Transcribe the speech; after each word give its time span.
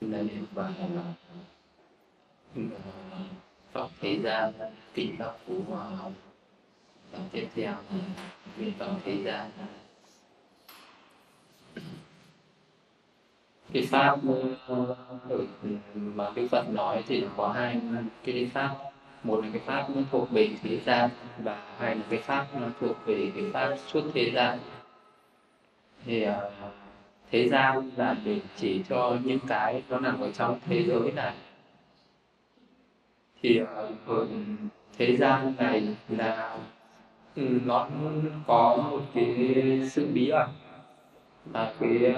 này 0.00 0.28
và 0.52 0.72
phát 3.72 3.86
thế 4.00 4.18
gian 4.22 4.52
kinh 4.94 5.16
pháp 5.18 5.32
phú 5.46 5.54
hòa 5.68 5.84
học 5.84 6.12
và 7.12 7.18
tiếp 7.32 7.48
theo 7.54 7.74
nguyện 8.58 8.72
vọng 8.78 9.00
thế 9.04 9.22
gian 9.24 9.50
cái 13.72 13.86
pháp 13.90 14.18
ờ, 14.66 14.96
ừ, 15.28 15.46
mà 15.94 16.30
đức 16.34 16.48
Phật 16.50 16.64
nói 16.72 17.04
thì 17.08 17.24
có 17.36 17.48
hai 17.48 17.80
cái 18.24 18.50
pháp. 18.54 18.74
Một 19.22 19.44
là 19.44 19.48
cái 19.52 19.62
pháp 19.66 19.86
nó 19.94 20.02
thuộc 20.10 20.30
về 20.30 20.50
thế 20.62 20.78
gian 20.86 21.10
và 21.38 21.62
hai 21.78 21.94
là 21.94 22.02
cái 22.10 22.20
pháp 22.20 22.46
nó 22.60 22.66
thuộc 22.80 22.96
về 23.06 23.32
cái 23.36 23.44
pháp 23.52 23.76
suốt 23.86 24.02
thế 24.14 24.30
gian 24.34 24.58
thì 26.04 26.26
uh, 26.28 26.32
thế 27.30 27.48
gian 27.48 27.90
là 27.96 28.16
để 28.24 28.40
chỉ 28.56 28.82
cho 28.88 29.16
những 29.24 29.38
cái 29.48 29.82
nó 29.88 30.00
nằm 30.00 30.20
ở 30.20 30.32
trong 30.32 30.58
thế 30.66 30.82
giới 30.82 31.12
này. 31.12 31.34
Thì 33.42 33.58
ờ, 33.58 33.90
ở 34.06 34.26
thế 34.98 35.16
gian 35.16 35.52
này 35.58 35.88
là 36.08 36.58
ừ, 37.36 37.42
nó 37.64 37.88
có 38.46 38.88
một 38.90 39.00
cái 39.14 39.54
sự 39.90 40.06
bí 40.14 40.28
ẩn. 40.28 40.48
Ờ, 41.52 41.52
mà 41.52 41.72
cái 41.80 42.14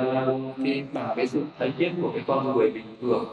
cái 0.65 0.85
bằng 0.93 1.13
cái 1.17 1.27
sự 1.27 1.43
thấy 1.59 1.73
biết 1.79 1.91
của 2.03 2.11
cái 2.15 2.23
con 2.27 2.57
người 2.57 2.71
bình 2.71 2.97
thường. 3.01 3.25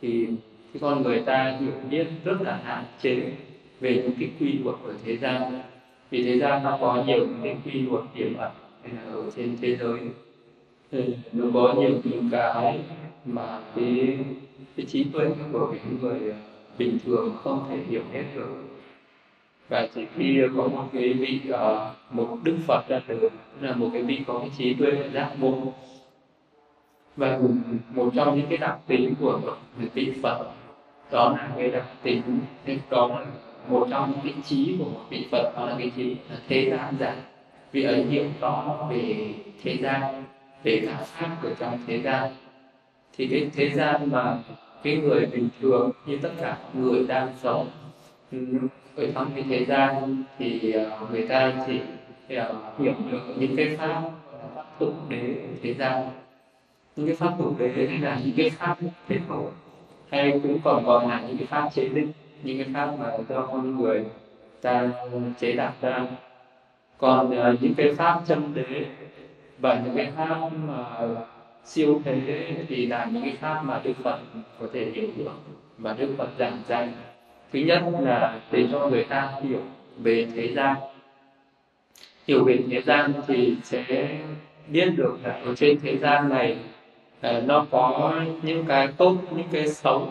Thì 0.00 0.26
cái 0.72 0.80
con 0.80 1.02
người 1.02 1.20
ta 1.20 1.56
hiểu 1.60 1.72
biết 1.90 2.06
rất 2.24 2.36
là 2.42 2.60
hạn 2.64 2.84
chế 3.00 3.32
về 3.80 3.94
những 3.94 4.12
cái 4.20 4.30
quy 4.40 4.58
luật 4.64 4.76
của 4.82 4.92
thế 5.04 5.16
gian. 5.16 5.62
Vì 6.10 6.24
thế 6.24 6.38
gian 6.38 6.62
nó 6.62 6.78
có 6.80 7.04
nhiều 7.06 7.26
những 7.26 7.40
cái 7.42 7.56
quy 7.64 7.80
luật 7.80 8.04
tiềm 8.14 8.36
ẩn 8.36 8.52
ở 9.12 9.30
trên 9.36 9.56
thế 9.60 9.76
giới. 9.76 9.98
Ừ, 10.90 11.02
nó 11.32 11.46
có 11.54 11.74
nhiều 11.78 11.90
những 12.04 12.28
cái 12.32 12.80
mà 13.24 13.60
cái 13.76 14.18
cái 14.76 14.86
trí 14.86 15.04
tuệ 15.04 15.26
của 15.52 15.74
những 15.84 15.98
người 16.00 16.30
ờ, 16.30 16.36
bình 16.78 16.98
thường 17.04 17.36
không 17.42 17.66
thể 17.70 17.76
hiểu 17.88 18.02
hết 18.12 18.24
được. 18.34 18.64
Và 19.68 19.86
chỉ 19.94 20.06
khi 20.14 20.42
có 20.56 20.68
một 20.68 20.84
cái 20.92 21.12
vị 21.12 21.40
uh, 21.48 22.14
một 22.14 22.38
đức 22.42 22.56
phật 22.66 22.88
ra 22.88 23.00
đời 23.08 23.30
là 23.60 23.74
một 23.74 23.90
cái 23.92 24.02
vị 24.02 24.20
có 24.26 24.38
cái 24.38 24.50
trí 24.58 24.74
tuệ 24.74 25.10
giác 25.12 25.30
ngộ. 25.40 25.72
Và 27.16 27.38
một 27.94 28.10
trong 28.14 28.36
những 28.36 28.46
cái 28.48 28.58
đặc 28.58 28.78
tính 28.86 29.14
của 29.20 29.40
một 29.46 29.56
vị 29.94 30.12
phật 30.22 30.50
đó 31.12 31.30
là 31.30 31.50
cái 31.56 31.70
đặc 31.70 31.86
tính 32.02 32.22
đó 32.90 33.08
là 33.08 33.26
một 33.68 33.86
trong 33.90 34.10
những 34.10 34.20
cái 34.34 34.42
trí 34.44 34.76
của 34.78 34.84
một 34.84 35.00
vị 35.10 35.26
phật 35.30 35.52
đó 35.56 35.66
là 35.66 35.74
cái 35.78 35.92
trí 35.96 36.16
thế 36.48 36.70
gian 36.70 36.94
giả 37.00 37.16
vị 37.72 37.82
ấy 37.82 38.04
hiểu 38.04 38.24
rõ 38.40 38.86
về 38.90 39.34
thế 39.62 39.76
gian 39.76 40.24
về 40.62 40.82
cả 40.86 40.96
pháp 41.04 41.36
của 41.42 41.50
trong 41.58 41.78
thế 41.86 42.00
gian. 42.00 42.32
Thì 43.16 43.26
cái 43.26 43.50
thế 43.54 43.70
gian 43.70 44.10
mà 44.10 44.38
cái 44.82 44.96
người 44.96 45.26
bình 45.26 45.48
thường 45.60 45.90
như 46.06 46.18
tất 46.22 46.30
cả 46.40 46.58
người 46.74 47.06
đang 47.06 47.28
sống 47.42 47.68
ừ, 48.32 48.38
ở 48.96 49.06
trong 49.14 49.30
cái 49.34 49.44
thế 49.48 49.64
gian 49.64 50.24
thì 50.38 50.72
ờ, 50.72 50.98
người 51.12 51.28
ta 51.28 51.52
chỉ 51.66 51.80
ờ, 52.36 52.54
hiểu 52.78 52.94
được 53.10 53.20
những 53.38 53.56
cái 53.56 53.76
pháp 53.76 54.02
pháp 54.54 54.64
tục 54.78 54.94
đế 55.08 55.34
thế 55.62 55.74
gian. 55.74 56.10
Những 56.96 57.06
cái 57.06 57.16
pháp 57.16 57.34
tục 57.38 57.58
đế 57.58 57.86
hay 57.88 57.98
là 57.98 58.20
những 58.24 58.34
cái 58.36 58.50
pháp 58.50 58.76
thế 59.08 59.18
nối 59.28 59.50
hay 60.10 60.40
cũng 60.42 60.58
còn 60.64 60.84
gọi 60.84 61.08
là 61.08 61.20
những 61.20 61.36
cái 61.38 61.46
pháp 61.46 61.68
chế 61.74 61.88
định 61.88 62.12
những 62.42 62.58
cái 62.58 62.66
pháp 62.74 62.96
mà 62.98 63.10
do 63.28 63.46
con 63.46 63.76
người 63.76 64.04
ta 64.62 64.90
chế 65.40 65.52
đạt 65.52 65.72
ra. 65.80 66.06
Còn 66.98 67.26
uh, 67.26 67.62
những 67.62 67.74
cái 67.74 67.94
pháp 67.94 68.22
chân 68.26 68.54
đế 68.54 68.84
và 69.60 69.82
những 69.84 69.96
cái 69.96 70.12
pháp 70.16 70.48
mà 70.68 70.84
siêu 71.64 72.00
thế 72.04 72.46
thì 72.68 72.86
là 72.86 73.08
những 73.12 73.22
cái 73.22 73.36
pháp 73.40 73.62
mà 73.62 73.80
đức 73.84 73.92
phật 74.02 74.18
có 74.60 74.66
thể 74.72 74.90
hiểu 74.94 75.08
được 75.16 75.30
và 75.78 75.94
đức 75.98 76.14
phật 76.18 76.28
giảng 76.38 76.62
dạy. 76.68 76.88
Thứ 77.52 77.58
nhất 77.58 77.82
là 78.00 78.40
để 78.50 78.66
cho 78.72 78.86
người 78.86 79.04
ta 79.04 79.32
hiểu 79.42 79.60
về 79.98 80.26
thế 80.34 80.54
gian. 80.54 80.76
Hiểu 82.26 82.44
về 82.44 82.58
thế 82.70 82.80
gian 82.80 83.12
thì 83.26 83.56
sẽ 83.62 83.84
biết 84.68 84.90
được 84.96 85.18
là 85.22 85.40
ở 85.44 85.54
trên 85.54 85.80
thế 85.82 85.96
gian 85.96 86.28
này 86.28 86.56
ờ, 87.20 87.42
nó 87.46 87.66
có 87.70 88.14
những 88.42 88.64
cái 88.64 88.88
tốt, 88.96 89.16
những 89.36 89.48
cái 89.52 89.68
xấu 89.68 90.08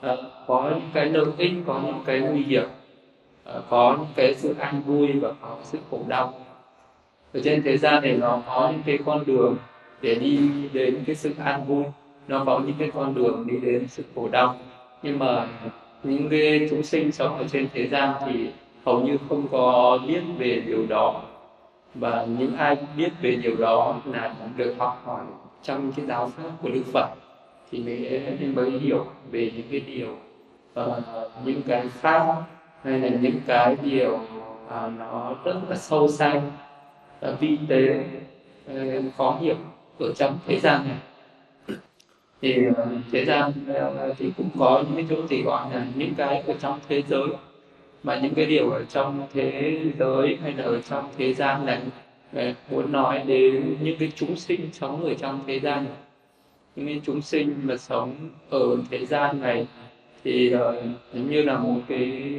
ờ, 0.00 0.30
có 0.46 0.70
những 0.70 0.90
cái 0.94 1.06
lợi 1.06 1.26
ích, 1.38 1.52
có 1.66 1.80
những 1.84 2.02
cái 2.06 2.20
nguy 2.20 2.42
hiểm 2.42 2.68
ờ, 3.44 3.62
có 3.68 3.96
những 3.98 4.12
cái 4.16 4.34
sự 4.34 4.54
an 4.58 4.82
vui 4.86 5.12
và 5.12 5.32
có 5.40 5.56
sự 5.62 5.78
khổ 5.90 6.04
đau 6.08 6.34
ở 7.34 7.40
trên 7.44 7.62
thế 7.62 7.76
gian 7.76 8.02
này 8.02 8.16
nó 8.16 8.42
có 8.46 8.68
những 8.72 8.82
cái 8.86 8.98
con 9.06 9.24
đường 9.26 9.56
để 10.02 10.14
đi 10.14 10.38
đến 10.72 11.02
cái 11.06 11.16
sự 11.16 11.32
an 11.44 11.64
vui. 11.64 11.84
Nó 12.28 12.44
có 12.44 12.58
những 12.58 12.76
cái 12.78 12.90
con 12.94 13.14
đường 13.14 13.46
đi 13.46 13.56
đến 13.56 13.88
sự 13.88 14.02
khổ 14.14 14.28
đau. 14.28 14.56
Nhưng 15.02 15.18
mà 15.18 15.48
những 16.02 16.28
cái 16.28 16.66
chúng 16.70 16.82
sinh 16.82 17.12
sống 17.12 17.38
ở 17.38 17.44
trên 17.52 17.68
thế 17.74 17.88
gian 17.88 18.14
thì 18.26 18.50
hầu 18.84 19.00
như 19.00 19.16
không 19.28 19.48
có 19.50 19.98
biết 20.06 20.20
về 20.38 20.62
điều 20.66 20.86
đó. 20.86 21.22
Và 21.94 22.26
những 22.38 22.56
ai 22.56 22.76
biết 22.96 23.10
về 23.22 23.36
điều 23.42 23.56
đó 23.56 23.96
là 24.04 24.34
được 24.56 24.74
học 24.78 25.02
hỏi 25.04 25.20
trong 25.62 25.92
cái 25.92 26.06
giáo 26.06 26.30
pháp 26.36 26.50
của 26.62 26.68
Đức 26.68 26.82
Phật 26.92 27.08
thì 27.70 27.78
mới 27.78 28.20
mới 28.56 28.70
hiểu 28.70 29.06
về 29.30 29.52
những 29.56 29.66
cái 29.70 29.80
điều 29.80 30.16
uh, 30.80 31.04
những 31.44 31.62
cái 31.62 31.88
pháp 31.88 32.34
hay 32.84 32.98
là 32.98 33.08
những 33.08 33.40
cái 33.46 33.76
điều 33.82 34.14
uh, 34.14 34.92
nó 34.98 35.34
rất 35.44 35.56
là 35.68 35.76
sâu 35.76 36.08
xa. 36.08 36.40
Ờ, 37.20 37.36
vi 37.40 37.58
tế 37.68 38.04
ờ, 38.66 38.74
khó 39.16 39.38
hiểu 39.40 39.56
ở 39.98 40.12
trong 40.16 40.38
thế 40.46 40.60
gian 40.60 40.84
này. 40.88 40.96
Thì 42.42 42.54
ờ, 42.76 42.86
thế 43.12 43.24
gian 43.24 43.52
thì 44.18 44.30
cũng 44.36 44.48
có 44.58 44.84
những 44.86 44.96
cái 44.96 45.06
chỗ 45.10 45.26
thì 45.28 45.42
gọi 45.42 45.74
là 45.74 45.86
những 45.94 46.14
cái 46.14 46.42
ở 46.46 46.54
trong 46.60 46.78
thế 46.88 47.02
giới. 47.08 47.28
Mà 48.02 48.20
những 48.20 48.34
cái 48.34 48.46
điều 48.46 48.70
ở 48.70 48.84
trong 48.84 49.26
thế 49.32 49.80
giới 49.98 50.38
hay 50.42 50.52
là 50.52 50.64
ở 50.64 50.80
trong 50.80 51.08
thế 51.18 51.34
gian 51.34 51.66
này 51.66 51.80
muốn 52.70 52.92
nói 52.92 53.22
đến 53.26 53.76
những 53.82 53.98
cái 53.98 54.12
chúng 54.16 54.36
sinh 54.36 54.68
sống 54.72 55.04
ở 55.04 55.14
trong 55.14 55.40
thế 55.46 55.60
gian 55.60 55.84
này. 55.84 55.94
Những 56.76 56.86
cái 56.86 57.00
chúng 57.04 57.22
sinh 57.22 57.54
mà 57.62 57.76
sống 57.76 58.14
ở 58.50 58.76
thế 58.90 59.06
gian 59.06 59.40
này 59.40 59.66
thì 60.24 60.50
giống 61.12 61.30
như 61.30 61.42
là 61.42 61.58
một 61.58 61.80
cái, 61.88 62.34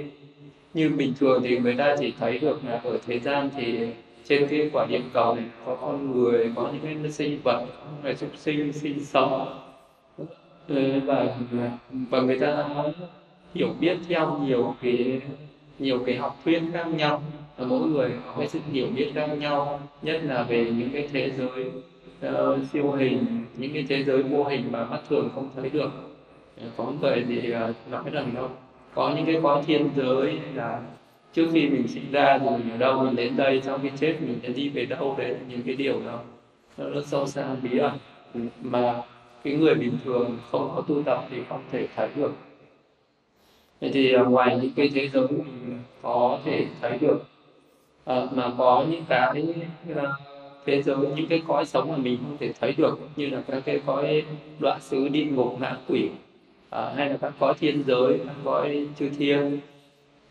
như 0.74 0.90
bình 0.90 1.14
thường 1.20 1.44
thì 1.44 1.60
người 1.60 1.76
ta 1.76 1.96
chỉ 2.00 2.14
thấy 2.20 2.40
được 2.40 2.60
là 2.66 2.82
ở 2.84 2.98
thế 3.08 3.20
gian 3.20 3.50
thì 3.58 3.88
trên 4.30 4.48
cái 4.48 4.70
quả 4.74 4.86
địa 4.90 5.02
cầu 5.14 5.36
này 5.36 5.46
có 5.66 5.78
con 5.82 6.12
người 6.12 6.52
có 6.56 6.70
những 6.74 7.02
cái 7.04 7.12
sinh 7.12 7.40
vật 7.44 7.66
là 8.04 8.14
súc 8.14 8.30
sinh 8.36 8.74
sinh 8.74 9.06
sống. 9.06 9.60
Và 11.06 11.38
và 12.10 12.22
người 12.22 12.40
ta 12.40 12.68
hiểu 13.54 13.70
biết 13.80 13.98
theo 14.10 14.38
nhiều 14.38 14.76
cái 14.82 15.22
nhiều 15.80 16.00
cái 16.06 16.16
học 16.16 16.40
thuyết 16.46 16.62
khác 16.74 16.88
nhau. 16.88 17.22
Và 17.58 17.66
mỗi 17.66 17.88
người 17.88 18.12
có 18.26 18.34
cái 18.38 18.48
sự 18.48 18.60
hiểu 18.72 18.88
biết 18.96 19.12
khác 19.16 19.28
nhau 19.28 19.80
nhất 20.02 20.22
là 20.24 20.44
về 20.44 20.72
những 20.72 20.90
cái 20.94 21.10
thế 21.14 21.32
giới 21.38 21.66
uh, 22.34 22.60
siêu 22.74 22.92
hình 22.92 23.46
những 23.58 23.74
cái 23.74 23.86
thế 23.90 24.04
giới 24.04 24.24
vô 24.24 24.44
hình 24.44 24.72
mà 24.72 24.86
mắt 24.86 25.00
thường 25.10 25.30
không 25.36 25.50
thấy 25.56 25.70
được. 25.70 25.92
Có 26.78 26.92
người 27.02 27.26
thì 27.28 27.54
uh, 27.54 27.92
nói 27.92 28.04
rằng 28.12 28.32
đâu 28.36 28.50
có 28.94 29.14
những 29.16 29.26
cái 29.26 29.40
có 29.44 29.64
thiên 29.68 29.90
giới 29.96 30.40
là 30.54 30.82
trước 31.34 31.50
khi 31.54 31.70
mình 31.70 31.88
sinh 31.88 32.12
ra 32.12 32.40
thì 32.40 32.50
mình 32.50 32.72
ở 32.72 32.78
đâu 32.78 33.04
mình 33.04 33.16
đến 33.16 33.36
đây 33.36 33.62
sau 33.62 33.80
khi 33.80 33.90
chết 34.00 34.16
mình 34.22 34.40
sẽ 34.44 34.50
đi 34.50 34.70
về 34.70 34.86
đâu 34.86 35.16
đấy 35.18 35.30
là 35.30 35.40
những 35.48 35.62
cái 35.66 35.76
điều 35.76 36.02
đó. 36.06 36.20
Nó 36.78 36.90
rất 36.90 37.06
sâu 37.06 37.28
xa 37.28 37.56
bí 37.64 37.78
ẩn. 37.78 37.98
Mà 38.62 39.02
cái 39.44 39.54
người 39.54 39.76
bình 39.76 39.98
thường 40.06 40.38
không 40.52 40.72
có 40.76 40.84
tu 40.88 41.04
tập 41.04 41.26
thì 41.32 41.38
không 41.50 41.64
thể 41.72 41.88
thấy 41.96 42.10
được. 42.16 42.32
Vậy 43.82 43.92
thì 43.94 44.14
à, 44.14 44.24
ngoài 44.24 44.60
những 44.62 44.72
cái 44.76 44.90
thế 44.94 45.10
giới 45.10 45.28
mình 45.28 45.80
có 46.02 46.40
thể 46.46 46.66
thấy 46.82 46.98
được 46.98 47.24
à, 48.06 48.26
mà 48.32 48.52
có 48.58 48.86
những 48.90 49.04
cái 49.10 49.46
à, 49.96 50.04
thế 50.66 50.82
giới 50.82 50.98
những 51.16 51.28
cái 51.30 51.42
cõi 51.48 51.66
sống 51.66 51.92
mà 51.92 51.98
mình 51.98 52.18
không 52.18 52.38
thể 52.40 52.54
thấy 52.60 52.74
được 52.78 53.00
như 53.16 53.30
là 53.30 53.44
các 53.48 53.62
cái 53.66 53.82
cõi 53.86 54.24
đoạn 54.60 54.82
xứ 54.82 55.08
địa 55.08 55.26
ngục 55.26 55.58
ngã 55.60 55.78
quỷ 55.88 56.10
à, 56.70 56.94
hay 56.96 57.10
là 57.10 57.18
các 57.18 57.34
cõi 57.40 57.54
thiên 57.60 57.84
giới 57.88 58.18
các 58.26 58.36
cõi 58.44 58.88
chư 59.00 59.10
thiên 59.10 59.60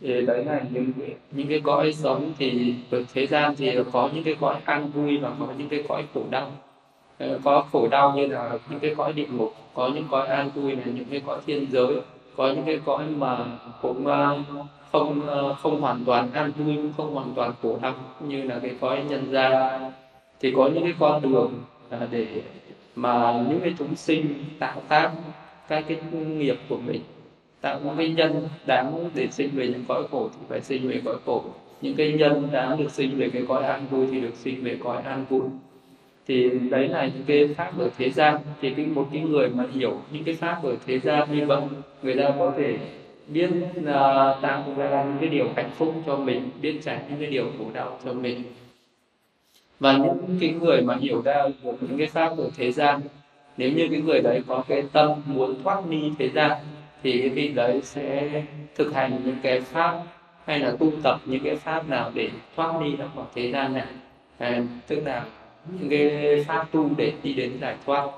thì 0.01 0.27
đấy 0.27 0.45
là 0.45 0.61
những 0.71 0.93
những 1.31 1.49
cái 1.49 1.61
cõi 1.61 1.93
sống 1.93 2.33
thì 2.39 2.75
ở 2.91 3.03
thế 3.15 3.27
gian 3.27 3.57
thì 3.57 3.77
có 3.93 4.11
những 4.15 4.25
cái 4.25 4.37
cõi 4.41 4.57
an 4.65 4.91
vui 4.91 5.19
và 5.19 5.31
có 5.41 5.47
những 5.59 5.69
cái 5.69 5.85
cõi 5.89 6.05
khổ 6.15 6.23
đau. 6.31 6.53
Ờ, 7.19 7.39
có 7.45 7.65
khổ 7.73 7.89
đau 7.89 8.13
như 8.17 8.27
là 8.27 8.59
những 8.71 8.81
cái 8.81 8.95
cõi 8.95 9.13
địa 9.13 9.27
ngục, 9.27 9.55
có 9.75 9.89
những 9.95 10.05
cõi 10.11 10.27
an 10.27 10.51
vui 10.55 10.77
là 10.77 10.83
những 10.85 11.05
cái 11.11 11.23
cõi 11.27 11.39
thiên 11.47 11.67
giới, 11.71 12.01
có 12.37 12.53
những 12.53 12.65
cái 12.65 12.81
cõi 12.85 13.05
mà 13.17 13.45
cũng 13.83 14.07
ờ, 14.07 14.39
không 14.93 15.27
ờ, 15.27 15.55
không 15.55 15.81
hoàn 15.81 16.05
toàn 16.05 16.33
an 16.33 16.53
vui 16.57 16.77
cũng 16.77 16.93
không 16.97 17.15
hoàn 17.15 17.35
toàn 17.35 17.53
khổ 17.63 17.79
đau 17.83 17.95
như 18.21 18.43
là 18.43 18.59
cái 18.63 18.75
cõi 18.81 19.05
nhân 19.09 19.33
gian. 19.33 19.93
Thì 20.41 20.53
có 20.57 20.71
những 20.75 20.85
cái 20.85 20.95
con 20.99 21.23
đường 21.23 21.53
để 22.11 22.43
mà 22.95 23.45
những 23.49 23.61
cái 23.61 23.75
chúng 23.79 23.97
sinh 23.97 24.45
tạo 24.59 24.83
tác 24.89 25.11
các 25.69 25.85
cái 25.89 25.99
nghiệp 26.13 26.57
của 26.69 26.79
mình 26.87 27.01
tạo 27.61 27.81
những 27.85 27.97
cái 27.97 28.09
nhân 28.09 28.49
đáng 28.67 29.11
để 29.15 29.29
sinh 29.31 29.51
về 29.55 29.67
những 29.67 29.85
cõi 29.89 30.03
khổ 30.11 30.29
thì 30.33 30.47
phải 30.49 30.61
sinh 30.61 30.89
về 30.89 31.01
cõi 31.05 31.17
khổ. 31.27 31.45
Những 31.81 31.95
cái 31.95 32.13
nhân 32.13 32.49
đáng 32.53 32.79
được 32.79 32.91
sinh 32.91 33.19
về 33.19 33.31
cái 33.31 33.43
cõi 33.49 33.65
an 33.65 33.87
vui 33.91 34.07
thì 34.13 34.21
được 34.21 34.35
sinh 34.35 34.65
về 34.65 34.77
cõi 34.85 35.03
an 35.03 35.25
vui. 35.29 35.43
Thì 36.29 36.51
đấy 36.71 36.89
là 36.89 37.07
những 37.07 37.25
cái 37.27 37.55
pháp 37.57 37.79
ở 37.79 37.89
thế 37.99 38.11
gian. 38.11 38.37
Thì 38.61 38.75
cái 38.75 38.87
một 38.87 39.09
cái 39.13 39.23
người 39.23 39.49
mà 39.49 39.65
hiểu 39.73 40.01
những 40.13 40.25
cái 40.25 40.35
pháp 40.35 40.61
ở 40.63 40.77
thế 40.87 40.99
gian 40.99 41.39
như 41.39 41.47
vậy 41.47 41.61
người 42.03 42.15
ta 42.15 42.33
có 42.39 42.53
thể 42.57 42.79
biết 43.29 43.51
uh, 43.81 43.85
tạo 44.43 44.65
ra 44.77 45.05
những 45.05 45.17
cái 45.21 45.29
điều 45.29 45.49
hạnh 45.57 45.71
phúc 45.77 45.95
cho 46.07 46.17
mình 46.17 46.51
biết 46.63 46.81
tránh 46.85 47.01
những 47.11 47.21
cái 47.21 47.31
điều 47.31 47.45
khổ 47.59 47.65
đau 47.75 47.99
cho 48.05 48.13
mình. 48.13 48.43
Và 49.81 49.97
những 49.97 50.39
cái 50.41 50.51
người 50.51 50.83
mà 50.83 50.97
hiểu 51.01 51.23
ra 51.23 51.49
được 51.65 51.77
những 51.81 51.99
cái 51.99 52.07
pháp 52.07 52.35
của 52.37 52.51
thế 52.57 52.73
gian 52.73 53.01
nếu 53.57 53.73
như 53.73 53.89
cái 53.91 54.01
người 54.01 54.21
đấy 54.21 54.43
có 54.47 54.65
cái 54.69 54.83
tâm 54.93 55.11
muốn 55.27 55.63
thoát 55.63 55.83
ly 55.89 56.11
thế 56.19 56.29
gian 56.29 56.53
thì 57.03 57.21
cái 57.21 57.29
vị 57.29 57.49
đấy 57.49 57.81
sẽ 57.83 58.31
thực 58.75 58.95
hành 58.95 59.21
những 59.25 59.37
cái 59.43 59.61
pháp 59.61 60.03
hay 60.45 60.59
là 60.59 60.73
tu 60.79 60.93
tập 61.03 61.21
những 61.25 61.45
cái 61.45 61.57
pháp 61.57 61.89
nào 61.89 62.11
để 62.15 62.31
thoát 62.57 62.81
đi 62.81 62.97
ra 62.97 63.07
khỏi 63.15 63.25
thế 63.35 63.53
gian 63.53 63.73
này. 63.73 63.87
À, 64.39 64.63
tức 64.87 65.01
là 65.05 65.25
những 65.71 65.91
cái 65.91 66.45
pháp 66.49 66.67
tu 66.73 66.91
để 66.97 67.13
đi 67.23 67.35
đến 67.35 67.59
giải 67.61 67.77
thoát. 67.87 68.11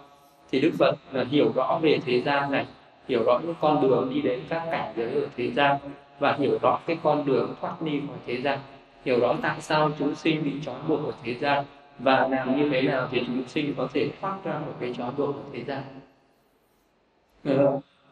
Thì 0.52 0.60
đức 0.60 0.70
phật 0.78 0.94
là 1.12 1.24
hiểu 1.30 1.52
rõ 1.54 1.78
về 1.82 1.98
thế 2.06 2.20
gian 2.20 2.50
này 2.50 2.66
hiểu 3.08 3.22
rõ 3.26 3.40
những 3.42 3.54
con 3.60 3.82
đường 3.82 4.10
đi 4.14 4.22
đến 4.22 4.40
các 4.48 4.62
cảnh 4.70 4.92
giới 4.96 5.14
ở 5.14 5.28
thế 5.36 5.50
gian 5.50 5.76
và 6.18 6.36
hiểu 6.38 6.58
rõ 6.62 6.80
cái 6.86 6.98
con 7.02 7.24
đường 7.24 7.54
thoát 7.60 7.82
đi 7.82 8.00
khỏi 8.06 8.16
thế 8.26 8.40
gian. 8.40 8.58
Hiểu 9.04 9.20
rõ 9.20 9.34
tại 9.42 9.60
sao 9.60 9.90
chúng 9.98 10.14
sinh 10.14 10.44
bị 10.44 10.52
trói 10.64 10.76
buộc 10.88 11.04
ở 11.04 11.12
thế 11.24 11.34
gian 11.34 11.64
và 11.98 12.28
làm 12.28 12.58
như 12.58 12.68
thế 12.70 12.82
nào 12.82 13.08
thì 13.10 13.22
chúng 13.26 13.44
sinh 13.48 13.74
có 13.76 13.88
thể 13.92 14.10
thoát 14.20 14.36
ra 14.44 14.58
một 14.66 14.72
cái 14.80 14.94
trói 14.98 15.10
buộc 15.16 15.34
ở 15.34 15.42
thế 15.52 15.64
gian 15.64 15.82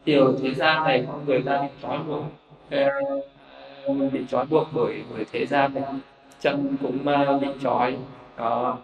tiểu 0.03 0.33
thế 0.41 0.53
gian 0.53 0.83
này 0.83 1.05
con 1.07 1.25
người 1.25 1.41
ta 1.41 1.61
bị 1.61 1.67
trói 1.81 1.97
buộc. 1.97 2.23
Ờ, 2.69 2.89
bị 4.13 4.19
trói 4.29 4.45
buộc 4.45 4.67
bởi 4.73 5.03
bởi 5.13 5.25
thế 5.31 5.45
gian 5.45 5.73
này. 5.73 5.83
Chân 6.39 6.77
cũng 6.81 7.07
ờ, 7.07 7.37
bị 7.37 7.47
trói. 7.63 7.97
Có 8.37 8.77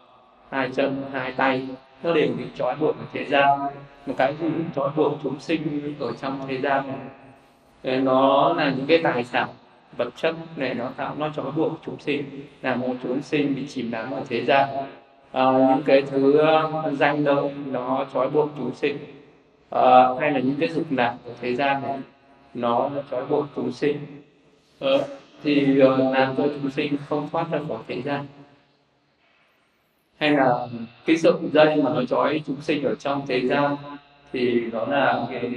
hai 0.49 0.69
chân 0.75 1.03
hai 1.13 1.31
tay. 1.31 1.67
Nó 2.03 2.13
đều 2.13 2.27
bị 2.37 2.43
trói 2.55 2.75
buộc 2.75 2.95
bởi 2.97 3.07
thế 3.13 3.25
gian. 3.25 3.59
Một 4.05 4.13
cái 4.17 4.35
gì 4.41 4.47
trói 4.75 4.89
buộc 4.95 5.13
chúng 5.23 5.39
sinh 5.39 5.93
ở 5.99 6.11
trong 6.21 6.39
thế 6.47 6.57
gian 6.57 6.87
này. 6.87 6.97
Ờ, 7.83 7.99
nó 7.99 8.53
là 8.53 8.73
những 8.77 8.85
cái 8.87 8.99
tài 9.03 9.23
sản 9.23 9.47
vật 9.97 10.09
chất 10.15 10.35
này 10.55 10.73
nó 10.73 10.89
tạo 10.97 11.15
nó 11.17 11.29
trói 11.35 11.51
buộc 11.51 11.71
chúng 11.85 11.99
sinh. 11.99 12.23
Là 12.61 12.75
một 12.75 12.93
chúng 13.03 13.21
sinh 13.21 13.55
bị 13.55 13.67
chìm 13.67 13.91
đắm 13.91 14.11
ở 14.11 14.21
thế 14.29 14.45
gian. 14.45 14.69
À, 15.31 15.51
những 15.51 15.83
cái 15.85 16.01
thứ 16.01 16.45
danh 16.91 17.23
lợi 17.23 17.51
nó 17.65 18.05
trói 18.13 18.29
buộc 18.29 18.49
chúng 18.57 18.75
sinh 18.75 18.97
à, 19.75 20.09
hay 20.19 20.31
là 20.31 20.39
những 20.39 20.55
cái 20.59 20.69
dục 20.69 20.91
lạc 20.91 21.15
ở 21.25 21.31
thế 21.41 21.55
gian 21.55 21.81
này 21.81 21.99
nó 22.53 22.89
trói 23.11 23.25
buộc 23.25 23.45
chúng 23.55 23.71
sinh. 23.71 23.97
À, 24.79 24.89
thì 25.43 25.81
uh, 25.83 25.99
làm 26.13 26.35
cho 26.37 26.47
chúng 26.47 26.71
sinh 26.71 26.97
không 27.09 27.29
thoát 27.31 27.51
ra 27.51 27.59
khỏi 27.67 27.77
thế 27.87 28.01
gian. 28.01 28.25
Hay 30.17 30.31
là 30.31 30.67
cái 31.05 31.17
sợi 31.17 31.33
dây 31.53 31.75
mà 31.75 31.93
nó 31.93 32.05
trói 32.05 32.41
chúng 32.47 32.61
sinh 32.61 32.83
ở 32.83 32.95
trong 32.95 33.27
thế 33.27 33.41
gian 33.47 33.75
thì 34.33 34.71
đó 34.71 34.85
là 34.85 35.27
cái 35.29 35.51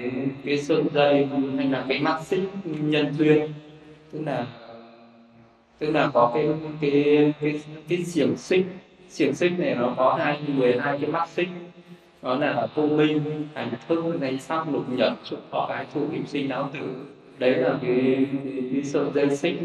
cái 0.44 0.58
sợi 0.58 0.82
dây 0.94 1.28
hay 1.56 1.66
là 1.66 1.84
cái 1.88 1.98
mắt 1.98 2.22
xích 2.22 2.48
nhân 2.64 3.14
duyên. 3.18 3.52
Tức 4.12 4.20
là 4.26 4.46
tức 5.78 5.90
là 5.90 6.10
có 6.14 6.30
cái 6.34 6.48
cái 6.80 7.32
cái 7.40 7.60
cái 7.88 8.04
xiềng 8.04 8.36
xích. 8.36 8.66
Xiềng 9.08 9.34
xích 9.34 9.52
này 9.58 9.74
nó 9.74 9.94
có 9.96 10.14
hai 10.14 10.38
mười 10.48 10.78
hai 10.78 10.98
cái 11.00 11.10
mắt 11.10 11.28
xích 11.28 11.48
đó 12.22 12.34
là 12.34 12.66
vô 12.74 12.86
minh 12.86 13.48
hành 13.54 13.70
thức 13.88 14.18
danh 14.20 14.38
sắc 14.38 14.68
lục 14.72 14.84
nhật 14.88 15.12
có 15.30 15.36
thọ 15.50 15.74
ái 15.74 15.86
thụ 15.94 16.00
kim 16.12 16.26
sinh 16.26 16.48
não 16.48 16.70
tử. 16.72 16.80
Đấy 17.38 17.54
là 17.54 17.78
cái, 17.82 18.26
cái, 18.44 18.62
cái 18.72 18.84
sợi 18.84 19.06
dây 19.14 19.36
xích 19.36 19.60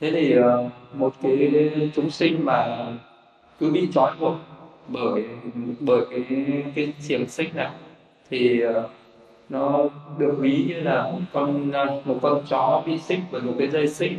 thế 0.00 0.10
thì 0.10 0.32
ờ, 0.32 0.70
một 0.94 1.14
cái 1.22 1.90
chúng 1.94 2.10
sinh 2.10 2.44
mà 2.44 2.86
cứ 3.60 3.70
bị 3.70 3.88
trói 3.92 4.12
buộc 4.20 4.34
bởi 4.88 5.24
bởi 5.80 6.04
cái 6.10 6.24
cái 6.74 6.92
xiềng 7.00 7.28
xích 7.28 7.54
này 7.54 7.70
thì 8.30 8.60
ờ, 8.60 8.88
nó 9.48 9.84
được 10.18 10.36
ví 10.38 10.64
như 10.68 10.80
là 10.80 11.02
một 11.02 11.20
con 11.32 11.70
một 12.04 12.18
con 12.22 12.42
chó 12.48 12.82
bị 12.86 12.98
xích 12.98 13.18
bởi 13.32 13.42
một 13.42 13.52
cái 13.58 13.68
dây 13.68 13.88
xích 13.88 14.12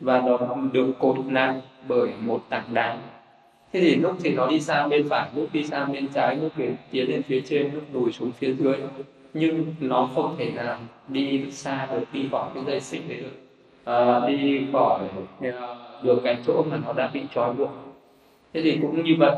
và 0.00 0.20
nó 0.20 0.38
được 0.72 0.92
cột 0.98 1.16
lại 1.30 1.60
bởi 1.88 2.08
một 2.20 2.42
tảng 2.48 2.74
đá 2.74 2.98
thế 3.72 3.80
thì 3.80 3.94
lúc 3.94 4.12
thì 4.22 4.34
nó 4.34 4.46
đi 4.46 4.60
sang 4.60 4.88
bên 4.88 5.08
phải 5.08 5.30
lúc 5.36 5.48
đi 5.52 5.64
sang 5.64 5.92
bên 5.92 6.08
trái 6.08 6.36
lúc 6.36 6.52
thì 6.56 6.64
tiến 6.90 7.08
lên 7.10 7.22
phía 7.22 7.40
trên 7.40 7.74
lúc 7.74 7.82
lùi 7.92 8.12
xuống 8.12 8.32
phía 8.32 8.52
dưới. 8.52 8.76
Nhưng 9.34 9.74
nó 9.80 10.10
không 10.14 10.36
thể 10.38 10.50
nào 10.50 10.78
đi 11.08 11.50
xa 11.50 11.88
được 11.92 12.04
đi 12.12 12.28
khỏi 12.30 12.50
cái 12.54 12.64
dây 12.66 12.80
xích 12.80 13.02
đấy 13.08 13.18
được. 13.20 13.36
À, 13.84 14.28
đi 14.28 14.66
khỏi 14.72 15.00
à, 15.42 15.74
được 16.02 16.20
cái 16.24 16.36
chỗ 16.46 16.64
mà 16.70 16.78
nó 16.86 16.92
đã 16.92 17.10
bị 17.14 17.20
trói 17.34 17.54
buộc. 17.54 17.70
Thế 18.52 18.62
thì 18.62 18.78
cũng 18.82 19.04
như 19.04 19.14
vậy 19.18 19.36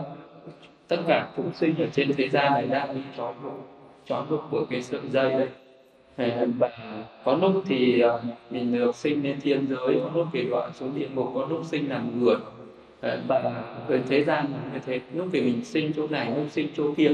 tất 0.89 0.97
cả 1.07 1.29
chúng 1.37 1.53
sinh 1.55 1.75
ở 1.79 1.87
trên 1.93 2.13
thế 2.17 2.29
gian 2.29 2.53
này 2.53 2.67
đang 2.67 2.95
bị 2.95 3.01
trói 3.17 3.33
buộc 3.43 3.53
trói 4.07 4.23
buộc 4.31 4.41
bởi 4.51 4.63
cái 4.71 4.83
sợi 4.83 5.01
dây 5.11 5.31
đấy. 5.31 5.49
Và 6.59 6.71
có 7.25 7.35
lúc 7.35 7.63
thì 7.67 8.01
à, 8.01 8.11
mình 8.51 8.73
được 8.73 8.97
sinh 8.97 9.23
lên 9.23 9.41
thiên 9.41 9.67
giới 9.67 10.01
có 10.05 10.11
lúc 10.15 10.27
thì 10.33 10.43
đoạn 10.51 10.71
xuống 10.75 10.99
địa 10.99 11.09
ngục 11.15 11.31
có 11.35 11.47
lúc 11.51 11.65
sinh 11.65 11.89
làm 11.89 12.25
người. 12.25 12.37
Ờ, 13.03 13.21
ờ, 13.29 13.99
thế 14.09 14.25
gian 14.25 14.47
như 14.73 14.79
thế 14.87 15.01
lúc 15.15 15.29
thì 15.33 15.41
mình 15.41 15.65
sinh 15.65 15.93
chỗ 15.97 16.09
này 16.09 16.33
lúc 16.37 16.47
sinh 16.51 16.69
chỗ 16.77 16.95
kia 16.97 17.11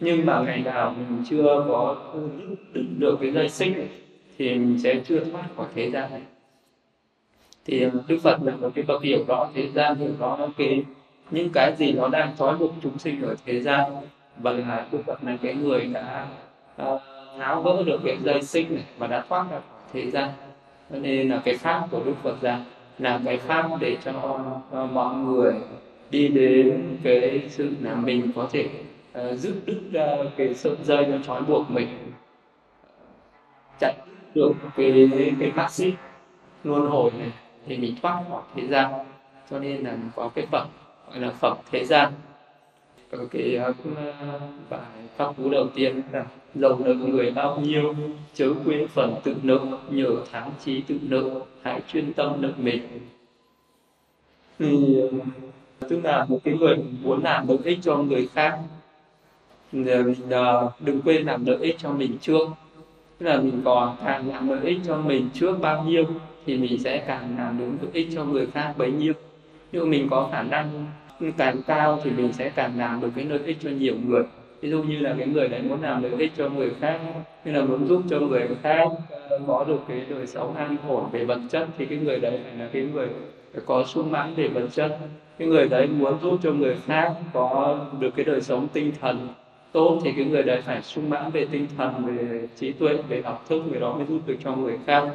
nhưng 0.00 0.26
mà 0.26 0.42
ngày 0.46 0.62
nào 0.64 0.94
mình 0.98 1.24
chưa 1.30 1.64
có 1.68 1.96
đựng 2.72 2.94
được 2.98 3.18
cái 3.20 3.30
dây 3.32 3.48
sinh 3.48 3.88
thì 4.38 4.50
mình 4.50 4.78
sẽ 4.78 5.00
chưa 5.06 5.24
thoát 5.24 5.44
khỏi 5.56 5.66
thế 5.74 5.90
gian 5.90 6.10
này. 6.10 6.20
Thì 7.64 7.86
đức 8.08 8.18
phật 8.22 8.42
là 8.42 8.56
một 8.56 8.70
cái 8.74 8.84
bậc 8.88 9.02
hiểu 9.02 9.24
rõ 9.28 9.50
thế 9.54 9.68
gian 9.68 9.96
hiểu 9.96 10.10
rõ 10.18 10.38
cái 10.58 10.84
những 11.30 11.48
cái 11.52 11.72
gì 11.78 11.92
nó 11.92 12.08
đang 12.08 12.36
trói 12.38 12.56
buộc 12.56 12.72
chúng 12.82 12.98
sinh 12.98 13.22
ở 13.22 13.34
thế 13.46 13.60
gian. 13.60 13.92
Và 14.36 14.52
là 14.52 14.86
đức 14.92 14.98
phật 15.06 15.24
là 15.24 15.36
cái 15.42 15.54
người 15.54 15.90
đã 15.94 16.26
uh, 16.82 17.00
tháo 17.38 17.62
gỡ 17.62 17.82
được 17.86 18.00
cái 18.04 18.16
dây 18.24 18.42
sinh 18.42 18.74
này 18.74 18.84
và 18.98 19.06
đã 19.06 19.24
thoát 19.28 19.46
ra 19.50 19.60
khỏi 19.70 19.80
thế 19.92 20.10
gian. 20.10 20.30
Cho 20.90 20.98
nên 20.98 21.28
là 21.28 21.42
cái 21.44 21.56
pháp 21.56 21.86
của 21.90 22.00
đức 22.04 22.14
phật 22.22 22.40
ra 22.40 22.60
là 23.00 23.20
cái 23.24 23.38
pháp 23.38 23.68
để 23.80 23.96
cho 24.04 24.12
ờ, 24.70 24.86
mọi 24.86 25.16
người 25.16 25.54
đi 26.10 26.28
đến 26.28 26.96
cái 27.02 27.42
sự 27.48 27.74
là 27.80 27.94
mình 27.94 28.30
có 28.36 28.48
thể 28.52 28.68
uh, 29.18 29.38
dứt 29.38 29.54
đứt 29.66 29.80
ra 29.92 30.06
cái 30.36 30.54
sợi 30.54 30.76
dây 30.82 31.06
nó 31.06 31.16
trói 31.26 31.42
buộc 31.42 31.70
mình. 31.70 31.88
Chặt 33.80 33.92
được 34.34 34.52
cái 34.76 35.10
cái 35.40 35.52
mắt 35.52 35.70
xích 35.70 35.94
luân 36.64 36.86
hồi 36.86 37.10
này 37.18 37.32
thì 37.66 37.76
mình 37.76 37.94
thoát 38.02 38.22
khỏi 38.28 38.42
thế 38.56 38.66
gian. 38.66 38.92
Cho 39.50 39.58
nên 39.58 39.84
là 39.84 39.96
có 40.16 40.30
cái 40.34 40.46
phẩm 40.52 40.66
gọi 41.08 41.20
là 41.20 41.30
phẩm 41.30 41.56
thế 41.70 41.84
gian 41.84 42.12
ở 43.10 43.26
cái 43.30 43.58
bài 44.70 44.80
pháp 45.16 45.36
cú 45.36 45.50
đầu 45.50 45.68
tiên. 45.74 46.02
Là 46.12 46.26
dầu 46.54 46.78
nợ 46.84 46.94
người 46.94 47.30
bao 47.30 47.60
nhiêu 47.60 47.94
chớ 48.34 48.48
quên 48.64 48.88
phần 48.88 49.14
tự 49.24 49.34
nợ. 49.42 49.58
Nhờ 49.90 50.10
thắng 50.32 50.50
trí 50.64 50.80
tự 50.80 50.98
nợ 51.02 51.40
hãy 51.62 51.80
chuyên 51.92 52.12
tâm 52.12 52.32
nợ 52.40 52.52
mình. 52.58 52.82
Thì 54.58 54.96
tức 55.88 56.00
là 56.04 56.26
một 56.28 56.38
cái 56.44 56.54
người 56.54 56.76
muốn 57.02 57.22
làm 57.24 57.48
lợi 57.48 57.58
ích 57.64 57.78
cho 57.82 57.96
người 57.96 58.28
khác 58.34 58.58
mình 59.72 60.12
uh, 60.24 60.72
đừng 60.80 61.00
quên 61.02 61.26
làm 61.26 61.44
lợi 61.44 61.58
ích 61.60 61.76
cho 61.78 61.90
mình 61.92 62.18
trước. 62.20 62.48
Tức 63.18 63.26
là 63.26 63.40
mình 63.40 63.60
còn 63.64 63.96
càng 64.04 64.28
làm 64.30 64.48
lợi 64.48 64.60
ích 64.64 64.78
cho 64.86 64.96
mình 64.96 65.28
trước 65.34 65.60
bao 65.60 65.84
nhiêu 65.84 66.04
thì 66.46 66.56
mình 66.56 66.78
sẽ 66.78 67.04
càng 67.06 67.36
làm 67.38 67.58
được 67.58 67.70
lợi 67.82 67.90
ích 67.92 68.08
cho 68.14 68.24
người 68.24 68.46
khác 68.46 68.74
bấy 68.78 68.92
nhiêu. 68.92 69.12
Nhưng 69.72 69.90
mình 69.90 70.08
có 70.10 70.28
khả 70.32 70.42
năng 70.42 70.86
càng 71.36 71.62
cao 71.66 72.00
thì 72.04 72.10
mình 72.10 72.32
sẽ 72.32 72.50
càng 72.54 72.78
làm 72.78 73.00
được 73.00 73.10
cái 73.16 73.24
lợi 73.24 73.40
ích 73.46 73.56
cho 73.62 73.70
nhiều 73.70 73.94
người. 74.06 74.22
Ví 74.60 74.70
dụ 74.70 74.82
như 74.82 74.98
là 74.98 75.14
cái 75.18 75.26
người 75.26 75.48
đấy 75.48 75.62
muốn 75.62 75.82
làm 75.82 76.02
lợi 76.02 76.12
ích 76.18 76.32
cho 76.36 76.48
người 76.48 76.70
khác 76.80 77.00
như 77.44 77.52
là 77.52 77.64
muốn 77.64 77.86
giúp 77.86 78.02
cho 78.10 78.20
người 78.20 78.48
khác 78.62 78.88
ờ, 79.10 79.40
có 79.46 79.64
được 79.64 79.80
cái 79.88 80.04
đời 80.10 80.26
sống 80.26 80.56
an 80.56 80.76
ổn 80.88 81.04
về 81.12 81.24
vật 81.24 81.40
chất, 81.50 81.68
thì 81.78 81.86
cái 81.86 81.98
người 81.98 82.20
đấy 82.20 82.40
phải 82.44 82.52
là 82.58 82.68
cái 82.72 82.82
người 82.82 83.08
phải 83.52 83.62
có 83.66 83.84
sung 83.84 84.10
mãn 84.10 84.34
về 84.34 84.48
vật 84.48 84.68
chất. 84.72 84.98
Cái 85.38 85.48
người 85.48 85.68
đấy 85.68 85.86
muốn 85.86 86.18
giúp 86.22 86.38
cho 86.42 86.52
người 86.52 86.76
khác 86.86 87.12
có 87.32 87.78
được 87.98 88.10
cái 88.16 88.24
đời 88.24 88.40
sống 88.40 88.68
tinh 88.72 88.92
thần 89.00 89.28
tốt, 89.72 90.00
thì 90.04 90.12
cái 90.16 90.24
người 90.24 90.42
đấy 90.42 90.62
phải 90.62 90.82
sung 90.82 91.10
mãn 91.10 91.30
về 91.30 91.46
tinh 91.50 91.66
thần, 91.76 92.04
về 92.06 92.48
trí 92.56 92.72
tuệ, 92.72 92.98
về 93.08 93.22
học 93.22 93.44
thức 93.48 93.62
người 93.70 93.80
đó 93.80 93.94
mới 93.94 94.06
giúp 94.06 94.20
được 94.26 94.36
cho 94.44 94.56
người 94.56 94.78
khác 94.86 95.08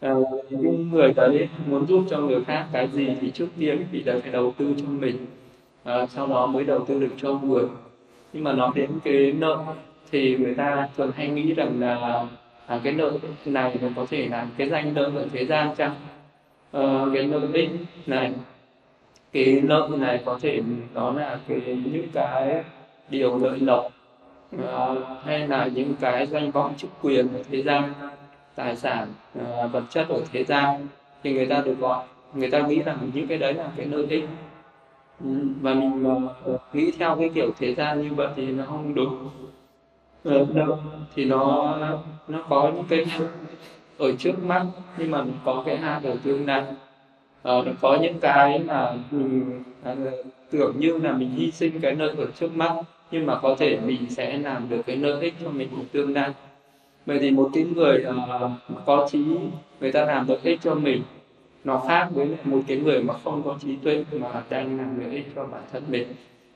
à, 0.00 0.14
những 0.50 0.90
người 0.90 1.12
đấy 1.12 1.48
muốn 1.66 1.86
giúp 1.86 2.04
cho 2.10 2.18
người 2.18 2.44
khác 2.44 2.66
cái 2.72 2.88
gì 2.88 3.08
thì 3.20 3.30
trước 3.30 3.48
tiên 3.58 3.86
vị 3.92 4.02
đã 4.02 4.14
phải 4.22 4.32
đầu 4.32 4.54
tư 4.58 4.74
cho 4.78 4.84
mình. 4.88 5.26
À, 5.84 6.06
sau 6.06 6.26
đó 6.26 6.46
mới 6.46 6.64
đầu 6.64 6.84
tư 6.84 7.00
được 7.00 7.12
cho 7.16 7.34
người. 7.34 7.64
Nhưng 8.32 8.44
mà 8.44 8.52
nói 8.52 8.70
đến 8.74 8.90
cái 9.04 9.32
nợ 9.32 9.58
thì 10.10 10.36
người 10.36 10.54
ta 10.54 10.88
thường 10.96 11.12
hay 11.16 11.28
nghĩ 11.28 11.54
rằng 11.54 11.80
là 11.80 12.26
à, 12.66 12.80
cái 12.84 12.92
nợ 12.92 13.12
này 13.44 13.76
nó 13.82 13.88
có 13.96 14.06
thể 14.10 14.28
là 14.28 14.46
cái 14.56 14.68
danh 14.68 14.94
nợ 14.94 15.04
ở 15.04 15.26
thế 15.32 15.46
gian 15.46 15.74
chăng? 15.76 15.94
À, 16.72 17.04
cái 17.14 17.26
nợ 17.26 17.40
định 17.52 17.70
này 18.06 18.32
cái 19.32 19.60
nợ 19.64 19.88
này 19.98 20.20
có 20.24 20.38
thể 20.42 20.60
đó 20.94 21.12
là 21.12 21.38
cái 21.48 21.60
những 21.66 22.06
cái 22.12 22.64
điều 23.08 23.38
lợi 23.38 23.58
lộc 23.60 23.92
à, 24.66 24.94
hay 25.24 25.48
là 25.48 25.68
những 25.74 25.94
cái 26.00 26.26
danh 26.26 26.50
vọng 26.50 26.74
chức 26.76 26.90
quyền 27.02 27.28
ở 27.34 27.42
thế 27.50 27.62
gian 27.62 27.92
tài 28.54 28.76
sản 28.76 29.08
uh, 29.38 29.72
vật 29.72 29.82
chất 29.90 30.08
ở 30.08 30.20
thế 30.32 30.44
gian 30.44 30.86
thì 31.22 31.32
người 31.32 31.46
ta 31.46 31.60
được 31.60 31.78
gọi 31.78 32.04
người 32.34 32.50
ta 32.50 32.60
nghĩ 32.60 32.82
rằng 32.82 33.10
những 33.14 33.26
cái 33.26 33.38
đấy 33.38 33.54
là 33.54 33.70
cái 33.76 33.86
nơi 33.86 34.06
ích. 34.10 34.24
Ừ, 35.24 35.30
và 35.60 35.74
mình 35.74 36.06
uh, 36.06 36.60
nghĩ 36.72 36.90
theo 36.98 37.16
cái 37.16 37.30
kiểu 37.34 37.50
thế 37.58 37.74
gian 37.74 38.02
như 38.02 38.14
vậy 38.14 38.28
thì 38.36 38.46
nó 38.46 38.64
không 38.64 38.94
đúng. 38.94 39.28
Ờ, 40.24 40.46
đâu 40.54 40.78
thì 41.14 41.24
nó 41.24 41.76
nó 42.28 42.42
có 42.48 42.72
những 42.74 42.84
cái 42.88 43.06
ở 43.98 44.12
trước 44.18 44.44
mắt 44.44 44.66
nhưng 44.98 45.10
mà 45.10 45.24
có 45.44 45.62
cái 45.66 45.76
hạt 45.76 46.00
ở 46.04 46.16
tương 46.24 46.46
lai. 46.46 46.64
Ờ, 47.42 47.62
nó 47.66 47.72
có 47.80 47.98
những 48.02 48.20
cái 48.20 48.58
mà 48.58 48.92
mình 49.10 49.62
à, 49.84 49.94
tưởng 50.50 50.74
như 50.78 50.98
là 50.98 51.12
mình 51.12 51.30
hy 51.30 51.50
sinh 51.50 51.80
cái 51.80 51.94
nơi 51.94 52.08
ở 52.18 52.26
trước 52.40 52.56
mắt 52.56 52.74
nhưng 53.10 53.26
mà 53.26 53.38
có 53.38 53.54
thể 53.58 53.78
mình 53.86 54.10
sẽ 54.10 54.38
làm 54.38 54.68
được 54.68 54.82
cái 54.86 54.96
nơi 54.96 55.20
ích 55.20 55.34
cho 55.44 55.50
mình 55.50 55.68
ở 55.76 55.82
tương 55.92 56.14
lai 56.14 56.30
vậy 57.06 57.18
thì 57.20 57.30
một 57.30 57.50
cái 57.54 57.64
người 57.64 58.04
uh, 58.08 58.50
có 58.86 59.08
trí 59.10 59.24
người 59.80 59.92
ta 59.92 60.04
làm 60.04 60.28
lợi 60.28 60.38
ích 60.42 60.60
cho 60.62 60.74
mình 60.74 61.02
nó 61.64 61.82
khác 61.88 62.08
với 62.14 62.28
một 62.44 62.60
cái 62.66 62.76
người 62.76 63.02
mà 63.02 63.14
không 63.24 63.42
có 63.42 63.56
trí 63.60 63.76
tuệ 63.76 64.04
mà 64.12 64.42
đang 64.50 64.78
làm 64.78 65.00
lợi 65.00 65.10
ích 65.10 65.26
cho 65.34 65.44
bản 65.44 65.62
thân 65.72 65.82
mình. 65.88 66.06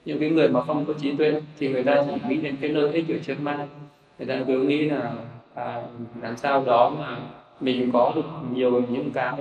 Những 0.05 0.21
cái 0.21 0.31
người 0.31 0.49
mà 0.49 0.63
không 0.63 0.85
có 0.85 0.93
trí 0.93 1.13
tuệ 1.13 1.41
thì 1.59 1.69
người 1.69 1.83
ta 1.83 2.05
chỉ 2.07 2.29
nghĩ 2.29 2.37
đến 2.37 2.57
cái 2.61 2.71
lợi 2.71 2.93
ích 2.93 3.09
ở 3.09 3.19
trước 3.27 3.41
mắt. 3.41 3.67
Người 4.19 4.27
ta 4.27 4.45
cứ 4.47 4.63
nghĩ 4.63 4.85
là 4.85 5.13
à, 5.55 5.83
làm 6.23 6.37
sao 6.37 6.65
đó 6.67 6.93
mà 6.99 7.19
mình 7.61 7.91
có 7.93 8.13
được 8.15 8.23
nhiều 8.55 8.83
những 8.89 9.11
cái 9.11 9.33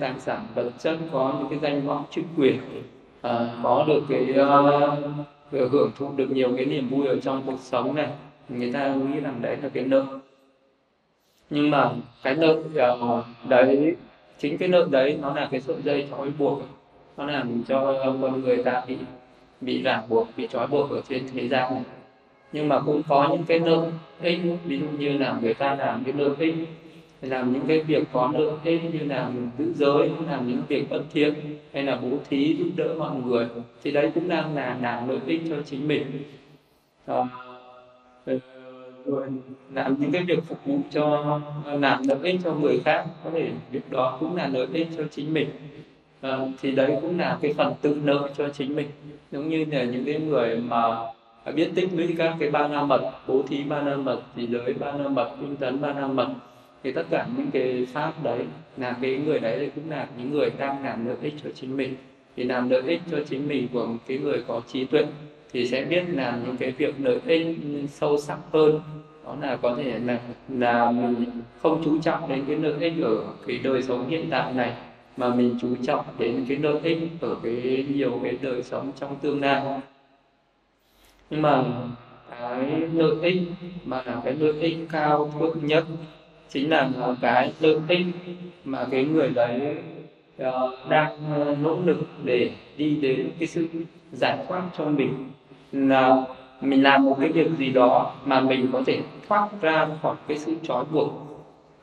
tài 0.00 0.14
sản 0.18 0.46
vật 0.54 0.70
chất 0.78 0.98
có 1.12 1.34
những 1.38 1.48
cái 1.50 1.58
danh 1.58 1.86
vọng 1.86 2.04
chức 2.10 2.24
quyền 2.36 2.58
à, 3.22 3.54
có 3.62 3.84
được 3.88 4.02
cái 4.08 4.34
uh, 5.52 5.70
hưởng 5.72 5.90
thụ 5.98 6.10
được 6.16 6.30
nhiều 6.30 6.52
cái 6.56 6.66
niềm 6.66 6.88
vui 6.88 7.06
ở 7.06 7.16
trong 7.20 7.42
cuộc 7.46 7.58
sống 7.60 7.94
này. 7.94 8.08
Người 8.48 8.72
ta 8.72 8.94
nghĩ 8.94 9.20
rằng 9.20 9.38
đấy 9.42 9.56
là 9.62 9.68
cái 9.68 9.84
nơi 9.84 10.02
nhưng 11.50 11.70
mà 11.70 11.90
cái 12.22 12.34
nợ 12.34 12.56
uh, 12.92 13.24
đấy 13.48 13.96
chính 14.38 14.58
cái 14.58 14.68
nợ 14.68 14.88
đấy 14.90 15.18
nó 15.22 15.34
là 15.34 15.48
cái 15.50 15.60
sợi 15.60 15.76
dây 15.84 16.06
trói 16.10 16.30
buộc. 16.38 16.62
Nó 17.16 17.26
làm 17.26 17.64
cho 17.68 18.00
con 18.04 18.40
người 18.40 18.62
ta 18.64 18.84
bị 18.88 18.96
bị 19.60 19.82
ràng 19.82 20.08
buộc 20.08 20.28
bị 20.36 20.48
trói 20.48 20.66
buộc 20.66 20.90
ở 20.90 21.00
trên 21.08 21.22
thế 21.34 21.48
gian 21.48 21.74
này. 21.74 21.84
Nhưng 22.52 22.68
mà 22.68 22.80
cũng 22.80 23.02
có 23.08 23.28
những 23.30 23.44
cái 23.44 23.58
nợ 23.58 23.90
ích 24.22 24.40
ví 24.64 24.78
dụ 24.78 24.86
như 24.98 25.18
là 25.18 25.38
người 25.42 25.54
ta 25.54 25.74
làm 25.74 26.04
cái 26.04 26.12
nợ 26.12 26.34
ích 26.38 26.54
làm 27.22 27.52
những 27.52 27.62
cái 27.68 27.80
việc 27.80 28.04
có 28.12 28.30
nợ 28.34 28.50
ích 28.64 28.80
như 28.92 29.04
là 29.04 29.30
giữ 29.58 29.72
giới 29.74 30.10
làm 30.30 30.48
những 30.48 30.62
việc 30.68 30.90
bất 30.90 31.02
thiện 31.12 31.34
hay 31.72 31.82
là 31.82 31.98
bố 32.02 32.08
thí 32.30 32.56
giúp 32.58 32.68
đỡ 32.76 32.94
mọi 32.98 33.16
người 33.16 33.46
thì 33.82 33.90
đấy 33.90 34.10
cũng 34.14 34.28
đang 34.28 34.54
là 34.54 34.76
làm 34.82 35.08
lợi 35.08 35.18
ích 35.26 35.40
cho 35.48 35.56
chính 35.66 35.88
mình. 35.88 36.22
À, 37.06 37.22
rồi 39.06 39.26
làm 39.74 39.96
những 40.00 40.12
cái 40.12 40.22
việc 40.22 40.44
phục 40.48 40.58
vụ 40.64 40.78
cho 40.90 41.40
làm 41.64 42.02
lợi 42.08 42.18
ích 42.22 42.40
cho 42.44 42.54
người 42.54 42.80
khác 42.84 43.04
có 43.24 43.30
thể 43.30 43.50
việc 43.70 43.90
đó 43.90 44.16
cũng 44.20 44.36
là 44.36 44.46
lợi 44.46 44.66
ích 44.72 44.88
cho 44.96 45.04
chính 45.10 45.34
mình. 45.34 45.48
À, 46.20 46.38
thì 46.62 46.70
đấy 46.70 46.96
cũng 47.00 47.18
là 47.18 47.38
cái 47.42 47.52
phần 47.52 47.74
tự 47.80 47.98
nợ 48.04 48.28
cho 48.36 48.48
chính 48.48 48.76
mình. 48.76 48.86
Giống 49.32 49.48
như 49.48 49.64
là 49.64 49.84
những 49.84 50.04
cái 50.04 50.20
người 50.20 50.56
mà 50.56 50.96
biết 51.54 51.70
tích 51.74 51.88
lũy 51.92 52.14
các 52.18 52.36
cái 52.40 52.50
ba 52.50 52.68
la 52.68 52.82
mật 52.82 53.10
bố 53.26 53.42
thí 53.48 53.62
ba 53.62 53.82
la 53.82 53.96
mật 53.96 54.20
thì 54.36 54.46
giới 54.46 54.72
ba 54.72 54.92
la 54.92 55.08
mật 55.08 55.30
tinh 55.40 55.56
tấn 55.56 55.80
ba 55.80 55.92
la 55.92 56.06
mật 56.06 56.28
thì 56.82 56.92
tất 56.92 57.04
cả 57.10 57.26
những 57.36 57.50
cái 57.50 57.86
pháp 57.92 58.12
đấy 58.22 58.38
là 58.76 58.96
cái 59.02 59.16
người 59.16 59.38
đấy 59.38 59.56
thì 59.60 59.70
cũng 59.74 59.90
là 59.90 60.08
những 60.18 60.30
người 60.30 60.50
đang 60.58 60.84
làm 60.84 61.06
lợi 61.06 61.16
ích 61.22 61.34
cho 61.44 61.50
chính 61.54 61.76
mình. 61.76 61.94
Thì 62.36 62.44
làm 62.44 62.70
lợi 62.70 62.82
ích 62.86 63.00
cho 63.10 63.18
chính 63.28 63.48
mình 63.48 63.68
của 63.72 63.86
một 63.86 63.98
cái 64.06 64.18
người 64.18 64.42
có 64.46 64.60
trí 64.72 64.84
tuệ 64.84 65.06
thì 65.52 65.66
sẽ 65.66 65.84
biết 65.84 66.04
làm 66.08 66.44
những 66.44 66.56
cái 66.56 66.70
việc 66.70 66.94
lợi 66.98 67.18
ích 67.26 67.56
sâu 67.88 68.18
sắc 68.18 68.38
hơn. 68.52 68.80
Đó 69.24 69.36
là 69.40 69.56
có 69.56 69.74
thể 69.76 69.98
là 69.98 70.20
là 70.48 70.90
mình 70.90 71.24
không 71.62 71.82
chú 71.84 71.98
trọng 72.02 72.28
đến 72.28 72.44
cái 72.46 72.56
lợi 72.56 72.74
ích 72.80 72.92
ở 73.02 73.16
cái 73.46 73.58
đời 73.58 73.82
sống 73.82 74.08
hiện 74.08 74.26
tại 74.30 74.52
này, 74.52 74.72
mà 75.16 75.34
mình 75.34 75.54
chú 75.60 75.68
trọng 75.82 76.04
đến 76.18 76.44
cái 76.48 76.56
lợi 76.56 76.78
ích 76.82 76.98
ở 77.20 77.36
cái 77.42 77.86
nhiều 77.94 78.20
cái 78.22 78.38
đời 78.42 78.62
sống 78.62 78.92
trong 79.00 79.16
tương 79.22 79.40
lai. 79.40 79.62
Nhưng 81.30 81.42
mà 81.42 81.64
cái 82.30 82.80
lợi 82.94 83.16
ích 83.22 83.42
mà 83.84 84.02
là 84.06 84.20
cái 84.24 84.34
lợi 84.34 84.60
ích 84.60 84.78
cao 84.92 85.32
thượng 85.38 85.66
nhất 85.66 85.84
chính 86.48 86.70
là 86.70 86.90
cái 87.20 87.52
lợi 87.60 87.76
ích 87.88 88.06
mà 88.64 88.86
cái 88.90 89.04
người 89.04 89.28
đấy 89.28 89.76
ờ, 90.38 90.86
đang 90.90 91.16
ờ, 91.34 91.56
nỗ 91.62 91.78
lực 91.84 91.98
để 92.24 92.50
đi 92.76 92.96
đến 92.96 93.30
cái 93.38 93.48
sự 93.48 93.66
giải 94.12 94.38
thoát 94.48 94.62
cho 94.78 94.84
mình 94.84 95.30
là 95.72 96.24
mình 96.60 96.82
làm 96.82 97.04
một 97.04 97.16
cái 97.20 97.28
việc 97.28 97.50
gì 97.58 97.70
đó 97.70 98.14
mà 98.24 98.40
mình 98.40 98.68
có 98.72 98.82
thể 98.86 99.00
thoát 99.28 99.48
ra 99.60 99.88
khỏi 100.02 100.16
cái 100.28 100.38
sự 100.38 100.54
trói 100.62 100.84
buộc 100.84 101.12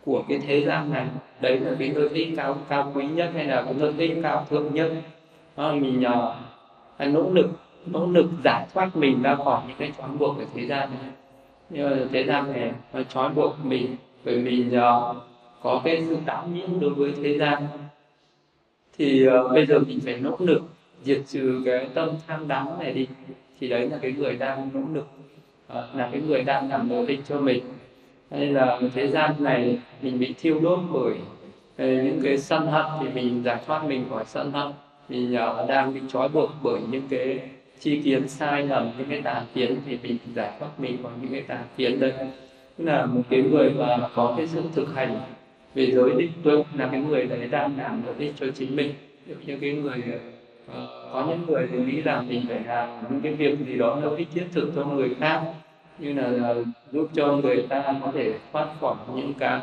của 0.05 0.23
cái 0.29 0.39
thế 0.47 0.65
gian 0.65 0.91
này. 0.91 1.07
Đấy 1.41 1.59
là 1.59 1.71
cái 1.79 1.89
lợi 1.89 2.09
ích 2.09 2.33
cao 2.37 2.57
cao 2.69 2.91
quý 2.95 3.07
nhất 3.07 3.31
hay 3.33 3.45
là 3.45 3.61
cái 3.61 3.73
lợi 3.73 3.93
ích 3.97 4.17
cao 4.23 4.45
thượng 4.49 4.73
nhất. 4.73 4.91
Đó, 5.57 5.73
mình 5.73 6.03
uh, 6.99 7.13
nỗ 7.13 7.29
lực 7.29 7.49
nỗ 7.85 8.05
lực 8.05 8.25
giải 8.43 8.67
thoát 8.73 8.95
mình 8.95 9.21
ra 9.21 9.35
khỏi 9.35 9.61
những 9.67 9.77
cái 9.79 9.91
trói 9.97 10.09
buộc 10.19 10.35
của 10.35 10.45
thế 10.55 10.65
gian 10.65 10.89
này. 10.89 11.11
Nhưng 11.69 11.89
mà 11.89 11.97
thế 12.11 12.23
gian 12.23 12.53
này 12.53 12.71
nó 12.93 13.03
trói 13.03 13.29
buộc 13.29 13.55
mình 13.63 13.95
bởi 14.25 14.37
mình 14.37 14.67
uh, 14.67 14.73
ờ, 14.73 15.15
có 15.61 15.81
cái 15.83 16.05
sự 16.09 16.17
đắm 16.25 16.53
nhiễm 16.53 16.79
đối 16.79 16.89
với 16.89 17.13
thế 17.23 17.37
gian. 17.37 17.63
Thì 18.97 19.27
uh, 19.27 19.51
bây 19.51 19.65
giờ 19.65 19.79
mình 19.79 19.99
phải 20.05 20.17
nỗ 20.17 20.35
lực 20.39 20.61
diệt 21.03 21.21
trừ 21.27 21.61
cái 21.65 21.87
tâm 21.93 22.09
tham 22.27 22.47
đắm 22.47 22.67
này 22.79 22.93
đi 22.93 23.07
thì 23.59 23.67
đấy 23.69 23.89
là 23.89 23.97
cái 24.01 24.11
người 24.11 24.35
đang 24.35 24.69
nỗ 24.73 24.81
lực 24.93 25.07
à, 25.67 25.81
là 25.95 26.09
cái 26.11 26.21
người 26.21 26.43
đang 26.43 26.69
làm 26.69 26.89
mô 26.89 27.05
ích 27.05 27.19
cho 27.27 27.39
mình. 27.39 27.63
Hay 28.31 28.45
là 28.45 28.79
thế 28.93 29.07
gian 29.07 29.31
này 29.39 29.79
mình 30.01 30.19
bị 30.19 30.33
thiêu 30.41 30.59
đốt 30.59 30.79
bởi 30.93 31.13
à, 31.77 31.85
những 31.85 32.21
cái 32.23 32.37
sân 32.37 32.67
hận 32.67 32.85
thì 32.99 33.07
mình 33.21 33.43
giải 33.43 33.57
thoát 33.65 33.85
mình 33.85 34.05
khỏi 34.09 34.23
sân 34.27 34.51
hận. 34.51 34.71
Mình 35.09 35.35
à, 35.35 35.65
đang 35.67 35.93
bị 35.93 35.99
trói 36.13 36.29
buộc 36.29 36.49
bởi 36.63 36.79
những 36.91 37.07
cái 37.09 37.39
chi 37.79 38.01
kiến 38.03 38.27
sai 38.27 38.63
lầm, 38.63 38.91
những 38.97 39.07
cái 39.09 39.21
tà 39.21 39.43
kiến 39.53 39.75
thì 39.85 39.97
mình 40.03 40.17
giải 40.35 40.51
thoát 40.59 40.79
mình 40.79 40.97
khỏi 41.03 41.11
những 41.21 41.31
cái 41.31 41.41
tà 41.41 41.59
kiến 41.77 41.99
đấy. 41.99 42.13
Tức 42.77 42.85
là 42.85 43.05
một 43.05 43.21
cái 43.29 43.41
người 43.41 43.69
mà 43.69 44.09
có 44.15 44.33
cái 44.37 44.47
sự 44.47 44.61
thực 44.75 44.95
hành 44.95 45.19
về 45.75 45.91
giới 45.91 46.11
định 46.17 46.31
tuệ 46.43 46.63
là 46.75 46.87
cái 46.91 47.01
người 47.01 47.25
đấy 47.25 47.47
đang 47.51 47.77
làm 47.77 48.01
lợi 48.05 48.15
ích 48.19 48.33
cho 48.39 48.45
chính 48.55 48.75
mình. 48.75 48.93
Như 49.45 49.57
cái 49.61 49.71
người 49.71 50.03
Vâng, 50.67 50.87
có 51.13 51.25
những 51.27 51.45
người 51.47 51.67
thì 51.71 51.77
nghĩ 51.77 52.01
rằng 52.01 52.27
mình 52.29 52.45
phải 52.49 52.59
làm 52.59 52.89
những 53.09 53.21
cái 53.21 53.33
việc 53.33 53.59
gì 53.65 53.77
đó 53.77 53.97
nó 54.03 54.09
ích 54.09 54.27
thiết 54.33 54.47
thực 54.51 54.71
cho 54.75 54.85
người 54.85 55.15
khác 55.19 55.41
như 55.99 56.13
là 56.13 56.53
giúp 56.91 57.09
cho 57.13 57.27
người 57.27 57.67
ta 57.69 57.95
có 58.03 58.11
thể 58.11 58.33
thoát 58.53 58.67
khỏi 58.81 58.95
những 59.15 59.33
cái 59.33 59.59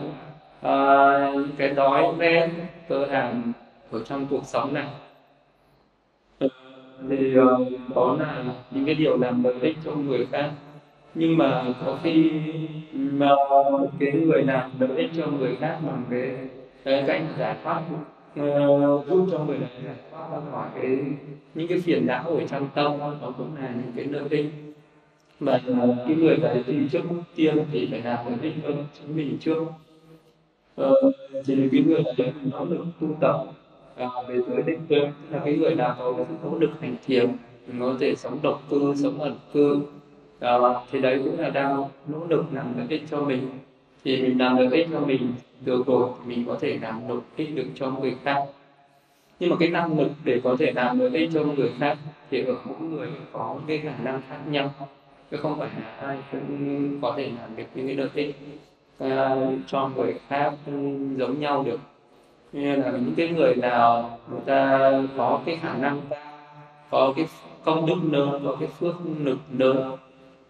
uh, 0.61 1.35
những 1.35 1.55
cái 1.57 1.69
đói 1.69 2.07
đen 2.19 2.51
cơ 2.89 3.07
hàng 3.07 3.53
ở 3.91 4.03
trong 4.05 4.27
cuộc 4.31 4.47
sống 4.47 4.75
này. 4.75 4.87
Ờ, 6.39 6.49
thì 7.09 7.39
uh, 7.39 7.69
đó 7.95 8.17
là 8.21 8.45
những 8.71 8.85
cái 8.87 8.95
điều 8.95 9.17
làm 9.17 9.45
lợi 9.45 9.55
ích 9.61 9.77
cho 9.85 9.91
người 9.91 10.27
khác. 10.33 10.51
Nhưng 11.15 11.37
mà 11.37 11.65
có 11.87 11.99
khi 12.03 12.33
mà 12.93 13.29
cái 14.01 14.13
người 14.13 14.43
làm 14.43 14.71
lợi 14.79 14.97
ích 14.97 15.11
cho 15.17 15.27
người 15.27 15.57
khác 15.61 15.79
bằng 15.87 16.05
cái, 16.11 16.37
cái 16.85 17.05
cách 17.07 17.23
giải 17.39 17.57
thoát 17.65 17.83
uh, 18.41 19.07
giúp 19.07 19.29
cho 19.31 19.39
người 19.39 19.59
này 19.59 19.71
giải 19.85 19.95
thoát 20.11 20.29
ra 20.33 20.41
khỏi 20.53 20.69
cái 20.75 20.99
những 21.55 21.69
cái 21.69 21.81
phiền 21.81 22.07
não 22.07 22.25
ở 22.29 22.47
trong 22.47 22.69
tâm 22.75 22.99
đó 22.99 23.33
cũng 23.39 23.57
là 23.61 23.75
những 23.75 23.93
cái 23.97 24.05
lợi 24.05 24.25
ích. 24.31 24.47
Mà 25.41 25.61
ờ, 25.67 26.05
cái 26.07 26.17
người 26.17 26.37
đấy 26.37 26.63
thì 26.67 26.75
trước 26.93 27.03
tiên 27.37 27.65
thì 27.73 27.89
phải 27.91 28.03
làm 28.03 28.27
lợi 28.27 28.39
ích 28.43 28.55
cho 28.63 28.69
chính 28.99 29.17
mình 29.17 29.37
trước. 29.41 29.65
Ờ, 30.77 30.95
thì 31.45 31.69
cái 31.73 31.83
người 31.87 32.03
đấy 32.17 32.33
nó 32.53 32.65
được 32.65 32.85
tu 33.01 33.09
tập 33.21 33.45
à, 33.97 34.09
về 34.29 34.39
giới 34.49 34.63
định 34.63 34.81
tuệ 34.89 35.11
là 35.31 35.41
cái 35.45 35.57
người 35.57 35.75
nào 35.75 35.95
có 35.99 36.13
cái 36.13 36.27
nỗ 36.45 36.59
lực 36.59 36.71
hành 36.81 36.97
thiền 37.07 37.37
có 37.81 37.95
thể 38.01 38.15
sống 38.17 38.39
độc 38.43 38.63
cư 38.71 38.95
sống 38.95 39.21
ẩn 39.21 39.37
cư. 39.53 39.81
À, 40.41 40.59
thì 40.91 41.01
đấy 41.01 41.21
cũng 41.25 41.41
là 41.41 41.51
đang 41.51 41.85
nỗ 42.07 42.27
lực 42.29 42.45
làm 42.53 42.79
lợi 42.79 42.87
ích 42.89 43.03
cho 43.11 43.21
mình 43.21 43.49
thì 44.05 44.23
mình 44.23 44.39
làm 44.39 44.57
lợi 44.57 44.69
ích 44.71 44.89
cho 44.93 45.01
mình 45.01 45.33
được 45.65 45.87
rồi 45.87 46.09
mình 46.27 46.45
có 46.47 46.59
thể 46.61 46.79
làm 46.83 47.09
lợi 47.09 47.19
ích 47.37 47.55
được 47.55 47.67
cho 47.75 47.91
người 47.91 48.17
khác. 48.25 48.45
Nhưng 49.41 49.51
mà 49.51 49.57
cái 49.61 49.69
năng 49.69 49.99
lực 49.99 50.11
để 50.25 50.41
có 50.45 50.57
thể 50.59 50.73
làm 50.73 50.99
lợi 50.99 51.11
ích 51.11 51.31
cho 51.35 51.45
người 51.45 51.71
khác 51.79 51.99
thì 52.31 52.45
ở 52.45 52.55
mỗi 52.65 52.81
người 52.81 53.09
có 53.33 53.57
cái 53.67 53.79
khả 53.79 53.93
năng 54.03 54.21
khác 54.29 54.39
nhau. 54.47 54.71
Chứ 55.31 55.37
không 55.37 55.59
phải 55.59 55.69
là 55.83 55.97
ai 56.09 56.19
cũng 56.33 56.99
có 57.03 57.15
thể 57.17 57.31
làm 57.41 57.57
được 57.57 57.65
những 57.75 57.87
cái 57.87 57.97
lợi 57.97 58.09
ích 58.15 58.37
uh, 59.05 59.59
cho 59.67 59.91
người 59.97 60.15
khác 60.29 60.53
giống 61.17 61.41
nhau 61.41 61.63
được. 61.67 61.81
Như 62.53 62.77
là 62.77 62.91
những 62.91 63.15
cái 63.17 63.29
người 63.29 63.55
nào 63.57 64.19
người 64.31 64.41
ta 64.47 64.91
có 65.17 65.41
cái 65.47 65.59
khả 65.63 65.75
năng 65.77 66.01
có 66.91 67.13
cái 67.17 67.27
công 67.65 67.87
đức 67.87 67.97
lớn 68.13 68.43
có 68.45 68.57
cái 68.61 68.69
phước 68.69 68.95
lực 69.19 69.39
lớn 69.59 69.97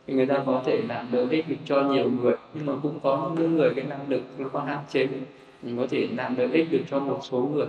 thì 0.06 0.14
người 0.14 0.26
ta 0.26 0.42
có 0.46 0.62
thể 0.66 0.82
làm 0.88 1.06
lợi 1.12 1.26
ích 1.30 1.48
được 1.48 1.56
cho 1.64 1.82
nhiều 1.82 2.10
người 2.10 2.34
nhưng 2.54 2.66
mà 2.66 2.72
cũng 2.82 3.00
có 3.02 3.30
những 3.38 3.56
người 3.56 3.74
cái 3.76 3.84
năng 3.84 4.08
lực 4.08 4.22
nó 4.38 4.48
có 4.48 4.60
hạn 4.60 4.78
chế. 4.88 5.08
Mình 5.62 5.76
có 5.76 5.86
thể 5.90 6.08
làm 6.16 6.36
lợi 6.36 6.48
ích 6.52 6.66
được 6.70 6.82
cho 6.90 6.98
một 6.98 7.20
số 7.22 7.50
người. 7.54 7.66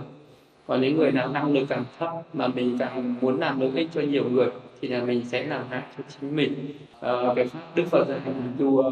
Còn 0.66 0.80
những 0.80 0.96
người 0.96 1.12
nào 1.12 1.28
năng 1.28 1.52
lực 1.52 1.66
càng 1.68 1.84
thấp 1.98 2.10
mà 2.32 2.48
mình 2.48 2.78
càng 2.78 3.14
muốn 3.20 3.40
làm 3.40 3.60
lợi 3.60 3.70
ích 3.74 3.88
cho 3.94 4.00
nhiều 4.00 4.24
người 4.30 4.46
thì 4.80 4.88
là 4.88 5.04
mình 5.04 5.24
sẽ 5.24 5.44
làm 5.44 5.62
hại 5.70 5.82
cho 5.98 6.04
chính 6.08 6.36
mình. 6.36 6.54
À, 7.00 7.12
cái 7.36 7.44
pháp 7.44 7.60
đức 7.74 7.84
phật 7.90 8.08
dạy 8.08 8.18
dù 8.58 8.78
ờ, 8.78 8.90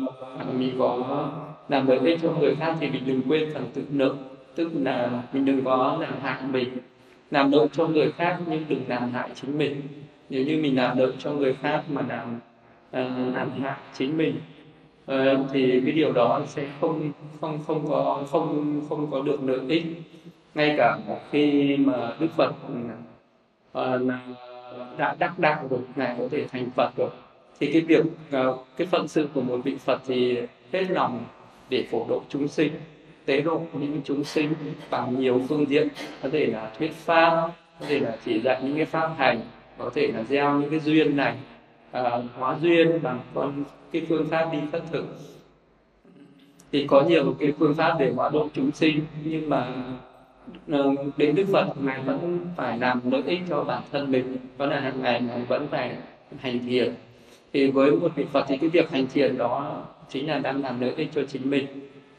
mình 0.59 0.75
có 0.79 1.29
làm 1.69 1.87
lợi 1.87 1.99
ích 1.99 2.19
cho 2.23 2.31
người 2.31 2.55
khác 2.55 2.77
thì 2.81 2.91
mình 2.91 3.03
đừng 3.07 3.23
quên 3.29 3.51
phần 3.55 3.67
tự 3.75 3.83
nợ. 3.91 4.15
Tức 4.55 4.71
là 4.75 5.23
mình 5.33 5.45
đừng 5.45 5.65
có 5.65 5.99
làm 6.01 6.15
hại 6.23 6.43
mình 6.53 6.69
làm 7.31 7.53
lợi 7.53 7.69
cho 7.73 7.87
người 7.87 8.13
khác 8.13 8.39
nhưng 8.47 8.65
đừng 8.69 8.83
làm 8.89 9.13
hại 9.13 9.31
chính 9.35 9.59
mình. 9.59 9.83
Nếu 10.31 10.45
như 10.45 10.59
mình 10.63 10.77
làm 10.77 10.99
lợi 10.99 11.13
cho 11.19 11.33
người 11.33 11.55
khác 11.55 11.83
mà 11.89 12.03
làm 12.09 12.41
làm 13.35 13.51
hại 13.63 13.79
chính 13.99 14.17
mình. 14.17 14.41
Uh, 15.13 15.51
thì 15.53 15.81
cái 15.85 15.93
điều 15.93 16.13
đó 16.13 16.43
sẽ 16.47 16.69
không 16.81 17.13
không 17.41 17.59
không 17.67 17.89
có 17.89 18.23
không 18.31 18.81
không 18.89 19.11
có 19.11 19.23
được 19.23 19.45
lợi 19.45 19.61
ích. 19.69 19.85
Ngay 20.55 20.75
cả 20.79 20.99
khi 21.31 21.77
mà 21.77 22.13
đức 22.21 22.29
phật 22.37 22.55
uh, 23.79 24.03
đã 24.99 25.17
đắc 25.19 25.39
đạo 25.39 25.67
rồi 25.71 25.81
ngài 25.97 26.17
có 26.19 26.29
thể 26.31 26.47
thành 26.53 26.71
phật 26.77 26.91
rồi 26.97 27.11
thì 27.61 27.73
cái 27.73 27.83
việc 27.83 28.05
cái 28.77 28.87
phận 28.87 29.09
sự 29.09 29.29
của 29.35 29.41
một 29.41 29.61
vị 29.65 29.77
phật 29.77 30.01
thì 30.07 30.39
hết 30.73 30.91
lòng 30.91 31.25
để 31.69 31.85
phổ 31.91 32.07
độ 32.09 32.23
chúng 32.29 32.49
sinh. 32.49 32.73
Tế 33.25 33.41
độ 33.41 33.63
những 33.73 34.01
chúng 34.05 34.25
sinh 34.25 34.53
bằng 34.91 35.21
nhiều 35.21 35.41
phương 35.49 35.69
diện 35.69 35.89
có 36.23 36.29
thể 36.33 36.47
là 36.47 36.71
thuyết 36.79 36.93
pháp 36.95 37.49
có 37.81 37.87
thể 37.89 38.01
là 38.01 38.17
chỉ 38.25 38.41
dạy 38.41 38.61
những 38.63 38.77
cái 38.77 38.85
pháp 38.85 39.11
hành 39.17 39.41
có 39.79 39.91
thể 39.95 40.07
là 40.15 40.23
gieo 40.23 40.61
những 40.61 40.71
cái 40.71 40.81
duyên 40.81 41.17
này 41.17 41.35
uh, 42.01 42.25
hóa 42.39 42.57
duyên 42.61 43.03
bằng 43.03 43.21
con 43.35 43.65
cái 43.93 44.07
phương 44.09 44.29
pháp 44.29 44.49
đi 44.53 44.59
khất 44.73 44.83
thực. 44.93 45.05
Thì 46.73 46.87
có 46.87 47.03
nhiều 47.03 47.37
cái 47.39 47.53
phương 47.59 47.75
pháp 47.75 47.97
để 47.99 48.13
hóa 48.17 48.31
độ 48.33 48.49
chúng 48.55 48.71
sinh 48.73 49.01
nhưng 49.25 49.51
mà 49.51 49.69
uh, 50.73 50.99
đến 51.17 51.35
đức 51.35 51.45
phật 51.53 51.67
ngài 51.83 52.03
vẫn 52.03 52.41
phải 52.57 52.79
làm 52.79 53.11
lợi 53.11 53.23
ích 53.27 53.41
cho 53.49 53.65
bản 53.65 53.83
thân 53.93 54.11
mình 54.11 54.37
đó 54.59 54.67
là 54.67 54.81
hàng 54.81 55.03
ngày 55.03 55.21
ngài 55.21 55.45
vẫn 55.45 55.67
phải 55.71 55.97
hành 56.39 56.59
thiền. 56.67 56.95
Thì 57.53 57.71
với 57.71 57.91
một 57.91 58.09
vị 58.15 58.25
phật 58.33 58.45
thì 58.49 58.57
cái 58.57 58.71
việc 58.71 58.91
hành 58.91 59.07
thiền 59.07 59.39
đó 59.39 59.83
chính 60.09 60.29
là 60.29 60.39
đang 60.39 60.63
làm 60.63 60.81
lợi 60.81 60.95
ích 60.97 61.09
cho 61.15 61.23
chính 61.29 61.51
mình. 61.51 61.67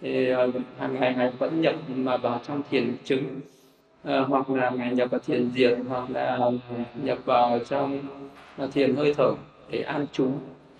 Thì 0.01 0.33
uh, 0.33 0.55
hàng 0.79 0.99
ngày 0.99 1.13
ngài 1.17 1.31
vẫn 1.39 1.61
nhập 1.61 1.75
mà 1.95 2.17
vào 2.17 2.41
trong 2.47 2.61
thiền 2.69 2.95
chứng 3.03 3.39
uh, 4.07 4.27
hoặc 4.27 4.49
là 4.49 4.69
ngài 4.69 4.95
nhập 4.95 5.11
vào 5.11 5.19
thiền 5.27 5.51
diệt 5.55 5.77
hoặc 5.89 6.09
là 6.09 6.39
nhập 7.03 7.17
vào 7.25 7.59
trong 7.69 7.99
thiền 8.73 8.95
hơi 8.95 9.13
thở 9.13 9.31
để 9.69 9.81
an 9.81 10.05
trú, 10.11 10.27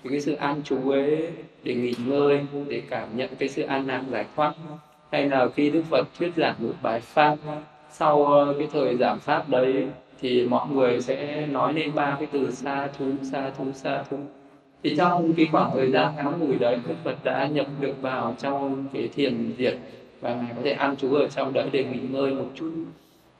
thì 0.04 0.10
cái 0.10 0.22
sự 0.22 0.34
an 0.34 0.62
trú 0.64 0.90
ấy 0.90 1.32
để 1.64 1.76
nghỉ 1.76 1.94
ngơi, 2.08 2.46
để 2.68 2.82
cảm 2.90 3.18
nhận 3.18 3.30
cái 3.40 3.50
sự 3.50 3.62
an 3.62 3.88
lạc 3.88 4.04
giải 4.12 4.26
thoát. 4.36 4.54
Hay 5.12 5.30
là 5.30 5.48
khi 5.56 5.70
đức 5.70 5.84
phật 5.90 6.08
thuyết 6.20 6.32
giảng 6.38 6.56
một 6.60 6.74
bài 6.82 7.00
pháp, 7.00 7.38
sau 7.90 8.26
ờ, 8.26 8.56
cái 8.60 8.68
thời 8.74 8.98
giảng 8.98 9.20
pháp 9.20 9.50
đấy, 9.50 9.88
thì 10.22 10.48
mọi 10.48 10.68
người 10.70 11.02
sẽ 11.02 11.48
nói 11.48 11.74
lên 11.74 11.96
ba 11.96 12.16
cái 12.20 12.28
từ 12.32 12.52
xa 12.52 12.88
thú 12.98 13.06
xa 13.32 13.52
thú 13.58 13.66
xa 13.74 14.04
thú 14.10 14.18
thì 14.86 14.96
trong 14.98 15.34
cái 15.34 15.48
khoảng 15.52 15.72
thời 15.74 15.92
gian 15.92 16.16
ngắn 16.16 16.40
ngủi 16.40 16.56
đấy, 16.56 16.78
đức 16.88 16.96
phật 17.04 17.24
đã 17.24 17.48
nhập 17.48 17.68
được 17.80 18.02
vào 18.02 18.36
trong 18.40 18.86
cái 18.94 19.10
thiền 19.16 19.54
diệt 19.58 19.78
và 20.22 20.36
ngài 20.36 20.54
có 20.56 20.62
thể 20.64 20.72
an 20.72 20.96
trú 20.96 21.14
ở 21.14 21.28
trong 21.28 21.54
đấy 21.54 21.70
để 21.72 21.84
nghỉ 21.84 22.00
ngơi 22.12 22.34
một 22.34 22.50
chút. 22.56 22.72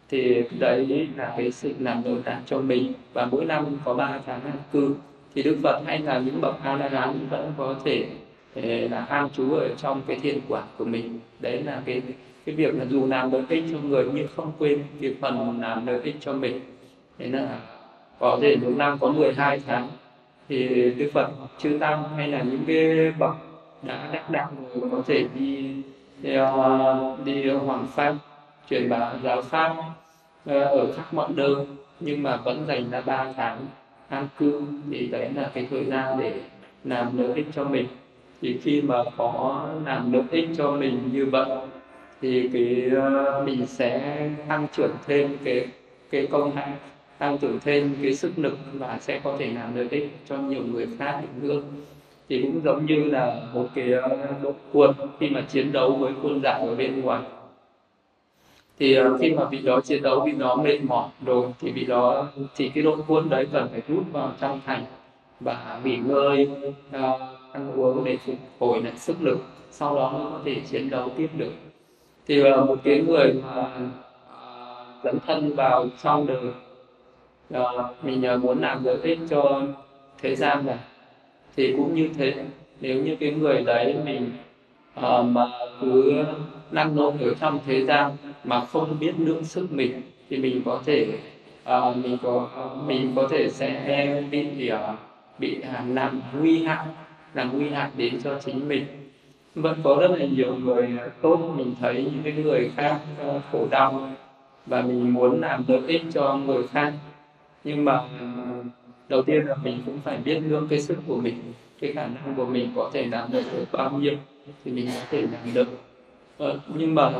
Thì 0.10 0.44
đấy 0.60 1.08
là 1.16 1.34
cái 1.38 1.52
sự 1.52 1.74
làm 1.80 2.02
nội 2.06 2.18
tạng 2.24 2.42
cho 2.46 2.60
mình. 2.60 2.94
Và 3.14 3.26
mỗi 3.26 3.46
năm 3.46 3.66
có 3.86 3.94
ba 3.94 4.20
tháng 4.26 4.42
an 4.42 4.58
cư 4.72 4.96
thì 5.36 5.44
đức 5.44 5.58
phật 5.64 5.82
hay 5.86 6.00
là 6.00 6.20
những 6.20 6.42
bậc 6.42 6.56
a 6.64 6.76
la 6.76 6.90
hán 6.90 7.28
vẫn 7.30 7.54
có 7.58 7.76
thể 7.86 8.06
ờ, 8.56 8.62
là 8.92 9.06
an 9.06 9.30
trú 9.34 9.54
ở 9.54 9.70
trong 9.78 10.02
cái 10.08 10.20
thiên 10.22 10.42
quả 10.48 10.64
của 10.78 10.86
mình. 10.86 11.20
Đấy 11.40 11.64
là 11.64 11.82
cái 11.86 12.02
cái 12.46 12.56
việc 12.56 12.76
là 12.76 12.86
dù 12.86 13.08
làm 13.08 13.32
lợi 13.32 13.44
ích 13.50 13.64
cho 13.72 13.78
người 13.80 14.06
nhưng 14.14 14.28
không 14.36 14.52
quên 14.60 14.84
cái 15.02 15.16
phần 15.22 15.62
làm 15.62 15.88
lợi 15.88 16.00
ích 16.04 16.16
cho 16.20 16.34
mình. 16.34 16.60
Thế 17.18 17.28
là 17.28 17.60
có 18.20 18.40
thể 18.42 18.56
một 18.56 18.72
năm 18.78 18.98
có 19.02 19.12
12 19.12 19.62
tháng 19.68 19.88
thì 20.50 20.92
đức 20.98 21.10
phật 21.14 21.30
chư 21.58 21.78
tăng 21.80 22.04
hay 22.18 22.28
là 22.28 22.44
những 22.44 22.64
cái 22.68 23.12
bậc 23.20 23.36
đã 23.82 24.10
đắc 24.14 24.30
đạo 24.30 24.52
có 24.92 25.02
thể 25.08 25.26
đi 25.36 25.84
đi, 26.22 26.36
ờ, 26.36 27.18
đi 27.26 27.50
hoàng 27.50 27.88
pháp 27.96 28.16
truyền 28.70 28.90
bá 28.90 29.14
giáo 29.24 29.42
pháp 29.42 29.76
ờ, 30.46 30.60
ở 30.60 30.94
khắp 30.94 31.14
mọi 31.14 31.30
nơi 31.36 31.56
nhưng 32.00 32.24
mà 32.24 32.38
vẫn 32.38 32.66
dành 32.68 32.90
ra 32.92 33.02
ba 33.02 33.34
tháng 33.38 33.58
an 34.10 34.28
cư 34.40 34.62
thì 34.92 35.08
đấy 35.08 35.30
là 35.36 35.52
cái 35.54 35.68
thời 35.72 35.86
gian 35.86 36.20
để 36.20 36.34
làm 36.84 37.18
lợi 37.18 37.34
ích 37.36 37.48
cho 37.56 37.64
mình. 37.64 37.88
Thì 38.42 38.58
khi 38.64 38.82
mà 38.82 39.04
có 39.18 39.66
làm 39.86 40.14
lợi 40.14 40.24
ích 40.32 40.50
cho 40.58 40.72
mình 40.72 41.00
như 41.14 41.26
vậy 41.26 41.50
thì 42.22 42.50
cái 42.54 42.92
uh, 42.98 43.48
mình 43.48 43.66
sẽ 43.66 44.20
tăng 44.48 44.68
trưởng 44.76 44.96
thêm 45.08 45.38
cái 45.44 45.68
cái 46.12 46.28
công 46.28 46.56
hạnh 46.56 46.76
tăng 47.18 47.38
trưởng 47.38 47.60
thêm 47.60 47.96
cái 48.02 48.16
sức 48.16 48.32
lực 48.38 48.58
và 48.74 48.98
sẽ 49.02 49.20
có 49.24 49.36
thể 49.40 49.52
làm 49.52 49.76
lợi 49.76 49.88
ích 49.92 50.10
cho 50.30 50.38
nhiều 50.38 50.62
người 50.72 50.88
khác 51.00 51.22
nữa. 51.42 51.62
Thì 52.30 52.42
cũng 52.42 52.62
giống 52.64 52.86
như 52.86 53.04
là 53.04 53.42
một 53.54 53.68
cái 53.76 53.94
ờ, 53.94 54.28
đội 54.44 54.54
quân 54.74 54.92
khi 55.20 55.30
mà 55.30 55.42
chiến 55.42 55.72
đấu 55.72 55.92
với 55.92 56.14
quân 56.24 56.42
giặc 56.44 56.56
ở 56.56 56.76
bên 56.76 57.02
ngoài 57.02 57.22
thì 58.80 58.96
ờ, 58.96 59.18
khi 59.18 59.34
mà 59.34 59.46
vị 59.46 59.62
đó 59.62 59.82
chiến 59.82 60.04
đấu 60.04 60.24
vị 60.26 60.32
đó 60.32 60.56
mệt 60.56 60.78
mỏi 60.84 61.10
rồi 61.26 61.46
thì 61.60 61.72
vị 61.72 61.86
đó 61.86 62.28
thì 62.56 62.70
cái 62.70 62.84
đội 62.84 62.98
quân 63.08 63.30
đấy 63.30 63.48
cần 63.52 63.68
phải 63.72 63.82
rút 63.88 64.04
vào 64.12 64.32
trong 64.42 64.62
thành 64.66 64.86
và 65.40 65.80
nghỉ 65.84 65.98
ngơi 65.98 66.50
uh, 66.90 67.22
ăn 67.52 67.72
uống 67.76 68.04
để 68.04 68.18
phục 68.26 68.36
hồi 68.60 68.82
lại 68.82 68.94
sức 68.96 69.16
lực 69.22 69.38
sau 69.72 69.96
đó 69.96 70.12
mới 70.12 70.32
có 70.32 70.40
thể 70.46 70.62
chiến 70.72 70.90
đấu 70.90 71.10
tiếp 71.18 71.30
được. 71.38 71.52
Thì 72.28 72.42
uh, 72.42 72.68
một 72.68 72.80
cái 72.84 73.02
người 73.02 73.34
mà 73.34 73.62
uh, 73.62 75.04
dẫn 75.04 75.18
thân 75.28 75.56
vào 75.56 75.86
trong 76.04 76.28
đời 76.28 76.52
uh, 77.62 78.04
mình 78.04 78.24
uh, 78.36 78.44
muốn 78.44 78.62
làm 78.62 78.84
lợi 78.84 78.98
ích 79.04 79.20
cho 79.30 79.62
thế 80.22 80.36
gian 80.36 80.66
này 80.66 80.80
thì 81.56 81.74
cũng 81.78 81.96
như 81.96 82.10
thế 82.18 82.34
nếu 82.82 83.04
như 83.04 83.16
cái 83.16 83.32
người 83.32 83.62
đấy 83.62 83.96
mình 84.06 84.32
uh, 85.00 85.26
mà 85.26 85.46
cứ 85.82 86.14
năng 86.72 86.96
nổ 86.96 87.14
ở 87.22 87.34
trong 87.40 87.60
thế 87.68 87.86
gian 87.86 88.12
mà 88.46 88.66
không 88.66 89.00
biết 89.00 89.20
nương 89.20 89.44
sức 89.44 89.72
mình 89.72 90.02
thì 90.30 90.38
mình 90.38 90.62
có 90.66 90.82
thể 90.86 91.08
uh, 91.64 91.98
mình 91.98 92.18
có 92.24 92.50
mình 92.88 93.14
có 93.16 93.28
thể 93.32 93.50
sẽ 93.50 93.68
à, 93.68 94.22
bị 94.32 94.72
uh, 94.74 94.80
bị 95.40 95.58
uh, 95.58 95.96
làm 95.96 96.22
nguy 96.40 96.64
hại 96.64 96.88
làm 97.34 97.58
nguy 97.58 97.70
hại 97.70 97.90
đến 97.98 98.22
cho 98.24 98.40
chính 98.46 98.68
mình. 98.68 98.86
Vẫn 99.56 99.80
có 99.84 99.98
rất 100.02 100.12
là 100.12 100.26
nhiều 100.26 100.56
người 100.56 100.90
à, 101.00 101.08
tốt 101.22 101.54
mình 101.58 101.76
thấy 101.80 101.94
những 101.94 102.22
cái 102.24 102.34
người 102.34 102.72
khác 102.76 103.00
uh, 103.28 103.42
khổ 103.52 103.68
đau 103.72 104.10
và 104.66 104.82
mình 104.82 105.14
muốn 105.14 105.42
làm 105.42 105.64
lợi 105.68 105.82
ích 105.88 106.02
cho 106.14 106.36
người 106.36 106.68
khác. 106.68 106.94
Nhưng 107.64 107.86
mà 107.86 108.02
đầu 109.10 109.22
tiên 109.22 109.46
là 109.46 109.56
mình 109.64 109.82
cũng 109.86 110.00
phải 110.04 110.18
biết 110.18 110.40
nương 110.40 110.68
cái 110.68 110.82
sức 110.82 110.98
của 111.08 111.18
mình 111.18 111.36
cái 111.82 111.94
khả 111.94 112.08
năng 112.08 112.36
của 112.38 112.46
mình 112.46 112.72
có 112.76 112.90
thể 112.94 113.06
làm 113.06 113.32
được 113.32 113.44
bao 113.72 113.92
nhiêu 113.92 114.14
thì 114.66 114.72
mình 114.72 114.86
có 114.86 115.02
thể 115.12 115.22
làm 115.22 115.54
được. 115.54 115.68
Vâng, 116.38 116.60
nhưng 116.76 116.96
mà 116.96 117.12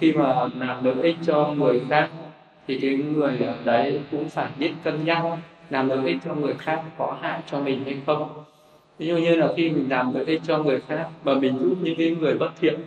khi 0.00 0.12
mà 0.12 0.48
làm 0.58 0.84
lợi 0.84 0.94
ích 1.02 1.16
cho 1.26 1.54
người 1.58 1.80
khác 1.88 2.10
thì 2.66 2.78
cái 2.78 2.96
người 2.96 3.38
đấy 3.64 4.00
cũng 4.10 4.28
phải 4.28 4.48
biết 4.58 4.72
cân 4.84 5.04
nhắc 5.04 5.24
làm 5.70 5.88
lợi 5.88 5.98
ích 6.06 6.16
cho 6.24 6.34
người 6.34 6.54
khác 6.54 6.82
có 6.98 7.16
hại 7.20 7.40
cho 7.50 7.60
mình 7.60 7.84
hay 7.84 7.96
không. 8.06 8.28
Ví 8.98 9.06
dụ 9.06 9.16
như 9.16 9.36
là 9.36 9.48
khi 9.56 9.70
mình 9.70 9.86
làm 9.88 10.14
lợi 10.14 10.24
ích 10.24 10.40
cho 10.46 10.58
người 10.58 10.80
khác 10.80 11.08
và 11.24 11.34
mình 11.34 11.58
giúp 11.58 11.76
những 11.82 11.94
cái 11.98 12.16
người 12.20 12.34
bất 12.38 12.50
thiện 12.60 12.80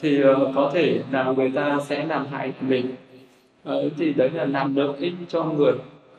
thì 0.00 0.22
ờ, 0.22 0.52
có 0.54 0.70
thể 0.74 1.00
là 1.10 1.24
người 1.36 1.50
ta 1.50 1.78
sẽ 1.86 2.04
làm 2.06 2.26
hại 2.26 2.52
mình. 2.60 2.86
Ờ, 3.64 3.88
thì 3.98 4.12
đấy 4.12 4.30
là 4.30 4.44
làm 4.44 4.76
lợi 4.76 4.92
ích 4.98 5.12
cho 5.28 5.44
người. 5.44 5.72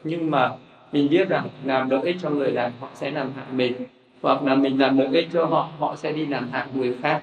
Nhưng 0.04 0.32
mà 0.32 0.52
mình 0.92 1.10
biết 1.10 1.30
rằng 1.30 1.48
làm 1.66 1.90
lợi 1.90 2.02
ích 2.04 2.16
cho 2.22 2.30
người 2.30 2.52
là 2.52 2.72
họ 2.80 2.88
sẽ 2.96 3.12
làm 3.12 3.32
hại 3.36 3.46
mình, 3.54 3.74
hoặc 4.22 4.44
là 4.44 4.56
mình 4.56 4.80
làm 4.80 4.98
lợi 4.98 5.08
ích 5.14 5.28
cho 5.34 5.46
họ 5.46 5.70
họ 5.80 5.96
sẽ 5.96 6.12
đi 6.12 6.26
làm 6.26 6.50
hại 6.52 6.68
người 6.74 6.96
khác 7.02 7.22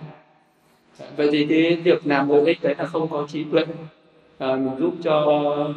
vậy 1.16 1.28
thì 1.32 1.46
cái 1.46 1.76
việc 1.84 2.06
làm 2.06 2.28
lợi 2.28 2.44
ích 2.46 2.58
đấy 2.62 2.74
là 2.78 2.84
không 2.84 3.08
có 3.08 3.26
trí 3.28 3.44
tuệ 3.44 3.64
à, 4.38 4.56
mình 4.56 4.76
giúp 4.78 4.94
cho 5.02 5.20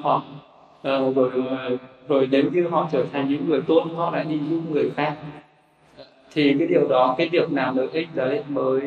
họ 0.01 0.23
à, 0.83 0.99
rồi 1.15 1.31
rồi 2.07 2.27
nếu 2.31 2.43
như 2.53 2.67
họ 2.67 2.89
trở 2.91 3.05
thành 3.11 3.29
những 3.29 3.49
người 3.49 3.61
tốt 3.61 3.83
họ 3.95 4.11
lại 4.11 4.25
đi 4.29 4.39
giúp 4.49 4.61
người 4.71 4.91
khác. 4.95 5.15
Thì 6.33 6.55
cái 6.59 6.67
điều 6.67 6.87
đó 6.87 7.15
cái 7.17 7.29
việc 7.29 7.51
làm 7.51 7.77
lợi 7.77 7.87
ích 7.93 8.07
đấy 8.15 8.43
mới 8.49 8.81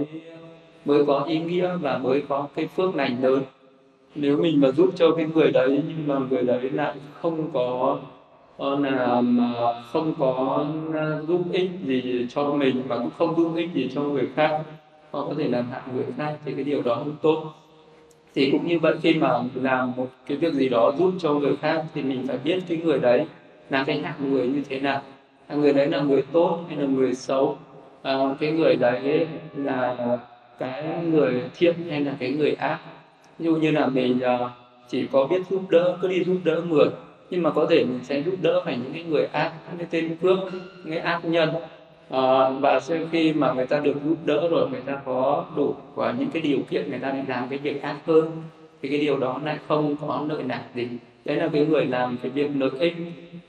mới 0.84 1.04
có 1.04 1.24
ý 1.24 1.38
nghĩa 1.40 1.76
và 1.80 1.98
mới 1.98 2.22
có 2.28 2.48
cái 2.54 2.66
phước 2.66 2.94
lành 2.94 3.22
lớn. 3.22 3.42
Nếu 4.14 4.36
mình 4.36 4.60
mà 4.60 4.70
giúp 4.70 4.90
cho 4.96 5.14
cái 5.16 5.26
người 5.34 5.50
đấy 5.50 5.82
nhưng 5.88 6.08
mà 6.08 6.18
người 6.30 6.42
đấy 6.42 6.70
lại 6.70 6.94
không 7.20 7.50
có 7.52 7.98
ờ, 8.56 8.78
là 8.80 9.20
mà 9.20 9.52
không 9.92 10.14
có 10.18 10.66
giúp 11.28 11.40
ích 11.52 11.70
gì 11.84 12.26
cho 12.30 12.52
mình 12.52 12.82
và 12.88 12.98
cũng 12.98 13.10
không 13.18 13.36
giúp 13.36 13.52
ích 13.56 13.68
gì 13.74 13.90
cho 13.94 14.02
người 14.02 14.28
khác 14.34 14.62
họ 15.12 15.26
có 15.28 15.34
thể 15.38 15.48
làm 15.48 15.70
hại 15.70 15.80
người 15.94 16.04
khác 16.16 16.34
thì 16.44 16.52
cái 16.52 16.64
điều 16.64 16.82
đó 16.82 16.94
không 16.94 17.16
tốt. 17.22 17.44
Thì 18.34 18.50
cũng 18.50 18.66
như 18.66 18.78
vậy 18.78 18.94
khi 19.02 19.14
mà 19.14 19.42
làm 19.54 19.92
một 19.96 20.08
cái 20.26 20.36
việc 20.36 20.54
gì 20.54 20.68
đó 20.68 20.92
giúp 20.98 21.12
cho 21.18 21.34
người 21.34 21.56
khác 21.56 21.84
thì 21.94 22.02
mình 22.02 22.26
phải 22.26 22.38
biết 22.44 22.60
cái 22.68 22.78
người 22.84 22.98
đấy 22.98 23.26
là 23.70 23.84
cái 23.84 24.00
hạng 24.00 24.32
người 24.32 24.48
như 24.48 24.62
thế 24.68 24.80
nào. 24.80 25.02
Hạng 25.48 25.60
người 25.60 25.72
đấy 25.72 25.86
là 25.86 26.00
người 26.00 26.22
tốt 26.32 26.60
hay 26.68 26.76
là 26.76 26.86
người 26.86 27.14
xấu? 27.14 27.56
À, 28.02 28.14
cái 28.40 28.52
người 28.52 28.76
đấy 28.76 29.26
là 29.54 30.18
cái 30.58 30.84
người 31.02 31.42
thiện 31.58 31.74
hay 31.90 32.00
là 32.00 32.16
cái 32.18 32.30
người 32.32 32.54
ác? 32.54 32.78
Ví 33.38 33.46
dụ 33.46 33.56
như 33.56 33.70
là 33.70 33.86
mình 33.86 34.20
à, 34.20 34.38
chỉ 34.88 35.06
có 35.12 35.26
biết 35.26 35.42
giúp 35.50 35.62
đỡ 35.70 35.98
cứ 36.02 36.08
đi 36.08 36.24
giúp 36.24 36.36
đỡ 36.44 36.62
người 36.68 36.88
nhưng 37.30 37.42
mà 37.42 37.50
có 37.50 37.66
thể 37.70 37.84
mình 37.84 38.00
sẽ 38.02 38.22
giúp 38.22 38.34
đỡ 38.42 38.62
phải 38.64 38.76
những 38.76 38.92
cái 38.92 39.02
người 39.02 39.26
ác 39.32 39.52
những 39.68 39.78
cái 39.78 39.86
tên 39.90 40.16
cướp 40.22 40.38
những 40.52 40.94
cái 40.94 40.98
ác 40.98 41.20
nhân 41.24 41.50
à, 42.12 42.50
và 42.60 42.80
sau 42.80 42.98
khi 43.12 43.32
mà 43.32 43.52
người 43.52 43.66
ta 43.66 43.80
được 43.80 43.94
giúp 44.04 44.16
đỡ 44.24 44.48
rồi 44.48 44.70
người 44.70 44.80
ta 44.80 45.00
có 45.04 45.44
đủ 45.56 45.74
và 45.94 46.14
những 46.18 46.30
cái 46.30 46.42
điều 46.42 46.58
kiện 46.70 46.90
người 46.90 46.98
ta 46.98 47.10
để 47.10 47.22
làm 47.28 47.48
cái 47.48 47.58
việc 47.58 47.82
khác 47.82 47.96
hơn 48.06 48.42
thì 48.82 48.88
cái 48.88 48.98
điều 48.98 49.18
đó 49.18 49.40
lại 49.44 49.58
không 49.68 49.96
có 50.00 50.24
lợi 50.28 50.42
nặng 50.42 50.64
gì. 50.74 50.88
Đấy 51.24 51.36
là 51.36 51.48
cái 51.52 51.66
người 51.66 51.86
làm 51.86 52.16
cái 52.22 52.30
việc 52.30 52.50
lợi 52.58 52.70
ích 52.78 52.94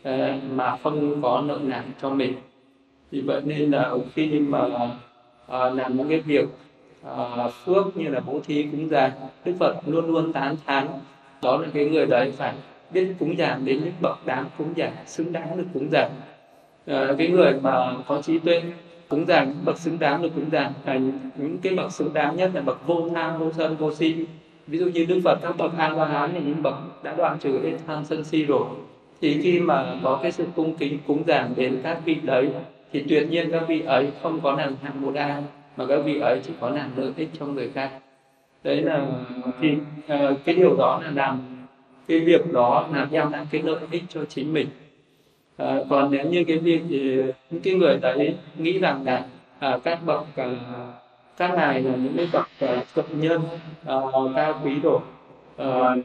ờ, 0.03 0.33
mà 0.51 0.77
không 0.83 1.21
có 1.21 1.43
nợ 1.47 1.59
nần 1.63 1.81
cho 2.01 2.09
mình. 2.09 2.33
Vì 3.11 3.21
vậy 3.21 3.41
nên 3.45 3.71
là 3.71 3.91
khi 4.15 4.39
mà 4.39 4.67
ờ, 5.47 5.69
làm 5.69 5.97
những 5.97 6.09
cái 6.09 6.19
việc 6.19 6.45
uh, 7.07 7.53
phước 7.65 7.97
như 7.97 8.09
là 8.09 8.19
bố 8.19 8.39
thí 8.45 8.63
cúng 8.63 8.89
dường 8.89 9.09
đức 9.45 9.53
phật 9.59 9.75
luôn 9.87 10.05
luôn 10.05 10.33
tán 10.33 10.55
thán 10.65 10.87
đó 11.41 11.57
là 11.57 11.67
cái 11.73 11.85
người 11.85 12.05
đấy 12.05 12.31
phải 12.37 12.53
biết 12.91 13.13
cúng 13.19 13.37
dường 13.37 13.65
đến 13.65 13.79
những 13.83 13.93
bậc 14.01 14.25
đáng 14.25 14.45
cúng 14.57 14.73
dường 14.75 14.91
xứng 15.05 15.33
đáng 15.33 15.57
được 15.57 15.67
cúng 15.73 15.91
dường. 15.91 16.09
Ờ, 16.85 17.15
cái 17.17 17.27
người 17.27 17.53
mà 17.61 17.93
có 18.07 18.21
trí 18.21 18.39
tuệ 18.39 18.63
cúng 19.09 19.25
dường 19.27 19.45
những 19.47 19.65
bậc 19.65 19.77
xứng 19.77 19.99
đáng 19.99 20.21
được 20.21 20.29
cúng 20.35 20.49
dường 20.51 20.71
là 20.85 20.99
những, 21.35 21.57
cái 21.61 21.75
bậc 21.75 21.91
xứng 21.91 22.13
đáng 22.13 22.37
nhất 22.37 22.51
là 22.53 22.61
bậc 22.61 22.87
vô 22.87 23.09
tham 23.15 23.39
vô 23.39 23.51
sân 23.51 23.75
vô 23.75 23.93
si. 23.93 24.25
Ví 24.67 24.77
dụ 24.77 24.85
như 24.85 25.05
đức 25.05 25.21
phật 25.23 25.39
các 25.41 25.57
bậc 25.57 25.77
a 25.77 25.89
la 25.89 26.05
hán 26.05 26.33
là 26.33 26.39
những 26.39 26.63
bậc 26.63 27.03
đã 27.03 27.13
đoạn 27.17 27.37
trừ 27.39 27.59
hết 27.63 27.77
tham 27.87 28.05
sân 28.05 28.23
si 28.23 28.43
rồi. 28.43 28.65
Thì 29.21 29.41
khi 29.41 29.59
mà 29.59 29.95
có 30.03 30.19
cái 30.21 30.31
sự 30.31 30.45
cung 30.55 30.75
kính 30.77 30.97
cúng 31.07 31.23
dường 31.27 31.53
đến 31.55 31.79
các 31.83 31.99
vị 32.05 32.17
đấy 32.23 32.49
thì 32.91 33.03
tuyệt 33.09 33.29
nhiên 33.29 33.51
các 33.51 33.63
vị 33.67 33.81
ấy 33.81 34.11
không 34.21 34.39
có 34.43 34.51
làm 34.51 34.75
hạng 34.81 35.01
một 35.01 35.15
ai 35.15 35.43
mà 35.77 35.85
các 35.85 35.97
vị 36.05 36.19
ấy 36.19 36.39
chỉ 36.43 36.53
có 36.59 36.69
làm 36.69 36.89
lợi 36.95 37.11
ích 37.17 37.29
cho 37.39 37.45
người 37.45 37.69
khác. 37.73 37.89
Đấy 38.63 38.81
là 38.81 39.05
thì 39.61 39.71
uh, 39.71 39.77
ờ, 40.07 40.35
cái 40.45 40.55
điều 40.55 40.75
đó 40.77 41.01
là 41.03 41.11
làm 41.11 41.41
cái 42.07 42.19
việc 42.19 42.53
đó 42.53 42.87
là 42.93 43.07
đem 43.11 43.31
lại 43.31 43.47
cái 43.51 43.61
lợi 43.61 43.79
ích 43.91 44.03
cho 44.09 44.25
chính 44.25 44.53
mình 44.53 44.67
à, 45.57 45.79
còn 45.89 46.11
nếu 46.11 46.25
như 46.25 46.43
cái 46.43 46.57
việc 46.57 46.81
thì 46.89 47.21
những 47.49 47.61
cái 47.63 47.73
người 47.73 47.97
đấy 48.01 48.35
nghĩ 48.57 48.79
rằng 48.79 49.03
là 49.05 49.25
à, 49.59 49.77
các 49.83 49.99
bậc 50.05 50.25
à, 50.35 50.45
các 51.37 51.51
ngài 51.55 51.81
là 51.81 51.95
những 51.95 52.13
cái 52.17 52.29
bậc 52.33 52.47
à, 52.59 52.83
thuận 52.95 53.21
nhân 53.21 53.41
à, 53.85 53.95
cao 54.35 54.61
quý 54.63 54.79
rồi 54.83 54.99
à, 55.57 55.95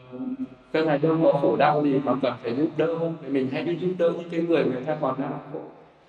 các 0.73 0.87
ngài 0.87 0.99
đâu 0.99 1.17
có 1.23 1.33
khổ 1.33 1.57
đau 1.57 1.83
gì 1.83 2.01
mà 2.05 2.15
cần 2.23 2.33
phải 2.43 2.57
giúp 2.57 2.69
đỡ 2.77 2.95
thì 3.23 3.29
mình 3.29 3.49
hãy 3.53 3.63
đi 3.63 3.77
giúp 3.81 3.95
đỡ 3.99 4.13
những 4.19 4.31
cái 4.31 4.41
người 4.41 4.65
người 4.65 4.83
ta 4.87 4.97
còn 5.01 5.21
đang 5.21 5.39
khổ 5.53 5.61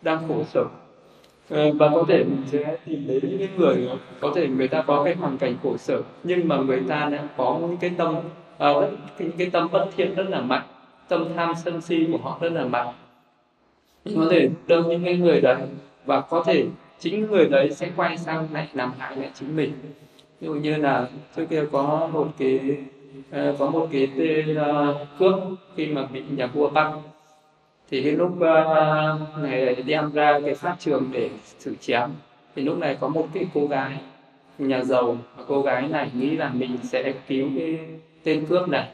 đang 0.02 0.28
khổ 0.28 0.44
sở. 0.44 0.64
Và 1.50 1.90
có 1.96 2.04
thể 2.08 2.24
mình 2.24 2.44
sẽ 2.48 2.78
tìm 2.86 3.04
đến 3.08 3.20
những 3.24 3.38
cái 3.40 3.50
người 3.58 3.90
có 4.20 4.32
thể 4.36 4.48
người 4.48 4.68
ta 4.68 4.82
có 4.82 5.04
cái 5.04 5.16
hoàn 5.16 5.38
cảnh 5.38 5.56
khổ 5.64 5.78
sở 5.78 6.02
nhưng 6.24 6.48
mà 6.48 6.58
người 6.58 6.82
ta 6.88 7.10
đã 7.12 7.24
có 7.38 7.58
những 7.62 7.78
cái 7.78 7.92
tâm 7.98 8.16
uh, 8.18 8.90
cái, 9.18 9.30
cái 9.38 9.50
tâm 9.50 9.68
bất 9.72 9.88
thiện 9.98 10.16
rất 10.16 10.30
là 10.30 10.42
mạnh 10.42 10.64
tâm 11.08 11.26
tham 11.36 11.54
sân 11.64 11.82
si 11.82 12.08
của 12.12 12.18
họ 12.18 12.38
rất 12.42 12.52
là 12.52 12.66
mạnh 12.66 12.88
có 14.16 14.28
thể 14.32 14.50
đâm 14.68 14.90
những 14.90 15.04
cái 15.04 15.18
người 15.18 15.42
đấy 15.42 15.62
và 16.06 16.22
có 16.22 16.44
thể 16.44 16.66
chính 17.00 17.28
người 17.28 17.46
đấy 17.46 17.72
sẽ 17.72 17.90
quay 17.96 18.18
sang 18.18 18.48
lại 18.54 18.68
làm 18.74 18.92
hại 18.98 19.16
lại 19.16 19.30
chính 19.34 19.56
mình. 19.56 19.72
Ví 20.42 20.48
dụ 20.48 20.54
như 20.54 20.78
là 20.78 21.08
trước 21.36 21.46
kia 21.50 21.64
có 21.72 22.10
một 22.14 22.28
cái 22.38 22.60
ờ, 23.32 23.56
có 23.60 23.70
một 23.70 23.88
cái 23.92 24.08
tên 24.18 24.56
ờ, 24.56 25.06
cướp 25.20 25.36
khi 25.76 25.88
mà 25.88 26.06
bị 26.14 26.22
nhà 26.36 26.48
vua 26.48 26.70
bắt. 26.70 26.92
Thì 27.92 28.04
cái 28.04 28.12
lúc 28.12 28.40
ờ, 28.40 29.20
này 29.38 29.76
đem 29.76 30.12
ra 30.12 30.40
cái 30.46 30.56
pháp 30.56 30.76
trường 30.80 31.10
để 31.12 31.30
xử 31.60 31.76
chém. 31.82 32.10
Thì 32.56 32.62
lúc 32.62 32.78
này 32.78 32.98
có 33.00 33.08
một 33.08 33.28
cái 33.34 33.48
cô 33.54 33.68
gái, 33.68 33.92
nhà 34.58 34.84
giàu, 34.84 35.18
và 35.38 35.44
cô 35.48 35.62
gái 35.62 35.88
này 35.88 36.10
nghĩ 36.14 36.30
là 36.30 36.50
mình 36.54 36.78
sẽ 36.84 37.14
cứu 37.28 37.50
cái 37.58 37.80
tên 38.24 38.46
cướp 38.46 38.70
này. 38.70 38.88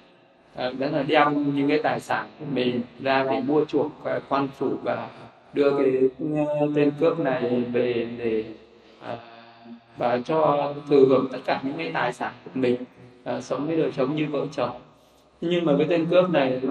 Ờ, 0.55 0.73
đó 0.79 0.87
là 0.91 1.03
đem 1.03 1.55
những 1.55 1.69
cái 1.69 1.79
tài 1.83 1.99
sản 1.99 2.27
của 2.39 2.45
mình 2.53 2.81
ra 2.99 3.25
để 3.31 3.41
mua 3.47 3.65
chuộc 3.65 3.91
ờ, 4.03 4.19
quan 4.29 4.47
phủ 4.57 4.69
và 4.83 5.09
đưa 5.53 5.77
cái 5.77 5.91
ờ, 6.59 6.67
tên 6.75 6.91
cướp 6.99 7.19
này 7.19 7.63
về 7.73 8.07
để 8.17 8.43
và 9.97 10.19
cho 10.25 10.73
thừa 10.89 11.05
hưởng 11.09 11.27
tất 11.31 11.37
cả 11.45 11.61
những 11.63 11.77
cái 11.77 11.91
tài 11.93 12.13
sản 12.13 12.33
của 12.45 12.51
mình 12.53 12.77
sống 13.41 13.67
với 13.67 13.77
đời 13.77 13.91
sống 13.91 14.15
như 14.15 14.27
vợ 14.31 14.45
chồng. 14.51 14.69
Nhưng 15.41 15.65
mà 15.65 15.73
cái 15.77 15.87
tên 15.89 16.05
cướp 16.05 16.29
này 16.29 16.61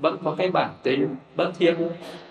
vẫn 0.00 0.16
có 0.24 0.34
cái 0.38 0.50
bản 0.50 0.70
tính 0.82 1.08
bất 1.36 1.52
thiện 1.58 1.76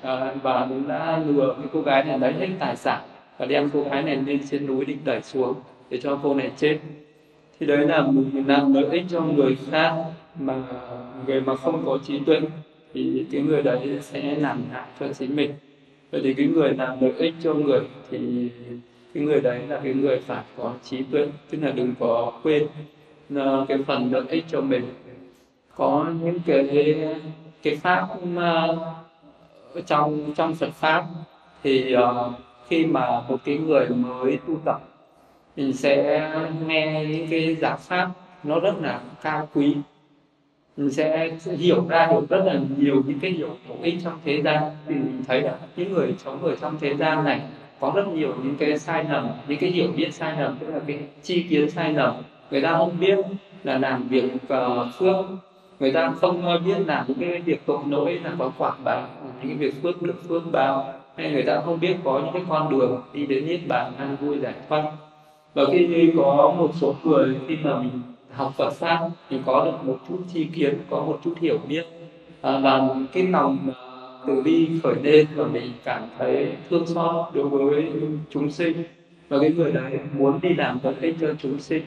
à, 0.01 0.35
và 0.43 0.67
đã 0.87 1.19
lừa 1.27 1.55
cái 1.57 1.67
cô 1.73 1.81
gái 1.81 2.03
này 2.03 2.19
lấy 2.19 2.33
hết 2.33 2.47
tài 2.59 2.75
sản 2.75 3.01
và 3.37 3.45
đem 3.45 3.69
cô 3.73 3.83
gái 3.83 4.03
này 4.03 4.15
lên 4.15 4.39
trên 4.51 4.67
núi 4.67 4.85
định 4.85 4.97
đẩy 5.05 5.21
xuống 5.21 5.53
để 5.89 5.99
cho 6.01 6.19
cô 6.23 6.33
này 6.33 6.51
chết. 6.57 6.79
Thì 7.59 7.65
đấy 7.65 7.77
là 7.77 8.01
mình 8.01 8.43
làm 8.47 8.73
lợi 8.73 8.85
ích 8.91 9.03
cho 9.09 9.21
người 9.21 9.57
khác 9.71 9.93
mà 10.39 10.63
người 11.27 11.41
mà 11.41 11.55
không 11.55 11.85
có 11.85 11.97
trí 12.07 12.19
tuệ 12.19 12.39
thì 12.93 13.25
cái 13.31 13.41
người 13.41 13.63
đấy 13.63 13.99
sẽ 14.01 14.35
làm 14.35 14.63
hại 14.71 14.87
cho 14.99 15.13
chính 15.13 15.35
mình. 15.35 15.53
Vậy 16.11 16.21
thì 16.23 16.33
cái 16.33 16.45
người 16.45 16.73
làm 16.73 17.01
lợi 17.01 17.13
ích 17.17 17.33
cho 17.43 17.53
người 17.53 17.81
thì 18.09 18.49
cái 19.13 19.23
người 19.23 19.41
đấy 19.41 19.61
là 19.67 19.79
cái 19.83 19.93
người 19.93 20.19
phải 20.19 20.43
có 20.57 20.73
trí 20.83 21.03
tuệ 21.11 21.27
tức 21.49 21.57
là 21.61 21.71
đừng 21.71 21.93
có 21.99 22.33
quên 22.43 22.67
ờ, 23.35 23.65
cái 23.67 23.77
phần 23.87 24.11
lợi 24.11 24.23
ích 24.29 24.45
cho 24.47 24.61
mình. 24.61 24.83
Có 25.75 26.05
những 26.23 26.39
cái 26.45 26.97
cái 27.63 27.75
pháp 27.75 28.07
ờ, 28.35 28.77
trong 29.85 30.33
trong 30.35 30.55
Phật 30.55 30.71
pháp 30.73 31.05
thì 31.63 31.95
uh, 31.95 32.33
khi 32.67 32.85
mà 32.85 33.21
một 33.29 33.37
cái 33.45 33.57
người 33.57 33.89
mới 33.89 34.39
tu 34.47 34.57
tập 34.65 34.81
mình 35.55 35.73
sẽ 35.73 36.29
nghe 36.67 37.05
những 37.05 37.27
cái 37.31 37.55
giáo 37.55 37.77
pháp 37.77 38.09
nó 38.43 38.59
rất 38.59 38.73
là 38.81 39.01
cao 39.21 39.49
quý 39.53 39.75
sẽ, 40.77 41.29
sẽ 41.39 41.53
hiểu 41.53 41.85
ra 41.89 42.07
được 42.11 42.29
rất 42.29 42.43
là 42.45 42.59
nhiều 42.77 43.03
những 43.07 43.19
cái 43.19 43.31
điều 43.31 43.49
bổ 43.69 43.75
ích 43.81 43.95
trong 44.03 44.13
thế 44.25 44.41
gian. 44.41 44.63
Thì 44.87 44.95
mình 44.95 45.23
thấy 45.27 45.41
là 45.41 45.53
những 45.75 45.93
người 45.93 46.13
sống 46.17 46.43
ở 46.43 46.55
trong 46.55 46.77
thế 46.81 46.95
gian 46.95 47.23
này 47.23 47.41
có 47.79 47.91
rất 47.95 48.07
nhiều 48.07 48.35
những 48.43 48.55
cái 48.55 48.79
sai 48.79 49.03
lầm 49.03 49.27
những 49.47 49.59
cái 49.59 49.69
hiểu 49.69 49.87
biết 49.95 50.13
sai 50.13 50.35
lầm 50.39 50.57
tức 50.59 50.67
là 50.73 50.79
cái 50.87 50.99
chi 51.23 51.45
kiến 51.49 51.69
sai 51.69 51.93
lầm. 51.93 52.15
Người 52.51 52.61
ta 52.61 52.77
không 52.77 52.99
biết 52.99 53.17
là 53.63 53.77
làm 53.77 54.07
việc 54.07 54.33
uh, 54.33 54.87
phước. 54.99 55.25
Người 55.79 55.91
ta 55.91 56.13
không 56.21 56.45
ờ, 56.45 56.57
biết 56.57 56.77
làm 56.85 57.05
những 57.07 57.17
cái 57.19 57.41
việc 57.41 57.61
tội 57.65 57.79
lỗi 57.89 58.19
là 58.23 58.31
có 58.39 58.51
quả 58.57 58.71
báo 58.83 59.07
những 59.21 59.47
cái 59.47 59.57
việc 59.57 59.81
phước 59.83 60.01
đức 60.01 60.13
phước 60.27 60.43
báo. 60.51 60.93
Hay 61.17 61.31
người 61.31 61.43
ta 61.43 61.61
không 61.65 61.79
biết 61.79 61.95
có 62.03 62.19
những 62.19 62.33
cái 62.33 62.41
con 62.49 62.69
đường 62.69 63.01
đi 63.13 63.25
đến 63.25 63.45
niết 63.45 63.59
bàn 63.67 63.93
an 63.97 64.15
vui 64.21 64.39
giải 64.39 64.53
thoát. 64.69 64.91
Và 65.53 65.63
khi 65.71 66.11
có 66.17 66.53
một 66.57 66.71
số 66.73 66.95
người 67.03 67.35
khi 67.47 67.57
mà 67.63 67.79
mình 67.79 68.01
học 68.33 68.53
Phật 68.57 68.73
pháp 68.73 69.09
thì 69.29 69.37
có 69.45 69.65
được 69.65 69.77
một 69.83 69.97
chút 70.09 70.17
chi 70.33 70.47
kiến 70.55 70.77
có 70.89 70.97
một 70.97 71.19
chút 71.23 71.33
hiểu 71.41 71.57
biết. 71.67 71.85
À, 72.41 72.59
và 72.59 72.89
cái 73.13 73.27
lòng 73.27 73.57
à, 73.67 73.81
từ 74.27 74.41
bi 74.41 74.69
khởi 74.83 74.95
lên 75.03 75.27
và 75.35 75.45
mình 75.45 75.71
cảm 75.83 76.03
thấy 76.17 76.51
thương 76.69 76.87
xót 76.87 77.35
đối 77.35 77.49
với 77.49 77.91
chúng 78.29 78.51
sinh. 78.51 78.83
Và 79.29 79.37
cái 79.41 79.51
người 79.51 79.71
đấy 79.71 79.99
muốn 80.17 80.39
đi 80.41 80.53
làm 80.53 80.79
lợi 80.83 80.95
ích 81.01 81.15
cho 81.21 81.27
chúng 81.41 81.59
sinh. 81.59 81.83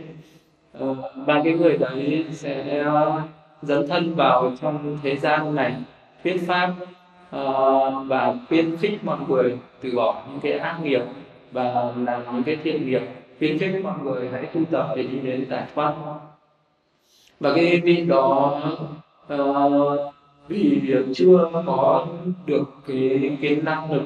À, 0.81 0.87
và 1.27 1.41
cái 1.45 1.53
người 1.53 1.79
đấy 1.79 2.25
sẽ 2.33 2.81
à, 2.81 3.23
dấn 3.63 3.89
thân 3.89 4.15
vào 4.15 4.53
trong 4.63 4.99
thế 5.03 5.17
gian 5.17 5.55
này 5.55 5.75
thuyết 6.25 6.41
pháp 6.47 6.75
uh, 7.37 8.07
và 8.07 8.35
khuyên 8.49 8.77
khích 8.77 9.05
mọi 9.05 9.19
người 9.29 9.59
từ 9.81 9.93
bỏ 9.97 10.23
những 10.31 10.41
cái 10.41 10.53
ác 10.53 10.79
nghiệp 10.83 11.03
và 11.53 11.93
làm 11.97 12.23
những 12.33 12.43
cái 12.43 12.57
thiện 12.65 12.87
nghiệp. 12.87 13.03
Khuyến 13.39 13.59
khích 13.59 13.85
mọi 13.85 13.99
người 14.03 14.29
hãy 14.33 14.47
tu 14.47 14.61
tập 14.71 14.89
để 14.97 15.03
đi 15.03 15.19
đến 15.19 15.47
giải 15.51 15.65
thoát 15.75 15.95
và 17.41 17.53
cái 17.55 17.81
vị 17.81 18.05
đó 18.05 18.61
uh, 19.35 20.15
vì 20.49 20.81
chưa 21.15 21.51
có 21.67 22.07
được 22.47 22.65
cái 22.87 23.37
cái 23.43 23.57
năng 23.57 23.93
lực 23.93 24.03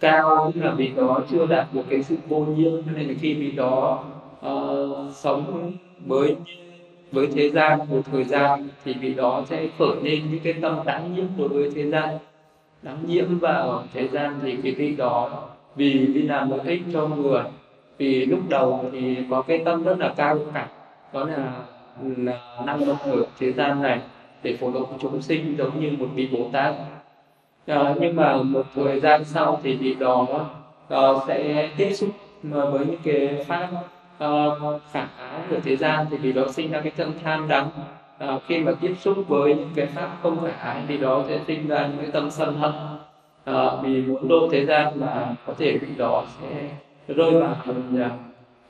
cao 0.00 0.52
là 0.54 0.70
vì 0.70 0.88
đó 0.96 1.20
chưa 1.30 1.46
đạt 1.46 1.66
được 1.72 1.82
cái 1.88 2.02
sự 2.02 2.16
vô 2.28 2.40
nhiễm. 2.40 2.72
Nên 2.96 3.08
là 3.08 3.14
khi 3.20 3.34
vị 3.34 3.50
đó 3.50 4.04
uh, 4.46 5.12
sống 5.12 5.72
với 6.06 6.36
với 7.12 7.26
thế 7.26 7.50
gian 7.50 7.78
một 7.78 8.00
thời 8.12 8.24
gian 8.24 8.68
thì 8.84 8.94
vì 9.00 9.14
đó 9.14 9.42
sẽ 9.46 9.68
khởi 9.78 9.96
lên 10.02 10.22
những 10.30 10.40
cái 10.44 10.52
tâm 10.52 10.78
đáng 10.84 11.14
nhiễm 11.14 11.26
đối 11.38 11.48
với 11.48 11.70
thế 11.74 11.90
gian. 11.90 12.08
Đáng 12.82 12.98
nhiễm 13.06 13.38
vào 13.38 13.82
thế 13.94 14.08
gian 14.08 14.34
thì 14.42 14.56
cái 14.62 14.72
vị 14.72 14.96
đó 14.96 15.42
vì 15.76 16.06
đi 16.06 16.22
làm 16.22 16.50
lợi 16.50 16.60
ích 16.66 16.82
cho 16.92 17.08
người 17.08 17.42
vì 17.98 18.26
lúc 18.26 18.40
đầu 18.48 18.84
thì 18.92 19.16
có 19.30 19.42
cái 19.42 19.58
tâm 19.64 19.82
rất 19.82 19.98
là 19.98 20.14
cao 20.16 20.38
cả. 20.54 20.68
Đó 21.12 21.24
là 21.24 21.52
năng 22.64 22.84
lực 22.84 22.96
ở 23.04 23.26
thế 23.38 23.52
gian 23.52 23.82
này 23.82 24.00
để 24.42 24.56
phổ 24.56 24.70
độ 24.70 24.88
chúng 25.00 25.22
sinh 25.22 25.56
giống 25.58 25.80
như 25.80 25.92
một 25.98 26.06
vị 26.14 26.28
bồ 26.32 26.48
tát. 26.52 26.74
À, 27.66 27.94
nhưng 28.00 28.16
mà 28.16 28.36
một 28.36 28.62
thời 28.74 29.00
gian 29.00 29.24
sau 29.24 29.60
thì 29.62 29.76
vị 29.76 29.94
đó 29.94 30.26
à, 30.88 31.00
sẽ 31.28 31.68
tiếp 31.76 31.92
xúc 31.94 32.10
với 32.42 32.86
những 32.86 33.00
cái 33.04 33.44
pháp 33.48 33.68
à, 34.18 34.28
khả 34.92 35.06
ái 35.18 35.40
của 35.50 35.56
thế 35.64 35.76
gian 35.76 36.06
thì 36.10 36.16
vị 36.16 36.32
đó 36.32 36.42
sinh 36.48 36.70
ra 36.70 36.80
cái 36.80 36.92
tâm 36.96 37.12
tham 37.24 37.48
đắm. 37.48 37.68
À, 38.18 38.38
khi 38.46 38.58
mà 38.58 38.72
tiếp 38.80 38.94
xúc 39.00 39.16
với 39.28 39.54
những 39.54 39.70
cái 39.74 39.86
pháp 39.86 40.10
không 40.22 40.40
khả 40.40 40.52
ái 40.52 40.82
thì 40.88 40.96
đó 40.96 41.22
sẽ 41.28 41.40
sinh 41.46 41.68
ra 41.68 41.86
những 41.86 41.98
cái 41.98 42.10
tâm 42.12 42.30
sân 42.30 42.56
hận. 42.56 42.72
À, 43.44 43.70
vì 43.82 44.02
muốn 44.02 44.28
độ 44.28 44.48
thế 44.52 44.66
gian 44.66 45.00
mà 45.00 45.34
có 45.46 45.52
thể 45.58 45.78
vị 45.78 45.88
đó 45.96 46.24
sẽ 46.40 46.68
rơi 47.14 47.40
vào 47.40 47.56
à, 47.98 48.10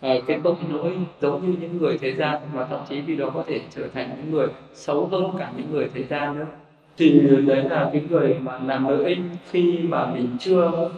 Ờ, 0.01 0.21
cái 0.27 0.39
bông 0.39 0.57
nỗi 0.71 0.93
giống 1.21 1.47
như 1.47 1.57
những 1.61 1.79
người 1.79 1.99
thế 1.99 2.15
gian 2.15 2.43
mà 2.55 2.65
thậm 2.65 2.81
chí 2.89 3.01
vì 3.01 3.17
đó 3.17 3.31
có 3.35 3.45
thể 3.47 3.61
trở 3.71 3.89
thành 3.95 4.11
những 4.17 4.31
người 4.31 4.47
xấu 4.75 5.07
hơn 5.07 5.31
cả 5.39 5.53
những 5.57 5.67
người 5.73 5.89
thế 5.95 6.05
gian 6.05 6.39
nữa. 6.39 6.47
Thì 6.97 7.21
đấy 7.47 7.63
là 7.63 7.91
cái 7.93 8.03
người 8.11 8.37
mà 8.43 8.59
làm 8.59 8.89
lợi 8.89 9.05
ích 9.05 9.19
khi 9.51 9.79
mà 9.83 10.07
mình 10.15 10.37
chưa 10.41 10.91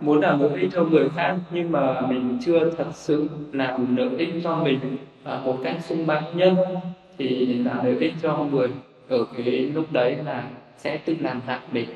muốn 0.00 0.20
làm 0.20 0.40
lợi 0.40 0.60
ích 0.60 0.70
cho 0.72 0.84
người 0.84 1.08
khác 1.16 1.36
nhưng 1.52 1.72
mà 1.72 2.00
mình 2.00 2.38
chưa 2.44 2.70
thật 2.70 2.86
sự 2.92 3.28
làm 3.52 3.96
lợi 3.96 4.10
ích 4.18 4.34
cho 4.44 4.56
mình. 4.56 4.78
À, 5.24 5.40
một 5.44 5.58
cách 5.64 5.76
sung 5.80 6.06
mãn 6.06 6.24
nhất 6.34 6.52
thì 7.18 7.46
làm 7.46 7.84
lợi 7.84 7.96
ích 8.00 8.12
cho 8.22 8.46
người 8.52 8.68
ở 9.08 9.24
cái 9.36 9.70
lúc 9.74 9.92
đấy 9.92 10.16
là 10.24 10.48
sẽ 10.76 10.96
tự 10.96 11.16
làm 11.20 11.40
hại 11.46 11.60
mình. 11.72 11.88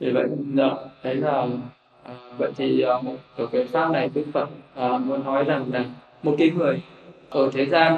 Vì 0.00 0.10
vậy 0.10 0.24
đó, 0.54 0.78
đấy 1.04 1.14
là 1.14 1.46
à, 2.04 2.14
vậy 2.38 2.52
thì 2.56 2.80
ờ, 2.80 3.00
à, 3.06 3.12
ở 3.36 3.46
cái 3.46 3.64
pháp 3.64 3.90
này 3.90 4.10
đức 4.14 4.24
phật 4.32 4.48
à, 4.74 4.98
muốn 4.98 5.24
nói 5.24 5.44
rằng 5.44 5.64
là 5.72 5.84
một 6.22 6.34
cái 6.38 6.50
người 6.50 6.82
ở 7.30 7.50
thế 7.52 7.66
gian 7.66 7.96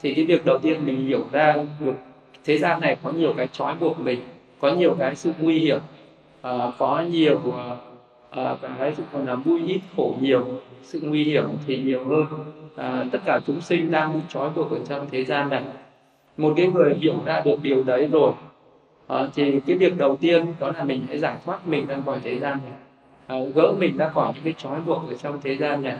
thì 0.00 0.14
cái 0.14 0.24
việc 0.24 0.44
đầu 0.44 0.58
tiên 0.58 0.86
mình 0.86 1.06
hiểu 1.06 1.24
ra 1.32 1.56
được 1.80 1.94
thế 2.44 2.58
gian 2.58 2.80
này 2.80 2.96
có 3.02 3.10
nhiều 3.10 3.34
cái 3.36 3.48
trói 3.52 3.74
buộc 3.74 4.00
mình 4.00 4.20
có 4.60 4.70
nhiều 4.70 4.96
cái 4.98 5.16
sự 5.16 5.32
nguy 5.38 5.58
hiểm 5.58 5.80
uh, 6.46 6.74
có 6.78 7.04
nhiều 7.10 7.40
uh, 7.48 8.58
cái 8.78 8.94
sự 8.96 9.02
còn 9.12 9.26
là 9.26 9.34
vui 9.34 9.62
ít 9.66 9.80
khổ 9.96 10.14
nhiều 10.20 10.60
sự 10.82 11.00
nguy 11.02 11.24
hiểm 11.24 11.44
thì 11.66 11.76
nhiều 11.76 12.04
hơn 12.04 12.26
uh, 12.74 13.12
tất 13.12 13.18
cả 13.24 13.40
chúng 13.46 13.60
sinh 13.60 13.90
đang 13.90 14.14
bị 14.14 14.20
trói 14.28 14.50
buộc 14.50 14.70
ở 14.70 14.78
trong 14.88 15.06
thế 15.10 15.24
gian 15.24 15.48
này. 15.50 15.62
Một 16.36 16.52
cái 16.56 16.66
người 16.66 16.94
hiểu 16.94 17.14
ra 17.24 17.40
được 17.40 17.56
điều 17.62 17.84
đấy 17.84 18.08
rồi 18.12 18.32
uh, 19.12 19.30
thì 19.34 19.60
cái 19.66 19.76
việc 19.76 19.98
đầu 19.98 20.16
tiên 20.16 20.46
đó 20.60 20.72
là 20.72 20.84
mình 20.84 21.02
hãy 21.08 21.18
giải 21.18 21.36
thoát 21.44 21.68
mình 21.68 21.86
ra 21.86 21.96
khỏi 22.06 22.18
thế 22.22 22.38
gian 22.38 22.58
này 22.64 22.72
à, 23.26 23.36
gỡ 23.54 23.72
mình 23.78 23.96
ra 23.96 24.08
khỏi 24.08 24.32
những 24.34 24.44
cái 24.44 24.54
trói 24.58 24.80
buộc 24.80 25.08
ở 25.08 25.14
trong 25.14 25.40
thế 25.42 25.56
gian 25.56 25.82
này. 25.82 25.96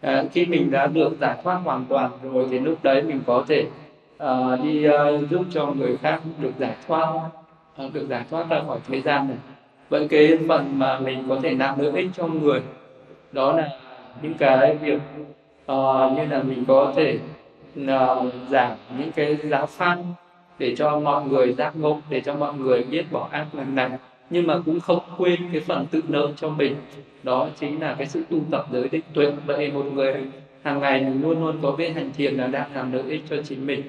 À, 0.00 0.24
khi 0.32 0.46
mình 0.46 0.70
đã 0.70 0.86
được 0.86 1.18
giải 1.20 1.36
thoát 1.44 1.60
hoàn 1.64 1.84
toàn 1.88 2.10
rồi 2.22 2.46
thì 2.50 2.58
lúc 2.58 2.78
đấy 2.82 3.02
mình 3.02 3.20
có 3.26 3.44
thể 3.48 3.66
à, 4.18 4.56
đi 4.62 4.84
à, 4.84 5.04
giúp 5.30 5.44
cho 5.50 5.66
người 5.66 5.96
khác 5.96 6.20
được 6.40 6.52
giải 6.58 6.76
thoát 6.86 7.12
à, 7.76 7.84
được 7.92 8.06
giải 8.08 8.24
thoát 8.30 8.48
ra 8.50 8.62
khỏi 8.66 8.78
thế 8.88 9.00
gian 9.00 9.28
này. 9.28 9.38
Vậy 9.88 10.08
cái 10.10 10.38
phần 10.48 10.78
mà 10.78 10.98
mình 10.98 11.24
có 11.28 11.38
thể 11.42 11.50
làm 11.50 11.78
lợi 11.78 11.92
ích 11.92 12.10
cho 12.14 12.26
người 12.26 12.60
đó 13.32 13.52
là 13.52 13.68
những 14.22 14.34
cái 14.34 14.76
việc 14.76 15.00
uh, 15.72 16.12
như 16.16 16.26
là 16.30 16.42
mình 16.42 16.64
có 16.68 16.92
thể 16.96 17.18
uh, 17.82 18.32
giảm 18.48 18.72
những 18.98 19.12
cái 19.12 19.36
giáo 19.36 19.66
phan 19.66 20.04
để 20.58 20.76
cho 20.76 21.00
mọi 21.00 21.24
người 21.24 21.52
giác 21.52 21.76
ngộ 21.76 22.00
để 22.10 22.20
cho 22.20 22.34
mọi 22.34 22.54
người 22.54 22.84
biết 22.84 23.12
bỏ 23.12 23.28
ác 23.30 23.46
lần 23.52 23.74
này 23.74 23.90
nhưng 24.30 24.46
mà 24.46 24.58
cũng 24.66 24.80
không 24.80 25.00
quên 25.18 25.40
cái 25.52 25.60
phần 25.60 25.86
tự 25.90 26.02
nợ 26.08 26.28
cho 26.36 26.48
mình. 26.48 26.76
Đó 27.22 27.48
chính 27.60 27.80
là 27.80 27.94
cái 27.98 28.06
sự 28.06 28.22
tu 28.30 28.40
tập 28.50 28.66
giới 28.72 28.88
định 28.88 29.02
tuệ. 29.14 29.32
Vậy 29.46 29.72
một 29.72 29.84
người 29.94 30.14
hàng 30.62 30.80
ngày 30.80 31.00
mình 31.00 31.22
luôn 31.22 31.40
luôn 31.40 31.58
có 31.62 31.72
biết 31.72 31.92
hành 31.94 32.10
thiền 32.16 32.34
là 32.34 32.46
đang 32.46 32.74
làm 32.74 32.92
lợi 32.92 33.02
ích 33.08 33.22
cho 33.30 33.36
chính 33.44 33.66
mình. 33.66 33.82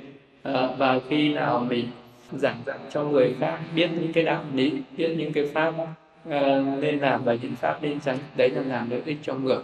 À, 0.43 0.69
và 0.77 0.99
khi 1.09 1.33
nào 1.33 1.65
mình 1.69 1.85
giảng 2.31 2.57
dạy 2.65 2.77
cho 2.91 3.03
người 3.03 3.35
khác 3.39 3.59
biết 3.75 3.89
những 4.01 4.13
cái 4.13 4.23
đạo 4.23 4.43
lý 4.53 4.71
biết 4.97 5.15
những 5.17 5.33
cái 5.33 5.45
pháp 5.53 5.73
à, 6.29 6.63
nên 6.81 6.99
làm 6.99 7.23
và 7.23 7.33
những 7.41 7.55
pháp 7.55 7.79
nên 7.81 7.99
tránh 7.99 8.17
đấy 8.37 8.49
là 8.49 8.61
làm 8.61 8.89
lợi 8.89 9.01
ích 9.05 9.17
cho 9.21 9.33
người. 9.33 9.57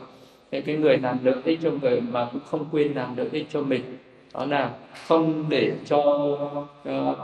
Thế 0.51 0.61
cái 0.61 0.75
người 0.75 0.97
làm 0.97 1.17
lợi 1.23 1.35
ích 1.43 1.59
cho 1.63 1.71
người 1.81 2.01
mà 2.01 2.27
cũng 2.31 2.41
không 2.45 2.65
quên 2.71 2.93
làm 2.93 3.17
lợi 3.17 3.29
ích 3.31 3.45
cho 3.49 3.61
mình 3.61 3.81
đó 4.33 4.45
là 4.45 4.71
không 5.07 5.45
để 5.49 5.73
cho 5.85 5.97
uh, 6.89 7.17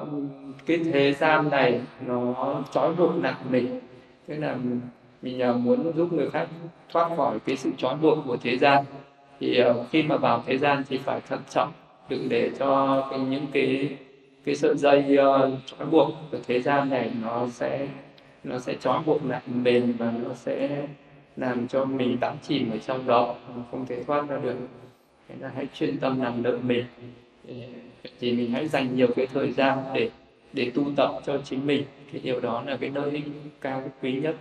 cái 0.66 0.78
thế 0.94 1.14
gian 1.14 1.50
này 1.50 1.82
nó 2.08 2.56
trói 2.72 2.96
buộc 2.96 3.16
nặng 3.16 3.36
mình. 3.50 3.80
Tức 4.28 4.36
là 4.38 4.56
mình 5.22 5.50
uh, 5.50 5.56
muốn 5.56 5.94
giúp 5.96 6.14
người 6.14 6.30
khác 6.30 6.48
thoát 6.90 7.10
khỏi 7.18 7.40
cái 7.40 7.58
sự 7.58 7.72
trói 7.78 7.96
buộc 7.96 8.18
của 8.28 8.38
thế 8.38 8.58
gian. 8.58 8.86
Thì 9.40 9.62
uh, 9.70 9.90
khi 9.92 10.04
mà 10.04 10.18
vào 10.18 10.44
thế 10.46 10.58
gian 10.58 10.84
thì 10.90 10.98
phải 10.98 11.22
thận 11.30 11.40
trọng 11.50 11.72
đừng 12.10 12.30
để 12.30 12.52
cho 12.60 13.02
cái, 13.12 13.20
những 13.20 13.46
cái 13.52 13.98
cái 14.46 14.56
sợi 14.56 14.78
dây 14.78 15.18
uh, 15.18 15.60
trói 15.66 15.88
buộc 15.92 16.10
của 16.32 16.38
thế 16.48 16.62
gian 16.62 16.90
này 16.90 17.12
nó 17.22 17.48
sẽ 17.48 17.88
nó 18.44 18.60
sẽ 18.60 18.76
trói 18.80 19.00
buộc 19.06 19.26
nặng 19.26 19.64
bền 19.64 19.94
và 19.98 20.14
nó 20.24 20.34
sẽ 20.34 20.86
làm 21.36 21.68
cho 21.68 21.86
mình 21.86 22.18
đắm 22.20 22.36
chìm 22.42 22.72
ở 22.72 22.78
trong 22.78 23.08
đó 23.08 23.36
không 23.72 23.86
thể 23.86 24.04
thoát 24.04 24.30
ra 24.30 24.38
được 24.38 24.56
thế 25.30 25.36
là 25.40 25.52
hãy 25.56 25.68
chuyên 25.74 25.98
tâm 25.98 26.22
làm 26.22 26.44
đợi 26.44 26.58
mình. 26.58 26.86
Thì 28.20 28.32
mình 28.32 28.52
hãy 28.52 28.68
dành 28.68 28.96
nhiều 28.96 29.08
cái 29.16 29.28
thời 29.28 29.52
gian 29.52 29.84
để 29.94 30.10
để 30.54 30.72
tu 30.76 30.84
tập 30.96 31.12
cho 31.26 31.38
chính 31.44 31.68
mình. 31.68 31.84
Cái 32.12 32.22
điều 32.22 32.40
đó 32.40 32.64
là 32.68 32.78
cái 32.78 32.90
nơi 32.90 33.24
cao 33.62 33.92
quý 34.02 34.14
nhất. 34.14 34.36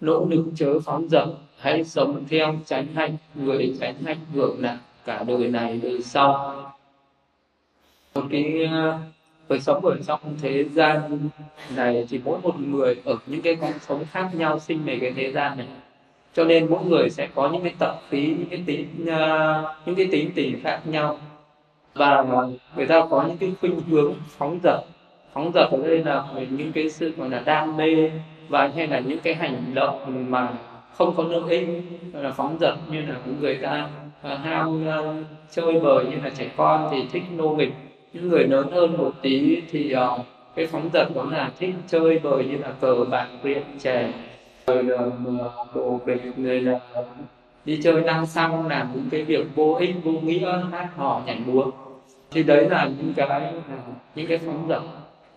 Nỗ 0.00 0.26
lực 0.30 0.44
chớ 0.56 0.80
phóng 0.80 1.08
dật 1.08 1.28
hãy 1.58 1.84
sống 1.84 2.24
theo 2.28 2.56
tránh 2.66 2.86
hạnh. 2.94 3.16
Người 3.34 3.76
tránh 3.80 3.94
hạnh 4.04 4.20
hưởng 4.32 4.60
lạc 4.60 4.78
cả 5.04 5.22
đời 5.22 5.48
này, 5.48 5.80
đời 5.82 6.02
sau. 6.02 6.54
Một 8.14 8.22
cái 8.30 8.64
ờ, 8.70 8.98
cuộc 9.48 9.58
sống 9.58 9.84
ở 9.84 9.96
trong 10.06 10.20
thế 10.42 10.64
gian 10.64 11.28
này 11.76 12.06
thì 12.10 12.20
mỗi 12.24 12.40
một 12.40 12.60
người 12.60 12.94
ở 13.04 13.16
những 13.26 13.42
cái 13.42 13.56
con 13.60 13.72
sống 13.80 14.04
khác 14.10 14.30
nhau 14.34 14.58
sinh 14.58 14.84
về 14.84 14.98
cái 15.00 15.12
thế 15.12 15.32
gian 15.32 15.58
này 15.58 15.68
cho 16.34 16.44
nên 16.44 16.66
mỗi 16.70 16.84
người 16.84 17.10
sẽ 17.10 17.28
có 17.34 17.48
những 17.48 17.62
cái 17.62 17.74
tập 17.78 18.00
khí 18.10 18.34
những 18.38 18.48
cái 18.50 18.62
tính 18.66 18.86
uh, 19.02 19.86
những 19.86 19.94
cái 19.94 20.08
tính 20.10 20.30
tình 20.34 20.60
khác 20.62 20.80
nhau. 20.84 21.18
Và 21.94 22.24
người 22.76 22.86
ta 22.86 23.06
có 23.10 23.22
những 23.22 23.36
cái 23.36 23.52
khuynh 23.60 23.80
hướng 23.90 24.14
phóng 24.28 24.58
dật. 24.62 24.80
Phóng 25.32 25.52
dật 25.54 25.70
ở 25.70 25.78
đây 25.86 26.04
là 26.04 26.24
những 26.50 26.72
cái 26.72 26.90
sự 26.90 27.10
gọi 27.16 27.30
là 27.30 27.42
đam 27.44 27.76
mê 27.76 28.10
và 28.48 28.70
hay 28.76 28.86
là 28.86 28.98
những 28.98 29.18
cái 29.18 29.34
hành 29.34 29.74
động 29.74 30.24
mà 30.30 30.48
không 30.96 31.14
có 31.16 31.22
lợi 31.22 31.42
ích 31.48 31.68
là 32.12 32.30
phóng 32.30 32.56
dật 32.60 32.74
như 32.90 33.00
là 33.00 33.14
những 33.26 33.36
người 33.40 33.54
ta 33.56 33.88
uh, 34.32 34.38
ham 34.38 34.88
uh, 34.88 35.26
chơi 35.50 35.80
bời 35.80 36.04
như 36.04 36.16
là 36.24 36.30
trẻ 36.38 36.50
con 36.56 36.88
thì 36.90 37.04
thích 37.12 37.22
nô 37.36 37.50
nghịch. 37.50 37.72
Những 38.12 38.28
người 38.28 38.44
lớn 38.44 38.70
hơn 38.72 38.96
một 38.96 39.12
tí 39.22 39.60
thì 39.70 39.94
uh, 39.94 40.20
cái 40.56 40.66
phóng 40.66 40.90
dật 40.92 41.14
đó 41.14 41.24
là 41.30 41.50
thích 41.58 41.74
chơi 41.86 42.18
bời 42.18 42.44
như 42.44 42.56
là 42.56 42.72
cờ 42.80 43.04
bạc 43.10 43.26
rượu 43.42 43.60
chè 43.80 44.08
rồi 44.66 44.88
um, 44.88 45.38
đồ 45.74 46.00
người 46.36 46.60
là 46.60 46.80
um, 46.94 47.04
đi 47.64 47.80
chơi 47.82 48.00
năng 48.00 48.26
xăng 48.26 48.66
làm 48.66 48.90
những 48.94 49.08
cái 49.10 49.22
việc 49.22 49.46
vô 49.54 49.76
ích, 49.80 49.94
vô 50.04 50.12
nghĩa, 50.12 50.62
hát 50.72 50.88
hò, 50.96 51.22
nhảy 51.26 51.40
múa. 51.46 51.64
Thì 52.30 52.42
đấy 52.42 52.70
là 52.70 52.90
những 52.98 53.12
cái 53.16 53.54
những 54.14 54.26
cái 54.26 54.38
phóng 54.38 54.66
dật. 54.68 54.82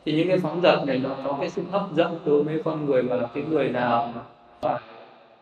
Thì 0.05 0.13
những 0.13 0.27
cái 0.27 0.39
phóng 0.39 0.61
dật 0.61 0.87
này 0.87 1.01
nó 1.03 1.09
có 1.23 1.37
cái 1.39 1.49
sức 1.49 1.63
hấp 1.71 1.93
dẫn 1.95 2.19
đối 2.25 2.43
với 2.43 2.61
con 2.63 2.85
người 2.85 3.01
và 3.01 3.27
cái 3.33 3.43
người 3.43 3.69
nào 3.69 4.13
phải, 4.61 4.79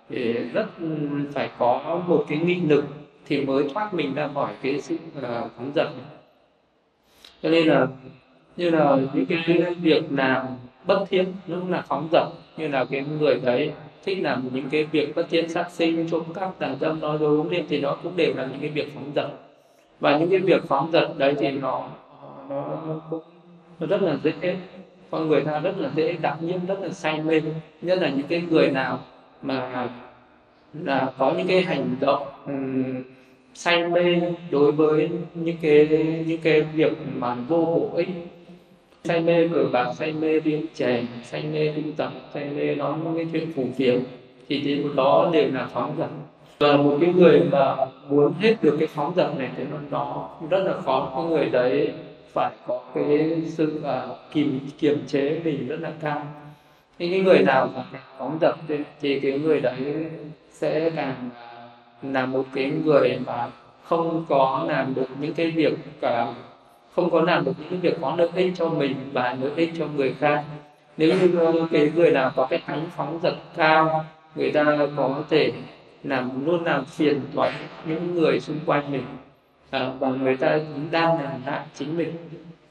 thì 0.10 0.34
rất 0.34 0.66
ừ, 0.80 0.98
phải 1.34 1.50
có 1.58 2.02
một 2.08 2.26
cái 2.28 2.38
nghị 2.38 2.56
lực 2.56 2.86
thì 3.26 3.46
mới 3.46 3.70
thoát 3.74 3.94
mình 3.94 4.14
ra 4.14 4.30
khỏi 4.34 4.54
cái 4.62 4.82
sự 4.82 4.98
ờ, 5.22 5.50
phóng 5.58 5.72
dật 5.76 5.88
cho 7.44 7.50
nên 7.50 7.68
là, 7.68 7.88
như 8.58 8.70
là 8.70 8.98
những 9.14 9.26
cái 9.26 9.76
việc 9.82 10.04
làm 10.10 10.46
bất 10.86 11.06
thiện 11.10 11.34
nó 11.48 11.60
cũng 11.60 11.72
là 11.72 11.84
phóng 11.88 12.08
dật 12.12 12.28
như 12.58 12.68
là 12.68 12.86
cái 12.86 13.06
người 13.20 13.40
đấy 13.44 13.72
thích 14.06 14.18
làm 14.22 14.50
những 14.54 14.70
cái 14.70 14.84
việc 14.84 15.16
bất 15.16 15.30
thiện 15.30 15.50
sát 15.50 15.72
sinh 15.72 16.10
trộm 16.12 16.24
cắp 16.34 16.60
tà 16.60 16.76
dâm 16.80 17.00
nói 17.00 17.18
dối 17.18 17.38
uống 17.38 17.50
điện 17.50 17.66
thì 17.70 17.80
nó 17.82 17.98
cũng 18.04 18.18
đều 18.18 18.34
là 18.36 18.46
những 18.52 18.60
cái 18.60 18.70
việc 18.70 18.92
phóng 18.96 19.12
dật. 19.16 19.28
Và 20.00 20.18
những 20.18 20.30
cái 20.30 20.40
việc 20.40 20.64
phóng 20.68 20.92
dật 20.92 21.18
đấy 21.18 21.36
thì 21.40 21.52
nó 21.52 21.90
nó, 22.50 22.80
cũng 23.10 23.24
nó 23.80 23.88
rất 23.88 24.02
là 24.02 24.18
dễ 24.24 24.56
con 25.12 25.28
người 25.28 25.42
ta 25.42 25.60
rất 25.60 25.78
là 25.78 25.90
dễ 25.96 26.14
đặc 26.22 26.38
nhiễm 26.42 26.66
rất 26.68 26.80
là 26.82 26.90
say 26.90 27.22
mê. 27.22 27.42
Nhất 27.82 28.02
là 28.02 28.10
những 28.10 28.28
cái 28.28 28.44
người 28.50 28.72
nào 28.72 29.00
mà 29.42 29.90
là 30.74 31.12
có 31.18 31.34
những 31.38 31.48
cái 31.48 31.62
hành 31.62 31.96
động 32.00 32.28
um, 32.46 33.04
say 33.54 33.88
mê 33.88 34.22
đối 34.52 34.72
với 34.72 35.10
những 35.34 35.58
cái 35.62 35.88
những 36.28 36.42
cái 36.42 36.62
việc 36.62 36.94
mà 37.16 37.36
vô 37.48 37.66
bổ 37.66 37.92
ích 37.96 38.10
say 39.06 39.22
mê 39.22 39.48
cờ 39.48 39.64
bạc 39.72 39.94
say 39.94 40.14
mê 40.14 40.40
rượu 40.40 40.60
chè 40.76 41.04
say 41.24 41.44
mê 41.54 41.74
tu 41.76 41.82
tập 41.98 42.12
say 42.34 42.50
mê 42.56 42.76
nói 42.76 42.94
những 43.04 43.16
cái 43.16 43.26
chuyện 43.34 43.54
phù 43.56 43.64
phiếm 43.78 44.00
thì 44.50 44.62
thì 44.64 44.84
đó 44.96 45.30
đều 45.34 45.52
là 45.52 45.68
phóng 45.74 45.96
dật. 45.98 46.10
Và 46.60 46.78
một 46.78 46.98
cái 47.02 47.14
người 47.14 47.42
mà 47.52 47.76
muốn 48.10 48.34
hết 48.40 48.56
được 48.62 48.76
cái 48.80 48.88
phóng 48.88 49.14
dật 49.16 49.38
này 49.38 49.50
thì 49.58 49.64
nó 49.92 50.30
rất 50.50 50.64
là 50.64 50.74
khó. 50.82 51.12
Cái 51.16 51.26
người 51.26 51.46
đấy 51.46 51.92
phải 52.34 52.52
có 52.68 52.82
cái 52.96 53.42
sự 53.48 53.82
uh, 53.82 54.18
kiềm 54.34 54.60
kiềm 54.80 54.98
chế 55.08 55.42
mình 55.44 55.68
rất 55.68 55.80
là 55.80 55.92
cao. 56.02 56.22
Những 57.00 57.12
cái 57.12 57.20
người 57.20 57.40
nào 57.40 57.70
mà 57.76 57.84
phóng 58.18 58.38
dật 58.42 58.56
thì, 58.68 58.76
thì 59.02 59.20
cái 59.20 59.40
người 59.40 59.60
đấy 59.60 60.06
sẽ 60.52 60.90
càng 60.96 61.30
à, 61.36 61.68
là 62.02 62.26
một 62.26 62.46
cái 62.56 62.72
người 62.86 63.20
mà 63.26 63.48
không 63.84 64.26
có 64.30 64.66
làm 64.68 64.94
được 64.94 65.08
những 65.22 65.34
cái 65.34 65.52
việc 65.52 65.74
cả 66.02 66.34
không 66.96 67.10
có 67.10 67.22
làm 67.22 67.46
được 67.46 67.54
những 67.70 67.82
việc 67.82 67.98
có 68.02 68.16
lợi 68.18 68.30
ích 68.36 68.54
cho 68.56 68.70
mình 68.70 68.96
và 69.14 69.38
lợi 69.42 69.52
ích 69.56 69.72
cho 69.80 69.88
người 69.88 70.16
khác. 70.20 70.44
Nếu 70.98 71.10
như 71.20 71.40
ờ, 71.40 71.68
cái 71.72 71.92
người 71.96 72.12
nào 72.12 72.32
có 72.36 72.48
cái 72.50 72.62
thắng 72.66 72.86
phóng 72.96 73.20
dật 73.24 73.36
cao 73.56 74.06
người 74.36 74.52
ta 74.52 74.78
có 74.98 75.24
thể 75.30 75.52
làm 76.04 76.46
luôn 76.46 76.64
làm 76.64 76.86
phiền 76.86 77.22
toái 77.36 77.52
những 77.86 78.16
người 78.16 78.40
xung 78.40 78.60
quanh 78.66 78.92
mình 78.92 79.04
à, 79.70 79.92
và 80.00 80.10
người 80.10 80.38
ta 80.38 80.60
đang 80.92 81.24
làm 81.24 81.42
hại 81.46 81.62
chính 81.76 81.98
mình 81.98 82.14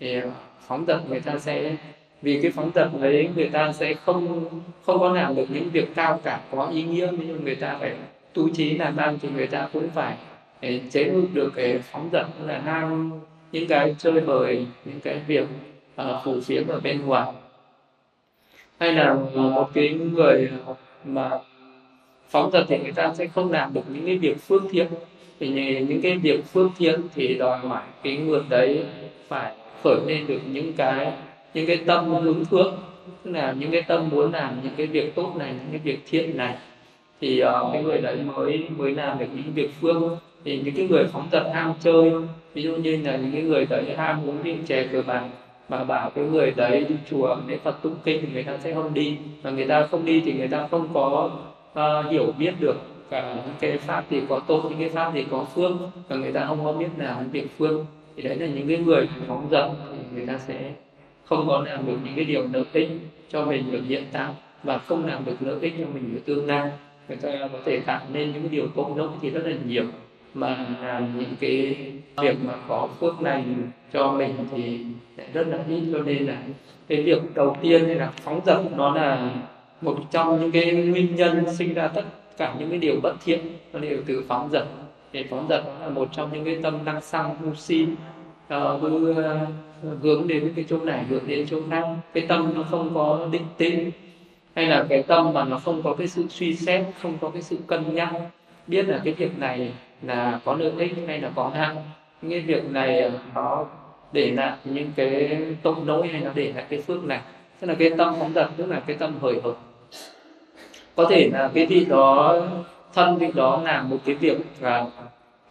thì 0.00 0.20
ờ, 0.20 0.30
phóng 0.66 0.84
dật 0.86 1.08
người 1.08 1.20
ta 1.20 1.38
sẽ 1.38 1.76
vì 2.22 2.42
cái 2.42 2.50
phóng 2.50 2.70
dật 2.74 2.88
đấy, 3.00 3.30
người 3.36 3.48
ta 3.48 3.72
sẽ 3.72 3.94
không 3.94 4.44
không 4.86 5.00
có 5.00 5.12
làm 5.12 5.34
được 5.34 5.46
những 5.48 5.70
việc 5.70 5.94
cao 5.94 6.20
cả 6.24 6.40
có 6.50 6.66
ý 6.66 6.82
nghĩa 6.82 7.08
nhưng 7.18 7.44
người 7.44 7.54
ta 7.54 7.76
phải 7.80 7.94
tu 8.32 8.48
trí 8.48 8.78
làm 8.78 8.96
ăn 8.96 9.18
thì 9.22 9.28
người 9.36 9.46
ta 9.46 9.68
cũng 9.72 9.90
phải 9.90 10.16
chế 10.90 11.04
ngự 11.04 11.24
được 11.32 11.52
cái 11.56 11.78
phóng 11.78 12.08
dật 12.12 12.26
là 12.46 12.58
ham 12.58 13.12
những 13.54 13.66
cái 13.66 13.94
chơi 13.98 14.20
bời 14.20 14.66
những 14.84 15.00
cái 15.00 15.20
việc 15.26 15.46
uh, 16.00 16.06
phù 16.24 16.40
phiếm 16.40 16.68
ở 16.68 16.80
bên 16.80 17.06
ngoài. 17.06 17.32
Hay 18.80 18.92
là 18.92 19.14
một 19.34 19.70
cái 19.74 19.88
người 19.88 20.50
mà 21.04 21.30
phóng 22.28 22.50
dật 22.52 22.64
thì 22.68 22.78
người 22.78 22.92
ta 22.92 23.14
sẽ 23.14 23.26
không 23.26 23.52
làm 23.52 23.74
được 23.74 23.80
những 23.88 24.06
cái 24.06 24.18
việc 24.18 24.36
phương 24.40 24.68
thiện. 24.70 24.86
Thì 25.40 25.48
những 25.88 26.02
cái 26.02 26.16
việc 26.16 26.44
phương 26.44 26.70
thiện 26.78 27.00
thì 27.14 27.34
đòi 27.34 27.58
hỏi 27.58 27.82
cái 28.02 28.16
người 28.16 28.42
đấy 28.48 28.84
phải 29.28 29.54
khởi 29.84 30.00
lên 30.06 30.26
được 30.26 30.40
những 30.52 30.72
cái 30.72 31.12
những 31.54 31.66
cái 31.66 31.76
tâm 31.86 32.14
hướng 32.14 32.44
thượng. 32.44 32.74
Tức 33.24 33.30
là 33.30 33.54
những 33.58 33.70
cái 33.70 33.82
tâm 33.82 34.08
muốn 34.10 34.32
làm 34.32 34.60
những 34.62 34.72
cái 34.76 34.86
việc 34.86 35.14
tốt 35.14 35.32
này 35.36 35.52
những 35.52 35.70
cái 35.70 35.80
việc 35.84 35.98
thiện 36.10 36.36
này. 36.36 36.56
Thì 37.20 37.42
uh, 37.44 37.72
cái 37.72 37.82
người 37.82 37.98
đấy 37.98 38.16
mới 38.16 38.64
mới 38.76 38.94
làm 38.94 39.18
được 39.18 39.26
những 39.34 39.54
việc 39.54 39.70
phương 39.80 40.16
thì 40.44 40.60
những 40.64 40.74
cái 40.74 40.86
người 40.88 41.06
phóng 41.06 41.28
tật 41.30 41.50
ham 41.54 41.74
chơi 41.80 42.12
ví 42.54 42.62
dụ 42.62 42.76
như 42.76 42.96
là 43.04 43.16
những 43.16 43.32
cái 43.32 43.42
người 43.42 43.66
đấy 43.66 43.94
ham 43.96 44.28
uống 44.28 44.42
rượu 44.42 44.56
chè 44.66 44.86
cờ 44.92 45.02
bạc 45.02 45.24
mà 45.68 45.84
bảo 45.84 46.10
cái 46.10 46.24
người 46.24 46.50
đấy 46.50 46.86
đi 46.88 46.94
chùa 47.10 47.36
lễ 47.48 47.58
Phật 47.64 47.82
tụng 47.82 47.96
kinh 48.04 48.20
thì 48.22 48.28
người 48.32 48.42
ta 48.42 48.58
sẽ 48.58 48.74
không 48.74 48.94
đi. 48.94 49.18
Mà 49.42 49.50
người 49.50 49.64
ta 49.64 49.86
không 49.86 50.04
đi 50.04 50.22
thì 50.24 50.32
người 50.32 50.48
ta 50.48 50.68
không 50.70 50.88
có 50.94 51.30
uh, 51.72 52.10
hiểu 52.10 52.32
biết 52.38 52.54
được 52.60 52.76
cả 53.10 53.34
những 53.34 53.54
cái 53.60 53.78
pháp 53.78 54.04
thì 54.10 54.20
có 54.28 54.38
tốt 54.38 54.62
những 54.70 54.78
cái 54.78 54.88
pháp 54.88 55.10
thì 55.14 55.24
có 55.30 55.44
phước 55.54 55.72
và 56.08 56.16
người 56.16 56.32
ta 56.32 56.44
không 56.46 56.64
có 56.64 56.72
biết 56.72 56.88
nào 56.96 57.16
những 57.20 57.30
việc 57.30 57.58
phước 57.58 57.80
thì 58.16 58.22
đấy 58.22 58.36
là 58.36 58.46
những 58.46 58.68
cái 58.68 58.78
người 58.78 59.08
phóng 59.28 59.48
dật 59.50 59.70
thì 59.90 60.16
người 60.16 60.26
ta 60.26 60.38
sẽ 60.38 60.72
không 61.24 61.48
có 61.48 61.64
làm 61.66 61.86
được 61.86 61.96
những 62.04 62.14
cái 62.16 62.24
điều 62.24 62.48
lợi 62.52 62.64
ích 62.72 62.90
cho 63.28 63.44
mình 63.44 63.72
được 63.72 63.82
hiện 63.88 64.04
tại 64.12 64.32
và 64.62 64.78
không 64.78 65.06
làm 65.06 65.24
được 65.24 65.36
lợi 65.40 65.56
ích 65.60 65.72
cho 65.78 65.84
mình 65.94 66.16
ở 66.16 66.20
tương 66.24 66.46
lai. 66.46 66.70
Người 67.08 67.16
ta 67.16 67.48
có 67.52 67.58
thể 67.64 67.80
tạo 67.80 68.00
nên 68.12 68.32
những 68.32 68.50
điều 68.50 68.66
tốt 68.76 68.94
nhất 68.96 69.10
thì 69.22 69.30
rất 69.30 69.46
là 69.46 69.56
nhiều 69.66 69.84
mà 70.34 70.66
làm 70.82 71.18
những 71.18 71.34
cái 71.40 71.76
việc 72.16 72.36
mà 72.44 72.54
có 72.68 72.88
phước 73.00 73.22
này 73.22 73.44
cho 73.92 74.12
mình 74.12 74.34
thì 74.54 74.78
rất 75.32 75.48
là 75.48 75.58
ít. 75.68 75.82
Cho 75.92 76.02
nên 76.02 76.26
là 76.26 76.36
cái 76.88 77.02
việc 77.02 77.34
đầu 77.34 77.56
tiên 77.62 77.82
là 77.82 78.12
phóng 78.22 78.40
dật 78.46 78.58
nó 78.76 78.94
là 78.94 79.30
một 79.80 79.96
trong 80.10 80.40
những 80.40 80.52
cái 80.52 80.72
nguyên 80.72 81.16
nhân 81.16 81.54
sinh 81.56 81.74
ra 81.74 81.88
tất 81.88 82.04
cả 82.36 82.54
những 82.58 82.70
cái 82.70 82.78
điều 82.78 82.94
bất 83.02 83.14
thiện. 83.24 83.40
Nó 83.72 83.78
đều 83.78 83.98
từ 84.06 84.24
phóng 84.28 84.48
dật. 84.52 84.64
Để 85.12 85.24
phóng 85.30 85.46
dật 85.48 85.64
là 85.80 85.88
một 85.88 86.08
trong 86.12 86.30
những 86.32 86.44
cái 86.44 86.58
tâm 86.62 86.84
năng 86.84 87.00
sang 87.00 87.36
ngu 87.42 87.54
si 87.54 87.86
uh, 88.54 88.82
hướng 90.02 90.28
đến 90.28 90.52
cái 90.56 90.64
chỗ 90.68 90.78
này 90.84 91.04
hướng 91.08 91.26
đến 91.26 91.46
chỗ 91.50 91.60
khác. 91.70 91.84
Cái 92.14 92.26
tâm 92.28 92.52
nó 92.56 92.62
không 92.62 92.94
có 92.94 93.28
định 93.32 93.46
tĩnh 93.56 93.90
hay 94.54 94.66
là 94.66 94.86
cái 94.88 95.02
tâm 95.02 95.32
mà 95.32 95.44
nó 95.44 95.58
không 95.58 95.82
có 95.82 95.94
cái 95.94 96.06
sự 96.06 96.24
suy 96.28 96.56
xét 96.56 96.84
không 97.02 97.18
có 97.20 97.30
cái 97.30 97.42
sự 97.42 97.58
cân 97.66 97.94
nhắc. 97.94 98.12
Biết 98.66 98.88
là 98.88 99.00
cái 99.04 99.14
việc 99.14 99.38
này 99.38 99.72
là 100.02 100.40
có 100.44 100.54
lợi 100.54 100.72
ích 100.78 100.92
hay 101.06 101.20
là 101.20 101.30
có 101.34 101.50
hại. 101.54 101.76
Những 102.22 102.30
cái 102.30 102.40
việc 102.40 102.70
này 102.70 103.00
à, 103.00 103.10
nó 103.34 103.66
để 104.12 104.30
lại 104.30 104.56
những 104.64 104.92
cái 104.96 105.38
tội 105.62 105.74
lỗi 105.86 106.08
hay 106.08 106.20
nó 106.20 106.30
để 106.34 106.52
lại 106.56 106.64
cái 106.68 106.80
phước 106.80 107.04
này. 107.04 107.20
Tức 107.60 107.66
là 107.66 107.74
cái 107.74 107.90
tâm 107.98 108.14
phóng 108.18 108.32
dật 108.34 108.50
tức 108.56 108.66
là 108.66 108.80
cái 108.86 108.96
tâm 108.96 109.18
hời 109.20 109.40
hợt. 109.44 109.54
Có 110.96 111.06
thể 111.10 111.30
là 111.32 111.50
cái 111.54 111.66
vị 111.66 111.84
đó 111.84 112.36
thân 112.94 113.18
vị 113.18 113.30
đó 113.34 113.60
làm 113.64 113.90
một 113.90 113.98
cái 114.04 114.14
việc 114.14 114.38
và 114.60 114.86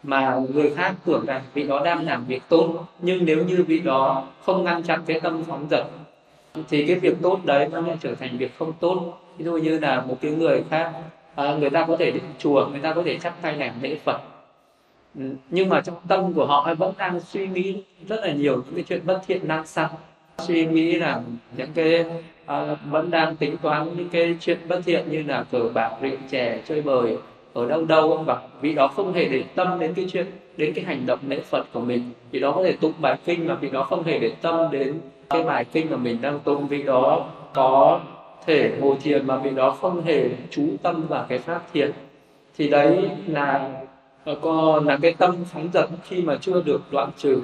mà 0.03 0.39
người 0.53 0.73
khác 0.75 0.93
tưởng 1.05 1.25
rằng 1.25 1.41
vị 1.53 1.63
đó 1.63 1.81
đang 1.85 2.05
làm 2.05 2.25
việc 2.25 2.41
tốt. 2.49 2.85
Nhưng 2.99 3.25
nếu 3.25 3.43
như 3.45 3.63
vị 3.67 3.79
đó 3.79 4.27
không 4.45 4.63
ngăn 4.63 4.83
chặn 4.83 5.01
cái 5.05 5.19
tâm 5.19 5.43
phóng 5.43 5.67
dật 5.69 5.85
thì 6.69 6.85
cái 6.87 6.95
việc 6.95 7.17
tốt 7.21 7.39
đấy 7.43 7.67
nó 7.71 7.81
lại 7.81 7.97
trở 8.01 8.15
thành 8.15 8.37
việc 8.37 8.51
không 8.59 8.73
tốt. 8.79 9.19
Ví 9.37 9.45
dụ 9.45 9.57
như 9.57 9.79
là 9.79 10.01
một 10.01 10.17
cái 10.21 10.31
người 10.31 10.63
khác 10.69 10.91
à, 11.35 11.55
người 11.59 11.69
ta 11.69 11.85
có 11.87 11.95
thể 11.97 12.11
đến 12.11 12.23
chùa 12.39 12.67
người 12.71 12.79
ta 12.79 12.93
có 12.93 13.03
thể 13.05 13.17
chắp 13.17 13.41
tay 13.41 13.53
làm 13.53 13.81
lễ 13.81 13.97
phật. 14.03 14.21
Ừ, 15.15 15.21
nhưng 15.49 15.69
mà 15.69 15.81
trong 15.81 15.95
tâm 16.07 16.33
của 16.33 16.45
họ 16.45 16.73
vẫn 16.77 16.93
đang 16.97 17.19
suy 17.19 17.47
nghĩ 17.47 17.83
rất 18.07 18.19
là 18.21 18.33
nhiều 18.33 18.55
những 18.55 18.75
cái 18.75 18.83
chuyện 18.83 19.01
bất 19.05 19.21
thiện 19.27 19.47
năng 19.47 19.65
sang 19.65 19.89
suy 20.37 20.65
nghĩ 20.65 20.93
là 20.93 21.21
những 21.57 21.69
cái 21.75 22.05
uh, 22.43 22.77
vẫn 22.89 23.11
đang 23.11 23.35
tính 23.35 23.55
toán 23.61 23.89
những 23.97 24.09
cái 24.09 24.37
chuyện 24.39 24.57
bất 24.67 24.81
thiện 24.85 25.11
như 25.11 25.23
là 25.27 25.45
cờ 25.51 25.69
bạc 25.73 25.91
rượu 26.01 26.17
chè 26.29 26.61
chơi 26.67 26.81
bời 26.81 27.17
ở 27.53 27.65
đâu 27.65 27.85
đâu 27.85 28.23
và 28.25 28.41
vị 28.61 28.73
đó 28.73 28.87
không 28.87 29.13
hề 29.13 29.27
để 29.27 29.43
tâm 29.55 29.79
đến 29.79 29.93
cái 29.93 30.05
chuyện 30.11 30.25
đến 30.57 30.73
cái 30.73 30.85
hành 30.85 31.05
động 31.05 31.19
lễ 31.27 31.39
phật 31.39 31.65
của 31.73 31.79
mình. 31.79 32.03
Vì 32.31 32.39
đó 32.39 32.51
có 32.51 32.63
thể 32.63 32.71
tụng 32.71 32.93
bài 33.01 33.17
kinh 33.25 33.47
mà 33.47 33.55
vì 33.55 33.69
đó 33.69 33.83
không 33.83 34.03
hề 34.03 34.19
để 34.19 34.31
tâm 34.41 34.71
đến 34.71 34.99
cái 35.29 35.43
bài 35.43 35.65
kinh 35.65 35.91
mà 35.91 35.97
mình 35.97 36.17
đang 36.21 36.39
tụng. 36.39 36.67
Vì 36.67 36.83
đó 36.83 37.29
có 37.53 37.99
thể 38.45 38.71
ngồi 38.79 38.95
thiền 39.03 39.27
mà 39.27 39.37
vì 39.37 39.49
đó 39.49 39.71
không 39.81 40.01
hề 40.01 40.29
chú 40.49 40.63
tâm 40.81 41.07
vào 41.07 41.25
cái 41.29 41.39
pháp 41.39 41.61
thiền. 41.73 41.91
Thì 42.57 42.69
đấy 42.69 43.09
là 43.27 43.69
còn 44.41 44.87
là 44.87 44.97
cái 45.01 45.13
tâm 45.17 45.35
phóng 45.45 45.69
dật 45.73 45.89
khi 46.03 46.21
mà 46.21 46.37
chưa 46.41 46.61
được 46.61 46.81
đoạn 46.91 47.09
trừ, 47.17 47.41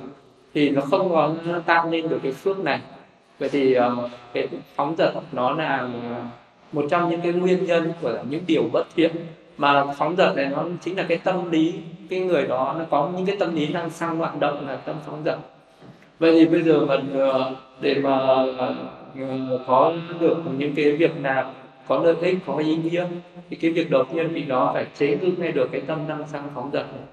thì 0.53 0.69
nó 0.69 0.81
không 0.81 1.09
có 1.09 1.33
tan 1.65 1.91
lên 1.91 2.09
được 2.09 2.19
cái 2.23 2.31
phước 2.31 2.59
này. 2.59 2.79
Vậy 3.39 3.49
thì 3.49 3.73
ờ, 3.73 4.09
cái 4.33 4.47
phóng 4.75 4.95
dật 4.97 5.13
nó 5.31 5.51
là 5.51 5.89
một 6.71 6.85
trong 6.89 7.09
những 7.09 7.21
cái 7.21 7.33
nguyên 7.33 7.65
nhân 7.65 7.93
của 8.01 8.17
những 8.29 8.43
điều 8.47 8.63
bất 8.73 8.87
thiện. 8.95 9.11
Mà 9.57 9.85
phóng 9.93 10.15
dật 10.15 10.35
này 10.35 10.45
nó 10.45 10.65
chính 10.81 10.97
là 10.97 11.03
cái 11.03 11.17
tâm 11.17 11.51
lý, 11.51 11.73
cái 12.09 12.19
người 12.19 12.47
đó 12.47 12.75
nó 12.79 12.85
có 12.89 13.09
những 13.15 13.25
cái 13.25 13.35
tâm 13.39 13.55
lý 13.55 13.65
đang 13.65 13.89
sang 13.89 14.19
loạn 14.21 14.39
động 14.39 14.67
là 14.67 14.75
tâm 14.75 14.95
phóng 15.05 15.21
dật. 15.25 15.37
Vậy 16.19 16.31
thì 16.31 16.45
bây 16.45 16.63
giờ 16.63 16.85
mình 16.85 17.19
ờ, 17.19 17.51
để 17.81 17.95
mà 17.95 18.17
ờ, 18.57 18.75
có 19.67 19.93
được 20.19 20.37
những 20.57 20.75
cái 20.75 20.91
việc 20.91 21.17
nào 21.21 21.53
có 21.89 21.99
lợi 21.99 22.15
ích 22.21 22.37
có 22.45 22.57
ý 22.57 22.75
nghĩa 22.75 23.07
thì 23.49 23.55
cái 23.55 23.71
việc 23.71 23.89
đầu 23.89 24.03
tiên 24.13 24.27
vì 24.33 24.43
nó 24.43 24.71
phải 24.73 24.85
chế 24.97 25.17
ngự 25.21 25.31
ngay 25.37 25.51
được 25.51 25.69
cái 25.71 25.81
tâm 25.81 26.07
năng 26.07 26.27
sang 26.27 26.49
phóng 26.55 26.69
dật 26.73 26.85
này. 26.91 27.03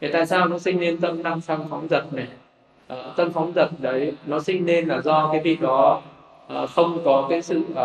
Thì 0.00 0.08
tại 0.12 0.26
sao 0.26 0.48
nó 0.48 0.58
sinh 0.58 0.80
nên 0.80 1.00
tâm 1.00 1.22
năng 1.22 1.40
sang 1.40 1.68
phóng 1.70 1.88
dật 1.88 2.12
này? 2.12 2.28
Uh, 2.92 3.16
tâm 3.16 3.32
phóng 3.32 3.52
dật 3.54 3.70
đấy 3.78 4.12
nó 4.26 4.40
sinh 4.40 4.66
nên 4.66 4.88
là 4.88 5.00
do 5.00 5.28
cái 5.32 5.40
vị 5.44 5.56
đó 5.60 6.02
uh, 6.62 6.70
không 6.70 7.00
có 7.04 7.26
cái 7.30 7.42
sự 7.42 7.62
uh, 7.72 7.76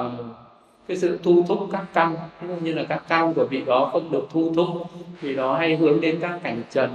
cái 0.88 0.97
sự 0.97 1.19
thu 1.23 1.43
thúc 1.47 1.60
các 1.71 1.86
căn 1.93 2.15
như 2.62 2.73
là 2.73 2.84
các 2.84 3.04
căn 3.08 3.34
của 3.34 3.47
vị 3.49 3.63
đó 3.65 3.89
không 3.91 4.12
được 4.12 4.28
thu 4.32 4.54
thúc 4.56 4.67
vì 5.21 5.36
đó 5.36 5.58
hay 5.58 5.76
hướng 5.76 6.02
đến 6.02 6.17
các 6.21 6.39
cảnh 6.43 6.62
trần 6.71 6.89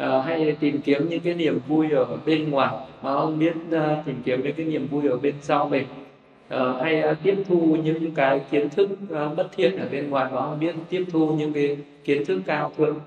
à, 0.00 0.22
hay 0.22 0.56
tìm 0.60 0.80
kiếm 0.80 1.08
những 1.08 1.20
cái 1.20 1.34
niềm 1.34 1.60
vui 1.68 1.90
ở 1.90 2.06
bên 2.26 2.50
ngoài. 2.50 2.74
Mà 3.02 3.14
không 3.14 3.38
biết 3.38 3.52
uh, 3.68 4.04
tìm 4.06 4.22
kiếm 4.24 4.40
những 4.42 4.52
cái 4.52 4.66
niềm 4.66 4.86
vui 4.90 5.08
ở 5.08 5.16
bên 5.16 5.34
sau 5.40 5.68
mình 5.68 5.86
uh, 6.54 6.82
hay 6.82 7.02
uh, 7.10 7.16
tiếp 7.22 7.36
thu 7.48 7.76
những 7.84 8.14
cái 8.14 8.40
kiến 8.50 8.68
thức 8.70 8.88
uh, 9.04 9.36
bất 9.36 9.48
thiện 9.56 9.78
ở 9.78 9.88
bên 9.92 10.10
ngoài 10.10 10.30
đó, 10.32 10.56
biết 10.60 10.74
tiếp 10.88 11.04
thu 11.12 11.34
những 11.34 11.52
cái 11.52 11.76
kiến 12.04 12.24
thức 12.24 12.40
cao 12.46 12.72
thượng 12.76 13.00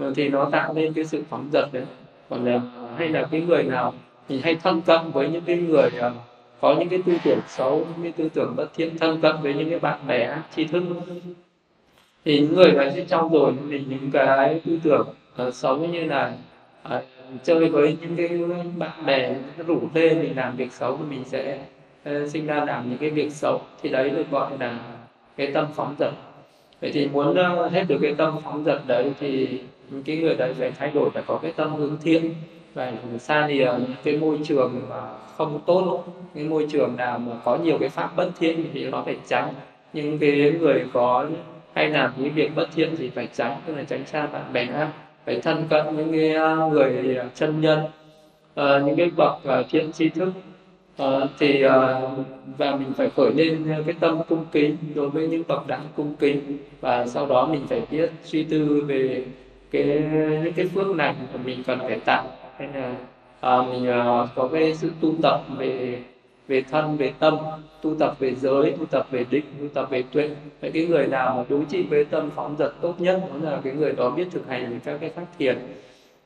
uh, 0.00 0.16
thì 0.16 0.28
nó 0.28 0.48
tạo 0.52 0.74
nên 0.74 0.92
cái 0.92 1.04
sự 1.04 1.22
phóng 1.30 1.48
dật 1.52 1.72
đấy. 1.72 1.84
Còn 2.28 2.44
là 2.44 2.60
hay 2.96 3.08
là 3.08 3.28
cái 3.30 3.40
người 3.40 3.62
nào 3.62 3.94
thì 4.28 4.40
hay 4.40 4.54
thân 4.54 4.80
cận 4.80 5.10
với 5.12 5.28
những 5.28 5.42
cái 5.46 5.56
người 5.56 5.90
uh, 5.98 6.12
có 6.60 6.76
những 6.78 6.88
cái 6.88 7.02
tư 7.06 7.12
tưởng 7.24 7.40
xấu 7.48 7.78
những 7.78 8.02
cái 8.02 8.12
tư 8.12 8.28
tưởng 8.34 8.56
bất 8.56 8.74
thiện 8.74 8.98
thân 8.98 9.20
cận 9.20 9.36
với 9.42 9.54
những 9.54 9.70
cái 9.70 9.78
bạn 9.78 9.98
bè 10.06 10.36
tri 10.56 10.64
thức. 10.64 10.82
Thì 12.24 12.40
những 12.40 12.54
người 12.54 12.72
này 12.72 12.92
sẽ 12.94 13.04
trau 13.04 13.30
dồi 13.32 13.52
mình 13.52 13.84
những 13.88 14.10
cái 14.12 14.60
tư 14.66 14.78
tưởng 14.82 15.08
uh, 15.48 15.54
xấu 15.54 15.78
như 15.78 16.04
là 16.04 16.32
uh, 16.86 17.02
chơi 17.44 17.68
với 17.68 17.96
những 18.00 18.16
cái 18.16 18.28
bạn 18.76 19.06
bè 19.06 19.34
rủ 19.66 19.80
lên 19.94 20.20
mình 20.20 20.36
làm 20.36 20.56
việc 20.56 20.72
xấu 20.72 20.96
thì 20.96 21.04
mình 21.10 21.24
sẽ 21.24 21.58
sinh 22.04 22.46
ra 22.46 22.64
làm 22.64 22.90
những 22.90 22.98
cái 22.98 23.10
việc 23.10 23.32
xấu, 23.32 23.60
thì 23.82 23.88
đấy 23.88 24.10
được 24.10 24.30
gọi 24.30 24.50
là 24.60 24.78
cái 25.36 25.50
tâm 25.54 25.66
phóng 25.74 25.94
dật. 25.98 26.12
Vậy 26.80 26.90
thì 26.94 27.08
muốn 27.12 27.34
ờ, 27.34 27.68
hết 27.68 27.84
được 27.88 27.98
cái 28.02 28.14
tâm 28.14 28.36
phóng 28.44 28.64
dật 28.64 28.82
đấy 28.86 29.12
thì 29.20 29.60
cái 30.04 30.16
người 30.16 30.34
đấy 30.34 30.54
phải 30.58 30.70
thay 30.70 30.90
đổi 30.94 31.10
phải 31.10 31.22
có 31.26 31.38
cái 31.42 31.52
tâm 31.56 31.74
hướng 31.74 31.96
thiện. 32.02 32.34
Và 32.74 32.92
xa 33.18 33.46
lìa 33.46 33.64
những 33.64 33.86
ờ, 33.86 34.00
cái 34.04 34.16
môi 34.16 34.38
trường 34.44 34.80
mà 34.88 35.00
không 35.36 35.60
tốt, 35.66 36.04
cái 36.34 36.44
môi 36.44 36.66
trường 36.70 36.96
nào 36.96 37.18
mà 37.18 37.32
có 37.44 37.56
nhiều 37.56 37.78
cái 37.80 37.88
pháp 37.88 38.16
bất 38.16 38.30
thiện 38.38 38.64
thì 38.72 38.90
nó 38.90 39.02
phải 39.02 39.16
tránh. 39.26 39.54
Nhưng 39.92 40.18
cái 40.18 40.52
người 40.60 40.84
có 40.92 41.26
hay 41.74 41.88
làm 41.88 42.12
những 42.16 42.34
việc 42.34 42.54
bất 42.54 42.68
thiện 42.74 42.96
thì 42.98 43.10
phải 43.10 43.28
tránh, 43.32 43.60
tức 43.66 43.76
là 43.76 43.82
tránh 43.82 44.06
xa 44.06 44.26
bạn 44.26 44.52
bè, 44.52 44.68
phải 45.26 45.40
thân 45.40 45.64
cận 45.70 45.96
những 45.96 46.12
cái 46.12 46.32
ờ, 46.32 46.68
người 46.72 47.18
chân 47.34 47.60
nhân. 47.60 47.80
Những 48.56 48.96
cái 48.96 49.10
bậc 49.16 49.38
thiện 49.70 49.92
tri 49.92 50.08
thức 50.08 50.32
à, 51.00 51.26
thì 51.38 51.62
à, 51.62 52.00
và 52.58 52.76
mình 52.76 52.92
phải 52.96 53.10
khởi 53.16 53.32
lên 53.34 53.72
ờ, 53.76 53.82
cái 53.86 53.94
tâm 54.00 54.18
cung 54.28 54.44
kính 54.52 54.76
đối 54.94 55.10
với 55.10 55.28
những 55.28 55.42
bậc 55.48 55.66
đẳng 55.66 55.86
cung 55.96 56.14
kính. 56.18 56.58
Và 56.80 57.06
sau 57.06 57.26
đó 57.26 57.46
mình 57.46 57.66
phải 57.68 57.82
biết 57.90 58.10
suy 58.24 58.44
tư 58.44 58.84
về 58.86 59.24
cái 59.70 59.84
những 60.44 60.52
cái 60.56 60.66
phước 60.66 60.96
lành 60.96 61.14
mà 61.32 61.40
mình 61.44 61.62
cần 61.66 61.78
phải 61.78 62.00
tạo. 62.04 62.24
Hay 62.58 62.68
là 62.74 62.94
à, 63.40 63.62
mình 63.62 63.86
à, 63.86 64.26
có 64.34 64.48
cái 64.52 64.74
sự 64.74 64.90
tu 65.00 65.14
tập 65.22 65.40
về 65.58 65.98
về 66.48 66.62
thân 66.70 66.96
về 66.96 67.12
tâm 67.18 67.36
tu 67.82 67.94
tập 67.98 68.14
về 68.18 68.34
giới 68.34 68.70
tu 68.78 68.86
tập 68.86 69.06
về 69.10 69.24
định 69.30 69.44
tu 69.60 69.68
tập 69.68 69.90
về 69.90 70.04
tuệ. 70.12 70.30
Vậy 70.60 70.70
cái 70.70 70.86
người 70.86 71.06
nào 71.06 71.36
mà 71.36 71.44
đối 71.48 71.64
trị 71.64 71.82
với 71.90 72.04
tâm 72.04 72.30
phóng 72.36 72.56
dật 72.58 72.72
tốt 72.80 72.94
nhất 72.98 73.22
đó 73.42 73.50
là 73.50 73.60
cái 73.64 73.72
người 73.72 73.92
đó 73.92 74.10
biết 74.10 74.28
thực 74.32 74.48
hành 74.48 74.80
các 74.84 74.98
cái 75.00 75.10
pháp 75.10 75.26
thiền. 75.38 75.58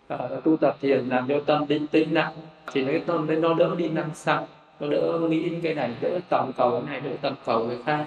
À, 0.08 0.18
tu 0.44 0.56
tập 0.56 0.76
thiền 0.80 1.08
làm 1.08 1.28
cho 1.28 1.40
tâm 1.46 1.64
định 1.68 1.86
tĩnh 1.86 2.14
nặng 2.14 2.32
thì 2.72 2.84
cái 2.84 3.00
tâm 3.06 3.26
đấy 3.26 3.36
nó 3.36 3.54
đỡ 3.54 3.70
đi 3.78 3.88
năng 3.88 4.10
sang 4.14 4.44
nó 4.80 4.86
đỡ 4.88 5.20
nghĩ 5.28 5.50
cái 5.62 5.74
này 5.74 5.90
đỡ 6.00 6.20
tầm 6.28 6.52
cầu 6.56 6.70
cái 6.70 6.82
này 6.90 7.00
đỡ 7.00 7.16
tầm 7.22 7.34
cầu 7.44 7.66
cái 7.68 7.78
khác. 7.84 8.06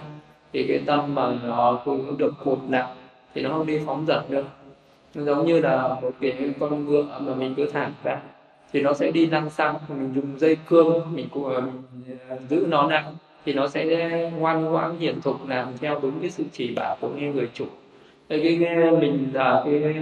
Thì 0.53 0.65
cái 0.67 0.81
tâm 0.85 1.15
mà 1.15 1.33
nó 1.43 1.79
cũng 1.85 2.17
được 2.17 2.33
cột 2.45 2.59
nặng 2.67 2.95
thì 3.33 3.41
nó 3.41 3.49
không 3.49 3.65
đi 3.65 3.79
phóng 3.85 4.05
dật 4.07 4.29
được. 4.29 4.45
Giống 5.13 5.45
như 5.45 5.59
là 5.59 5.87
một 6.01 6.11
cái 6.21 6.53
con 6.59 6.85
ngựa 6.85 7.19
mà 7.21 7.33
mình 7.35 7.53
cứ 7.57 7.65
thả 7.65 7.89
ra 8.03 8.19
thì 8.73 8.81
nó 8.81 8.93
sẽ 8.93 9.11
đi 9.11 9.25
năng 9.25 9.49
xăng 9.49 9.75
mình 9.89 10.11
dùng 10.15 10.39
dây 10.39 10.57
cương 10.67 11.15
mình 11.15 11.27
cũng 11.33 11.55
à, 11.55 11.61
mình 11.61 12.17
giữ 12.49 12.65
nó 12.69 12.87
nặng 12.87 13.15
thì 13.45 13.53
nó 13.53 13.67
sẽ 13.67 14.31
ngoan 14.37 14.65
ngoãn 14.65 14.97
hiển 14.97 15.21
thục 15.21 15.49
làm 15.49 15.77
theo 15.81 15.99
đúng 16.01 16.19
cái 16.21 16.29
sự 16.29 16.43
chỉ 16.51 16.73
bảo 16.75 16.97
của 17.01 17.09
người 17.09 17.49
chủ. 17.53 17.65
Cái, 18.29 18.39
cái 18.39 18.91
mình 18.91 19.29
là 19.33 19.63
cái 19.65 19.95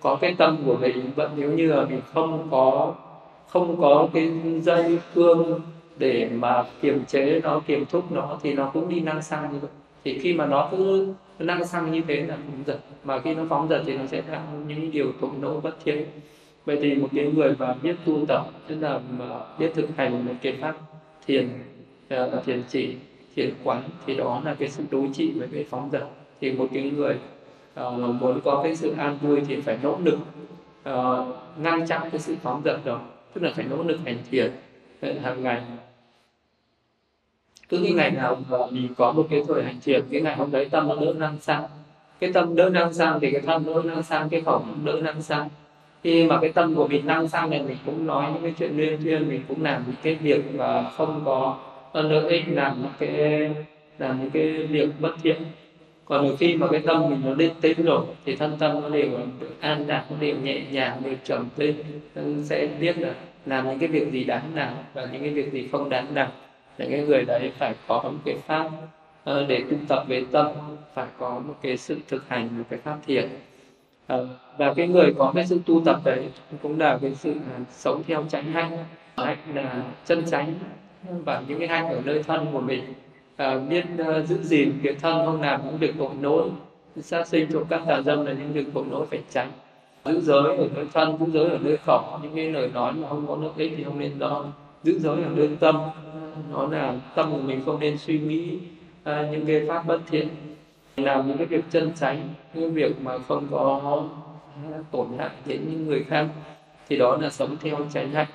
có 0.00 0.18
cái 0.20 0.34
tâm 0.38 0.56
của 0.66 0.76
mình 0.80 1.10
vẫn 1.16 1.30
nếu 1.36 1.52
như 1.52 1.66
là 1.66 1.84
mình 1.84 2.00
không 2.14 2.48
có 2.50 2.94
không 3.48 3.80
có 3.80 4.08
cái 4.14 4.32
dây 4.62 4.98
cương 5.14 5.60
để 6.00 6.28
mà 6.34 6.64
kiềm 6.82 7.04
chế 7.04 7.40
nó 7.42 7.60
kiềm 7.66 7.84
thúc 7.86 8.12
nó 8.12 8.38
thì 8.42 8.52
nó 8.52 8.70
cũng 8.74 8.88
đi 8.88 9.00
năng 9.00 9.22
sang 9.22 9.52
như 9.52 9.58
vậy. 9.58 9.70
Thì 10.04 10.18
khi 10.18 10.34
mà 10.34 10.46
nó 10.46 10.68
cứ 10.70 11.14
năng 11.38 11.64
sang 11.64 11.92
như 11.92 12.02
thế 12.08 12.16
là 12.16 12.36
phóng 12.36 12.62
dật. 12.66 12.78
Mà 13.04 13.20
khi 13.20 13.34
nó 13.34 13.42
phóng 13.48 13.68
dật 13.68 13.82
thì 13.86 13.98
nó 13.98 14.06
sẽ 14.06 14.22
ra 14.30 14.40
những 14.66 14.90
điều 14.90 15.12
tội 15.20 15.30
lỗi 15.40 15.60
bất 15.60 15.76
thiện. 15.84 16.04
Vậy 16.64 16.78
thì 16.82 16.94
một 16.94 17.08
cái 17.14 17.26
người 17.34 17.54
mà 17.58 17.74
biết 17.82 17.96
tu 18.04 18.26
tập 18.28 18.46
tức 18.66 18.76
là 18.80 19.00
mà 19.18 19.40
biết 19.58 19.72
thực 19.74 19.88
hành 19.96 20.26
một 20.26 20.32
cái 20.42 20.52
pháp 20.60 20.76
thiền 21.26 21.48
à, 22.08 22.26
thiền 22.46 22.62
chỉ 22.68 22.94
thiền 23.36 23.54
quán 23.64 23.82
thì 24.06 24.14
đó 24.14 24.42
là 24.44 24.54
cái 24.54 24.68
sự 24.68 24.84
đối 24.90 25.08
trị 25.12 25.32
với 25.38 25.48
cái 25.52 25.64
phóng 25.70 25.88
dật. 25.92 26.04
Thì 26.40 26.52
một 26.52 26.68
cái 26.74 26.90
người 26.96 27.16
uh, 27.80 27.98
muốn 28.20 28.40
có 28.44 28.60
cái 28.62 28.76
sự 28.76 28.94
an 28.98 29.18
vui 29.22 29.40
thì 29.48 29.60
phải 29.60 29.78
nỗ 29.82 29.98
lực 30.04 30.18
uh, 30.90 31.26
ngăn 31.58 31.86
chặn 31.86 32.02
cái 32.10 32.20
sự 32.20 32.36
phóng 32.42 32.62
dật 32.64 32.84
đó. 32.84 33.00
Tức 33.34 33.42
là 33.42 33.52
phải 33.56 33.64
nỗ 33.70 33.82
lực 33.82 33.98
hành 34.04 34.18
thiền 34.30 34.52
hàng 35.22 35.42
ngày 35.42 35.62
cứ 37.70 37.80
cái 37.82 37.92
ngày 37.92 38.10
nào 38.10 38.38
mà 38.50 38.58
mình 38.70 38.88
có 38.96 39.12
một 39.12 39.26
cái 39.30 39.42
thời 39.48 39.62
hành 39.62 39.80
thiền 39.84 40.02
cái 40.10 40.20
ngày 40.20 40.36
hôm 40.36 40.50
đấy 40.50 40.68
tâm 40.70 40.88
nó 40.88 40.94
đỡ 40.94 41.12
năng 41.18 41.38
sang. 41.40 41.62
Cái 42.20 42.32
tâm 42.32 42.56
đỡ 42.56 42.70
năng 42.70 42.92
sang 42.92 43.20
thì 43.20 43.30
cái 43.30 43.40
thân 43.40 43.64
đỡ 43.64 43.82
năng 43.84 44.02
sang, 44.02 44.28
cái 44.28 44.40
khẩu 44.40 44.64
đỡ 44.84 45.00
năng 45.02 45.22
sang. 45.22 45.48
Khi 46.02 46.26
mà 46.26 46.38
cái 46.40 46.52
tâm 46.52 46.74
của 46.74 46.88
mình 46.88 47.06
năng 47.06 47.28
sang 47.28 47.50
này 47.50 47.62
mình 47.62 47.76
cũng 47.86 48.06
nói 48.06 48.30
những 48.32 48.42
cái 48.42 48.54
chuyện 48.58 48.76
liên 48.76 49.02
thuyên, 49.02 49.28
mình 49.28 49.42
cũng 49.48 49.64
làm 49.64 49.82
những 49.86 49.96
cái 50.02 50.14
việc 50.14 50.54
mà 50.54 50.90
không 50.90 51.22
có 51.24 51.58
lợi 51.92 52.30
ích, 52.30 52.44
làm 52.48 52.82
những 52.82 52.92
cái, 52.98 53.50
làm 53.98 54.20
những 54.20 54.30
cái 54.30 54.66
việc 54.66 54.88
bất 55.00 55.12
thiện. 55.22 55.42
Còn 56.04 56.36
khi 56.36 56.54
mà 56.54 56.66
cái 56.70 56.80
tâm 56.86 57.10
mình 57.10 57.20
nó 57.24 57.34
lên 57.34 57.50
tĩnh 57.60 57.84
rồi, 57.84 58.04
thì 58.24 58.36
thân 58.36 58.56
tâm 58.58 58.80
nó 58.82 58.88
đều 58.88 59.08
an 59.60 59.84
lạc, 59.86 60.04
nó 60.10 60.16
đều 60.20 60.36
nhẹ 60.42 60.60
nhàng, 60.70 61.02
đều 61.04 61.14
trầm 61.24 61.48
lên 61.56 61.74
sẽ 62.44 62.68
biết 62.80 62.98
là 62.98 63.14
làm 63.46 63.68
những 63.68 63.78
cái 63.78 63.88
việc 63.88 64.12
gì 64.12 64.24
đáng 64.24 64.42
làm 64.54 64.74
và 64.94 65.08
những 65.12 65.22
cái 65.22 65.30
việc 65.30 65.52
gì 65.52 65.68
không 65.72 65.88
đáng 65.88 66.06
làm 66.14 66.28
thì 66.80 66.86
cái 66.90 67.06
người 67.06 67.24
đấy 67.24 67.52
phải 67.58 67.74
có 67.88 68.02
một 68.02 68.18
cái 68.24 68.36
pháp 68.46 68.70
uh, 69.30 69.48
để 69.48 69.64
tu 69.70 69.76
tập 69.88 70.04
về 70.08 70.24
tâm 70.32 70.46
phải 70.94 71.06
có 71.18 71.30
một 71.46 71.54
cái 71.62 71.76
sự 71.76 71.98
thực 72.08 72.28
hành 72.28 72.48
một 72.58 72.64
cái 72.70 72.78
pháp 72.78 72.96
thiền. 73.06 73.28
Uh, 74.12 74.20
và 74.58 74.74
cái 74.74 74.88
người 74.88 75.14
có 75.18 75.32
cái 75.34 75.46
sự 75.46 75.60
tu 75.66 75.82
tập 75.84 76.00
đấy 76.04 76.28
cũng 76.62 76.80
là 76.80 76.98
cái 77.02 77.14
sự 77.14 77.32
à, 77.32 77.58
sống 77.70 78.02
theo 78.06 78.24
chánh 78.28 78.44
hạnh. 78.44 78.78
Hạnh 79.16 79.38
là 79.54 79.82
chân 80.04 80.24
chánh 80.26 80.54
và 81.24 81.42
những 81.48 81.58
cái 81.58 81.68
hạnh 81.68 81.88
ở 81.88 82.00
nơi 82.04 82.22
thân 82.22 82.46
của 82.52 82.60
mình 82.60 82.84
ờ, 83.36 83.60
biết 83.60 83.84
uh, 84.00 84.26
giữ 84.26 84.42
gìn 84.42 84.72
cái 84.84 84.94
thân 84.94 85.26
không 85.26 85.42
làm 85.42 85.60
những 85.66 85.78
việc 85.78 85.94
tội 85.98 86.10
lỗi. 86.20 86.50
Sát 87.00 87.26
sinh 87.26 87.52
trộm 87.52 87.64
cắp 87.68 87.80
tà 87.86 88.02
dâm 88.02 88.26
là 88.26 88.32
những 88.32 88.52
việc 88.52 88.66
tội 88.74 88.84
lỗi 88.90 89.06
phải 89.10 89.22
tránh. 89.30 89.50
Giữ 90.04 90.20
giới 90.20 90.56
ở 90.56 90.68
nơi 90.74 90.86
thân 90.92 91.18
giữ 91.20 91.26
giới 91.32 91.50
ở 91.50 91.58
nơi 91.62 91.76
khẩu 91.76 92.18
những 92.22 92.34
cái 92.34 92.52
lời 92.52 92.70
nói 92.74 92.92
mà 92.92 93.08
không 93.08 93.26
có 93.26 93.36
lợi 93.36 93.50
ích 93.56 93.72
thì 93.76 93.84
không 93.84 93.98
nên 93.98 94.18
nói 94.18 94.44
giữ 94.82 94.98
giới 94.98 95.22
ở 95.22 95.28
nơi 95.36 95.48
tâm 95.60 95.76
nó 96.50 96.66
là 96.66 96.94
tâm 97.14 97.30
của 97.30 97.38
mình 97.38 97.62
không 97.66 97.80
nên 97.80 97.98
suy 97.98 98.18
nghĩ 98.18 98.58
à, 99.04 99.28
những 99.30 99.46
cái 99.46 99.64
pháp 99.68 99.86
bất 99.86 100.00
thiện. 100.10 100.28
Làm 100.96 101.28
những 101.28 101.36
cái 101.36 101.46
việc 101.46 101.64
chân 101.70 101.92
chánh 101.94 102.28
những 102.54 102.74
việc 102.74 103.00
mà 103.00 103.18
không 103.28 103.46
có 103.50 104.02
tổn 104.90 105.06
hại 105.18 105.30
đến 105.46 105.60
những 105.70 105.86
người 105.86 106.04
khác 106.08 106.26
thì 106.88 106.96
đó 106.96 107.16
là 107.16 107.30
sống 107.30 107.56
theo 107.60 107.76
chánh 107.92 108.10
hạnh. 108.10 108.26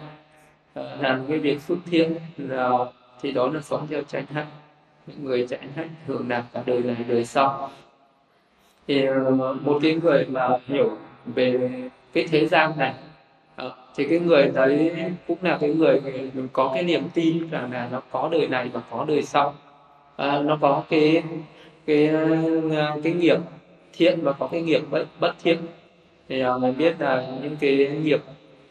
À, 0.74 0.84
làm 1.00 1.26
cái 1.28 1.40
việc 1.40 1.62
phước 1.62 1.78
thiện 1.86 2.16
là 2.38 2.72
thì 3.22 3.32
đó 3.32 3.50
là 3.54 3.62
sống 3.62 3.88
theo 3.90 4.02
chánh 4.04 4.26
hạnh. 4.26 4.48
Những 5.08 5.26
người 5.26 5.48
chánh 5.48 5.70
hạnh 5.76 5.90
hưởng 6.08 6.30
lạc 6.30 6.44
cả 6.54 6.64
đời 6.66 6.80
này 6.84 6.96
đời 7.08 7.26
sau. 7.26 7.70
Thì 8.88 9.06
à, 9.06 9.16
một 9.62 9.80
cái 9.84 9.96
người 9.96 10.26
mà 10.26 10.50
hiểu 10.68 10.98
về 11.26 11.72
cái 12.14 12.28
thế 12.28 12.46
gian 12.48 12.72
này 12.78 12.94
Ờ, 13.56 13.72
thì 13.96 14.06
cái 14.10 14.20
người 14.20 14.52
đấy 14.54 14.92
cũng 15.28 15.38
là 15.42 15.58
cái 15.62 15.70
người 15.70 16.02
có 16.54 16.72
cái 16.74 16.84
niềm 16.84 17.04
tin 17.14 17.50
rằng 17.50 17.72
là 17.72 17.90
nó 17.92 18.02
có 18.12 18.30
đời 18.32 18.48
này 18.48 18.70
và 18.74 18.82
có 18.92 19.06
đời 19.08 19.22
sau. 19.22 19.54
À, 20.16 20.42
nó 20.42 20.58
có 20.62 20.84
cái 20.90 21.24
cái 21.86 22.08
ờ, 22.08 23.00
cái 23.04 23.14
nghiệp 23.14 23.38
thiện 23.94 24.20
và 24.22 24.32
có 24.32 24.48
cái 24.48 24.62
nghiệp 24.62 24.82
bất, 24.92 25.06
bất 25.20 25.34
thiện. 25.44 25.58
Thì 26.30 26.44
uh, 26.46 26.62
mình 26.62 26.78
biết 26.78 26.96
là 27.00 27.28
những 27.42 27.56
cái 27.60 27.92
nghiệp 28.04 28.22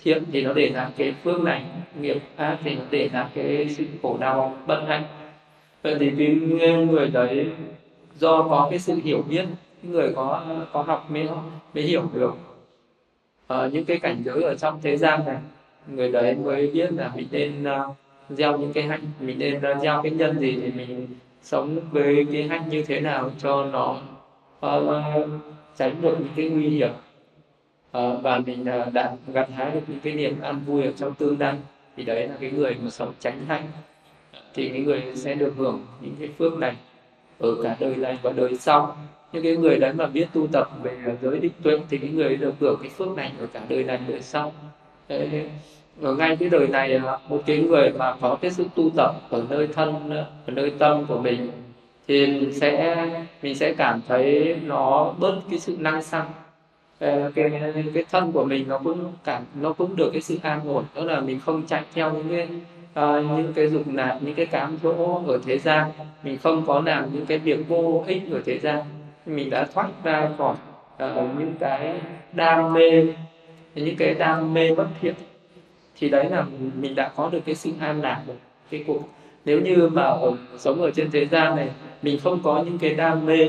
thiện 0.02 0.22
thì 0.32 0.42
nó 0.42 0.52
để 0.52 0.70
lại 0.70 0.90
cái 0.96 1.14
phước 1.24 1.40
này 1.40 1.64
nghiệp 2.00 2.18
ác 2.36 2.58
thì 2.64 2.74
nó 2.74 2.82
để 2.90 3.08
lại 3.12 3.26
cái 3.34 3.68
sự 3.68 3.84
khổ 4.02 4.16
đau 4.20 4.56
bất 4.66 4.84
hạnh. 4.88 5.04
Vậy 5.82 5.96
thì 6.00 6.12
cái 6.60 6.86
người 6.86 7.08
đấy 7.08 7.46
do 8.18 8.42
có 8.42 8.66
cái 8.70 8.78
sự 8.78 8.94
hiểu 9.04 9.24
biết 9.28 9.44
người 9.82 10.12
có 10.16 10.42
có 10.72 10.82
học 10.82 11.10
mới 11.10 11.28
mới 11.74 11.84
hiểu 11.84 12.02
được 12.14 12.34
ở 13.46 13.70
những 13.72 13.84
cái 13.84 13.98
cảnh 13.98 14.22
giới 14.24 14.42
ở 14.42 14.54
trong 14.54 14.80
thế 14.82 14.96
gian 14.96 15.20
này 15.26 15.36
người 15.86 16.12
đấy 16.12 16.34
mới 16.34 16.70
biết 16.70 16.92
là 16.92 17.12
mình 17.16 17.28
nên 17.30 17.62
uh, 17.62 17.96
gieo 18.30 18.58
những 18.58 18.72
cái 18.72 18.84
hạnh 18.84 19.00
mình 19.20 19.38
nên 19.38 19.56
uh, 19.56 19.82
gieo 19.82 20.02
cái 20.02 20.12
nhân 20.12 20.38
gì 20.38 20.60
thì 20.62 20.72
mình 20.76 21.06
sống 21.42 21.80
với 21.90 22.26
cái 22.32 22.42
hạnh 22.42 22.68
như 22.68 22.82
thế 22.82 23.00
nào 23.00 23.30
cho 23.38 23.64
nó 23.64 24.00
uh, 24.66 25.28
tránh 25.76 26.02
được 26.02 26.16
những 26.18 26.32
cái 26.36 26.48
nguy 26.48 26.68
hiểm. 26.68 26.90
Uh, 27.98 28.22
và 28.22 28.38
mình 28.46 28.60
uh, 28.62 28.92
đã 28.92 29.16
gặt 29.32 29.48
hái 29.54 29.70
được 29.70 29.80
những 29.86 30.00
cái 30.00 30.12
niềm 30.12 30.40
an 30.40 30.60
vui 30.66 30.82
ở 30.82 30.92
trong 30.96 31.14
tương 31.14 31.40
lai 31.40 31.54
thì 31.96 32.04
đấy 32.04 32.28
là 32.28 32.36
cái 32.40 32.50
người 32.50 32.76
mà 32.82 32.90
sống 32.90 33.12
tránh 33.20 33.44
hạnh. 33.48 33.66
Thì 34.54 34.68
cái 34.68 34.80
người 34.80 35.02
sẽ 35.14 35.34
được 35.34 35.54
hưởng 35.56 35.86
những 36.00 36.14
cái 36.18 36.28
phước 36.38 36.58
này 36.58 36.76
ở 37.38 37.54
cả 37.62 37.76
đời 37.80 37.96
này 37.96 38.18
và 38.22 38.32
đời 38.32 38.56
sau 38.56 38.96
những 39.34 39.42
cái 39.42 39.56
người 39.56 39.78
đấy 39.78 39.92
mà 39.92 40.06
biết 40.06 40.26
tu 40.32 40.46
tập 40.46 40.68
về 40.82 40.92
giới 41.22 41.38
định 41.38 41.52
tuệ 41.62 41.78
thì 41.90 41.98
cái 41.98 42.10
người 42.10 42.36
được 42.36 42.54
hưởng 42.60 42.78
cái 42.82 42.90
phước 42.90 43.08
này 43.16 43.32
ở 43.40 43.46
cả 43.46 43.60
đời 43.68 43.84
này 43.84 43.98
đời 44.08 44.22
sau. 44.22 44.52
Ở 46.02 46.14
ngay 46.14 46.36
cái 46.36 46.48
đời 46.48 46.68
này 46.68 46.96
à, 46.96 47.18
một 47.28 47.42
cái 47.46 47.58
người 47.58 47.90
mà 47.90 48.14
có 48.20 48.38
cái 48.40 48.50
sự 48.50 48.64
tu 48.74 48.90
tập 48.96 49.14
ở 49.30 49.44
nơi 49.50 49.66
thân 49.66 50.10
ở 50.10 50.26
nơi 50.46 50.72
tâm 50.78 51.04
của 51.08 51.18
mình 51.18 51.50
thì 52.08 52.26
mình 52.26 52.52
sẽ 52.52 53.06
mình 53.42 53.54
sẽ 53.54 53.74
cảm 53.74 54.00
thấy 54.08 54.56
nó 54.62 55.14
bớt 55.18 55.40
cái 55.50 55.58
sự 55.58 55.76
năng 55.78 56.02
xăng 56.02 56.26
ờ, 56.98 57.32
cái, 57.34 57.50
cái 57.94 58.04
thân 58.10 58.32
của 58.32 58.44
mình 58.44 58.68
nó 58.68 58.78
cũng 58.78 59.12
cảm 59.24 59.42
nó 59.60 59.72
cũng 59.72 59.96
được 59.96 60.10
cái 60.12 60.22
sự 60.22 60.38
an 60.42 60.60
ổn 60.68 60.84
đó 60.94 61.04
là 61.04 61.20
mình 61.20 61.40
không 61.40 61.62
chạy 61.66 61.82
theo 61.94 62.12
những 62.12 62.28
cái 62.28 62.48
uh, 62.94 63.24
những 63.24 63.52
cái 63.54 63.68
dục 63.68 63.82
lạc 63.92 64.18
những 64.20 64.34
cái 64.34 64.46
cám 64.46 64.78
dỗ 64.82 65.22
ở 65.26 65.38
thế 65.46 65.58
gian. 65.58 65.90
Mình 66.22 66.38
không 66.42 66.66
có 66.66 66.80
làm 66.80 67.08
những 67.12 67.26
cái 67.26 67.38
việc 67.38 67.68
vô 67.68 68.04
ích 68.06 68.22
ở 68.32 68.40
thế 68.46 68.58
gian 68.58 68.82
mình 69.26 69.50
đã 69.50 69.66
thoát 69.74 69.88
ra 70.04 70.28
khỏi 70.38 70.54
uh, 71.04 71.38
những 71.38 71.54
cái 71.60 72.00
đam 72.32 72.72
mê 72.72 73.06
những 73.74 73.96
cái 73.96 74.14
đam 74.14 74.54
mê 74.54 74.74
bất 74.74 74.86
thiện. 75.00 75.14
Thì 75.98 76.08
đấy 76.08 76.30
là 76.30 76.44
mình 76.80 76.94
đã 76.94 77.10
có 77.16 77.28
được 77.32 77.40
cái 77.44 77.54
sự 77.54 77.70
an 77.80 78.02
lạc 78.02 78.22
rồi 78.26 78.36
cái 78.70 78.84
cuộc. 78.86 79.00
Nếu 79.44 79.60
như 79.60 79.88
mà 79.88 80.02
ở, 80.02 80.32
sống 80.58 80.82
ở 80.82 80.90
trên 80.90 81.10
thế 81.10 81.26
gian 81.26 81.56
này 81.56 81.68
mình 82.02 82.18
không 82.20 82.40
có 82.42 82.62
những 82.62 82.78
cái 82.78 82.94
đam 82.94 83.26
mê 83.26 83.48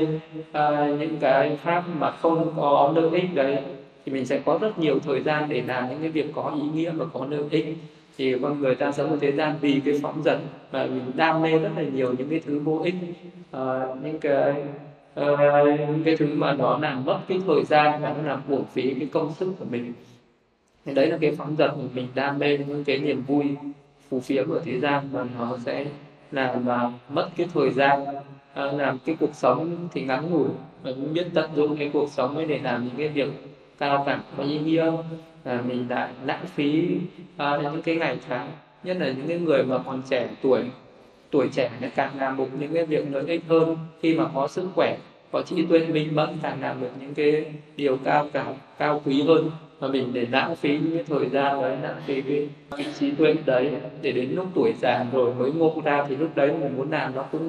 à, 0.52 0.86
những 1.00 1.16
cái 1.20 1.56
pháp 1.56 1.84
mà 1.98 2.10
không 2.10 2.52
có 2.56 2.92
lợi 2.96 3.10
ích 3.20 3.34
đấy 3.34 3.56
thì 4.04 4.12
mình 4.12 4.26
sẽ 4.26 4.40
có 4.44 4.58
rất 4.60 4.78
nhiều 4.78 4.98
thời 4.98 5.22
gian 5.22 5.48
để 5.48 5.62
làm 5.66 5.88
những 5.88 6.00
cái 6.00 6.10
việc 6.10 6.26
có 6.34 6.52
ý 6.62 6.68
nghĩa 6.74 6.90
và 6.90 7.04
có 7.12 7.26
lợi 7.30 7.44
ích. 7.50 7.76
Thì 8.18 8.38
con 8.42 8.60
người 8.60 8.74
ta 8.74 8.92
sống 8.92 9.10
ở 9.10 9.16
thế 9.20 9.32
gian 9.32 9.54
vì 9.60 9.80
cái 9.84 10.00
phóng 10.02 10.22
dật 10.24 10.38
và 10.70 10.86
mình 10.86 11.12
đam 11.14 11.42
mê 11.42 11.58
rất 11.58 11.70
là 11.76 11.82
nhiều 11.82 12.14
những 12.18 12.30
cái 12.30 12.40
thứ 12.46 12.58
vô 12.58 12.80
ích 12.84 12.94
à, 13.52 13.80
những 14.02 14.18
cái 14.18 14.54
uh, 15.20 16.04
cái 16.04 16.16
thứ 16.16 16.34
mà 16.34 16.52
nó 16.52 16.78
làm 16.78 17.04
mất 17.04 17.18
cái 17.28 17.40
thời 17.46 17.64
gian 17.64 18.02
và 18.02 18.14
nó 18.18 18.28
làm 18.28 18.42
uổng 18.48 18.64
phí 18.64 18.94
cái 18.94 19.08
công 19.12 19.34
sức 19.34 19.52
của 19.58 19.64
mình. 19.70 19.92
Thì 20.84 20.94
đấy 20.94 21.06
là 21.06 21.18
cái 21.20 21.34
phóng 21.38 21.56
dật 21.58 21.70
mà 21.78 21.84
mình 21.94 22.08
đam 22.14 22.38
mê 22.38 22.58
những 22.58 22.84
cái 22.84 22.98
niềm 22.98 23.22
vui 23.22 23.44
phù 24.08 24.20
phiếm 24.20 24.48
ở 24.48 24.60
thế 24.64 24.80
gian 24.80 25.08
mà 25.12 25.24
nó 25.38 25.58
sẽ 25.64 25.86
làm 26.32 26.64
mà 26.64 26.92
mất 27.08 27.28
cái 27.36 27.48
thời 27.54 27.70
gian 27.70 28.02
uh, 28.02 28.74
làm 28.74 28.98
cái 28.98 29.16
cuộc 29.20 29.34
sống 29.34 29.88
thì 29.92 30.02
ngắn 30.02 30.30
ngủi. 30.30 30.48
Và 30.82 30.92
cũng 30.92 31.14
biết 31.14 31.26
tận 31.34 31.50
dụng 31.54 31.76
cái 31.76 31.90
cuộc 31.92 32.10
sống 32.10 32.36
ấy 32.36 32.46
để 32.46 32.58
làm 32.58 32.84
những 32.84 32.96
cái 32.96 33.08
việc 33.08 33.28
cao 33.78 34.02
cả 34.06 34.20
có 34.36 34.44
ý 34.44 34.58
nghĩa 34.58 34.92
là 35.44 35.60
mình 35.68 35.88
đã 35.88 36.10
lãng 36.24 36.44
phí 36.54 36.96
uh, 37.36 37.62
những 37.62 37.82
cái 37.82 37.96
ngày 37.96 38.18
tháng. 38.28 38.50
Nhất 38.84 38.96
là 39.00 39.06
những 39.06 39.28
cái 39.28 39.38
người 39.38 39.62
mà 39.62 39.78
còn 39.78 40.02
trẻ 40.10 40.28
tuổi 40.42 40.64
tuổi 41.36 41.48
trẻ 41.52 41.70
nó 41.80 41.88
càng 41.94 42.10
làm 42.18 42.36
được 42.36 42.44
những 42.58 42.74
cái 42.74 42.84
việc 42.84 43.04
lợi 43.12 43.24
ích 43.26 43.42
hơn 43.48 43.76
khi 44.00 44.14
mà 44.14 44.24
có 44.34 44.48
sức 44.48 44.68
khỏe 44.74 44.96
có 45.32 45.42
trí 45.42 45.66
tuệ 45.66 45.86
minh 45.86 46.14
mẫn 46.14 46.28
càng 46.42 46.60
làm 46.60 46.80
được 46.80 46.90
những 47.00 47.14
cái 47.14 47.44
điều 47.76 47.96
cao 48.04 48.28
cả 48.32 48.54
cao 48.78 49.00
quý 49.04 49.22
hơn. 49.22 49.50
Mà 49.80 49.88
mình 49.88 50.12
để 50.12 50.26
lãng 50.30 50.56
phí 50.56 50.78
những 50.78 50.94
cái 50.94 51.04
thời 51.04 51.28
gian 51.28 51.62
đấy 51.62 51.76
lãng 51.82 52.00
phí 52.06 52.22
cái, 52.22 52.48
cái 52.70 52.86
trí 52.98 53.10
tuệ 53.10 53.34
đấy 53.46 53.72
để 54.02 54.12
đến 54.12 54.30
lúc 54.30 54.46
tuổi 54.54 54.72
già 54.82 55.04
rồi 55.12 55.34
mới 55.34 55.52
ngộ 55.52 55.82
ra 55.84 56.04
thì 56.08 56.16
lúc 56.16 56.30
đấy 56.34 56.52
mình 56.60 56.76
muốn 56.76 56.90
làm 56.90 57.14
nó 57.14 57.22
cũng 57.22 57.48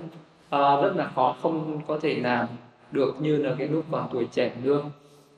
à, 0.49 0.81
rất 0.81 0.95
là 0.95 1.07
khó 1.15 1.35
không 1.41 1.81
có 1.87 1.99
thể 2.01 2.15
làm 2.15 2.47
được 2.91 3.15
như 3.21 3.37
là 3.37 3.55
cái 3.57 3.67
lúc 3.67 3.85
còn 3.91 4.07
tuổi 4.11 4.27
trẻ 4.31 4.51
nữa. 4.63 4.81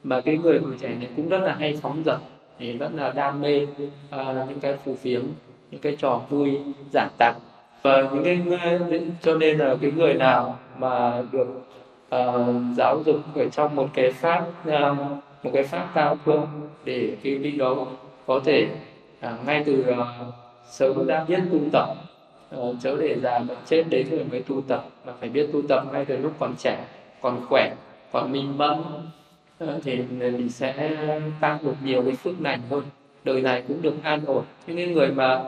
Mà 0.03 0.21
cái 0.21 0.37
người 0.37 0.59
tuổi 0.59 0.75
trẻ 0.81 0.95
này 0.99 1.09
cũng 1.15 1.29
rất 1.29 1.39
là 1.39 1.55
hay 1.59 1.79
phóng 1.81 2.03
dật 2.05 2.17
thì 2.59 2.77
rất 2.77 2.89
là 2.95 3.11
đam 3.11 3.41
mê 3.41 3.67
à, 4.09 4.45
những 4.49 4.59
cái 4.59 4.75
phù 4.85 4.95
phiếm 4.95 5.21
những 5.71 5.81
cái 5.81 5.95
trò 5.99 6.21
vui 6.29 6.59
giả 6.93 7.07
tặng 7.17 7.39
và 7.81 8.09
những 8.13 8.23
cái 8.23 8.79
cho 9.21 9.35
nên 9.35 9.57
là 9.57 9.75
cái 9.81 9.91
người 9.91 10.13
nào 10.13 10.59
mà 10.77 11.23
được 11.31 11.47
uh, 12.15 12.55
giáo 12.77 13.01
dục 13.05 13.17
ở 13.35 13.49
trong 13.49 13.75
một 13.75 13.89
cái 13.93 14.11
pháp 14.11 14.45
uh, 14.67 14.97
một 15.43 15.51
cái 15.53 15.63
pháp 15.63 15.87
cao 15.93 16.17
thượng 16.25 16.47
để 16.85 17.17
cái 17.23 17.35
vị 17.35 17.51
đó 17.51 17.87
có 18.27 18.39
thể 18.45 18.67
uh, 19.25 19.45
ngay 19.45 19.63
từ 19.65 19.85
uh, 19.91 19.97
sớm 20.69 21.07
đã 21.07 21.25
biết 21.27 21.39
tu 21.51 21.59
tập 21.71 21.87
uh, 22.55 22.75
chớ 22.83 22.97
để 23.01 23.15
già 23.23 23.39
mà 23.39 23.55
chết 23.65 23.83
đến 23.89 24.09
rồi 24.09 24.25
mới 24.31 24.41
tu 24.41 24.61
tập 24.61 24.85
mà 25.05 25.13
phải 25.19 25.29
biết 25.29 25.49
tu 25.53 25.61
tập 25.61 25.83
ngay 25.93 26.05
từ 26.05 26.17
lúc 26.17 26.31
còn 26.39 26.55
trẻ 26.57 26.85
còn 27.21 27.45
khỏe 27.49 27.73
còn 28.11 28.31
minh 28.31 28.57
mẫn. 28.57 28.77
Uh, 29.63 29.69
thì 29.83 29.95
mình 29.95 30.49
sẽ 30.49 30.97
tăng 31.41 31.57
được 31.63 31.73
nhiều 31.83 32.03
cái 32.03 32.13
phước 32.13 32.33
lành 32.41 32.61
hơn 32.69 32.83
đời 33.23 33.41
này 33.41 33.63
cũng 33.67 33.81
được 33.81 33.93
an 34.03 34.21
ổn. 34.25 34.43
Những 34.67 34.93
người 34.93 35.07
mà 35.07 35.41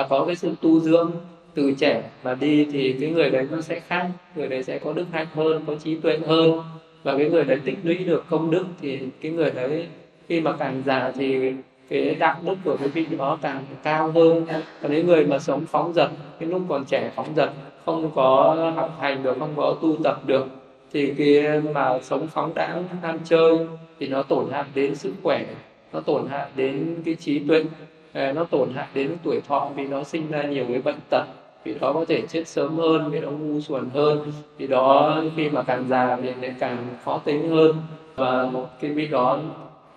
uh, 0.00 0.06
có 0.08 0.24
cái 0.26 0.36
sự 0.36 0.54
tu 0.62 0.80
dưỡng 0.80 1.12
từ 1.58 1.72
trẻ 1.78 2.02
mà 2.24 2.34
đi 2.34 2.66
thì 2.72 2.96
cái 3.00 3.10
người 3.10 3.30
đấy 3.30 3.46
nó 3.50 3.60
sẽ 3.60 3.80
khác. 3.80 4.06
Người 4.36 4.48
đấy 4.48 4.62
sẽ 4.62 4.78
có 4.78 4.92
đức 4.92 5.04
hạnh 5.12 5.26
hơn, 5.34 5.62
có 5.66 5.74
trí 5.74 5.94
tuệ 5.94 6.18
hơn. 6.26 6.62
Và 7.02 7.18
cái 7.18 7.30
người 7.30 7.44
đấy 7.44 7.58
tích 7.64 7.78
lũy 7.82 7.94
được 7.94 8.24
công 8.30 8.50
đức 8.50 8.64
thì 8.80 8.98
cái 9.20 9.32
người 9.32 9.50
đấy 9.50 9.86
khi 10.28 10.40
mà 10.40 10.52
càng 10.52 10.82
già 10.86 11.12
thì 11.14 11.52
cái 11.90 12.14
đạo 12.14 12.36
đức 12.46 12.56
của 12.64 12.76
cái 12.76 12.88
vị 12.88 13.06
đó 13.18 13.38
càng 13.42 13.64
cao 13.82 14.12
hơn 14.12 14.46
còn 14.82 14.92
những 14.92 15.06
người 15.06 15.26
mà 15.26 15.38
sống 15.38 15.66
phóng 15.66 15.92
dật, 15.94 16.10
cái 16.40 16.48
lúc 16.48 16.62
còn 16.68 16.84
trẻ 16.84 17.10
phóng 17.14 17.28
dật, 17.36 17.50
không 17.86 18.10
có 18.14 18.56
học 18.76 18.96
hành 19.00 19.22
được, 19.22 19.36
không 19.38 19.52
có 19.56 19.76
tu 19.82 19.96
tập 20.04 20.20
được, 20.26 20.46
thì 20.92 21.14
cái 21.18 21.60
mà 21.60 21.98
sống 22.02 22.26
phóng 22.26 22.52
đãng, 22.54 22.84
ham 23.02 23.18
chơi 23.24 23.58
thì 24.00 24.08
nó 24.08 24.22
tổn 24.22 24.50
hại 24.50 24.64
đến 24.74 24.94
sức 24.94 25.12
khỏe, 25.22 25.44
nó 25.92 26.00
tổn 26.00 26.26
hại 26.26 26.46
đến 26.56 26.96
cái 27.04 27.14
trí 27.14 27.38
tuệ 27.38 27.64
à, 28.12 28.32
nó 28.32 28.44
tổn 28.44 28.68
hại 28.74 28.86
đến 28.94 29.16
tuổi 29.22 29.40
thọ 29.48 29.70
vì 29.76 29.86
nó 29.86 30.04
sinh 30.04 30.30
ra 30.30 30.42
nhiều 30.42 30.64
cái 30.68 30.82
bệnh 30.82 30.98
tật 31.10 31.24
vì 31.64 31.74
đó 31.74 31.92
có 31.92 32.04
thể 32.08 32.22
chết 32.28 32.48
sớm 32.48 32.76
hơn 32.76 33.10
vì 33.10 33.20
đó 33.20 33.30
ngu 33.30 33.60
xuẩn 33.60 33.90
hơn 33.94 34.32
vì 34.56 34.66
đó 34.66 35.20
khi 35.36 35.50
mà 35.50 35.62
càng 35.62 35.88
già 35.88 36.16
thì 36.22 36.32
lại 36.40 36.54
càng 36.58 36.86
khó 37.04 37.18
tính 37.18 37.50
hơn. 37.50 37.76
Và 38.14 38.46
một 38.46 38.68
cái 38.80 38.90
vị 38.90 39.06
đó 39.06 39.38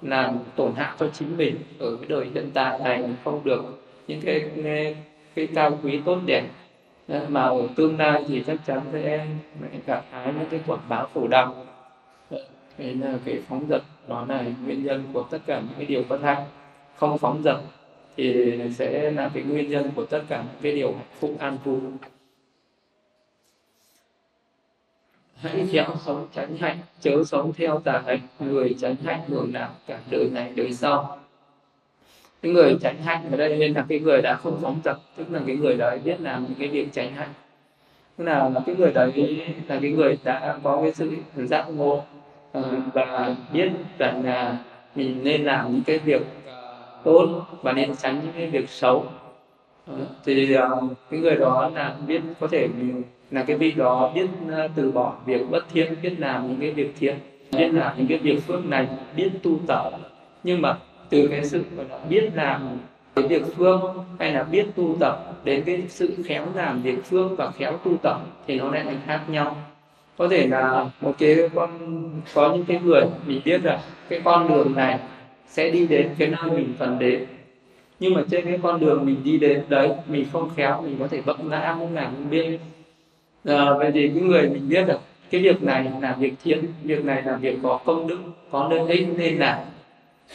làm 0.01 0.37
tổn 0.55 0.71
hại 0.75 0.91
cho 0.99 1.07
chính 1.13 1.37
mình 1.37 1.55
ở 1.79 1.95
cái 1.95 2.05
đời 2.07 2.27
hiện 2.33 2.49
tại 2.53 2.79
này 2.79 3.03
không 3.23 3.41
được. 3.43 3.63
Những 4.07 4.21
cái 4.21 4.49
cái, 4.63 4.95
cái 5.35 5.47
cao 5.55 5.79
quý 5.83 6.01
tốt 6.05 6.19
đẹp 6.25 6.43
ờ, 7.07 7.25
mà 7.29 7.41
ở 7.41 7.67
tương 7.75 7.97
lai 7.97 8.23
thì 8.27 8.43
chắc 8.47 8.57
chắn 8.67 8.81
sẽ 8.93 9.27
gặp 9.85 10.03
hái 10.11 10.25
những 10.25 10.49
cái 10.49 10.59
quả 10.67 10.77
báo 10.89 11.07
khổ 11.13 11.27
đau 11.27 11.55
ờ, 12.29 12.37
nên 12.77 13.01
là 13.01 13.13
cái 13.25 13.39
phóng 13.49 13.65
dật 13.69 13.81
đó 14.07 14.25
là 14.27 14.43
nguyên 14.65 14.83
nhân 14.83 15.03
của 15.13 15.23
tất 15.23 15.39
cả 15.45 15.59
những 15.59 15.77
cái 15.77 15.85
điều 15.85 16.03
bất 16.09 16.21
hạnh. 16.21 16.43
Không 16.95 17.17
phóng 17.17 17.41
dật 17.43 17.57
thì 18.17 18.59
sẽ 18.75 19.11
là 19.11 19.31
cái 19.33 19.43
nguyên 19.43 19.69
nhân 19.69 19.91
của 19.95 20.05
tất 20.05 20.21
cả 20.29 20.43
cái 20.61 20.71
điều 20.71 20.91
hạnh 20.91 21.07
phúc 21.19 21.35
an 21.39 21.57
vui 21.63 21.79
hãy 25.41 25.67
khéo 25.71 25.95
sống 26.05 26.27
tránh 26.33 26.57
hạnh, 26.57 26.77
chớ 27.01 27.23
sống 27.25 27.53
theo 27.53 27.79
tà 27.79 28.03
hạnh. 28.05 28.19
Người 28.39 28.75
tránh 28.79 28.95
hạnh 29.05 29.21
hưởng 29.27 29.53
nào 29.53 29.69
cả 29.87 29.99
đời 30.11 30.29
này, 30.33 30.51
đời 30.55 30.73
sau. 30.73 31.19
Cái 32.41 32.51
người 32.51 32.77
tránh 32.81 32.97
hạnh 33.03 33.31
ở 33.31 33.37
đây 33.37 33.57
nên 33.57 33.73
là 33.73 33.85
cái 33.89 33.99
người 33.99 34.21
đã 34.21 34.35
không 34.35 34.59
phóng 34.61 34.81
dật 34.83 34.97
tức 35.17 35.31
là 35.31 35.39
cái 35.47 35.55
người 35.55 35.75
đấy 35.77 35.99
biết 36.03 36.21
làm 36.21 36.43
những 36.43 36.57
cái 36.59 36.67
việc 36.67 36.87
tránh 36.93 37.13
hạnh. 37.13 37.33
Tức 38.17 38.23
là 38.23 38.51
cái 38.65 38.75
người 38.75 38.91
đấy 38.93 39.41
là 39.67 39.79
cái 39.81 39.91
người 39.91 40.17
đã 40.23 40.59
có 40.63 40.81
cái 40.81 40.93
sự 40.93 41.11
giác 41.35 41.65
ngộ 41.69 42.03
ờ, 42.51 42.75
và 42.93 43.35
biết 43.53 43.69
rằng 43.97 44.25
là 44.25 44.57
mình 44.95 45.23
nên 45.23 45.43
làm 45.43 45.71
những 45.71 45.83
cái 45.83 45.99
việc 45.99 46.21
tốt 47.03 47.45
và 47.61 47.71
nên 47.71 47.95
tránh 47.95 48.19
những 48.23 48.33
cái 48.37 48.47
việc 48.47 48.69
xấu. 48.69 49.05
Ờ, 49.87 49.93
thì 50.25 50.53
ờ, 50.53 50.81
cái 51.09 51.19
người 51.19 51.35
đó 51.35 51.69
là 51.75 51.95
biết, 52.07 52.21
có 52.39 52.47
thể 52.47 52.67
là 53.31 53.43
cái 53.43 53.57
vị 53.57 53.71
đó 53.71 54.11
biết 54.15 54.27
ờ, 54.51 54.67
từ 54.75 54.91
bỏ 54.91 55.13
việc 55.25 55.49
bất 55.49 55.65
thiện, 55.73 55.95
biết 56.01 56.13
làm 56.17 56.47
những 56.47 56.59
cái 56.59 56.71
việc 56.71 56.93
thiện, 56.99 57.15
biết 57.51 57.69
làm 57.73 57.97
những 57.97 58.07
cái 58.07 58.17
việc 58.17 58.43
phước 58.47 58.65
này 58.65 58.87
biết 59.15 59.29
tu 59.43 59.51
tập. 59.67 59.91
Nhưng 60.43 60.61
mà 60.61 60.77
từ 61.09 61.27
cái 61.27 61.43
sự 61.43 61.63
biết 62.09 62.29
làm 62.33 62.61
cái 63.15 63.27
việc 63.27 63.43
phương 63.57 64.05
hay 64.19 64.31
là 64.31 64.43
biết 64.43 64.67
tu 64.75 64.95
tập 64.99 65.33
đến 65.43 65.63
cái 65.65 65.83
sự 65.89 66.15
khéo 66.25 66.45
làm 66.55 66.81
việc 66.81 67.05
phương 67.05 67.35
và 67.35 67.51
khéo 67.51 67.77
tu 67.77 67.97
tập 67.97 68.21
thì 68.47 68.59
nó 68.59 68.71
lại 68.71 68.83
thành 68.85 68.99
khác 69.05 69.21
nhau. 69.27 69.55
Có 70.17 70.27
thể 70.27 70.47
là 70.47 70.85
một 71.01 71.13
cái 71.17 71.49
con, 71.55 71.69
có 72.33 72.53
những 72.53 72.65
cái 72.65 72.79
người 72.83 73.01
mình 73.27 73.41
biết 73.45 73.63
là 73.63 73.81
cái 74.09 74.21
con 74.23 74.47
đường 74.47 74.75
này 74.75 74.99
sẽ 75.51 75.69
đi 75.69 75.87
đến 75.87 76.09
cái 76.17 76.27
nơi 76.27 76.51
mình 76.51 76.73
cần 76.79 76.99
đến. 76.99 77.25
Nhưng 77.99 78.13
mà 78.13 78.23
trên 78.31 78.45
cái 78.45 78.59
con 78.63 78.79
đường 78.79 79.05
mình 79.05 79.23
đi 79.23 79.37
đến 79.37 79.63
đấy 79.69 79.89
mình 80.07 80.25
không 80.33 80.49
khéo 80.55 80.81
mình 80.81 80.95
có 80.99 81.07
thể 81.07 81.21
vấp 81.21 81.45
ngã 81.45 81.75
không 81.77 81.95
làm 81.95 82.11
không 82.15 82.29
biết 82.29 82.59
à, 83.45 83.55
ờ, 83.55 83.77
vậy 83.77 83.91
thì 83.93 84.07
cái 84.07 84.23
người 84.23 84.49
mình 84.49 84.69
biết 84.69 84.87
được 84.87 84.99
cái 85.31 85.41
việc 85.41 85.63
này 85.63 85.91
là 86.01 86.15
việc 86.19 86.33
thiện 86.43 86.65
việc 86.83 87.05
này 87.05 87.21
là 87.21 87.35
việc 87.35 87.57
có 87.63 87.79
công 87.85 88.07
đức 88.07 88.19
có 88.51 88.67
lợi 88.71 88.97
ích 88.97 89.07
nên 89.17 89.37
làm. 89.37 89.57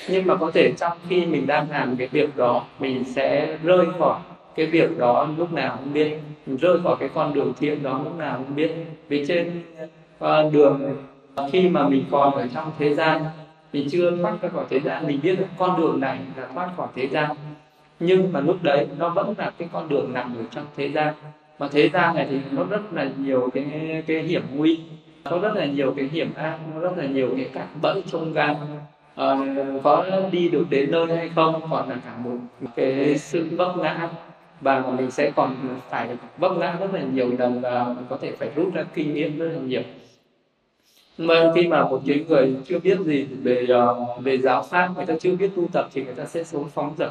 Nhưng 0.09 0.27
mà 0.27 0.37
có 0.37 0.51
thể 0.51 0.73
trong 0.79 0.99
khi 1.09 1.27
mình 1.27 1.47
đang 1.47 1.71
làm 1.71 1.97
cái 1.97 2.09
việc 2.09 2.37
đó 2.37 2.65
mình 2.79 3.05
sẽ 3.05 3.59
rơi 3.65 3.87
khỏi 3.99 4.21
cái 4.55 4.67
việc 4.67 4.99
đó 4.99 5.29
lúc 5.39 5.53
nào 5.53 5.77
không 5.77 5.93
biết. 5.93 6.19
Mình 6.47 6.57
rơi 6.57 6.79
khỏi 6.83 6.97
cái 7.01 7.09
con 7.15 7.35
đường 7.35 7.53
thiện 7.61 7.83
đó 7.83 8.01
lúc 8.05 8.19
nào 8.19 8.37
không 8.37 8.57
biết. 8.57 8.71
Vì 9.09 9.27
trên 9.27 9.63
uh, 10.25 10.53
đường 10.53 10.97
khi 11.53 11.69
mà 11.69 11.89
mình 11.89 12.05
còn 12.11 12.35
ở 12.35 12.49
trong 12.55 12.71
thế 12.79 12.95
gian 12.95 13.25
mình 13.77 13.89
chưa 13.91 14.17
thoát 14.23 14.43
ra 14.43 14.49
khỏi 14.49 14.65
thế 14.71 14.81
gian. 14.81 15.07
Mình 15.07 15.21
biết 15.23 15.37
được 15.39 15.47
con 15.57 15.81
đường 15.81 16.01
này 16.01 16.19
là 16.37 16.47
thoát 16.55 16.69
khỏi 16.77 16.89
thế 16.95 17.09
gian. 17.09 17.31
Nhưng 18.01 18.33
mà 18.33 18.41
lúc 18.41 18.57
đấy 18.63 18.87
nó 18.99 19.09
vẫn 19.09 19.35
là 19.39 19.51
cái 19.59 19.69
con 19.73 19.89
đường 19.89 20.13
nằm 20.13 20.37
ở 20.37 20.43
trong 20.51 20.65
thế 20.77 20.91
gian. 20.91 21.15
Mà 21.59 21.69
thế 21.73 21.89
gian 21.89 22.15
này 22.15 22.27
thì 22.31 22.39
nó 22.51 22.65
rất 22.65 22.81
là 22.93 23.09
nhiều 23.19 23.49
cái 23.55 23.65
cái 24.07 24.23
hiểm 24.23 24.43
nguy. 24.55 24.81
Nó 25.25 25.39
rất 25.39 25.55
là 25.55 25.65
nhiều 25.65 25.95
cái 25.97 26.09
hiểm 26.13 26.35
ác. 26.35 26.59
Nó 26.75 26.81
rất 26.81 26.93
là 26.97 27.05
nhiều 27.05 27.29
cái 27.37 27.49
cạm 27.53 27.67
bẫy 27.83 28.03
trong 28.07 28.33
gan. 28.33 28.57
À, 29.15 29.37
có 29.83 30.07
đi 30.31 30.49
được 30.49 30.67
đến 30.71 30.91
nơi 30.91 31.07
hay 31.07 31.31
không? 31.35 31.61
Còn 31.71 31.89
là 31.89 31.97
cả 32.05 32.17
một 32.25 32.37
cái 32.77 33.19
sự 33.19 33.49
vấp 33.57 33.77
ngã. 33.79 34.09
Và 34.61 34.85
mình 34.99 35.11
sẽ 35.11 35.31
còn 35.37 35.55
phải 35.91 36.09
vấp 36.39 36.53
ngã 36.57 36.77
rất 36.81 36.95
là 36.95 37.01
nhiều 37.01 37.31
lần 37.39 37.61
và 37.61 37.85
mình 37.85 38.05
có 38.09 38.17
thể 38.21 38.33
phải 38.39 38.51
rút 38.57 38.75
ra 38.75 38.85
kinh 38.95 39.15
nghiệm 39.15 39.39
rất 39.39 39.49
là 39.53 39.59
nhiều 39.59 39.83
mà 41.19 41.53
khi 41.55 41.67
mà 41.67 41.85
một 41.85 42.01
cái 42.07 42.25
người 42.29 42.55
chưa 42.67 42.79
biết 42.79 42.99
gì 43.01 43.27
về 43.43 43.67
ờ, 43.69 43.97
về 44.21 44.39
giáo 44.39 44.63
pháp 44.63 44.91
người 44.97 45.07
ta 45.07 45.15
chưa 45.21 45.37
biết 45.37 45.51
tu 45.57 45.69
tập 45.73 45.89
thì 45.93 46.05
người 46.05 46.15
ta 46.15 46.25
sẽ 46.25 46.45
sống 46.45 46.69
phóng 46.75 46.95
dật. 46.99 47.11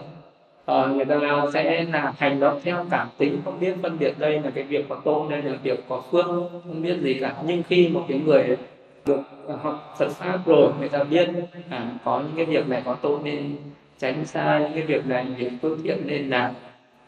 Uh, 0.72 0.95
người 0.95 1.06
ta 1.06 1.20
sẽ 1.53 1.84
là 1.84 2.14
hành 2.18 2.39
động 2.39 2.60
theo 2.64 2.86
cảm 2.89 3.08
tính 3.18 3.41
không 3.45 3.60
biết 3.60 3.74
phân 3.84 3.99
biệt 3.99 4.14
đây 4.20 4.41
là 4.43 4.51
cái 4.56 4.64
việc 4.64 4.86
có 4.89 4.95
tôn 4.95 5.30
đây 5.30 5.41
là 5.41 5.58
việc 5.64 5.80
có 5.89 6.03
phước 6.12 6.26
không 6.26 6.82
biết 6.82 6.97
gì 7.01 7.14
cả. 7.14 7.36
Nhưng 7.45 7.64
khi 7.64 7.88
một 7.88 8.06
cái 8.08 8.22
người 8.26 8.58
được 9.06 9.22
học 9.62 9.95
Phật 9.99 10.10
pháp 10.10 10.39
rồi 10.45 10.72
người 10.80 10.89
ta 10.89 11.03
biết 11.03 11.30
à, 11.70 11.91
có 12.03 12.20
những 12.20 12.36
cái 12.36 12.45
việc 12.45 12.70
này 12.70 12.82
có 12.86 12.95
tôn 12.95 13.24
nên 13.24 13.56
tránh 13.99 14.26
xa 14.26 14.60
những 14.60 14.72
cái 14.74 14.82
việc 14.82 15.08
này 15.08 15.26
việc 15.38 15.51
phước 15.62 15.78
thiện 15.84 15.97
nên 16.06 16.30
làm. 16.30 16.51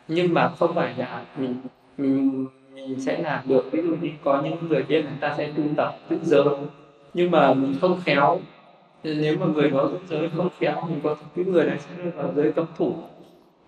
Nhưng 0.07 0.33
mà 0.33 0.49
không 0.49 0.75
phải 0.75 0.93
là 0.97 1.23
mình 1.37 1.55
mình 1.97 2.45
mình 2.73 2.99
sẽ 2.99 3.21
làm 3.21 3.39
được. 3.47 3.71
Ví 3.71 3.81
dụ 3.81 3.95
như 4.01 4.09
có 4.23 4.41
những 4.41 4.69
người 4.69 4.83
biết 4.83 5.01
người 5.01 5.17
ta 5.19 5.35
sẽ 5.37 5.49
tu 5.57 5.63
tập 5.77 5.97
tự 6.09 6.17
giới 6.23 6.43
nhưng 7.17 7.31
mà 7.31 7.53
mình 7.53 7.75
không 7.81 7.99
khéo. 8.05 8.39
Nếu 9.03 9.35
mà 9.39 9.45
người 9.45 9.69
đó 9.69 9.89
giữ 9.91 9.97
giới 10.09 10.29
không 10.37 10.49
khéo 10.59 10.81
mình 10.89 10.99
có 11.03 11.15
cái 11.35 11.45
người 11.45 11.65
này 11.65 11.77
sẽ 11.79 12.03
rơi 12.03 12.11
vào 12.11 12.31
giới 12.35 12.51
cấm 12.51 12.65
thủ. 12.77 12.93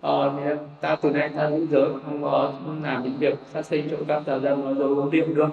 Ờ, 0.00 0.32
ta 0.80 0.96
từ 0.96 1.10
nay 1.10 1.30
ta 1.36 1.50
giữ 1.50 1.66
giới 1.70 1.88
không 2.04 2.22
có 2.22 2.52
làm 2.82 3.02
những 3.02 3.16
việc 3.18 3.38
sát 3.52 3.66
sinh 3.66 3.88
trộm 3.90 4.00
cắp 4.08 4.24
tà 4.24 4.38
dâm 4.38 4.64
nó 4.64 4.74
dấu 4.74 4.88
uống 4.88 5.10
được. 5.10 5.48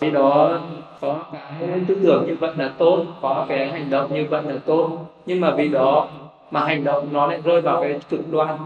Khi 0.00 0.10
đó 0.10 0.60
có 1.00 1.24
cái 1.32 1.80
tư 1.88 1.98
tưởng 2.02 2.26
như 2.26 2.36
vậy 2.40 2.52
là 2.56 2.72
tốt 2.78 3.04
có 3.22 3.46
cái 3.48 3.68
hành 3.68 3.90
động 3.90 4.14
như 4.14 4.26
vậy 4.30 4.42
là 4.42 4.54
tốt. 4.66 4.90
Nhưng 5.26 5.40
mà 5.40 5.54
vì 5.56 5.68
đó 5.68 6.08
mà 6.50 6.60
hành 6.60 6.84
động 6.84 7.08
nó 7.12 7.26
lại 7.26 7.40
rơi 7.44 7.60
vào 7.60 7.82
cái 7.82 8.00
cực 8.10 8.32
đoan. 8.32 8.58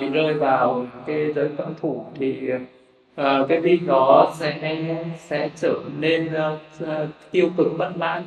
Bị 0.00 0.08
rơi 0.08 0.34
vào 0.34 0.86
cái 1.06 1.32
giới 1.32 1.48
cấm 1.56 1.74
thủ 1.80 2.04
thì 2.14 2.50
uh, 3.20 3.48
cái 3.48 3.60
vị 3.60 3.80
đó 3.86 4.32
sẽ 4.34 4.86
sẽ 5.18 5.50
trở 5.56 5.74
nên 5.98 6.30
uh, 6.82 6.88
tiêu 7.30 7.50
cực 7.56 7.66
bất 7.78 7.96
mãn. 7.96 8.22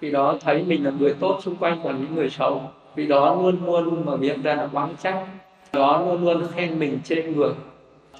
Vì 0.00 0.10
đó 0.10 0.36
thấy 0.40 0.62
mình 0.62 0.84
là 0.84 0.90
người 0.98 1.14
tốt 1.20 1.38
xung 1.42 1.56
quanh 1.56 1.80
còn 1.84 2.00
những 2.00 2.14
người 2.14 2.30
xấu. 2.30 2.62
Vì 2.94 3.06
đó 3.06 3.34
luôn 3.42 3.84
luôn 3.84 4.06
mà 4.06 4.16
miệng 4.16 4.42
ra 4.42 4.54
là 4.54 4.68
oán 4.72 4.88
trách. 5.02 5.26
Đó 5.72 6.02
luôn 6.06 6.24
luôn 6.24 6.46
khen 6.54 6.78
mình 6.78 6.98
trên 7.04 7.36
người 7.36 7.52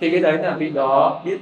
thì 0.01 0.11
cái 0.11 0.21
đấy 0.21 0.39
là 0.39 0.57
vì 0.59 0.71
đó 0.71 1.23
biết 1.25 1.39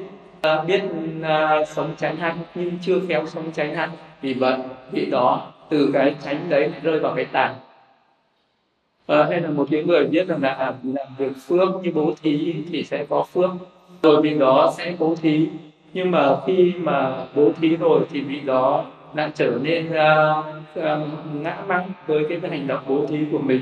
uh, 0.47 0.67
biết 0.67 0.83
uh, 1.21 1.69
sống 1.69 1.95
tránh 1.99 2.17
hạnh 2.17 2.39
nhưng 2.55 2.71
chưa 2.83 3.01
khéo 3.09 3.27
sống 3.27 3.45
tránh 3.53 3.75
hạnh 3.75 3.91
vì 4.21 4.35
vậy 4.35 4.59
vị 4.93 5.07
đó 5.11 5.53
từ 5.69 5.91
cái 5.93 6.15
tránh 6.25 6.49
đấy 6.49 6.73
rơi 6.83 7.01
vào 7.01 7.15
cái 7.17 7.25
tàn. 7.25 7.55
À, 9.07 9.27
hay 9.31 9.41
là 9.41 9.51
một 9.51 9.69
cái 9.71 9.85
người 9.85 10.07
biết 10.07 10.29
rằng 10.29 10.43
là 10.43 10.57
làm, 10.59 10.75
làm 10.83 11.07
việc 11.19 11.33
phước 11.47 11.69
như 11.83 11.93
bố 11.95 12.15
thí 12.23 12.55
thì 12.73 12.85
sẽ 12.85 13.07
có 13.09 13.25
phước 13.33 13.51
rồi 14.05 14.23
vị 14.23 14.35
đó 14.39 14.73
sẽ 14.77 14.95
bố 14.99 15.15
thí. 15.15 15.49
Nhưng 15.95 16.11
mà 16.11 16.37
khi 16.47 16.73
mà 16.79 17.27
bố 17.35 17.53
thí 17.61 17.77
rồi 17.77 18.01
thì 18.11 18.21
vị 18.21 18.41
đó 18.41 18.85
lại 19.15 19.31
trở 19.35 19.59
nên 19.63 19.87
uh, 19.87 20.45
uh, 20.79 21.09
ngã 21.43 21.57
măng 21.69 21.91
với 22.07 22.25
cái 22.29 22.51
hành 22.51 22.67
động 22.67 22.81
bố 22.89 23.07
thí 23.07 23.19
của 23.33 23.39
mình. 23.39 23.61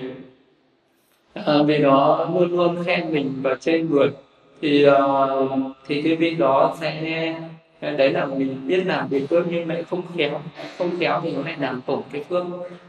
À, 1.35 1.55
uh, 1.61 1.67
vì 1.67 1.79
đó 1.79 2.29
luôn 2.35 2.57
luôn 2.57 2.85
khen 2.85 3.13
mình 3.13 3.33
và 3.43 3.55
chê 3.55 3.79
người 3.79 4.11
thì 4.61 4.87
uh, 4.89 5.51
thì 5.87 6.03
cái 6.03 6.17
vị 6.17 6.35
đó 6.35 6.77
sẽ 6.81 7.35
đấy 7.81 8.11
là 8.11 8.27
mình 8.27 8.67
biết 8.67 8.87
làm 8.87 9.09
việc 9.09 9.29
phước 9.29 9.47
nhưng 9.51 9.69
lại 9.69 9.85
không 9.91 10.03
khéo. 10.17 10.41
Không 10.79 10.91
khéo 11.01 11.21
thì 11.23 11.33
nó 11.33 11.43
lại 11.43 11.57
làm 11.61 11.81
tổn 11.87 12.01
cái 12.13 12.25
phước 12.29 12.45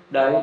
đấy. 0.10 0.34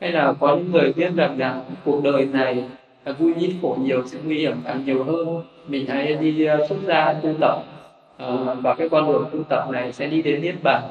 Hay 0.00 0.12
là 0.12 0.32
có 0.40 0.56
những 0.56 0.72
người 0.72 0.92
biết 0.96 1.10
rằng 1.16 1.38
là 1.38 1.62
cuộc 1.84 2.04
đời 2.04 2.28
này 2.32 2.64
vui 3.12 3.34
ít 3.38 3.54
khổ 3.62 3.76
nhiều 3.80 4.02
sẽ 4.06 4.18
nguy 4.24 4.38
hiểm 4.38 4.56
càng 4.64 4.84
nhiều 4.84 5.04
hơn. 5.04 5.42
Mình 5.68 5.86
hãy 5.86 6.14
đi 6.14 6.44
ờ, 6.44 6.66
xuất 6.68 6.76
gia 6.86 7.12
tu 7.12 7.34
tập. 7.40 7.58
Ờ, 8.18 8.56
và 8.62 8.74
cái 8.74 8.88
con 8.88 9.12
đường 9.12 9.28
tu 9.32 9.42
tập 9.48 9.68
này 9.70 9.92
sẽ 9.92 10.06
đi 10.06 10.22
đến 10.22 10.42
niết 10.42 10.54
bàn. 10.62 10.82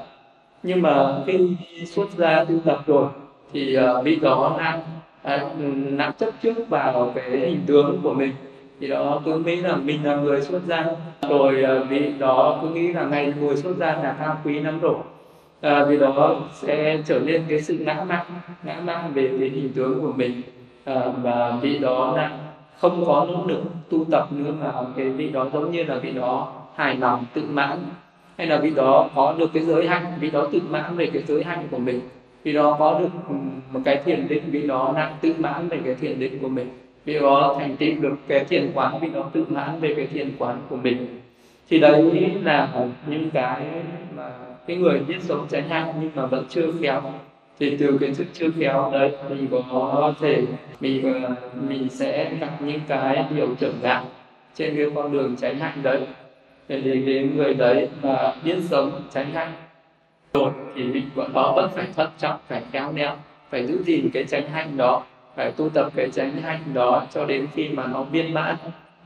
Nhưng 0.63 0.81
mà 0.81 1.17
khi 1.25 1.55
xuất 1.85 2.11
gia 2.17 2.43
tu 2.43 2.55
tập 2.65 2.83
rồi 2.87 3.07
thì 3.53 3.75
ờ, 3.75 3.97
uh, 3.97 4.05
vị 4.05 4.15
đó 4.15 4.55
đang 4.59 4.81
à, 5.21 5.45
nắm 5.75 6.11
chấp 6.19 6.29
trước 6.41 6.69
vào 6.69 7.11
cái 7.15 7.29
hình 7.29 7.61
tướng 7.65 7.99
của 8.03 8.13
mình. 8.13 8.31
Thì 8.79 8.87
đó 8.87 9.21
cứ 9.25 9.39
nghĩ 9.39 9.55
là 9.55 9.75
mình 9.75 10.05
là 10.05 10.15
người 10.15 10.41
xuất 10.41 10.61
gia. 10.67 10.85
Rồi 11.29 11.65
vì 11.89 12.13
đó 12.19 12.59
cứ 12.61 12.69
nghĩ 12.69 12.93
là 12.93 13.05
ngày 13.05 13.33
ngồi 13.39 13.57
xuất 13.57 13.77
gia 13.77 13.87
là 13.87 14.15
cao 14.19 14.37
quý 14.45 14.59
lắm 14.59 14.79
rồi. 14.79 14.95
À, 15.61 15.85
vì 15.85 15.97
đó 15.97 16.35
sẽ 16.53 16.97
trở 17.05 17.19
nên 17.19 17.43
cái 17.49 17.61
sự 17.61 17.77
ngã 17.79 18.05
mạn 18.07 18.25
ngã 18.63 18.81
mạn 18.85 19.11
về 19.13 19.27
cái 19.39 19.49
hình 19.49 19.71
tướng 19.75 20.01
của 20.01 20.13
mình. 20.15 20.41
Ờ, 20.85 21.13
và 21.21 21.57
vị 21.61 21.79
đó 21.79 22.13
là 22.15 22.37
không 22.77 23.05
có 23.05 23.27
nỗ 23.29 23.45
lực 23.47 23.63
tu 23.89 24.05
tập 24.11 24.27
nữa 24.31 24.53
mà 24.61 24.71
cái 24.97 25.09
vị 25.09 25.29
đó 25.29 25.47
giống 25.53 25.71
như 25.71 25.83
là 25.83 25.95
vị 25.95 26.11
đó 26.11 26.53
hài 26.75 26.97
lòng, 26.97 27.25
tự 27.33 27.41
mãn. 27.49 27.79
Hay 28.37 28.47
là 28.47 28.57
vị 28.57 28.69
đó 28.75 29.09
có 29.15 29.35
được 29.37 29.53
cái 29.53 29.63
giới 29.63 29.87
hạnh, 29.87 30.05
vị 30.19 30.31
đó 30.31 30.47
tự 30.51 30.59
mãn 30.69 30.95
về 30.95 31.09
cái 31.13 31.23
giới 31.27 31.43
hạnh 31.43 31.67
của 31.71 31.77
mình. 31.77 31.99
Vì 32.43 32.53
đó 32.53 32.75
có 32.79 32.99
được 32.99 33.09
ừ, 33.29 33.35
một 33.71 33.79
cái 33.85 34.01
thiền 34.05 34.27
định 34.27 34.43
vì 34.51 34.67
đó 34.67 34.93
đang 34.95 35.13
tự 35.21 35.33
mãn 35.37 35.67
về 35.69 35.79
cái 35.85 35.95
thiền 35.95 36.19
định 36.19 36.39
của 36.41 36.49
mình. 36.49 36.67
Vì 37.05 37.19
đó 37.19 37.55
thành 37.59 37.75
tựu 37.77 37.95
được 37.99 38.15
cái 38.27 38.45
thiền 38.45 38.71
quán 38.73 38.99
vì 39.01 39.09
đó 39.09 39.29
tự 39.33 39.45
mãn 39.49 39.79
về 39.79 39.93
cái 39.95 40.07
thiền 40.07 40.31
quán 40.37 40.57
của 40.69 40.75
mình. 40.75 41.19
Thì 41.69 41.79
đấy 41.79 42.31
là 42.43 42.87
những 43.07 43.29
cái 43.29 43.65
mà 44.15 44.31
cái 44.67 44.77
người 44.77 44.99
biết 44.99 45.17
sống 45.21 45.45
tránh 45.49 45.69
hạnh 45.69 45.93
nhưng 46.01 46.11
mà 46.15 46.25
vẫn 46.25 46.45
chưa 46.49 46.71
khéo. 46.81 47.01
Thì 47.59 47.77
từ 47.77 47.97
cái 48.01 48.13
sự 48.13 48.25
chưa 48.33 48.49
khéo 48.59 48.89
đấy 48.93 49.11
thì 49.29 49.35
có 49.71 50.13
thể 50.19 50.41
mình 50.83 51.25
mình 51.69 51.89
sẽ 51.89 52.33
gặp 52.39 52.49
những 52.59 52.79
cái 52.87 53.25
điều 53.35 53.55
trở 53.59 53.71
ngại 53.81 54.03
trên 54.55 54.77
cái 54.77 54.85
con 54.95 55.11
đường 55.11 55.35
tránh 55.35 55.59
hạnh 55.59 55.83
đấy. 55.83 56.01
Để 56.67 56.81
cái 57.05 57.29
người 57.35 57.53
đấy 57.53 57.89
mà 58.01 58.33
biết 58.43 58.55
sống 58.69 59.01
tránh 59.13 59.31
hạnh 59.33 59.53
rồi 60.33 60.51
thì 60.75 60.83
mình 60.83 61.09
bọn 61.15 61.33
đó 61.33 61.53
vẫn 61.55 61.69
phải 61.75 61.87
thận 61.95 62.09
trọng, 62.17 62.39
phải 62.47 62.61
khéo 62.71 62.93
léo, 62.95 63.15
phải 63.49 63.67
giữ 63.67 63.83
gìn 63.83 64.09
cái 64.13 64.23
tránh 64.23 64.49
hạnh 64.49 64.77
đó, 64.77 65.03
phải 65.35 65.51
tu 65.51 65.69
tập 65.69 65.91
cái 65.95 66.09
tránh 66.13 66.31
hạnh 66.31 66.61
đó 66.73 67.05
cho 67.11 67.25
đến 67.25 67.47
khi 67.53 67.69
mà 67.69 67.87
nó 67.87 68.03
viên 68.03 68.33
mãn. 68.33 68.55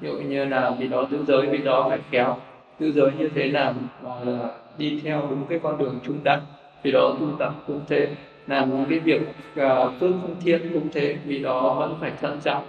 Ví 0.01 0.09
dụ 0.09 0.17
như 0.17 0.45
là 0.45 0.71
vì 0.80 0.88
đó 0.88 1.05
giữ 1.11 1.17
giới, 1.28 1.47
vì 1.47 1.57
đó 1.57 1.86
phải 1.89 1.99
khéo 2.11 2.38
giữ 2.80 2.91
giới 2.91 3.11
như 3.17 3.30
thế 3.36 3.43
là 3.43 3.73
ờ, 4.03 4.51
đi 4.78 5.01
theo 5.03 5.28
đúng 5.30 5.45
cái 5.49 5.59
con 5.63 5.78
đường 5.78 5.99
trung 6.03 6.17
đẳng, 6.23 6.41
vì 6.84 6.91
đó 6.91 7.15
tu 7.19 7.28
tập 7.39 7.53
cũng 7.67 7.82
thế 7.88 8.07
làm 8.48 8.86
cái 8.89 9.00
việc 9.00 9.22
ờ, 9.56 9.86
uh, 9.86 10.00
phước 10.00 10.16
thiện 10.41 10.70
cũng 10.74 10.89
thế 10.93 11.18
vì 11.26 11.39
đó 11.39 11.74
vẫn 11.74 11.98
phải 12.00 12.12
thận 12.22 12.39
trọng 12.43 12.66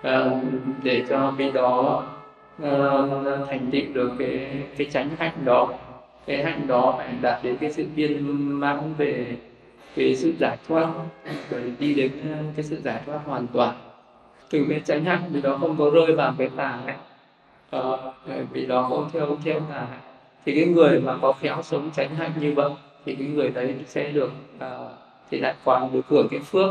uh, 0.00 0.42
để 0.82 1.04
cho 1.08 1.34
vì 1.36 1.50
đó 1.52 2.02
uh, 2.62 3.48
thành 3.48 3.70
tựu 3.72 3.82
được 3.92 4.12
cái 4.18 4.48
cái 4.76 4.86
tránh 4.92 5.08
hạnh 5.18 5.34
đó. 5.44 5.68
Cái 6.26 6.44
hạnh 6.44 6.66
đó 6.66 6.94
phải 6.98 7.14
đạt 7.22 7.44
đến 7.44 7.56
cái 7.56 7.72
sự 7.72 7.86
viên 7.94 8.36
mãn 8.60 8.94
về 8.98 9.36
cái 9.96 10.16
sự 10.16 10.32
giải 10.38 10.56
thoát 10.68 10.88
để 11.50 11.62
đi 11.78 11.94
đến 11.94 12.10
cái 12.56 12.64
sự 12.64 12.80
giải 12.84 13.00
thoát 13.06 13.18
hoàn 13.24 13.46
toàn. 13.46 13.74
Từ 14.50 14.66
cái 14.68 14.80
tránh 14.84 15.04
hạnh 15.04 15.22
vì 15.30 15.42
đó 15.42 15.58
không 15.60 15.76
có 15.78 15.90
rơi 15.90 16.12
vào 16.16 16.34
cái 16.38 16.50
tà 16.56 16.78
hạnh 16.86 16.98
vì 18.52 18.66
đó 18.66 18.82
không 18.88 19.10
theo 19.12 19.26
không 19.26 19.38
theo 19.44 19.60
tà 19.60 19.86
hạnh. 19.90 20.00
Thì 20.44 20.54
cái 20.54 20.64
người 20.64 21.00
mà 21.00 21.16
có 21.22 21.32
khéo 21.32 21.62
sống 21.62 21.90
tránh 21.96 22.14
hạnh 22.14 22.30
như 22.40 22.54
vậy 22.54 22.70
thì 23.04 23.14
cái 23.14 23.26
người 23.26 23.48
đấy 23.48 23.74
sẽ 23.86 24.10
được 24.12 24.30
uh, 24.56 24.62
thì 25.30 25.38
lại 25.38 25.54
còn 25.64 25.92
được 25.92 26.06
hưởng 26.08 26.28
cái 26.30 26.40
phước 26.40 26.70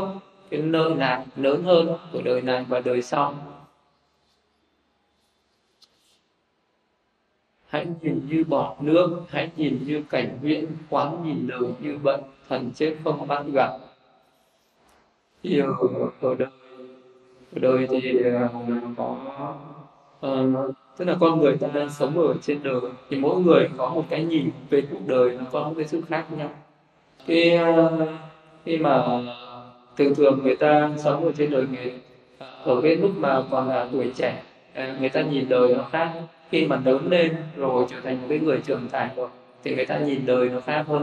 cái 0.50 0.62
nơi 0.62 0.94
này 0.94 1.26
lớn 1.36 1.62
hơn 1.62 1.96
của 2.12 2.22
đời 2.22 2.42
này 2.42 2.64
và 2.68 2.80
đời 2.80 3.02
sau. 3.02 3.34
Hãy 7.66 7.86
nhìn 8.02 8.20
như 8.28 8.44
bọt 8.44 8.82
nước 8.82 9.20
hãy 9.28 9.50
nhìn 9.56 9.78
như 9.86 10.02
cảnh 10.10 10.38
viễn 10.42 10.66
quán 10.90 11.22
nhìn 11.24 11.46
đời 11.46 11.72
như 11.80 11.98
bận 12.02 12.20
thần 12.48 12.70
chết 12.74 12.96
không 13.04 13.28
bắt 13.28 13.42
gặp. 13.54 13.78
Thì 15.42 15.58
ở, 15.58 15.74
ở 16.20 16.34
đời 16.38 16.48
ở 17.52 17.58
đời 17.60 17.86
thì 17.90 18.18
ờ, 18.22 18.48
có 18.96 19.16
uh, 20.26 20.74
tức 20.96 21.04
là 21.04 21.16
con 21.20 21.40
người 21.40 21.56
ta 21.56 21.68
đang 21.74 21.90
sống 21.90 22.18
ở 22.18 22.34
trên 22.42 22.62
đời 22.62 22.80
thì 23.10 23.16
mỗi 23.16 23.40
người 23.40 23.68
có 23.78 23.88
một 23.88 24.04
cái 24.08 24.24
nhìn 24.24 24.50
về 24.70 24.82
cuộc 24.90 25.06
đời 25.06 25.36
nó 25.38 25.44
có 25.52 25.62
một 25.68 25.74
cái 25.76 25.88
sự 25.88 26.02
khác 26.08 26.26
nhau. 26.36 26.50
Cái 27.26 27.58
uh, 27.58 28.08
khi 28.64 28.78
mà 28.78 29.04
thường 29.96 30.14
thường 30.14 30.40
người 30.42 30.56
ta 30.56 30.90
sống 30.96 31.24
ở 31.24 31.32
trên 31.36 31.50
đời 31.50 31.66
người 31.72 31.92
ở 32.64 32.80
cái 32.82 32.96
lúc 32.96 33.10
mà 33.16 33.42
còn 33.50 33.68
là 33.68 33.88
tuổi 33.92 34.10
trẻ 34.16 34.42
người 35.00 35.08
ta 35.08 35.22
nhìn 35.22 35.48
đời 35.48 35.74
nó 35.74 35.82
khác. 35.92 36.12
Khi 36.50 36.66
mà 36.66 36.80
lớn 36.84 37.08
lên 37.10 37.36
rồi 37.56 37.86
trở 37.90 38.00
thành 38.00 38.20
một 38.20 38.26
cái 38.28 38.38
người 38.38 38.60
trưởng 38.66 38.88
thành 38.92 39.08
rồi 39.16 39.28
thì 39.64 39.74
người 39.74 39.86
ta 39.86 39.98
nhìn 39.98 40.26
đời 40.26 40.48
nó 40.48 40.60
khác 40.60 40.84
hơn. 40.88 41.02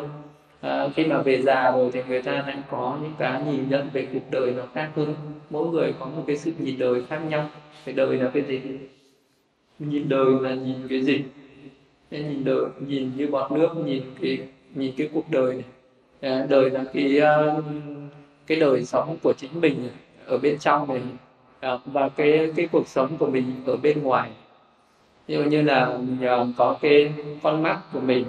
À, 0.61 0.87
khi 0.95 1.05
mà 1.05 1.21
về 1.21 1.41
già 1.41 1.71
rồi 1.71 1.89
thì 1.93 1.99
người 2.07 2.21
ta 2.21 2.31
lại 2.31 2.57
có 2.71 2.97
những 3.01 3.13
cái 3.17 3.41
nhìn 3.51 3.69
nhận 3.69 3.89
về 3.93 4.07
cuộc 4.13 4.31
đời 4.31 4.53
nó 4.57 4.63
khác 4.73 4.89
hơn. 4.95 5.15
Mỗi 5.49 5.67
người 5.67 5.93
có 5.99 6.05
một 6.05 6.23
cái 6.27 6.37
sự 6.37 6.51
nhìn 6.59 6.79
đời 6.79 7.03
khác 7.09 7.19
nhau. 7.29 7.49
Cái 7.85 7.95
đời 7.95 8.17
là 8.17 8.29
cái 8.33 8.43
gì? 8.43 8.61
Nhìn 9.79 10.09
đời 10.09 10.25
là 10.41 10.55
nhìn 10.55 10.87
cái 10.89 11.01
gì? 11.01 11.23
Nhìn 12.11 12.43
đời 12.43 12.65
nhìn 12.87 13.11
như 13.17 13.27
bọt 13.27 13.51
nước 13.51 13.69
nhìn 13.85 14.03
cái 14.21 14.39
nhìn 14.75 14.93
cái 14.97 15.09
cuộc 15.13 15.31
đời 15.31 15.53
này. 15.53 15.63
Ờ, 16.25 16.45
đời 16.49 16.69
là 16.69 16.83
cái 16.93 17.17
ờ, 17.17 17.61
cái 18.47 18.59
đời 18.59 18.85
sống 18.85 19.17
của 19.23 19.33
chính 19.37 19.61
mình 19.61 19.89
ở 20.25 20.37
bên 20.37 20.57
trong 20.59 20.87
mình 20.87 21.17
ờ, 21.61 21.79
và 21.85 22.09
cái 22.09 22.51
cái 22.55 22.67
cuộc 22.71 22.87
sống 22.87 23.17
của 23.17 23.27
mình 23.27 23.63
ở 23.65 23.75
bên 23.77 24.03
ngoài. 24.03 24.29
Ví 25.27 25.35
dụ 25.35 25.43
như 25.43 25.61
là 25.61 25.97
nhờ 26.19 26.47
có 26.57 26.77
cái 26.81 27.13
con 27.43 27.63
mắt 27.63 27.79
của 27.93 27.99
mình 27.99 28.25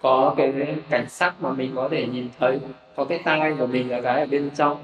có 0.00 0.34
cái 0.36 0.52
cảnh 0.90 1.08
sắc 1.08 1.42
mà 1.42 1.52
mình 1.52 1.72
có 1.74 1.88
thể 1.88 2.06
nhìn 2.06 2.28
thấy, 2.38 2.58
có 2.96 3.04
cái 3.04 3.20
tai 3.24 3.54
của 3.58 3.66
mình 3.66 3.90
là 3.90 4.00
cái 4.00 4.20
ở 4.20 4.26
bên 4.26 4.50
trong 4.56 4.76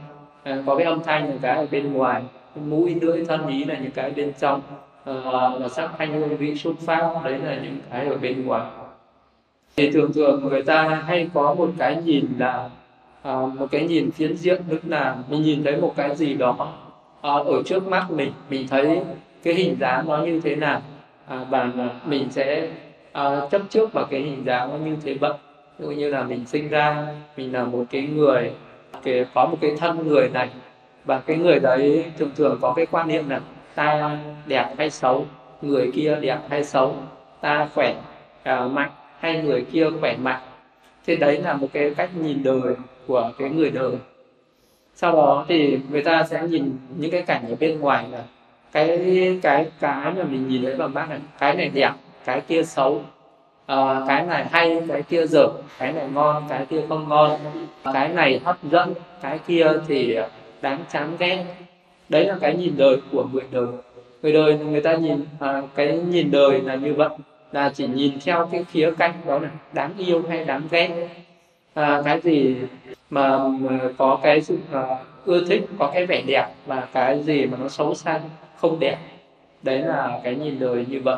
có 0.66 0.76
cái 0.76 0.84
âm 0.86 1.02
thanh 1.02 1.28
là 1.28 1.36
cái 1.42 1.56
ở 1.56 1.66
bên 1.70 1.92
ngoài 1.92 2.22
mũi, 2.54 2.94
lưỡi, 3.02 3.24
thân 3.24 3.46
ý 3.46 3.64
là 3.64 3.78
những 3.78 3.90
cái 3.90 4.10
bên 4.10 4.32
trong 4.38 4.60
và 5.04 5.68
sắc 5.70 5.90
thanh 5.98 6.12
hương 6.12 6.36
vị 6.36 6.56
xuất 6.56 6.74
phát, 6.86 7.20
đấy 7.24 7.38
là 7.38 7.58
những 7.62 7.78
cái 7.90 8.06
ở 8.06 8.16
bên 8.16 8.46
ngoài 8.46 8.66
thì 9.78 9.90
thường 9.90 10.12
thường 10.12 10.48
người 10.48 10.62
ta 10.62 11.02
hay 11.06 11.28
có 11.34 11.54
một 11.54 11.70
cái 11.78 11.96
nhìn 12.04 12.26
là 12.38 12.68
à, 13.22 13.32
một 13.58 13.66
cái 13.70 13.86
nhìn 13.86 14.10
phiến 14.10 14.36
diện 14.36 14.62
tức 14.68 14.80
là 14.86 15.16
mình 15.28 15.42
nhìn 15.42 15.64
thấy 15.64 15.76
một 15.76 15.92
cái 15.96 16.16
gì 16.16 16.34
đó 16.34 16.72
à, 17.22 17.32
ở 17.32 17.62
trước 17.66 17.86
mắt 17.86 18.10
mình 18.10 18.32
mình 18.50 18.68
thấy 18.68 19.00
cái 19.42 19.54
hình 19.54 19.76
dáng 19.80 20.08
nó 20.08 20.18
như 20.18 20.40
thế 20.40 20.56
nào 20.56 20.82
à, 21.28 21.46
và 21.50 21.70
mình 22.06 22.30
sẽ 22.30 22.68
à, 23.12 23.40
chấp 23.50 23.62
trước 23.70 23.92
vào 23.92 24.04
cái 24.10 24.20
hình 24.20 24.44
dáng 24.46 24.70
nó 24.70 24.76
như 24.86 24.96
thế 25.04 25.14
vậy 25.14 25.32
ví 25.78 25.86
dụ 25.86 25.90
như 25.90 26.10
là 26.10 26.22
mình 26.22 26.46
sinh 26.46 26.68
ra 26.68 27.06
mình 27.36 27.52
là 27.52 27.64
một 27.64 27.84
cái 27.90 28.02
người 28.02 28.50
cái, 29.02 29.26
có 29.34 29.46
một 29.46 29.58
cái 29.60 29.70
thân 29.78 30.08
người 30.08 30.28
này 30.28 30.48
và 31.04 31.20
cái 31.20 31.36
người 31.36 31.58
đấy 31.58 32.04
thường 32.18 32.30
thường 32.36 32.58
có 32.60 32.72
cái 32.76 32.86
quan 32.90 33.08
niệm 33.08 33.28
là 33.28 33.40
ta 33.74 34.18
đẹp 34.46 34.74
hay 34.78 34.90
xấu 34.90 35.26
người 35.62 35.90
kia 35.94 36.18
đẹp 36.20 36.38
hay 36.50 36.64
xấu 36.64 36.94
ta 37.40 37.68
khỏe 37.74 37.94
à, 38.42 38.66
mạnh 38.66 38.90
hay 39.20 39.42
người 39.42 39.64
kia 39.72 39.86
khỏe 40.00 40.16
mạnh. 40.16 40.40
Thế 41.06 41.16
đấy 41.16 41.38
là 41.38 41.54
một 41.54 41.68
cái 41.72 41.94
cách 41.96 42.10
nhìn 42.16 42.42
đời 42.42 42.74
của 43.06 43.32
cái 43.38 43.50
người 43.50 43.70
đời. 43.70 43.92
Sau 44.94 45.12
đó 45.12 45.44
thì 45.48 45.78
người 45.90 46.02
ta 46.02 46.22
sẽ 46.30 46.42
nhìn 46.42 46.72
những 46.98 47.10
cái 47.10 47.22
cảnh 47.22 47.44
ở 47.48 47.56
bên 47.60 47.80
ngoài 47.80 48.04
là 48.10 48.22
cái 48.72 48.98
cái 49.42 49.66
cái 49.80 50.12
mà 50.16 50.24
mình 50.24 50.48
nhìn 50.48 50.62
thấy 50.62 50.76
bằng 50.76 50.94
mắt 50.94 51.10
này 51.10 51.18
cái 51.38 51.54
này 51.54 51.68
đẹp 51.68 51.92
cái 52.24 52.40
kia 52.40 52.62
xấu. 52.62 53.02
À, 53.66 54.04
cái 54.08 54.26
này 54.26 54.46
hay 54.50 54.82
cái 54.88 55.02
kia 55.02 55.26
dở 55.26 55.48
cái 55.78 55.92
này 55.92 56.08
ngon 56.14 56.44
cái 56.48 56.66
kia 56.66 56.80
không 56.88 57.08
ngon. 57.08 57.40
Cái 57.94 58.08
này 58.08 58.40
hấp 58.44 58.64
dẫn 58.64 58.94
cái 59.22 59.38
kia 59.46 59.66
thì 59.88 60.18
đáng 60.60 60.84
chán 60.92 61.16
ghét. 61.18 61.44
Đấy 62.08 62.24
là 62.24 62.36
cái 62.40 62.56
nhìn 62.56 62.76
đời 62.76 62.96
của 63.12 63.26
người 63.32 63.42
đời. 63.50 63.66
Người 64.22 64.32
đời 64.32 64.58
người 64.58 64.80
ta 64.80 64.94
nhìn 64.94 65.24
à, 65.40 65.62
cái 65.74 65.98
nhìn 65.98 66.30
đời 66.30 66.60
là 66.60 66.74
như 66.74 66.94
vậy 66.94 67.08
là 67.52 67.72
chỉ 67.74 67.86
nhìn 67.86 68.12
theo 68.24 68.48
cái 68.52 68.64
khía 68.64 68.90
cạnh 68.98 69.14
đó 69.26 69.38
là 69.38 69.50
đáng 69.72 69.92
yêu 69.98 70.22
hay 70.28 70.44
đáng 70.44 70.62
ghét. 70.70 71.08
À, 71.74 72.02
cái 72.04 72.20
gì 72.20 72.56
mà, 73.10 73.48
mà 73.48 73.80
có 73.98 74.20
cái 74.22 74.42
sự 74.42 74.54
uh, 74.54 74.98
ưa 75.24 75.44
thích 75.44 75.62
có 75.78 75.90
cái 75.94 76.06
vẻ 76.06 76.22
đẹp 76.26 76.46
và 76.66 76.88
cái 76.92 77.22
gì 77.22 77.46
mà 77.46 77.58
nó 77.60 77.68
xấu 77.68 77.94
xa 77.94 78.20
không 78.56 78.80
đẹp 78.80 78.98
đấy 79.62 79.78
là 79.78 80.20
cái 80.24 80.34
nhìn 80.36 80.58
đời 80.58 80.86
như 80.88 81.00
vậy. 81.00 81.16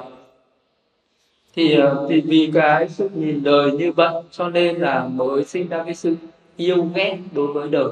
Thì, 1.55 1.81
à, 1.81 1.91
thì 2.09 2.21
vì 2.21 2.51
cái 2.55 2.89
sự 2.89 3.09
nhìn 3.15 3.43
đời 3.45 3.73
như 3.73 3.93
vậy 3.93 4.15
cho 4.31 4.49
nên 4.49 4.77
là 4.77 5.09
mới 5.13 5.45
sinh 5.45 5.69
ra 5.69 5.83
cái 5.85 5.95
sự 5.95 6.17
yêu 6.57 6.89
ghét 6.95 7.19
đối 7.33 7.53
với 7.53 7.69
đời. 7.69 7.91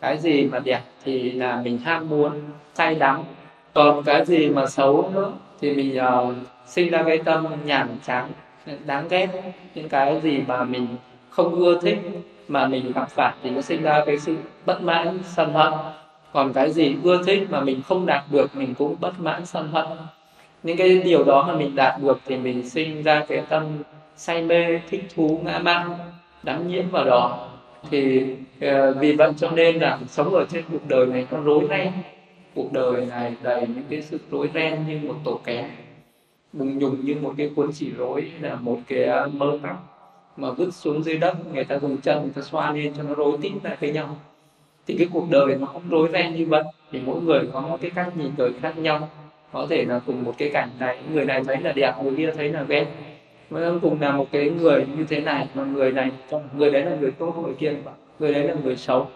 Cái 0.00 0.18
gì 0.18 0.44
mà 0.44 0.58
đẹp 0.58 0.80
thì 1.04 1.30
là 1.30 1.62
mình 1.64 1.78
ham 1.78 2.08
muốn 2.08 2.32
cay 2.76 2.94
đắng 2.94 3.24
còn 3.74 4.02
cái 4.02 4.24
gì 4.24 4.48
mà 4.48 4.66
xấu 4.66 5.10
nữa 5.14 5.32
thì 5.60 5.74
mình 5.74 5.98
uh, 5.98 6.34
sinh 6.66 6.90
ra 6.90 7.02
cái 7.06 7.18
tâm 7.18 7.46
nhàm 7.64 7.88
chán 8.06 8.30
đáng 8.86 9.08
ghét 9.08 9.28
những 9.74 9.88
cái 9.88 10.20
gì 10.20 10.42
mà 10.46 10.64
mình 10.64 10.86
không 11.30 11.54
ưa 11.54 11.80
thích 11.80 11.98
mà 12.48 12.66
mình 12.66 12.92
gặp 12.92 13.10
phải 13.10 13.34
thì 13.42 13.50
nó 13.50 13.60
sinh 13.60 13.82
ra 13.82 14.02
cái 14.06 14.18
sự 14.18 14.36
bất 14.66 14.82
mãn 14.82 15.18
sân 15.24 15.52
hận. 15.52 15.72
Còn 16.32 16.52
cái 16.52 16.70
gì 16.70 16.96
ưa 17.02 17.22
thích 17.26 17.46
mà 17.50 17.60
mình 17.60 17.82
không 17.88 18.06
đạt 18.06 18.22
được 18.30 18.56
mình 18.56 18.74
cũng 18.74 18.96
bất 19.00 19.20
mãn 19.20 19.46
sân 19.46 19.68
hận. 19.72 19.86
Những 20.62 20.76
cái 20.76 20.98
điều 21.04 21.24
đó 21.24 21.44
mà 21.48 21.54
mình 21.54 21.76
đạt 21.76 22.02
được 22.02 22.20
thì 22.26 22.36
mình 22.36 22.70
sinh 22.70 23.02
ra 23.02 23.24
cái 23.28 23.42
tâm 23.48 23.62
say 24.16 24.42
mê 24.42 24.80
thích 24.90 25.04
thú 25.16 25.40
ngã 25.44 25.58
mạn 25.58 25.90
đắm 26.42 26.68
nhiễm 26.68 26.90
vào 26.90 27.04
đó. 27.04 27.48
Thì 27.90 28.22
uh, 28.66 28.96
vì 29.00 29.12
vậy 29.12 29.32
cho 29.36 29.50
nên 29.50 29.78
là 29.78 29.98
sống 30.08 30.34
ở 30.34 30.44
trên 30.48 30.64
cuộc 30.72 30.88
đời 30.88 31.06
này 31.06 31.26
nó 31.30 31.40
rối 31.40 31.66
ren 31.68 31.92
cuộc 32.56 32.72
đời 32.72 33.06
này 33.06 33.34
đầy 33.42 33.60
những 33.60 33.84
cái 33.90 34.02
sự 34.02 34.18
rối 34.30 34.50
ren 34.54 34.86
như 34.86 35.00
một 35.08 35.14
tổ 35.24 35.40
kén 35.44 35.64
bùng 36.52 36.78
nhùng 36.78 37.04
như 37.04 37.16
một 37.22 37.34
cái 37.36 37.50
cuốn 37.56 37.70
chỉ 37.72 37.92
rối 37.98 38.30
là 38.40 38.54
một 38.54 38.78
cái 38.88 39.04
à, 39.04 39.26
mơ 39.26 39.58
tóc 39.62 39.96
mà 40.36 40.50
vứt 40.50 40.74
xuống 40.74 41.02
dưới 41.02 41.18
đất. 41.18 41.34
Người 41.54 41.64
ta 41.64 41.78
dùng 41.78 41.96
chân, 41.96 42.22
người 42.22 42.32
ta 42.34 42.42
xoa 42.42 42.72
lên 42.72 42.92
cho 42.96 43.02
nó 43.02 43.14
rối 43.14 43.38
tít 43.42 43.52
lại 43.62 43.76
với 43.80 43.92
nhau. 43.92 44.16
Thì 44.86 44.96
cái 44.98 45.08
cuộc 45.12 45.30
đời 45.30 45.56
nó 45.60 45.66
không 45.66 45.82
rối 45.90 46.08
ren 46.12 46.34
như 46.34 46.46
vậy. 46.46 46.62
Thì 46.92 47.00
mỗi 47.06 47.20
người 47.20 47.40
có 47.52 47.60
một 47.60 47.78
cái 47.80 47.90
cách 47.94 48.16
nhìn 48.16 48.30
đời 48.36 48.52
khác 48.62 48.78
nhau. 48.78 49.08
Có 49.52 49.66
thể 49.70 49.84
là 49.84 50.00
cùng 50.06 50.24
một 50.24 50.34
cái 50.38 50.50
cảnh 50.52 50.68
này, 50.78 50.98
người 51.12 51.24
này 51.24 51.44
thấy 51.44 51.56
là 51.56 51.72
đẹp, 51.72 51.92
người 52.02 52.14
kia 52.16 52.32
thấy 52.36 52.48
là 52.48 52.62
ghét. 52.62 52.86
Mà 53.50 53.72
cùng 53.82 54.00
là 54.00 54.12
một 54.12 54.26
cái 54.32 54.50
người 54.50 54.86
như 54.96 55.04
thế 55.08 55.20
này, 55.20 55.48
mà 55.54 55.64
người 55.64 55.92
này 55.92 56.10
người 56.56 56.70
đấy 56.70 56.84
là 56.84 56.96
người 57.00 57.10
tốt, 57.10 57.34
người 57.44 57.54
kia 57.54 57.74
người 58.18 58.34
đấy 58.34 58.44
là 58.44 58.54
người 58.64 58.76
xấu 58.76 59.08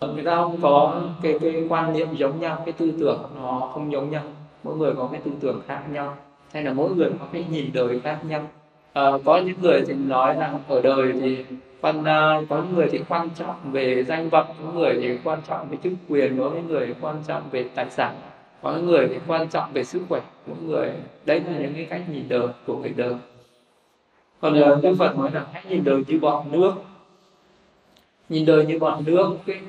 người 0.00 0.24
ta 0.24 0.36
không 0.36 0.58
có 0.62 1.02
cái 1.22 1.38
cái 1.40 1.66
quan 1.68 1.92
niệm 1.92 2.08
giống 2.16 2.40
nhau 2.40 2.62
cái 2.64 2.72
tư 2.72 2.92
tưởng 3.00 3.22
nó 3.36 3.70
không 3.74 3.92
giống 3.92 4.10
nhau. 4.10 4.22
Mỗi 4.62 4.76
người 4.76 4.94
có 4.94 5.08
cái 5.12 5.20
tư 5.24 5.30
tưởng 5.40 5.62
khác 5.66 5.82
nhau 5.92 6.16
hay 6.52 6.62
là 6.62 6.72
mỗi 6.72 6.90
người 6.90 7.10
có 7.20 7.26
cái 7.32 7.44
nhìn 7.50 7.70
đời 7.72 8.00
khác 8.00 8.18
nhau. 8.28 8.48
À, 8.92 9.10
có 9.24 9.38
những 9.38 9.62
người 9.62 9.82
thì 9.86 9.94
nói 9.94 10.34
rằng 10.34 10.60
ở 10.68 10.80
đời 10.82 11.12
thì 11.20 11.44
quan 11.80 12.04
ờ, 12.04 12.44
có 12.48 12.56
những 12.56 12.74
người 12.74 12.88
thì 12.92 13.00
quan 13.08 13.30
trọng 13.30 13.56
về 13.72 14.04
danh 14.04 14.28
vọng 14.28 14.46
có 14.62 14.72
người 14.72 14.98
thì 15.02 15.18
quan 15.24 15.38
trọng 15.48 15.68
về 15.70 15.76
chức 15.84 15.92
quyền 16.08 16.38
có 16.38 16.50
những 16.50 16.68
người 16.68 16.94
quan 17.00 17.16
trọng 17.26 17.42
về 17.50 17.68
tài 17.74 17.90
sản 17.90 18.14
có 18.62 18.72
những 18.72 18.86
người 18.86 19.08
thì 19.08 19.18
quan 19.26 19.48
trọng 19.48 19.72
về 19.72 19.84
sức 19.84 20.02
khỏe. 20.08 20.20
Mỗi 20.46 20.56
người 20.66 20.92
đấy 21.24 21.40
là 21.40 21.58
những 21.58 21.74
cái 21.74 21.86
cách 21.90 22.02
nhìn 22.12 22.28
đời 22.28 22.48
của 22.66 22.76
người 22.76 22.92
đời. 22.96 23.14
Còn 24.40 24.60
ờ, 24.60 24.80
đức 24.82 24.94
phật 24.98 25.18
nói 25.18 25.30
là 25.32 25.46
hãy 25.52 25.64
nhìn 25.68 25.84
đời 25.84 26.04
như 26.08 26.18
bọt 26.20 26.46
nước. 26.52 26.72
Nhìn 28.28 28.46
đời 28.46 28.66
như 28.66 28.78
bọt 28.78 29.06
nước 29.06 29.36
cái 29.46 29.60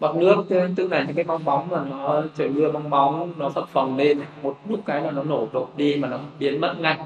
bọt 0.00 0.16
nước 0.16 0.44
tức 0.76 0.92
là 0.92 1.02
những 1.02 1.16
cái 1.16 1.24
bong 1.24 1.44
bóng 1.44 1.68
mà 1.70 1.84
nó 1.90 2.22
trời 2.36 2.48
mưa 2.48 2.70
bong 2.70 2.90
bóng 2.90 3.32
nó 3.36 3.48
phập 3.48 3.68
phồng 3.68 3.96
lên 3.96 4.20
một 4.42 4.56
lúc 4.68 4.80
cái 4.86 5.02
là 5.02 5.10
nó 5.10 5.22
nổ 5.22 5.48
đột 5.52 5.68
đi 5.76 5.96
mà 5.96 6.08
nó 6.08 6.18
biến 6.38 6.60
mất 6.60 6.74
ngay. 6.80 6.98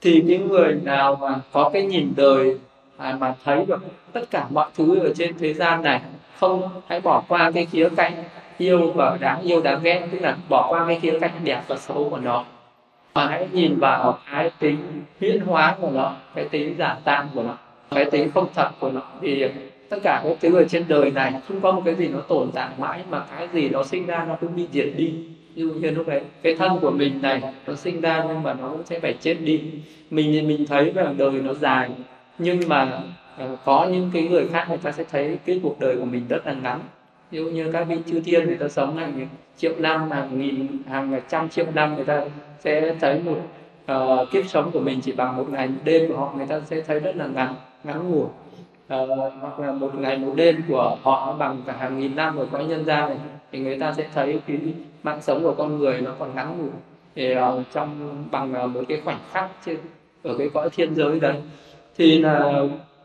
Thì 0.00 0.22
những 0.22 0.48
người 0.48 0.74
nào 0.74 1.16
mà 1.16 1.40
có 1.52 1.70
cái 1.72 1.82
nhìn 1.82 2.12
đời 2.16 2.58
à, 2.96 3.16
mà 3.20 3.34
thấy 3.44 3.64
được 3.66 3.80
tất 4.12 4.30
cả 4.30 4.46
mọi 4.50 4.70
thứ 4.76 4.98
ở 4.98 5.12
trên 5.16 5.38
thế 5.38 5.54
gian 5.54 5.82
này 5.82 6.00
không 6.40 6.68
hãy 6.86 7.00
bỏ 7.00 7.22
qua 7.28 7.50
cái 7.54 7.66
khía 7.66 7.88
cạnh 7.96 8.12
yêu 8.58 8.92
và 8.92 9.16
đáng 9.20 9.40
yêu 9.40 9.60
đáng 9.60 9.82
ghét 9.82 10.08
tức 10.12 10.18
là 10.20 10.36
bỏ 10.48 10.66
qua 10.70 10.84
cái 10.86 11.00
khía 11.00 11.18
cạnh 11.20 11.32
đẹp 11.44 11.62
và 11.68 11.76
xấu 11.76 12.10
của 12.10 12.18
nó. 12.18 12.44
Mà 13.14 13.26
hãy 13.26 13.48
nhìn 13.52 13.78
vào 13.78 14.18
cái 14.30 14.50
tính 14.58 15.02
huyễn 15.20 15.40
hóa 15.40 15.76
của 15.80 15.90
nó 15.90 16.12
cái 16.34 16.48
tính 16.48 16.74
giả 16.78 16.96
tan 17.04 17.28
của 17.34 17.42
nó 17.42 17.54
cái 17.90 18.04
tính 18.04 18.30
không 18.34 18.46
thật 18.54 18.70
của 18.80 18.90
nó 18.90 19.02
thì 19.20 19.44
tất 19.90 19.98
cả 20.02 20.20
các 20.24 20.36
cái 20.40 20.50
người 20.50 20.66
trên 20.68 20.84
đời 20.88 21.10
này 21.10 21.32
không 21.48 21.60
có 21.60 21.72
một 21.72 21.82
cái 21.84 21.94
gì 21.94 22.08
nó 22.08 22.20
tồn 22.20 22.50
tại 22.54 22.68
mãi 22.78 23.02
mà 23.10 23.24
cái 23.36 23.48
gì 23.52 23.68
nó 23.68 23.84
sinh 23.84 24.06
ra 24.06 24.24
nó 24.28 24.34
cũng 24.40 24.56
bị 24.56 24.66
diệt 24.72 24.88
đi. 24.96 25.14
Như 25.54 25.66
như 25.66 25.90
lúc 25.90 26.08
đấy 26.08 26.22
cái 26.42 26.54
thân 26.54 26.78
của 26.80 26.90
mình 26.90 27.22
này 27.22 27.42
nó 27.66 27.74
sinh 27.74 28.00
ra 28.00 28.24
nhưng 28.28 28.42
mà 28.42 28.54
nó 28.54 28.68
cũng 28.68 28.82
sẽ 28.84 29.00
phải 29.00 29.14
chết 29.20 29.34
đi. 29.34 29.62
Mình 30.10 30.32
thì 30.32 30.42
mình 30.42 30.66
thấy 30.66 30.92
là 30.94 31.12
đời 31.18 31.32
nó 31.32 31.54
dài 31.54 31.90
nhưng 32.38 32.68
mà 32.68 33.02
ờ, 33.38 33.56
có 33.64 33.88
những 33.92 34.10
cái 34.14 34.22
người 34.22 34.48
khác 34.48 34.66
người 34.68 34.78
ta 34.78 34.92
sẽ 34.92 35.04
thấy 35.10 35.38
cái 35.46 35.60
cuộc 35.62 35.80
đời 35.80 35.96
của 35.96 36.04
mình 36.04 36.22
rất 36.28 36.46
là 36.46 36.52
ngắn. 36.52 36.80
Ví 37.30 37.38
dụ 37.38 37.44
như 37.44 37.72
các 37.72 37.84
vị 37.84 37.96
chư 38.10 38.20
thiên 38.20 38.46
người 38.46 38.56
ta 38.56 38.68
sống 38.68 38.96
hàng 38.96 39.28
triệu 39.56 39.72
năm 39.78 40.10
hàng 40.10 40.38
nghìn 40.38 40.66
hàng 40.88 41.20
trăm 41.28 41.48
triệu 41.48 41.66
năm 41.74 41.96
người 41.96 42.04
ta 42.04 42.24
sẽ 42.58 42.94
thấy 43.00 43.20
một 43.24 43.38
uh, 43.92 44.30
kiếp 44.32 44.46
sống 44.46 44.70
của 44.70 44.80
mình 44.80 45.00
chỉ 45.00 45.12
bằng 45.12 45.36
một 45.36 45.46
ngày 45.50 45.68
một 45.68 45.80
đêm 45.84 46.08
của 46.08 46.16
họ 46.16 46.32
người 46.36 46.46
ta 46.46 46.60
sẽ 46.60 46.80
thấy 46.80 47.00
rất 47.00 47.16
là 47.16 47.26
ngắn 47.26 47.54
ngắn 47.84 48.10
ngủi 48.10 48.26
uh, 48.94 49.32
hoặc 49.40 49.60
là 49.60 49.72
một 49.72 49.94
ngày 49.98 50.18
một 50.18 50.32
đêm 50.36 50.62
của 50.68 50.96
họ 51.02 51.36
bằng 51.38 51.62
cả 51.66 51.76
hàng 51.78 51.98
nghìn 51.98 52.16
năm 52.16 52.36
ở 52.36 52.46
cõi 52.52 52.64
nhân 52.64 52.84
gian 52.84 53.08
này 53.08 53.18
thì 53.52 53.58
người 53.58 53.78
ta 53.78 53.92
sẽ 53.92 54.08
thấy 54.14 54.40
cái 54.46 54.58
mạng 55.02 55.22
sống 55.22 55.42
của 55.42 55.54
con 55.54 55.78
người 55.78 56.00
nó 56.00 56.14
còn 56.18 56.34
ngắn 56.34 56.58
ngủi. 56.58 56.70
Thì 57.14 57.34
uh, 57.36 57.66
trong 57.72 58.24
bằng 58.30 58.54
uh, 58.64 58.70
một 58.70 58.80
cái 58.88 59.00
khoảnh 59.04 59.18
khắc 59.32 59.50
trên 59.66 59.76
ở 60.22 60.38
cái 60.38 60.50
cõi 60.54 60.70
thiên 60.70 60.94
giới 60.94 61.20
đấy 61.20 61.36
thì 61.96 62.18
là 62.18 62.62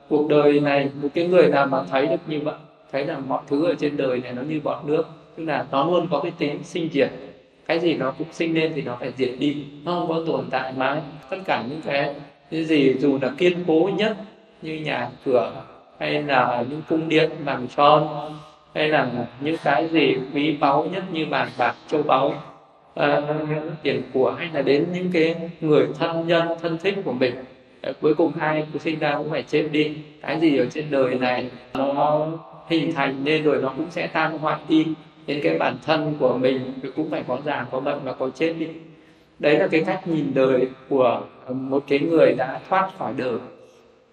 cuộc 0.09 0.29
đời 0.29 0.59
này 0.59 0.89
một 1.01 1.09
cái 1.13 1.27
người 1.27 1.47
nào 1.47 1.65
mà 1.65 1.83
thấy 1.91 2.07
được 2.07 2.21
như 2.27 2.39
vậy 2.43 2.55
thấy 2.91 3.05
là 3.05 3.17
mọi 3.27 3.41
thứ 3.47 3.65
ở 3.65 3.75
trên 3.75 3.97
đời 3.97 4.19
này 4.19 4.33
nó 4.33 4.41
như 4.41 4.59
bọt 4.63 4.85
nước 4.85 5.03
tức 5.35 5.43
là 5.43 5.65
nó 5.71 5.85
luôn 5.85 6.07
có 6.11 6.19
cái 6.19 6.31
tính 6.37 6.63
sinh 6.63 6.89
diệt. 6.91 7.09
Cái 7.67 7.79
gì 7.79 7.93
nó 7.93 8.11
cũng 8.11 8.27
sinh 8.31 8.53
lên 8.55 8.71
thì 8.75 8.81
nó 8.81 8.97
phải 8.99 9.11
diệt 9.17 9.31
đi 9.39 9.65
nó 9.83 9.91
không 9.91 10.09
có 10.09 10.21
tồn 10.27 10.45
tại 10.51 10.73
mãi. 10.77 11.01
Tất 11.29 11.37
cả 11.45 11.63
những 11.69 11.81
cái 11.85 12.15
cái 12.51 12.63
gì 12.63 12.95
dù 12.99 13.19
là 13.21 13.31
kiên 13.37 13.63
cố 13.67 13.89
nhất 13.97 14.17
như 14.61 14.79
nhà 14.79 15.09
cửa 15.25 15.51
hay 15.99 16.23
là 16.23 16.65
những 16.69 16.81
cung 16.89 17.09
điện 17.09 17.29
bằng 17.45 17.67
son, 17.67 18.07
hay 18.75 18.89
là 18.89 19.11
những 19.41 19.55
cái 19.63 19.87
gì 19.87 20.17
quý 20.33 20.57
báu 20.57 20.85
nhất 20.93 21.03
như 21.11 21.25
vàng 21.25 21.49
bạc 21.57 21.75
châu 21.87 22.03
báu 22.03 22.33
uh, 22.99 23.03
tiền 23.83 24.01
của 24.13 24.35
hay 24.37 24.49
là 24.53 24.61
đến 24.61 24.85
những 24.93 25.11
cái 25.13 25.35
người 25.61 25.87
thân 25.99 26.27
nhân 26.27 26.47
thân 26.61 26.77
thích 26.77 26.95
của 27.05 27.11
mình. 27.11 27.35
Ờ, 27.81 27.93
cuối 28.01 28.13
cùng 28.13 28.31
hai 28.39 28.67
cũng 28.71 28.81
sinh 28.81 28.99
ra 28.99 29.17
cũng 29.17 29.29
phải 29.29 29.43
chết 29.43 29.67
đi. 29.71 29.97
Cái 30.21 30.39
gì 30.39 30.57
ở 30.57 30.65
trên 30.65 30.85
đời 30.91 31.15
này 31.15 31.49
nó 31.73 32.27
hình 32.67 32.93
thành 32.93 33.23
nên 33.23 33.43
rồi 33.43 33.61
nó 33.61 33.73
cũng 33.77 33.91
sẽ 33.91 34.07
tan 34.07 34.37
hoại 34.37 34.57
đi. 34.69 34.85
Nên 35.27 35.39
cái 35.43 35.57
bản 35.57 35.75
thân 35.85 36.13
của 36.19 36.37
mình 36.37 36.73
cũng 36.95 37.09
phải 37.09 37.23
có 37.27 37.37
già 37.45 37.65
có 37.71 37.79
bệnh 37.79 37.99
và 38.03 38.13
có 38.13 38.29
chết 38.35 38.53
đi. 38.59 38.67
Đấy 39.39 39.59
là 39.59 39.67
cái 39.67 39.83
cách 39.85 40.07
nhìn 40.07 40.31
đời 40.33 40.67
của 40.89 41.21
một 41.47 41.83
cái 41.87 41.99
người 41.99 42.33
đã 42.37 42.59
thoát 42.69 42.89
khỏi 42.97 43.13
đời 43.17 43.37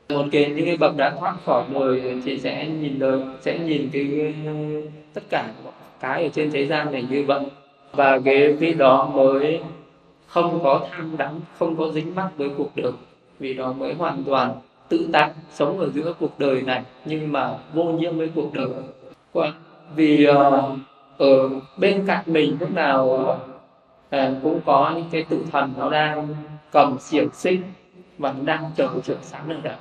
một 0.09 0.25
cái 0.33 0.53
những 0.57 0.67
cái 0.67 0.77
bậc 0.77 0.97
đã 0.97 1.11
thoát 1.21 1.35
khỏi 1.45 1.65
rồi 1.73 2.21
thì 2.25 2.39
sẽ 2.39 2.67
nhìn 2.67 2.99
đời 2.99 3.21
sẽ 3.41 3.59
nhìn 3.59 3.91
cái 3.93 4.35
tất 5.15 5.23
cả 5.31 5.53
cái 6.01 6.23
ở 6.23 6.29
trên 6.29 6.51
thế 6.51 6.67
gian 6.67 6.93
này 6.93 7.07
như 7.11 7.25
vậy. 7.25 7.41
Và 7.93 8.19
cái 8.25 8.53
vị 8.53 8.75
đó 8.75 9.11
mới 9.15 9.61
không 10.27 10.61
có 10.63 10.87
tham 10.91 11.17
đắm 11.17 11.41
không 11.59 11.77
có 11.77 11.89
dính 11.89 12.15
mắc 12.15 12.29
với 12.37 12.51
cuộc 12.57 12.77
đời. 12.77 12.93
Vì 13.39 13.55
đó 13.55 13.73
mới 13.73 13.95
hoàn 13.95 14.25
toàn 14.25 14.55
tự 14.89 15.09
tại 15.13 15.31
sống 15.51 15.79
ở 15.79 15.89
giữa 15.95 16.15
cuộc 16.21 16.39
đời 16.39 16.63
này 16.63 16.83
nhưng 17.05 17.33
mà 17.33 17.55
vô 17.73 17.85
nhiễm 17.85 18.17
với 18.17 18.31
cuộc 18.35 18.51
đời. 18.55 18.69
Vì 19.97 20.27
uh, 20.31 20.35
ở 21.19 21.49
bên 21.77 22.05
cạnh 22.07 22.25
mình 22.27 22.57
lúc 22.61 22.71
nào 22.75 23.05
uh, 24.09 24.19
cũng 24.43 24.61
có 24.65 24.93
những 24.95 25.09
cái 25.11 25.25
tự 25.29 25.45
thần 25.53 25.73
nó 25.79 25.91
đang 25.91 26.29
cầm 26.73 26.97
xiềng 27.01 27.29
xích 27.33 27.61
và 28.19 28.33
nó 28.33 28.45
đang 28.45 28.71
chờ 28.77 28.89
trưởng 29.05 29.19
sáng 29.23 29.51
lên 29.51 29.61
đời 29.63 29.77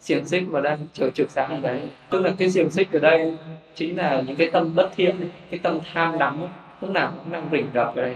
xiềng 0.00 0.24
xích 0.24 0.42
mà 0.48 0.60
đang 0.60 0.78
chờ 0.92 1.10
trực 1.10 1.30
sáng 1.30 1.50
ở 1.50 1.60
đấy. 1.60 1.80
Tức 2.10 2.22
là 2.22 2.32
cái 2.38 2.50
xiềng 2.50 2.70
xích 2.70 2.92
ở 2.92 2.98
đây 2.98 3.36
chính 3.74 3.96
là 3.96 4.22
những 4.26 4.36
cái 4.36 4.50
tâm 4.50 4.74
bất 4.74 4.90
thiện 4.96 5.16
cái 5.50 5.60
tâm 5.62 5.78
tham 5.92 6.18
đắm 6.18 6.42
lúc 6.80 6.90
nào 6.90 7.12
cũng 7.16 7.32
đang 7.32 7.48
rình 7.52 7.66
rập 7.74 7.96
ở 7.96 8.02
đây. 8.02 8.14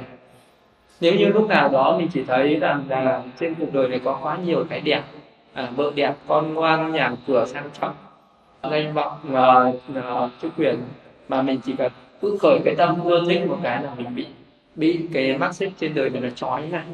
Nếu 1.00 1.14
như 1.14 1.26
lúc 1.26 1.48
nào 1.48 1.68
đó 1.68 1.96
mình 1.98 2.08
chỉ 2.12 2.24
thấy 2.24 2.56
rằng 2.56 2.84
là 2.88 3.22
trên 3.40 3.54
cuộc 3.54 3.72
đời 3.72 3.88
này 3.88 4.00
có 4.04 4.18
quá 4.22 4.38
nhiều 4.44 4.64
cái 4.70 4.80
đẹp 4.80 5.02
à, 5.52 5.70
vợ 5.76 5.92
đẹp 5.94 6.14
con 6.26 6.54
ngoan 6.54 6.92
nhà 6.92 7.12
cửa 7.26 7.44
sang 7.46 7.70
trọng 7.80 7.94
danh 8.62 8.94
vọng 8.94 9.18
và 9.22 9.72
uh, 9.98 10.30
chức 10.42 10.52
quyền 10.56 10.82
mà 11.28 11.42
mình 11.42 11.60
chỉ 11.64 11.74
cần 11.78 11.92
cứ 12.20 12.38
khởi 12.40 12.60
cái 12.64 12.74
tâm 12.74 13.04
ưa 13.04 13.24
thích 13.28 13.46
một 13.48 13.58
cái 13.62 13.82
là 13.82 13.94
mình 13.94 14.14
bị 14.14 14.26
bị 14.76 15.08
cái 15.12 15.38
mắc 15.38 15.54
xích 15.54 15.72
trên 15.80 15.94
đời 15.94 16.10
này 16.10 16.20
nó 16.20 16.28
trói 16.30 16.66
này 16.66 16.84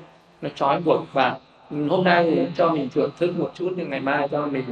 nó 0.43 0.49
trói 0.55 0.81
buộc 0.81 1.07
và 1.13 1.37
hôm 1.71 2.05
nay 2.05 2.31
thì 2.31 2.47
cho 2.57 2.71
mình 2.71 2.89
thưởng 2.95 3.11
thức 3.19 3.39
một 3.39 3.51
chút 3.55 3.73
nhưng 3.77 3.91
ngày 3.91 4.01
mai 4.01 4.29
cho 4.31 4.47
mình 4.47 4.65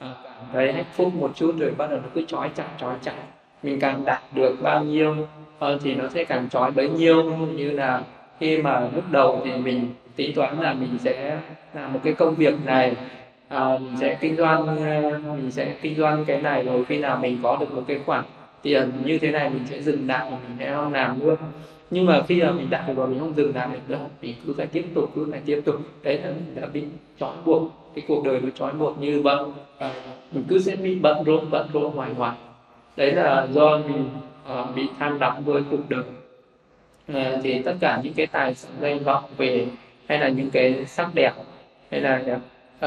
cảm 0.00 0.44
thấy 0.52 0.72
hạnh 0.72 0.84
phúc 0.92 1.14
một 1.14 1.30
chút 1.34 1.54
rồi 1.58 1.70
bắt 1.76 1.90
đầu 1.90 1.98
nó 2.02 2.08
cứ 2.14 2.24
trói 2.28 2.50
chặt 2.54 2.66
trói 2.78 2.94
chặt. 3.02 3.14
Mình 3.62 3.80
càng 3.80 4.04
đạt 4.04 4.22
được 4.34 4.56
bao 4.62 4.84
nhiêu 4.84 5.16
ờ, 5.58 5.78
thì 5.82 5.94
nó 5.94 6.08
sẽ 6.08 6.24
càng 6.24 6.48
trói 6.48 6.70
bấy 6.70 6.88
nhiêu. 6.88 7.22
Như 7.46 7.70
là 7.70 8.02
khi 8.40 8.58
mà 8.58 8.80
lúc 8.94 9.04
đầu 9.10 9.40
thì 9.44 9.52
mình 9.52 9.88
tính 10.16 10.34
toán 10.34 10.60
là 10.60 10.74
mình 10.74 10.98
sẽ 10.98 11.38
làm 11.74 11.92
một 11.92 12.00
cái 12.04 12.12
công 12.12 12.34
việc 12.34 12.54
này 12.64 12.96
à, 13.48 13.78
mình 13.78 13.96
sẽ 13.96 14.16
kinh 14.20 14.36
doanh 14.36 14.76
mình 15.36 15.50
sẽ 15.50 15.74
kinh 15.82 15.96
doanh 15.96 16.24
cái 16.24 16.42
này. 16.42 16.62
Rồi 16.62 16.84
khi 16.84 16.98
nào 16.98 17.18
mình 17.22 17.38
có 17.42 17.56
được 17.60 17.72
một 17.72 17.82
cái 17.86 17.98
khoản 18.06 18.24
tiền 18.62 18.92
như 19.04 19.18
thế 19.18 19.30
này 19.30 19.50
mình 19.50 19.62
sẽ 19.66 19.82
dừng 19.82 20.06
lại 20.06 20.30
mình 20.30 20.56
sẽ 20.58 20.74
không 20.74 20.92
làm 20.92 21.20
luôn 21.20 21.36
nhưng 21.90 22.06
mà 22.06 22.22
khi 22.28 22.42
mà 22.42 22.52
mình 22.52 22.70
đạt 22.70 22.96
rồi 22.96 23.08
mình 23.08 23.18
không 23.18 23.36
dừng 23.36 23.54
lại 23.54 23.68
được 23.72 23.80
nữa 23.88 23.98
mình 24.22 24.34
cứ 24.46 24.54
phải 24.56 24.66
tiếp 24.66 24.84
tục 24.94 25.10
cứ 25.14 25.28
phải 25.30 25.40
tiếp 25.46 25.62
tục. 25.64 25.76
Đấy 26.02 26.18
là 26.18 26.30
mình 26.30 26.54
đã 26.54 26.66
bị 26.66 26.84
trói 27.20 27.36
buộc. 27.44 27.62
Cái 27.94 28.04
cuộc 28.08 28.24
đời 28.24 28.40
nó 28.40 28.48
trói 28.54 28.72
buộc 28.72 29.00
như 29.00 29.22
vậy 29.22 29.38
à, 29.78 29.92
mình 30.32 30.44
cứ 30.48 30.58
sẽ 30.58 30.76
bị 30.76 30.94
bận 30.94 31.24
rộn 31.24 31.50
bận 31.50 31.66
rộn 31.72 31.92
hoài 31.92 32.14
hoài. 32.14 32.36
Đấy 32.96 33.12
là 33.12 33.46
do 33.52 33.78
mình 33.78 34.08
uh, 34.52 34.76
bị 34.76 34.82
tham 34.98 35.18
đắm 35.18 35.44
với 35.44 35.62
cuộc 35.70 35.88
đời. 35.88 36.04
À, 37.06 37.38
thì 37.42 37.62
tất 37.62 37.74
cả 37.80 38.00
những 38.04 38.14
cái 38.14 38.26
tài 38.26 38.54
sản 38.54 38.72
danh 38.80 38.98
vọng 38.98 39.24
về 39.36 39.66
hay 40.06 40.18
là 40.18 40.28
những 40.28 40.50
cái 40.50 40.84
sắc 40.86 41.14
đẹp 41.14 41.32
hay 41.90 42.00
là 42.00 42.22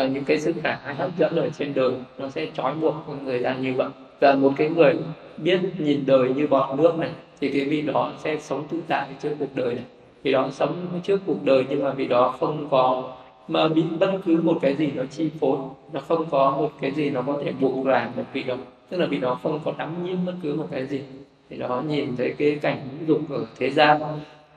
uh, 0.03 0.11
những 0.11 0.23
cái 0.25 0.39
sức 0.39 0.55
khả 0.63 0.71
ái 0.71 0.95
hấp 0.95 1.17
dẫn 1.17 1.35
ở 1.35 1.49
trên 1.49 1.73
đời 1.73 1.93
nó 2.17 2.29
sẽ 2.29 2.47
trói 2.53 2.73
buộc 2.73 2.95
con 3.07 3.25
người 3.25 3.39
ra 3.39 3.55
như 3.55 3.73
vậy. 3.73 3.89
Và 4.19 4.35
một 4.35 4.53
cái 4.57 4.69
người 4.69 4.95
biết 5.37 5.59
nhìn 5.77 6.03
đời 6.05 6.29
như 6.29 6.47
bọt 6.47 6.79
nước 6.79 6.97
này 6.97 7.09
thì 7.43 7.59
cái 7.59 7.69
vị 7.69 7.81
đó 7.81 8.11
sẽ 8.17 8.37
sống 8.39 8.63
tự 8.69 8.81
tại 8.87 9.07
trước 9.21 9.35
cuộc 9.39 9.55
đời 9.55 9.75
này. 9.75 9.83
Vì 10.23 10.31
đó 10.31 10.49
sống 10.51 10.75
trước 11.03 11.21
cuộc 11.25 11.43
đời 11.43 11.65
nhưng 11.69 11.83
mà 11.83 11.91
vì 11.91 12.07
đó 12.07 12.35
không 12.39 12.67
có 12.69 13.13
mà 13.47 13.67
bị 13.67 13.83
bất 13.99 14.11
cứ 14.25 14.41
một 14.41 14.57
cái 14.61 14.75
gì 14.75 14.91
nó 14.95 15.03
chi 15.11 15.29
phối. 15.39 15.57
Nó 15.93 15.99
không 15.99 16.25
có 16.29 16.51
một 16.51 16.71
cái 16.81 16.91
gì 16.91 17.09
nó 17.09 17.21
có 17.27 17.41
thể 17.43 17.51
buộc 17.59 17.85
ràng 17.85 18.11
được 18.15 18.23
vị 18.33 18.43
đó. 18.43 18.55
Tức 18.89 18.97
là 18.97 19.05
vì 19.05 19.17
đó 19.17 19.39
không 19.43 19.59
có 19.65 19.73
đắm 19.77 20.05
nhiễm 20.05 20.17
bất 20.25 20.33
cứ 20.43 20.53
một 20.53 20.67
cái 20.71 20.85
gì. 20.85 21.01
Thì 21.49 21.57
đó 21.57 21.83
nhìn 21.87 22.15
thấy 22.15 22.35
cái 22.37 22.59
cảnh 22.61 22.79
dục 23.07 23.21
ở 23.29 23.45
thế 23.59 23.69
gian 23.69 24.01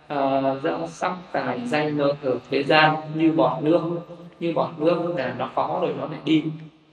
à, 0.06 0.54
dẫu 0.62 0.86
sắc 0.88 1.12
tài 1.32 1.60
danh 1.66 1.98
lợi 1.98 2.12
ở 2.22 2.38
thế 2.50 2.62
gian 2.62 2.94
như 3.14 3.32
bọt 3.32 3.62
nước. 3.62 3.80
Như 4.40 4.52
bọt 4.52 4.70
nước 4.78 5.14
là 5.16 5.34
nó 5.38 5.50
khó 5.54 5.78
rồi 5.82 5.94
nó 5.98 6.06
lại 6.06 6.20
đi. 6.24 6.42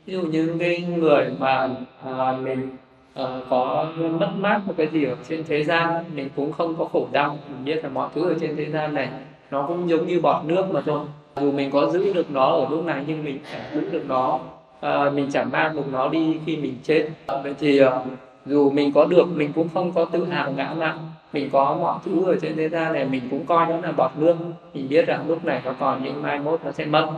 Ví 0.06 0.14
dụ 0.14 0.22
như 0.22 0.56
cái 0.60 0.82
người 0.82 1.32
mà 1.39 1.70
à, 2.06 2.38
mình 2.44 2.70
Ờ, 3.14 3.41
có 3.49 3.88
mất 4.20 4.30
mát 4.38 4.61
một 4.66 4.74
cái 4.78 4.88
gì 4.88 5.03
ở 5.03 5.16
trên 5.30 5.43
thế 5.47 5.64
gian 5.64 6.03
mình 6.16 6.30
cũng 6.36 6.51
không 6.51 6.76
có 6.76 6.86
khổ 6.86 7.07
đau 7.11 7.38
mình 7.49 7.66
biết 7.66 7.84
là 7.84 7.89
mọi 7.89 8.09
thứ 8.16 8.30
ở 8.30 8.36
trên 8.41 8.55
thế 8.55 8.70
gian 8.70 8.93
này 8.93 9.09
nó 9.51 9.66
cũng 9.68 9.89
giống 9.89 10.07
như 10.07 10.20
bọt 10.20 10.45
nước 10.45 10.66
mà 10.72 10.82
thôi. 10.86 11.05
Dù 11.41 11.51
mình 11.51 11.72
có 11.72 11.89
giữ 11.89 12.14
được 12.14 12.32
nó 12.32 12.45
ở 12.45 12.68
lúc 12.70 12.86
này 12.86 13.03
nhưng 13.07 13.24
mình 13.24 13.39
chẳng 13.51 13.61
giữ 13.74 13.89
được 13.91 14.03
nó. 14.07 14.39
À, 14.82 15.09
mình 15.09 15.30
chẳng 15.32 15.51
mang 15.51 15.76
được 15.76 15.88
nó 15.91 16.09
đi 16.09 16.38
khi 16.45 16.57
mình 16.57 16.76
chết. 16.84 17.07
Vậy 17.28 17.55
thì 17.59 17.78
ờ, 17.78 18.05
dù 18.45 18.70
mình 18.70 18.91
có 18.93 19.05
được 19.05 19.26
mình 19.36 19.51
cũng 19.55 19.68
không 19.74 19.91
có 19.91 20.05
tự 20.05 20.26
hào 20.26 20.51
ngã 20.51 20.74
mạn. 20.78 20.97
Mình 21.34 21.49
có 21.51 21.78
mọi 21.80 21.99
thứ 22.05 22.26
ở 22.26 22.36
trên 22.41 22.55
thế 22.55 22.70
gian 22.70 22.93
này 22.93 23.05
mình 23.05 23.22
cũng 23.32 23.45
coi 23.45 23.68
nó 23.68 23.78
là 23.80 23.91
bọt 23.91 24.11
nước. 24.18 24.36
Mình 24.74 24.89
biết 24.89 25.07
rằng 25.07 25.28
lúc 25.28 25.45
này 25.45 25.61
nó 25.66 25.74
còn 25.80 26.01
nhưng 26.03 26.22
mai 26.22 26.39
mốt 26.39 26.59
nó 26.66 26.72
sẽ 26.72 26.86
mất. 26.86 27.11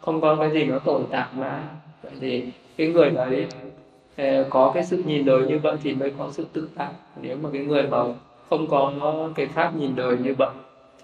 Không 0.00 0.20
có 0.20 0.36
cái 0.36 0.50
gì 0.50 0.64
nó 0.64 0.78
tồn 0.78 1.02
tại 1.10 1.26
mà 1.36 1.60
vậy 2.02 2.12
thì 2.20 2.44
cái 2.76 2.86
người 2.88 3.10
đấy 3.10 3.46
có 4.50 4.70
cái 4.74 4.84
sự 4.84 5.02
nhìn 5.06 5.24
đời 5.24 5.46
như 5.46 5.58
vậy 5.58 5.76
thì 5.82 5.94
mới 5.94 6.12
có 6.18 6.28
sự 6.32 6.46
tự 6.52 6.68
tại. 6.74 6.92
Nếu 7.22 7.36
mà 7.42 7.48
cái 7.52 7.64
người 7.64 7.82
mà 7.82 7.98
không 8.50 8.66
có 8.66 8.92
cái 9.34 9.46
pháp 9.46 9.76
nhìn 9.76 9.96
đời 9.96 10.18
như 10.18 10.34
vậy 10.38 10.50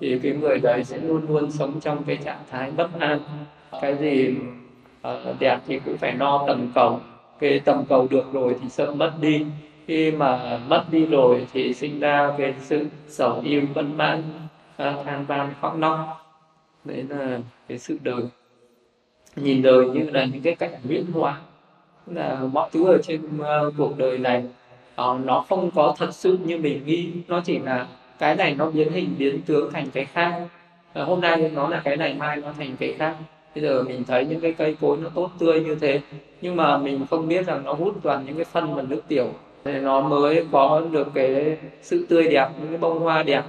thì 0.01 0.19
cái 0.23 0.33
người 0.33 0.59
đấy 0.59 0.85
sẽ 0.85 0.99
luôn 0.99 1.27
luôn 1.29 1.51
sống 1.51 1.81
trong 1.81 2.05
cái 2.05 2.17
trạng 2.17 2.43
thái 2.51 2.71
bất 2.71 2.89
an. 2.99 3.21
Cái 3.83 3.97
gì 3.97 4.35
uh, 5.09 5.41
đẹp 5.41 5.59
thì 5.67 5.81
cũng 5.85 5.97
phải 5.97 6.13
no 6.13 6.45
tầm 6.47 6.73
cầu. 6.75 7.01
Cái 7.41 7.61
tầm 7.65 7.85
cầu 7.89 8.07
được 8.11 8.33
rồi 8.33 8.57
thì 8.63 8.69
sợ 8.69 8.95
mất 8.95 9.13
đi. 9.21 9.47
Khi 9.87 10.11
mà 10.11 10.61
mất 10.69 10.85
đi 10.91 11.07
rồi 11.07 11.47
thì 11.53 11.75
sinh 11.75 12.01
ra 12.01 12.33
cái 12.39 12.55
sự 12.61 12.87
sầu 13.09 13.41
yêu 13.45 13.63
bất 13.75 13.85
mãn 13.97 14.23
ờ, 14.77 15.03
than 15.05 15.25
van 15.25 15.51
khóc 15.61 15.77
nóc 15.77 15.99
đấy 16.85 17.05
là 17.09 17.39
cái 17.69 17.79
sự 17.79 17.99
đời. 18.03 18.23
Nhìn 19.37 19.63
đời 19.63 19.87
như 19.87 20.11
là 20.11 20.25
những 20.25 20.43
cái 20.43 20.55
cảnh 20.55 20.75
biến 20.85 21.05
hóa 21.13 21.41
là 22.07 22.41
mọi 22.53 22.71
thứ 22.73 22.87
ở 22.87 22.99
trên 23.03 23.21
uh, 23.41 23.75
cuộc 23.79 23.99
đời 23.99 24.19
này 24.19 24.45
uh, 25.03 25.21
nó 25.25 25.45
không 25.49 25.71
có 25.75 25.95
thật 25.99 26.15
sự 26.15 26.39
như 26.45 26.59
mình 26.59 26.87
nghĩ. 26.87 27.11
Nó 27.29 27.41
chỉ 27.45 27.59
là 27.59 27.87
cái 28.19 28.37
này 28.37 28.55
nó 28.59 28.71
biến 28.71 28.93
hình 28.93 29.15
biến 29.19 29.41
tướng 29.43 29.73
thành 29.73 29.87
cái 29.93 30.05
khác. 30.05 30.41
Uh, 31.01 31.07
hôm 31.09 31.21
nay 31.21 31.51
nó 31.55 31.69
là 31.69 31.81
cái 31.85 31.97
này 31.97 32.15
mai 32.15 32.37
nó 32.37 32.49
thành 32.59 32.77
cái 32.77 32.95
khác. 32.99 33.17
Bây 33.55 33.65
giờ 33.65 33.83
mình 33.83 34.05
thấy 34.05 34.25
những 34.25 34.41
cái 34.41 34.53
cây 34.53 34.77
cối 34.81 34.97
nó 35.03 35.09
tốt 35.15 35.31
tươi 35.39 35.61
như 35.61 35.75
thế 35.75 36.01
nhưng 36.41 36.57
mà 36.57 36.79
mình 36.79 37.07
không 37.11 37.29
biết 37.29 37.47
rằng 37.47 37.65
nó 37.65 37.73
hút 37.73 37.95
toàn 38.03 38.25
những 38.27 38.37
cái 38.37 38.45
phân 38.45 38.75
và 38.75 38.83
nước 38.83 39.03
tiểu. 39.09 39.27
Thì 39.65 39.73
nó 39.73 40.01
mới 40.01 40.47
có 40.53 40.83
được 40.91 41.09
cái 41.15 41.57
sự 41.83 42.07
tươi 42.09 42.29
đẹp 42.29 42.49
những 42.61 42.69
cái 42.69 42.79
bông 42.79 42.99
hoa 42.99 43.23
đẹp. 43.23 43.43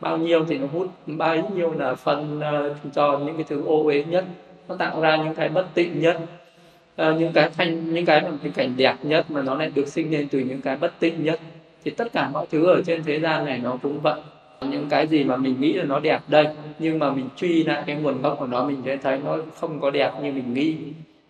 Bao 0.00 0.18
nhiêu 0.18 0.44
thì 0.44 0.58
nó 0.58 0.66
hút 0.72 0.88
bao 1.06 1.36
nhiêu 1.54 1.72
là 1.72 1.94
phân 1.94 2.38
uh, 2.38 2.76
cho 2.94 3.18
những 3.18 3.36
cái 3.36 3.44
thứ 3.48 3.64
ô 3.64 3.82
uế 3.84 4.04
nhất. 4.04 4.24
Nó 4.68 4.76
tạo 4.76 5.00
ra 5.00 5.16
những 5.16 5.34
cái 5.34 5.48
bất 5.48 5.66
tịnh 5.74 6.00
nhất 6.00 6.20
uh, 7.02 7.20
những 7.20 7.32
cái 7.32 7.50
thanh 7.56 7.94
những 7.94 8.04
cái 8.04 8.22
cái 8.42 8.52
cảnh 8.54 8.74
đẹp 8.76 8.96
nhất 9.02 9.30
mà 9.30 9.42
nó 9.42 9.54
lại 9.54 9.70
được 9.74 9.88
sinh 9.88 10.10
lên 10.10 10.28
từ 10.30 10.38
những 10.38 10.60
cái 10.60 10.76
bất 10.76 10.92
tịnh 11.00 11.24
nhất. 11.24 11.40
Thì 11.84 11.90
tất 11.90 12.12
cả 12.12 12.30
mọi 12.32 12.46
thứ 12.50 12.66
ở 12.66 12.82
trên 12.86 13.02
thế 13.02 13.20
gian 13.20 13.44
này 13.44 13.58
nó 13.58 13.78
cũng 13.82 14.00
vậy. 14.00 14.20
Những 14.60 14.86
cái 14.90 15.06
gì 15.06 15.24
mà 15.24 15.36
mình 15.36 15.60
nghĩ 15.60 15.72
là 15.72 15.84
nó 15.84 16.00
đẹp 16.00 16.20
đây 16.28 16.46
nhưng 16.78 16.98
mà 16.98 17.10
mình 17.10 17.28
truy 17.36 17.64
lại 17.64 17.82
cái 17.86 17.96
nguồn 17.96 18.22
gốc 18.22 18.36
của 18.38 18.46
nó 18.46 18.64
mình 18.64 18.82
sẽ 18.84 18.96
thấy 18.96 19.18
nó 19.24 19.38
không 19.56 19.80
có 19.80 19.90
đẹp 19.90 20.12
như 20.22 20.32
mình 20.32 20.54
nghĩ. 20.54 20.76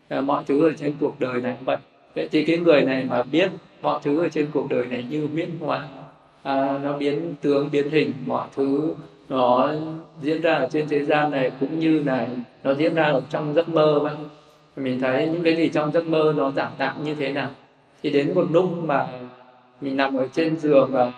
Ờ, 0.09 0.21
mọi 0.21 0.45
thứ 0.47 0.69
ở 0.69 0.73
trên 0.77 0.95
cuộc 1.01 1.21
đời 1.21 1.41
này 1.41 1.55
cũng 1.59 1.65
vậy. 1.65 1.77
Vậy 2.15 2.29
thì 2.33 2.45
cái 2.45 2.59
người 2.59 2.83
này 2.83 3.05
mà 3.11 3.23
biết 3.23 3.51
mọi 3.83 4.01
thứ 4.03 4.23
ở 4.23 4.29
trên 4.29 4.47
cuộc 4.53 4.69
đời 4.71 4.87
này 4.87 5.05
như 5.11 5.29
biến 5.35 5.51
hóa 5.61 5.89
à, 6.43 6.79
nó 6.83 6.93
biến 6.97 7.35
tướng 7.41 7.71
biến 7.73 7.91
hình 7.91 8.13
mọi 8.27 8.49
thứ 8.57 8.95
nó 9.29 9.73
diễn 10.23 10.43
ra 10.43 10.55
ở 10.55 10.69
trên 10.73 10.89
thế 10.89 11.05
gian 11.05 11.31
này 11.31 11.51
cũng 11.61 11.79
như 11.79 12.03
là 12.03 12.27
nó 12.65 12.75
diễn 12.75 12.95
ra 12.95 13.05
ở 13.05 13.23
trong 13.31 13.55
giấc 13.55 13.69
mơ 13.69 13.99
vậy 14.03 14.15
mình 14.77 15.01
thấy 15.01 15.29
những 15.33 15.43
cái 15.43 15.57
gì 15.57 15.69
trong 15.69 15.93
giấc 15.93 16.07
mơ 16.07 16.35
nó 16.37 16.51
giảm 16.51 16.73
tạm 16.79 17.05
như 17.05 17.15
thế 17.15 17.33
nào? 17.33 17.49
Thì 18.03 18.11
đến 18.11 18.35
một 18.35 18.45
lúc 18.51 18.71
mà 18.85 19.07
mình 19.81 19.97
nằm 19.97 20.17
ở 20.17 20.29
trên 20.33 20.57
giường 20.57 20.91
và 20.93 21.13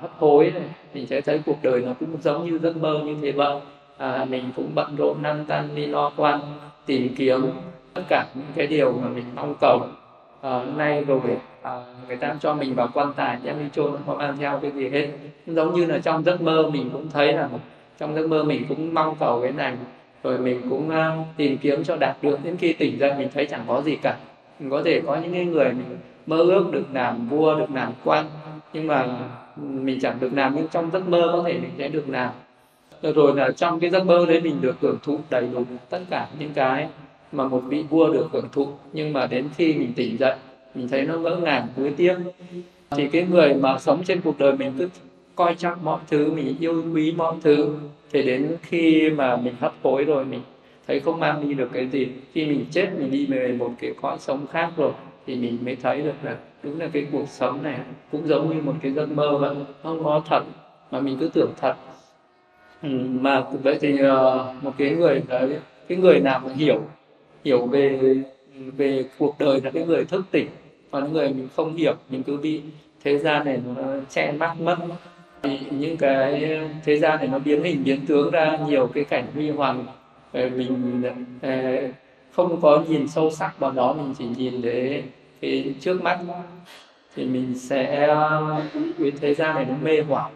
hấp 0.00 0.10
hối 0.18 0.50
này 0.54 0.62
mình 0.94 1.06
sẽ 1.06 1.20
thấy 1.20 1.40
cuộc 1.46 1.56
đời 1.62 1.82
nó 1.86 1.92
cũng 2.00 2.16
giống 2.22 2.50
như 2.50 2.58
giấc 2.58 2.76
mơ 2.76 3.00
như 3.04 3.16
thế 3.22 3.32
vậy. 3.32 3.60
À, 3.96 4.26
mình 4.30 4.44
cũng 4.56 4.70
bận 4.74 4.96
rộn 4.96 5.22
năng 5.22 5.44
tan 5.44 5.68
đi 5.74 5.86
lo 5.86 6.12
quan 6.16 6.40
tìm 6.86 7.14
kiếm 7.16 7.46
tất 7.94 8.02
cả 8.08 8.26
những 8.34 8.46
cái 8.54 8.66
điều 8.66 8.92
mà 8.92 9.08
mình 9.08 9.24
mong 9.34 9.54
cầu. 9.60 9.80
À, 10.40 10.64
nay 10.76 11.04
rồi 11.04 11.20
à, 11.62 11.70
người 12.08 12.16
ta 12.16 12.36
cho 12.40 12.54
mình 12.54 12.74
vào 12.74 12.88
quan 12.94 13.12
tài 13.16 13.38
đem 13.42 13.58
đi 13.58 13.64
chôn 13.72 13.92
không 14.06 14.18
mang 14.18 14.36
theo 14.38 14.58
cái 14.62 14.70
gì 14.70 14.88
hết. 14.88 15.08
Giống 15.46 15.74
như 15.74 15.86
là 15.86 15.98
trong 15.98 16.24
giấc 16.24 16.40
mơ 16.40 16.70
mình 16.72 16.90
cũng 16.92 17.10
thấy 17.10 17.32
là 17.32 17.48
trong 17.98 18.14
giấc 18.14 18.28
mơ 18.28 18.42
mình 18.42 18.64
cũng 18.68 18.94
mong 18.94 19.16
cầu 19.20 19.40
cái 19.42 19.52
này 19.52 19.76
rồi 20.22 20.38
mình 20.38 20.60
cũng 20.70 20.88
uh, 20.88 21.26
tìm 21.36 21.58
kiếm 21.58 21.84
cho 21.84 21.96
đạt 21.96 22.16
được. 22.22 22.38
Đến 22.44 22.56
khi 22.56 22.72
tỉnh 22.72 22.98
dậy 22.98 23.14
mình 23.18 23.28
thấy 23.34 23.46
chẳng 23.46 23.64
có 23.68 23.82
gì 23.82 23.96
cả. 24.02 24.16
Mình 24.60 24.70
có 24.70 24.82
thể 24.84 25.02
có 25.06 25.16
những 25.16 25.52
người 25.52 25.64
mình 25.64 25.98
mơ 26.26 26.36
ước 26.36 26.64
được 26.72 26.84
làm 26.92 27.28
vua 27.28 27.58
được 27.58 27.70
làm 27.74 27.92
quan. 28.04 28.26
Nhưng 28.72 28.86
mà 28.86 29.06
mình 29.56 30.00
chẳng 30.00 30.16
được 30.20 30.30
làm 30.34 30.54
nhưng 30.56 30.68
trong 30.68 30.90
giấc 30.90 31.08
mơ 31.08 31.30
có 31.32 31.42
thể 31.46 31.52
mình 31.52 31.70
sẽ 31.78 31.88
được 31.88 32.08
làm. 32.08 32.30
Rồi 33.02 33.36
là 33.36 33.50
trong 33.56 33.80
cái 33.80 33.90
giấc 33.90 34.06
mơ 34.06 34.26
đấy 34.28 34.40
mình 34.40 34.60
được 34.60 34.76
hưởng 34.80 34.98
thụ 35.02 35.18
đầy 35.30 35.48
đủ 35.52 35.64
tất 35.90 36.00
cả 36.10 36.28
những 36.38 36.50
cái 36.54 36.88
mà 37.32 37.48
một 37.48 37.62
vị 37.68 37.84
vua 37.90 38.12
được 38.12 38.28
hưởng 38.32 38.48
thụ. 38.52 38.68
Nhưng 38.92 39.12
mà 39.12 39.26
đến 39.26 39.48
khi 39.56 39.74
mình 39.74 39.92
tỉnh 39.96 40.18
dậy 40.18 40.36
mình 40.74 40.88
thấy 40.88 41.02
nó 41.02 41.18
ngỡ 41.18 41.36
ngàng 41.36 41.66
cuối 41.76 41.94
tiếc. 41.96 42.16
Thì 42.90 43.08
cái 43.08 43.26
người 43.30 43.54
mà 43.54 43.78
sống 43.78 44.02
trên 44.04 44.20
cuộc 44.20 44.38
đời 44.38 44.52
mình 44.52 44.72
cứ 44.78 44.88
coi 45.34 45.54
trọng 45.54 45.84
mọi 45.84 46.00
thứ 46.08 46.32
mình 46.32 46.56
yêu 46.60 46.84
quý 46.94 47.12
mọi 47.16 47.34
thứ 47.42 47.76
thì 48.12 48.22
đến 48.22 48.56
khi 48.62 49.10
mà 49.10 49.36
mình 49.36 49.54
hấp 49.60 49.72
hối 49.82 50.04
rồi 50.04 50.24
mình 50.24 50.40
thấy 50.86 51.00
không 51.00 51.20
mang 51.20 51.48
đi 51.48 51.54
được 51.54 51.70
cái 51.72 51.86
gì 51.88 52.08
khi 52.32 52.46
mình 52.46 52.64
chết 52.70 52.88
mình 52.98 53.10
đi 53.10 53.26
về 53.26 53.56
một 53.58 53.70
cái 53.80 53.94
cõi 54.02 54.16
sống 54.20 54.46
khác 54.46 54.70
rồi 54.76 54.92
thì 55.26 55.36
mình 55.36 55.58
mới 55.64 55.76
thấy 55.76 56.02
được 56.02 56.14
là 56.22 56.36
đúng 56.62 56.80
là 56.80 56.88
cái 56.92 57.06
cuộc 57.12 57.28
sống 57.28 57.62
này 57.62 57.78
cũng 58.12 58.26
giống 58.26 58.48
như 58.48 58.62
một 58.62 58.74
cái 58.82 58.92
giấc 58.92 59.10
mơ 59.10 59.38
vậy. 59.38 59.54
Không 59.82 60.04
có 60.04 60.22
thật 60.28 60.42
mà 60.90 61.00
mình 61.00 61.16
cứ 61.20 61.28
tưởng 61.28 61.52
thật. 61.60 61.74
Ừ, 62.82 62.88
mà 63.20 63.44
vậy 63.62 63.78
thì 63.80 63.94
uh, 63.94 64.62
một 64.62 64.72
cái 64.78 64.90
người 64.90 65.22
đấy 65.28 65.58
cái 65.88 65.98
người 65.98 66.20
nào 66.20 66.40
mà 66.44 66.52
hiểu 66.54 66.80
hiểu 67.44 67.66
về 67.66 68.16
về 68.54 69.04
cuộc 69.18 69.34
đời 69.38 69.60
là 69.64 69.70
cái 69.70 69.84
người 69.86 70.04
thức 70.04 70.24
tỉnh 70.30 70.48
còn 70.90 71.12
người 71.12 71.28
mình 71.28 71.48
không 71.56 71.76
hiểu 71.76 71.94
mình 72.10 72.22
cứ 72.22 72.36
bị 72.36 72.60
thế 73.04 73.18
gian 73.18 73.44
này 73.44 73.60
nó 73.66 73.82
che 74.10 74.32
mắt 74.32 74.60
mất 74.60 74.76
những 75.70 75.96
cái 75.96 76.44
ờ, 76.44 76.68
thế 76.84 76.98
gian 76.98 77.18
này 77.18 77.28
nó 77.28 77.38
biến 77.38 77.62
hình, 77.62 77.84
biến 77.84 78.06
tướng 78.06 78.30
ra 78.30 78.58
nhiều 78.66 78.86
cái 78.94 79.04
cảnh 79.04 79.26
huy 79.34 79.50
hoàng. 79.50 79.84
Ờ, 80.32 80.48
mình 80.56 81.02
ờ, 81.42 81.78
không 82.32 82.60
có 82.60 82.84
nhìn 82.88 83.08
sâu 83.08 83.30
sắc 83.30 83.58
vào 83.58 83.70
đó, 83.70 83.92
mình 83.92 84.14
chỉ 84.18 84.24
nhìn 84.36 84.62
để 84.62 85.02
cái 85.40 85.74
trước 85.80 86.02
mắt. 86.02 86.18
Thì 87.14 87.24
mình 87.24 87.54
sẽ 87.58 88.06
cái 88.98 89.12
thế 89.20 89.34
gian 89.34 89.54
này 89.54 89.66
nó 89.68 89.74
mê 89.82 90.02
hoặc. 90.08 90.30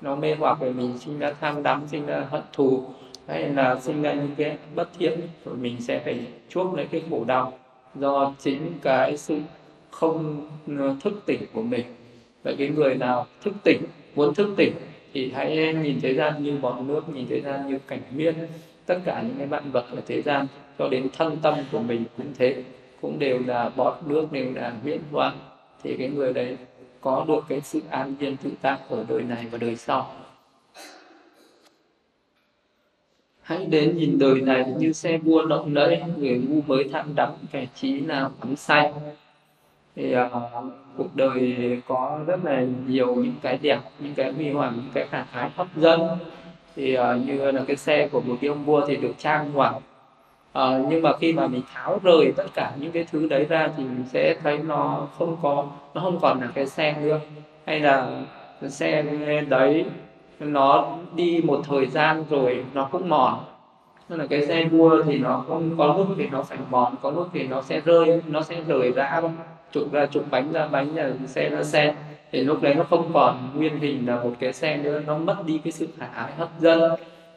Nó 0.00 0.16
mê 0.16 0.34
hoặc 0.34 0.60
về 0.60 0.72
mình 0.72 0.98
sinh 0.98 1.18
ra 1.18 1.32
tham 1.40 1.62
đắm, 1.62 1.82
sinh 1.86 2.06
ra 2.06 2.24
hận 2.30 2.42
thù, 2.52 2.82
hay 3.28 3.48
là 3.48 3.80
sinh 3.80 4.02
ra 4.02 4.12
những 4.12 4.34
cái 4.36 4.56
bất 4.74 4.88
thiện. 4.98 5.20
Rồi 5.44 5.56
mình 5.56 5.76
sẽ 5.80 5.98
phải 5.98 6.26
chuốc 6.48 6.74
lấy 6.74 6.86
cái 6.86 7.02
khổ 7.10 7.24
đau 7.24 7.52
do 7.94 8.32
chính 8.38 8.72
cái 8.82 9.16
sự 9.16 9.38
không 9.90 10.48
thức 11.02 11.22
tỉnh 11.26 11.40
của 11.52 11.62
mình. 11.62 11.84
Vậy 12.42 12.56
cái 12.58 12.68
người 12.68 12.94
nào 12.94 13.26
thức 13.42 13.54
tỉnh 13.64 13.82
muốn 14.14 14.34
thức 14.34 14.54
tỉnh 14.56 14.72
thì 15.12 15.32
hãy 15.34 15.74
nhìn 15.74 16.00
thế 16.00 16.14
gian 16.14 16.42
như 16.44 16.58
bọt 16.62 16.82
nước 16.82 17.08
nhìn 17.08 17.26
thế 17.28 17.40
gian 17.40 17.68
như 17.68 17.78
cảnh 17.86 18.00
miên 18.14 18.34
tất 18.86 18.98
cả 19.04 19.22
những 19.22 19.34
cái 19.38 19.46
vạn 19.46 19.70
vật 19.70 19.84
ở 19.90 20.02
thế 20.06 20.22
gian 20.22 20.46
cho 20.78 20.88
đến 20.88 21.08
thân 21.16 21.36
tâm 21.42 21.54
của 21.72 21.78
mình 21.78 22.04
cũng 22.16 22.26
thế 22.38 22.64
cũng 23.00 23.18
đều 23.18 23.38
là 23.46 23.68
bọt 23.68 23.98
nước 24.06 24.32
đều 24.32 24.54
là 24.54 24.72
huyễn 24.82 25.00
hoang. 25.10 25.38
Thì 25.82 25.96
cái 25.96 26.08
người 26.08 26.32
đấy 26.32 26.56
có 27.00 27.24
được 27.28 27.40
cái 27.48 27.60
sự 27.60 27.80
an 27.90 28.14
nhiên 28.20 28.36
tự 28.36 28.50
tại 28.60 28.78
ở 28.88 29.04
đời 29.08 29.22
này 29.22 29.46
và 29.50 29.58
đời 29.58 29.76
sau. 29.76 30.12
Hãy 33.42 33.66
đến 33.66 33.96
nhìn 33.96 34.18
đời 34.18 34.40
này 34.40 34.64
như 34.78 34.92
xe 34.92 35.18
vua 35.18 35.42
lộng 35.42 35.74
lẫy 35.74 36.02
người 36.16 36.38
ngu 36.48 36.60
mới 36.66 36.88
tham 36.92 37.14
đắm 37.14 37.32
kẻ 37.52 37.66
trí 37.74 38.00
nào 38.00 38.32
ấm 38.40 38.56
say. 38.56 38.92
Thì 39.96 40.14
uh, 40.16 40.32
cuộc 41.00 41.16
đời 41.16 41.56
có 41.88 42.20
rất 42.26 42.44
là 42.44 42.64
nhiều 42.86 43.14
những 43.14 43.34
cái 43.42 43.58
đẹp 43.62 43.78
những 43.98 44.14
cái 44.14 44.32
huy 44.32 44.50
hoàng 44.50 44.72
những 44.76 44.90
cái 44.94 45.06
khả 45.10 45.24
ái 45.32 45.50
hấp 45.56 45.66
dẫn. 45.76 46.00
Thì 46.76 46.98
uh, 46.98 47.02
như 47.26 47.50
là 47.50 47.62
cái 47.66 47.76
xe 47.76 48.08
của 48.08 48.20
một 48.20 48.36
cái 48.40 48.48
ông 48.48 48.64
vua 48.64 48.86
thì 48.86 48.96
được 48.96 49.12
trang 49.18 49.52
hoàng. 49.52 49.74
Uh, 50.58 50.86
nhưng 50.88 51.02
mà 51.02 51.16
khi 51.20 51.32
mà 51.32 51.46
mình 51.46 51.62
tháo 51.74 51.98
rời 52.02 52.32
tất 52.36 52.46
cả 52.54 52.72
những 52.78 52.92
cái 52.92 53.06
thứ 53.12 53.28
đấy 53.28 53.44
ra 53.44 53.68
thì 53.76 53.84
mình 53.84 54.04
sẽ 54.12 54.36
thấy 54.42 54.58
nó 54.58 55.06
không 55.18 55.36
có 55.42 55.66
nó 55.94 56.00
không 56.00 56.18
còn 56.20 56.40
là 56.40 56.48
cái 56.54 56.66
xe 56.66 56.96
nữa. 57.02 57.20
Hay 57.66 57.80
là 57.80 58.22
xe 58.68 59.02
đấy 59.48 59.84
nó 60.40 60.88
đi 61.14 61.40
một 61.44 61.60
thời 61.68 61.86
gian 61.86 62.24
rồi 62.30 62.64
nó 62.74 62.88
cũng 62.92 63.08
mòn 63.08 63.38
nên 64.10 64.18
là 64.18 64.26
cái 64.26 64.46
xe 64.46 64.64
đua 64.64 65.02
thì 65.02 65.18
nó 65.18 65.44
không 65.48 65.74
có 65.78 65.94
lúc 65.98 66.06
thì 66.18 66.26
nó 66.26 66.42
phải 66.42 66.58
mòn 66.70 66.94
có 67.02 67.10
lúc 67.10 67.28
thì 67.32 67.46
nó 67.46 67.62
sẽ 67.62 67.80
rơi 67.80 68.22
nó 68.26 68.42
sẽ 68.42 68.56
rời 68.68 68.92
ra 68.92 69.20
trục 69.72 69.92
ra 69.92 70.06
trục 70.06 70.30
bánh 70.30 70.52
ra 70.52 70.66
bánh 70.66 70.96
là 70.96 71.10
xe 71.26 71.48
ra 71.48 71.62
xe. 71.62 71.94
Thì 72.32 72.40
lúc 72.40 72.62
đấy 72.62 72.74
nó 72.74 72.84
không 72.90 73.10
còn 73.14 73.50
nguyên 73.54 73.80
hình 73.80 74.06
là 74.06 74.16
một 74.16 74.32
cái 74.40 74.52
xe 74.52 74.76
nữa 74.76 75.02
nó 75.06 75.18
mất 75.18 75.36
đi 75.46 75.60
cái 75.64 75.72
sự 75.72 75.88
khả 75.98 76.06
ái 76.06 76.32
hấp 76.38 76.48
dẫn. 76.60 76.92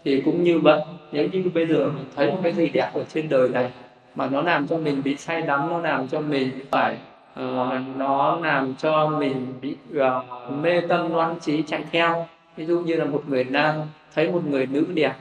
Thì 0.06 0.22
cũng 0.22 0.44
như 0.44 0.60
vậy 0.60 0.80
nếu 1.12 1.28
như 1.32 1.44
bây 1.54 1.68
giờ 1.68 1.86
mình 1.96 2.06
thấy 2.16 2.32
một 2.32 2.38
cái 2.44 2.54
gì 2.54 2.70
đẹp 2.70 2.92
ở 2.94 3.04
trên 3.14 3.30
đời 3.30 3.50
này 3.50 3.72
mà 4.16 4.28
nó 4.28 4.42
làm 4.42 4.68
cho 4.68 4.78
mình 4.78 5.02
bị 5.04 5.16
say 5.16 5.42
đắm 5.42 5.70
nó 5.70 5.80
làm 5.80 6.08
cho 6.08 6.20
mình 6.20 6.50
phải 6.72 6.98
uh, 7.34 7.98
nó 7.98 8.40
làm 8.44 8.74
cho 8.78 9.08
mình 9.08 9.54
bị 9.62 9.76
uh, 9.98 10.54
mê 10.62 10.82
tâm 10.82 11.14
loan 11.14 11.40
trí 11.40 11.62
chạy 11.62 11.84
theo. 11.92 12.28
Ví 12.58 12.66
dụ 12.66 12.80
như 12.80 12.96
là 12.96 13.06
một 13.06 13.24
người 13.28 13.44
nam 13.44 13.76
thấy 14.16 14.32
một 14.32 14.42
người 14.50 14.66
nữ 14.66 14.86
đẹp 14.94 15.14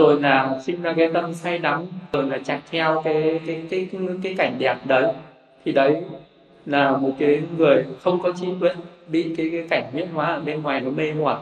rồi 0.00 0.20
là 0.20 0.58
sinh 0.62 0.82
ra 0.82 0.92
cái 0.96 1.08
tâm 1.14 1.34
say 1.34 1.58
đắm 1.58 1.86
rồi 2.12 2.24
là 2.24 2.38
chạy 2.44 2.60
theo 2.70 3.02
cái 3.04 3.40
cái 3.46 3.62
cái 3.70 3.88
cái, 3.92 4.00
cái 4.22 4.34
cảnh 4.38 4.56
đẹp 4.58 4.76
đấy. 4.84 5.12
Thì 5.64 5.72
đấy 5.72 6.02
là 6.66 6.96
một 6.96 7.12
cái 7.18 7.42
người 7.58 7.84
không 8.02 8.22
có 8.22 8.32
trí 8.40 8.46
tuệ 8.60 8.70
bị 9.08 9.34
cái, 9.36 9.50
cái 9.52 9.66
cảnh 9.70 9.84
huyễn 9.92 10.08
hóa 10.08 10.26
ở 10.26 10.40
bên 10.40 10.62
ngoài 10.62 10.80
nó 10.80 10.90
mê 10.90 11.12
hoặc 11.12 11.40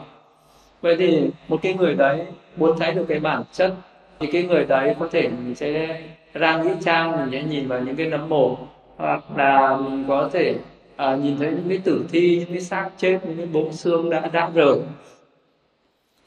vậy 0.81 0.95
thì 0.99 1.29
một 1.47 1.59
cái 1.61 1.73
người 1.73 1.93
đấy 1.93 2.25
muốn 2.57 2.79
thấy 2.79 2.91
được 2.91 3.05
cái 3.07 3.19
bản 3.19 3.43
chất 3.51 3.73
thì 4.19 4.27
cái 4.27 4.43
người 4.43 4.65
đấy 4.65 4.95
có 4.99 5.07
thể 5.11 5.21
mình 5.21 5.55
sẽ 5.55 6.01
ra 6.33 6.63
nghĩa 6.63 6.75
trang 6.85 7.11
mình 7.11 7.29
sẽ 7.31 7.43
nhìn 7.43 7.67
vào 7.67 7.79
những 7.79 7.95
cái 7.95 8.07
nấm 8.07 8.29
mồ 8.29 8.57
hoặc 8.97 9.23
là 9.35 9.77
mình 9.77 10.05
có 10.07 10.29
thể 10.33 10.55
à, 10.95 11.15
nhìn 11.15 11.37
thấy 11.37 11.51
những 11.51 11.69
cái 11.69 11.77
tử 11.77 12.05
thi 12.11 12.37
những 12.39 12.49
cái 12.49 12.61
xác 12.61 12.89
chết 12.97 13.19
những 13.23 13.37
cái 13.37 13.45
bộ 13.45 13.71
xương 13.71 14.09
đã 14.09 14.29
đã 14.33 14.49
rời 14.53 14.77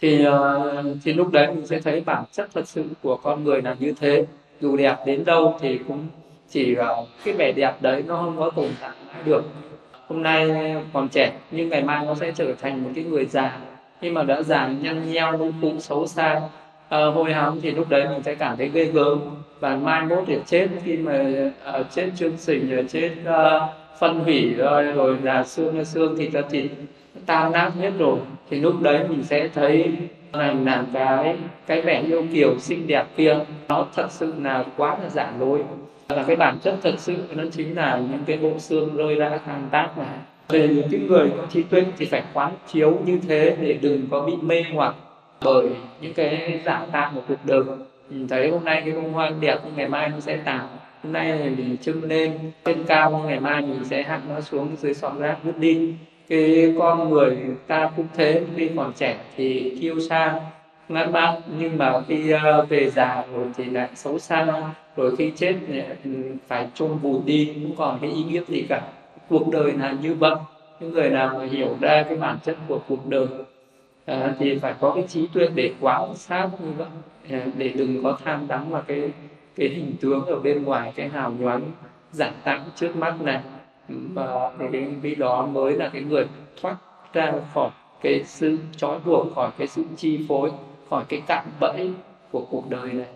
thì 0.02 0.24
ờ, 0.24 0.82
thì 1.04 1.12
lúc 1.12 1.32
đấy 1.32 1.46
mình 1.46 1.66
sẽ 1.66 1.80
thấy 1.80 2.00
bản 2.00 2.24
chất 2.32 2.48
thật 2.54 2.68
sự 2.68 2.84
của 3.02 3.16
con 3.16 3.44
người 3.44 3.62
là 3.62 3.76
như 3.78 3.94
thế. 4.00 4.26
Dù 4.60 4.76
đẹp 4.76 4.96
đến 5.06 5.24
đâu 5.24 5.58
thì 5.60 5.78
cũng 5.88 6.06
chỉ 6.50 6.74
ờ, 6.74 7.06
cái 7.24 7.34
vẻ 7.34 7.52
đẹp 7.52 7.74
đấy 7.80 8.04
nó 8.06 8.16
không 8.16 8.36
có 8.38 8.50
tồn 8.50 8.68
tại 8.80 8.90
được. 9.24 9.42
Hôm 10.08 10.22
nay 10.22 10.50
còn 10.92 11.08
trẻ 11.08 11.32
nhưng 11.50 11.68
ngày 11.68 11.82
mai 11.82 12.06
nó 12.06 12.14
sẽ 12.14 12.32
trở 12.36 12.54
thành 12.60 12.84
một 12.84 12.90
cái 12.94 13.04
người 13.04 13.26
già. 13.26 13.58
Nhưng 14.00 14.14
mà 14.14 14.22
đã 14.22 14.42
già 14.42 14.66
nhăn 14.66 15.12
nheo 15.12 15.32
lung 15.32 15.52
cũ 15.62 15.72
xấu 15.78 16.06
xa 16.06 16.40
à, 16.88 17.04
hôi 17.04 17.32
hám 17.32 17.60
thì 17.60 17.70
lúc 17.70 17.88
đấy 17.88 18.06
mình 18.08 18.22
sẽ 18.22 18.34
cảm 18.34 18.56
thấy 18.56 18.68
ghê 18.68 18.84
gớm. 18.84 19.20
Và 19.60 19.76
mai 19.76 20.02
mốt 20.02 20.24
thì 20.26 20.36
chết 20.46 20.68
khi 20.84 20.96
mà 20.96 21.24
uh, 21.80 21.86
chết 21.94 22.10
trương 22.16 22.36
sình 22.36 22.70
rồi 22.70 22.84
chết 22.88 23.10
uh, 23.22 23.62
phân 24.00 24.20
hủy 24.20 24.54
rồi 24.54 24.84
rồi 24.84 25.16
là 25.22 25.44
xương 25.44 25.84
xương 25.84 26.16
thịt 26.16 26.32
ta 26.32 26.40
thịt 26.50 26.70
tan 27.26 27.52
nát 27.52 27.70
hết 27.80 27.92
rồi. 27.98 28.18
Thì 28.50 28.60
lúc 28.60 28.80
đấy 28.80 29.04
mình 29.08 29.22
sẽ 29.22 29.48
thấy 29.48 29.92
rằng 30.32 30.64
là 30.64 30.84
cái 30.92 31.36
cái 31.66 31.82
vẻ 31.82 32.02
yêu 32.06 32.24
kiều 32.34 32.58
xinh 32.58 32.86
đẹp 32.86 33.06
kia, 33.16 33.38
nó 33.68 33.86
thật 33.94 34.06
sự 34.10 34.34
là 34.42 34.64
quá 34.76 34.96
là 35.02 35.08
giả 35.08 35.32
dối 35.40 35.60
là 36.08 36.22
cái 36.26 36.36
bản 36.36 36.58
chất 36.62 36.74
thật 36.82 36.94
sự 36.98 37.16
nó 37.34 37.44
chính 37.52 37.76
là 37.76 38.00
những 38.10 38.24
cái 38.26 38.36
bộ 38.36 38.58
xương 38.58 38.96
rơi 38.96 39.14
ra 39.14 39.38
hàng 39.46 39.68
tác 39.70 39.88
mà. 39.98 40.06
Về 40.48 40.68
những 40.68 40.88
cái 40.90 41.00
người 41.00 41.30
có 41.36 41.46
trí 41.50 41.62
tuệ 41.62 41.84
thì 41.98 42.06
phải 42.06 42.22
quán 42.34 42.52
chiếu 42.66 42.98
như 43.04 43.20
thế 43.28 43.56
để 43.60 43.78
đừng 43.80 44.06
có 44.10 44.20
bị 44.20 44.32
mê 44.42 44.64
hoặc 44.74 44.94
bởi 45.44 45.68
những 46.00 46.14
cái 46.14 46.60
giả 46.64 46.86
tạo 46.92 47.12
của 47.14 47.20
cuộc 47.28 47.38
đời. 47.44 47.62
Mình 48.10 48.28
thấy 48.28 48.50
hôm 48.50 48.64
nay 48.64 48.82
cái 48.84 48.94
bông 48.94 49.12
hoa 49.12 49.30
đẹp 49.40 49.58
nhưng 49.64 49.76
ngày 49.76 49.88
mai 49.88 50.08
nó 50.08 50.20
sẽ 50.20 50.36
tàn 50.36 50.68
hôm 51.02 51.12
nay 51.12 51.38
mình 51.56 51.76
trưng 51.82 52.04
lên, 52.04 52.32
trên 52.64 52.84
cao, 52.84 53.22
ngày 53.26 53.40
mai 53.40 53.62
mình 53.62 53.84
sẽ 53.84 54.02
hạ 54.02 54.20
nó 54.28 54.40
xuống 54.40 54.76
dưới 54.76 54.94
sọt 54.94 55.12
rác 55.18 55.36
vứt 55.42 55.58
đi 55.58 55.94
cái 56.32 56.74
con 56.78 57.10
người 57.10 57.36
ta 57.66 57.90
cũng 57.96 58.06
thế 58.14 58.42
khi 58.56 58.70
còn 58.76 58.92
trẻ 58.92 59.18
thì 59.36 59.76
kiêu 59.80 60.00
sa 60.00 60.40
ngăn 60.88 61.12
bác 61.12 61.38
nhưng 61.58 61.78
mà 61.78 62.00
khi 62.08 62.34
uh, 62.34 62.68
về 62.68 62.90
già 62.90 63.24
rồi 63.34 63.46
thì 63.56 63.64
lại 63.64 63.88
xấu 63.94 64.18
xa 64.18 64.72
rồi 64.96 65.16
khi 65.16 65.32
chết 65.36 65.54
ừ, 66.04 66.10
phải 66.46 66.68
chôn 66.74 66.98
vùi 66.98 67.20
đi 67.24 67.54
cũng 67.62 67.76
còn 67.76 67.98
cái 68.00 68.10
ý 68.10 68.22
nghĩa 68.22 68.42
gì 68.48 68.66
cả. 68.68 68.82
Cuộc 69.28 69.52
đời 69.52 69.72
là 69.72 69.94
như 70.02 70.14
vậy. 70.14 70.34
Những 70.80 70.92
người 70.92 71.10
nào 71.10 71.38
mà 71.38 71.44
hiểu 71.44 71.76
ra 71.80 72.04
cái 72.08 72.16
bản 72.16 72.36
chất 72.44 72.56
của 72.68 72.80
cuộc 72.88 73.06
đời 73.06 73.26
à, 74.04 74.34
thì 74.38 74.58
phải 74.58 74.74
có 74.80 74.92
cái 74.94 75.04
trí 75.08 75.26
tuệ 75.26 75.48
để 75.54 75.72
quán 75.80 76.14
sát 76.16 76.48
như 76.60 76.70
vậy. 76.78 76.88
À, 77.30 77.46
để 77.56 77.68
đừng 77.68 78.02
có 78.02 78.18
tham 78.24 78.48
đắm 78.48 78.70
vào 78.70 78.82
cái 78.86 79.10
cái 79.56 79.68
hình 79.68 79.94
tướng 80.00 80.26
ở 80.26 80.38
bên 80.38 80.64
ngoài 80.64 80.92
cái 80.96 81.08
hào 81.08 81.30
nhoáng 81.30 81.62
giả 82.12 82.32
tạo 82.44 82.60
trước 82.76 82.96
mắt 82.96 83.14
này 83.22 83.40
và 83.88 84.52
cái 84.58 84.84
vị 85.02 85.14
đó 85.14 85.46
mới 85.46 85.72
là 85.72 85.90
cái 85.92 86.02
người 86.02 86.26
thoát 86.62 86.76
ra 87.12 87.32
khỏi 87.54 87.70
cái 88.02 88.24
sự 88.24 88.58
trói 88.76 89.00
buộc 89.00 89.34
khỏi 89.34 89.50
cái 89.58 89.66
sự 89.66 89.84
chi 89.96 90.24
phối 90.28 90.50
khỏi 90.90 91.04
cái 91.08 91.22
cạm 91.26 91.44
bẫy 91.60 91.92
của 92.30 92.46
cuộc 92.50 92.70
đời 92.70 92.92
này. 92.92 93.12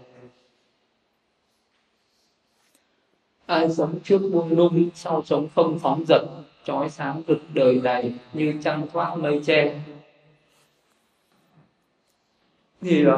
Ai 3.47 3.71
sống 3.71 3.99
trước 4.05 4.19
buông 4.33 4.57
lung 4.57 4.89
sau 4.95 5.23
sống 5.23 5.49
không 5.55 5.79
phóng 5.79 6.05
dật 6.09 6.23
trói 6.65 6.89
sáng 6.91 7.23
cực 7.23 7.39
đời 7.55 7.81
này 7.85 8.15
như 8.33 8.55
trăng 8.63 8.87
thoát 8.93 9.17
mây 9.17 9.41
che. 9.45 9.81
Thì 12.81 13.07
uh, 13.07 13.15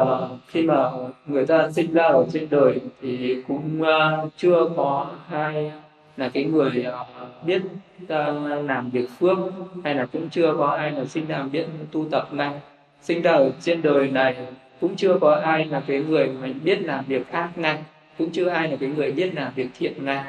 khi 0.46 0.62
mà 0.62 0.90
người 1.26 1.46
ta 1.46 1.70
sinh 1.70 1.92
ra 1.92 2.04
ở 2.04 2.26
trên 2.32 2.48
đời 2.50 2.80
thì 3.00 3.42
cũng 3.48 3.82
uh, 3.82 4.30
chưa 4.36 4.70
có 4.76 5.10
hai 5.26 5.72
là 6.18 6.28
cái 6.28 6.44
người 6.44 6.82
ờ, 6.82 7.06
biết 7.46 7.62
ờ, 8.08 8.62
làm 8.62 8.90
việc 8.90 9.10
phước 9.18 9.38
hay 9.84 9.94
là 9.94 10.06
cũng 10.12 10.28
chưa 10.30 10.54
có 10.58 10.66
ai 10.66 10.90
là 10.90 11.04
sinh 11.04 11.26
ra 11.26 11.42
biết 11.42 11.66
tu 11.92 12.08
tập 12.10 12.28
này 12.32 12.60
sinh 13.02 13.22
ra 13.22 13.32
ở 13.32 13.52
trên 13.60 13.82
đời 13.82 14.10
này 14.10 14.36
cũng 14.80 14.96
chưa 14.96 15.18
có 15.20 15.34
ai 15.34 15.64
là 15.64 15.82
cái 15.86 16.02
người 16.08 16.28
mình 16.42 16.60
biết 16.64 16.82
làm 16.82 17.04
việc 17.04 17.30
ác 17.30 17.58
ngay, 17.58 17.78
cũng 18.18 18.30
chưa 18.30 18.48
ai 18.48 18.68
là 18.68 18.76
cái 18.76 18.88
người 18.88 19.12
biết 19.12 19.34
làm 19.34 19.52
việc 19.54 19.68
thiện 19.78 20.04
ngay. 20.04 20.24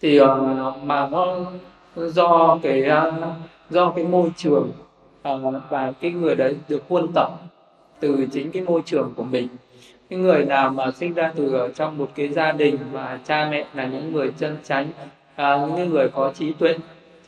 Thì 0.00 0.16
ờ, 0.16 0.74
mà 0.84 1.08
nó 1.08 1.38
do 1.96 2.58
cái 2.62 2.90
do 3.70 3.90
cái 3.90 4.04
môi 4.04 4.30
trường 4.36 4.72
và 5.70 5.92
cái 6.00 6.10
người 6.10 6.34
đấy 6.34 6.56
được 6.68 6.82
huân 6.88 7.06
tập 7.14 7.30
từ 8.00 8.26
chính 8.32 8.50
cái 8.50 8.62
môi 8.62 8.82
trường 8.86 9.12
của 9.16 9.24
mình 9.24 9.48
cái 10.10 10.18
người 10.18 10.44
nào 10.44 10.70
mà 10.70 10.90
sinh 10.90 11.14
ra 11.14 11.32
từ 11.36 11.52
ở 11.54 11.68
trong 11.68 11.98
một 11.98 12.10
cái 12.14 12.28
gia 12.28 12.52
đình 12.52 12.78
và 12.92 13.18
cha 13.26 13.48
mẹ 13.50 13.64
là 13.74 13.86
những 13.86 14.12
người 14.12 14.32
chân 14.38 14.56
chánh 14.64 14.88
à, 15.36 15.66
những 15.76 15.90
người 15.90 16.08
có 16.08 16.32
trí 16.38 16.52
tuệ 16.52 16.74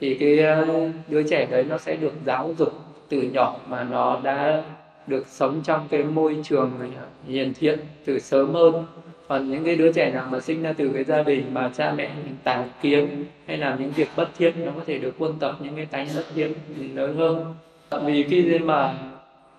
thì 0.00 0.14
cái 0.14 0.38
à, 0.38 0.66
đứa 1.08 1.22
trẻ 1.22 1.46
đấy 1.50 1.64
nó 1.68 1.78
sẽ 1.78 1.96
được 1.96 2.12
giáo 2.26 2.54
dục 2.58 2.72
từ 3.08 3.22
nhỏ 3.22 3.56
mà 3.68 3.84
nó 3.84 4.20
đã 4.22 4.62
được 5.06 5.26
sống 5.26 5.60
trong 5.64 5.88
cái 5.90 6.04
môi 6.04 6.36
trường 6.44 6.70
à, 6.80 7.06
hiền 7.28 7.54
thiện 7.54 7.78
từ 8.04 8.18
sớm 8.18 8.54
hơn. 8.54 8.86
Còn 9.28 9.50
những 9.50 9.64
cái 9.64 9.76
đứa 9.76 9.92
trẻ 9.92 10.10
nào 10.10 10.26
mà 10.30 10.40
sinh 10.40 10.62
ra 10.62 10.72
từ 10.72 10.90
cái 10.94 11.04
gia 11.04 11.22
đình 11.22 11.54
mà 11.54 11.70
cha 11.76 11.92
mẹ 11.96 12.10
tà 12.44 12.64
kiến 12.82 13.24
hay 13.46 13.56
làm 13.58 13.80
những 13.80 13.92
việc 13.92 14.08
bất 14.16 14.28
thiện 14.38 14.64
nó 14.64 14.72
có 14.76 14.80
thể 14.86 14.98
được 14.98 15.14
quân 15.18 15.34
tập 15.40 15.56
những 15.60 15.76
cái 15.76 15.86
tánh 15.86 16.08
bất 16.16 16.24
thiện 16.34 16.52
lớn 16.94 17.16
hơn. 17.16 17.54
Vì 18.04 18.22
khi 18.22 18.58
mà 18.58 18.94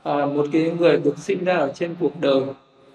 à, 0.03 0.25
một 0.25 0.45
cái 0.51 0.71
người 0.79 0.97
được 0.97 1.17
sinh 1.17 1.43
ra 1.43 1.57
ở 1.57 1.71
trên 1.75 1.95
cuộc 1.99 2.21
đời 2.21 2.41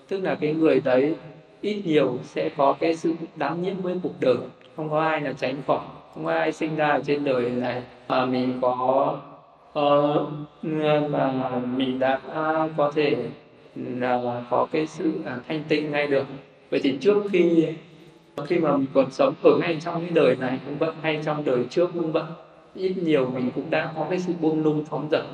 tức 0.08 0.20
là 0.20 0.34
cái 0.34 0.54
người 0.54 0.80
đấy 0.80 1.14
ít 1.60 1.82
nhiều 1.84 2.18
sẽ 2.22 2.50
có 2.56 2.76
cái 2.80 2.96
sự 2.96 3.14
đáng 3.36 3.62
nhiễm 3.62 3.76
với 3.82 4.00
cuộc 4.02 4.14
đời. 4.20 4.36
Không 4.76 4.90
có 4.90 5.00
ai 5.00 5.20
là 5.20 5.32
tránh 5.32 5.56
khỏi 5.66 5.80
không 6.14 6.24
có 6.24 6.32
ai 6.32 6.52
sinh 6.52 6.76
ra 6.76 6.88
ở 6.88 7.02
trên 7.06 7.24
đời 7.24 7.50
này 7.50 7.82
mà 8.08 8.26
mình 8.26 8.58
có 8.60 9.18
uh, 9.78 10.28
mà 11.10 11.50
mình 11.76 11.98
đã 11.98 12.20
có 12.76 12.92
thể 12.94 13.16
là 13.76 14.42
có 14.50 14.66
cái 14.72 14.86
sự 14.86 15.12
à, 15.24 15.38
thanh 15.48 15.62
tinh 15.68 15.90
ngay 15.90 16.06
được. 16.06 16.24
Vậy 16.70 16.80
thì 16.82 16.98
trước 17.00 17.16
khi 17.32 17.66
khi 18.46 18.58
mà 18.58 18.76
mình 18.76 18.86
còn 18.94 19.10
sống 19.10 19.34
ở 19.42 19.50
ngay 19.60 19.78
trong 19.80 20.00
cái 20.00 20.10
đời 20.10 20.36
này 20.40 20.58
cũng 20.66 20.78
vẫn 20.78 20.94
hay 21.02 21.20
trong 21.24 21.44
đời 21.44 21.64
trước 21.70 21.90
cũng 21.94 22.12
vẫn 22.12 22.26
ít 22.74 22.94
nhiều 23.02 23.30
mình 23.34 23.50
cũng 23.54 23.70
đã 23.70 23.92
có 23.96 24.06
cái 24.10 24.18
sự 24.18 24.32
buông 24.40 24.62
lung 24.62 24.84
phóng 24.90 25.08
dật. 25.10 25.24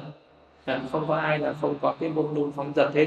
À, 0.65 0.81
không 0.93 1.05
có 1.09 1.17
ai 1.17 1.39
là 1.39 1.53
không 1.53 1.75
có 1.81 1.95
cái 2.01 2.09
buông 2.09 2.35
lung 2.35 2.53
phóng 2.57 2.73
dật 2.77 2.95
hết 2.95 3.07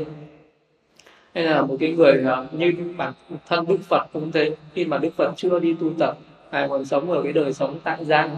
hay 1.37 1.45
là 1.45 1.61
một 1.61 1.77
cái 1.79 1.91
người 1.91 2.23
à, 2.25 2.45
như 2.51 2.73
bản 2.97 3.13
thân 3.47 3.65
đức 3.67 3.77
phật 3.89 4.07
cũng 4.13 4.31
thế, 4.31 4.55
khi 4.73 4.85
mà 4.85 4.97
đức 4.97 5.09
phật 5.17 5.33
chưa 5.35 5.59
đi 5.59 5.75
tu 5.79 5.89
tập, 5.99 6.17
ngài 6.51 6.69
còn 6.69 6.85
sống 6.85 7.11
ở 7.11 7.21
cái 7.23 7.33
đời 7.33 7.53
sống 7.53 7.79
tại 7.83 8.05
gian 8.05 8.29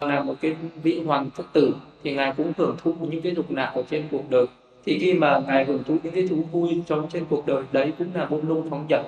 là 0.00 0.22
một 0.22 0.34
cái 0.40 0.56
vị 0.82 1.00
hoàng 1.06 1.30
phật 1.34 1.44
tử, 1.52 1.74
thì 2.04 2.14
ngài 2.14 2.32
cũng 2.36 2.52
hưởng 2.56 2.76
thụ 2.82 2.94
những 3.00 3.22
cái 3.22 3.34
dục 3.34 3.50
lạc 3.50 3.72
ở 3.74 3.82
trên 3.90 4.04
cuộc 4.10 4.30
đời. 4.30 4.46
Thì 4.84 4.98
khi 4.98 5.14
mà 5.14 5.40
ngài 5.46 5.64
hưởng 5.64 5.84
thụ 5.84 5.96
những 6.02 6.14
cái 6.14 6.28
thú 6.28 6.36
vui 6.52 6.82
trong 6.86 7.08
trên 7.08 7.24
cuộc 7.30 7.46
đời, 7.46 7.62
đấy 7.72 7.92
cũng 7.98 8.08
là 8.14 8.24
bông 8.24 8.48
lung 8.48 8.70
phóng 8.70 8.86
dật 8.90 9.00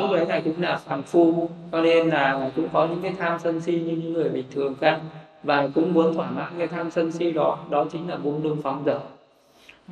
lúc 0.00 0.10
đấy 0.10 0.26
ngài 0.26 0.40
cũng 0.40 0.62
là 0.62 0.76
phàm 0.76 1.02
phu, 1.02 1.48
cho 1.72 1.82
nên 1.82 2.08
là 2.08 2.50
cũng 2.56 2.68
có 2.72 2.86
những 2.86 3.02
cái 3.02 3.14
tham 3.18 3.38
sân 3.38 3.60
si 3.60 3.72
như 3.72 3.96
những 3.96 4.12
người 4.12 4.28
bình 4.28 4.44
thường 4.54 4.74
khác, 4.80 5.00
và 5.42 5.68
cũng 5.74 5.94
muốn 5.94 6.14
thỏa 6.14 6.30
mãn 6.30 6.52
cái 6.58 6.66
tham 6.66 6.90
sân 6.90 7.12
si 7.12 7.30
đó 7.30 7.58
đó 7.70 7.86
chính 7.92 8.08
là 8.08 8.16
bông 8.16 8.42
lung 8.42 8.62
phóng 8.62 8.82
dật 8.86 8.98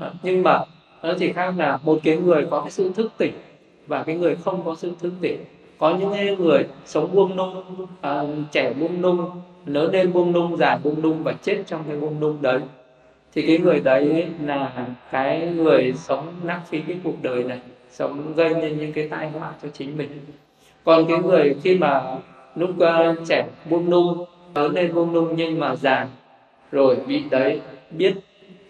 ờ, 0.01 0.12
nhưng 0.22 0.43
mà 0.43 0.61
nó 1.05 1.15
chỉ 1.19 1.33
khác 1.33 1.55
là 1.59 1.79
một 1.85 1.99
cái 2.03 2.17
người 2.17 2.47
có 2.51 2.61
cái 2.61 2.71
sự 2.71 2.93
thức 2.93 3.13
tỉnh 3.19 3.33
và 3.87 4.03
cái 4.03 4.17
người 4.17 4.37
không 4.45 4.65
có 4.65 4.75
sự 4.79 4.93
thức 5.01 5.13
tỉnh. 5.21 5.45
Có 5.79 5.97
những 5.97 6.39
người 6.39 6.67
sống 6.85 7.15
buông 7.15 7.37
nung 7.37 7.65
à, 8.01 8.23
trẻ 8.53 8.73
buông 8.73 9.03
nung 9.03 9.31
lớn 9.67 9.93
lên 9.93 10.13
buông 10.13 10.33
nung 10.33 10.57
già 10.57 10.77
buông 10.85 11.03
nung 11.03 11.23
và 11.23 11.33
chết 11.43 11.63
trong 11.67 11.85
cái 11.89 11.97
buông 11.97 12.21
nung 12.21 12.43
đấy. 12.43 12.61
Thì 13.35 13.47
cái 13.47 13.59
người 13.59 13.81
đấy 13.81 14.27
là 14.45 14.87
cái 15.11 15.53
người 15.57 15.93
sống 15.97 16.27
lãng 16.45 16.61
phí 16.69 16.81
cái 16.81 16.97
cuộc 17.05 17.23
đời 17.23 17.45
này 17.45 17.61
sống 17.91 18.33
gây 18.37 18.55
nên 18.55 18.79
những 18.79 18.93
cái 18.93 19.09
tai 19.09 19.31
họa 19.31 19.53
cho 19.63 19.69
chính 19.73 19.97
mình. 19.97 20.11
Còn 20.85 21.07
cái 21.09 21.19
người 21.19 21.57
khi 21.63 21.79
mà 21.79 22.17
lúc 22.57 22.71
uh, 22.71 23.29
trẻ 23.29 23.47
buông 23.71 23.91
nung 23.91 24.25
lớn 24.55 24.73
lên 24.75 24.95
buông 24.95 25.13
nung 25.13 25.37
nhưng 25.37 25.61
mà 25.61 25.77
già 25.77 26.07
rồi 26.73 26.97
bị 27.07 27.23
đấy 27.31 27.61
biết 27.91 28.15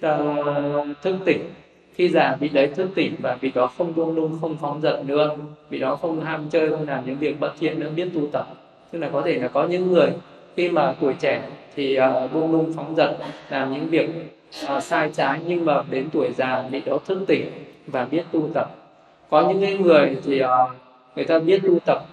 uh, 0.06 0.86
thức 1.02 1.16
tỉnh 1.24 1.40
khi 1.94 2.08
già 2.08 2.36
bị 2.40 2.48
đấy 2.48 2.66
thức 2.66 2.88
tỉnh 2.94 3.14
và 3.22 3.36
vì 3.40 3.50
đó 3.50 3.70
không 3.78 3.94
buông 3.94 4.14
nung 4.14 4.38
không 4.40 4.56
phóng 4.60 4.80
dật 4.80 5.04
nữa 5.06 5.36
vị 5.70 5.78
đó 5.78 5.96
không 5.96 6.20
ham 6.20 6.46
chơi 6.50 6.70
không 6.70 6.88
làm 6.88 7.06
những 7.06 7.18
việc 7.18 7.40
bất 7.40 7.52
thiện 7.60 7.80
nữa 7.80 7.90
biết 7.96 8.08
tu 8.14 8.20
tập. 8.32 8.46
Tức 8.90 8.98
là 8.98 9.08
có 9.12 9.22
thể 9.24 9.38
là 9.38 9.48
có 9.48 9.64
những 9.64 9.92
người 9.92 10.10
khi 10.56 10.68
mà 10.68 10.94
tuổi 11.00 11.14
trẻ 11.20 11.42
thì 11.76 11.98
uh, 11.98 12.32
buông 12.32 12.52
nung 12.52 12.72
phóng 12.72 12.94
dật 12.96 13.16
làm 13.48 13.72
những 13.72 13.86
việc 13.88 14.10
uh, 14.76 14.82
sai 14.82 15.10
trái 15.14 15.40
nhưng 15.46 15.64
mà 15.64 15.82
đến 15.90 16.08
tuổi 16.12 16.32
già 16.36 16.64
bị 16.72 16.80
đó 16.80 16.98
thức 17.06 17.24
tỉnh 17.26 17.50
và 17.86 18.04
biết 18.04 18.24
tu 18.32 18.48
tập. 18.54 18.70
Có 19.30 19.52
những 19.52 19.82
người 19.82 20.16
thì 20.24 20.42
uh, 20.42 20.48
người 21.16 21.24
ta 21.24 21.38
biết 21.38 21.60
tu 21.66 21.78
tập 21.86 22.06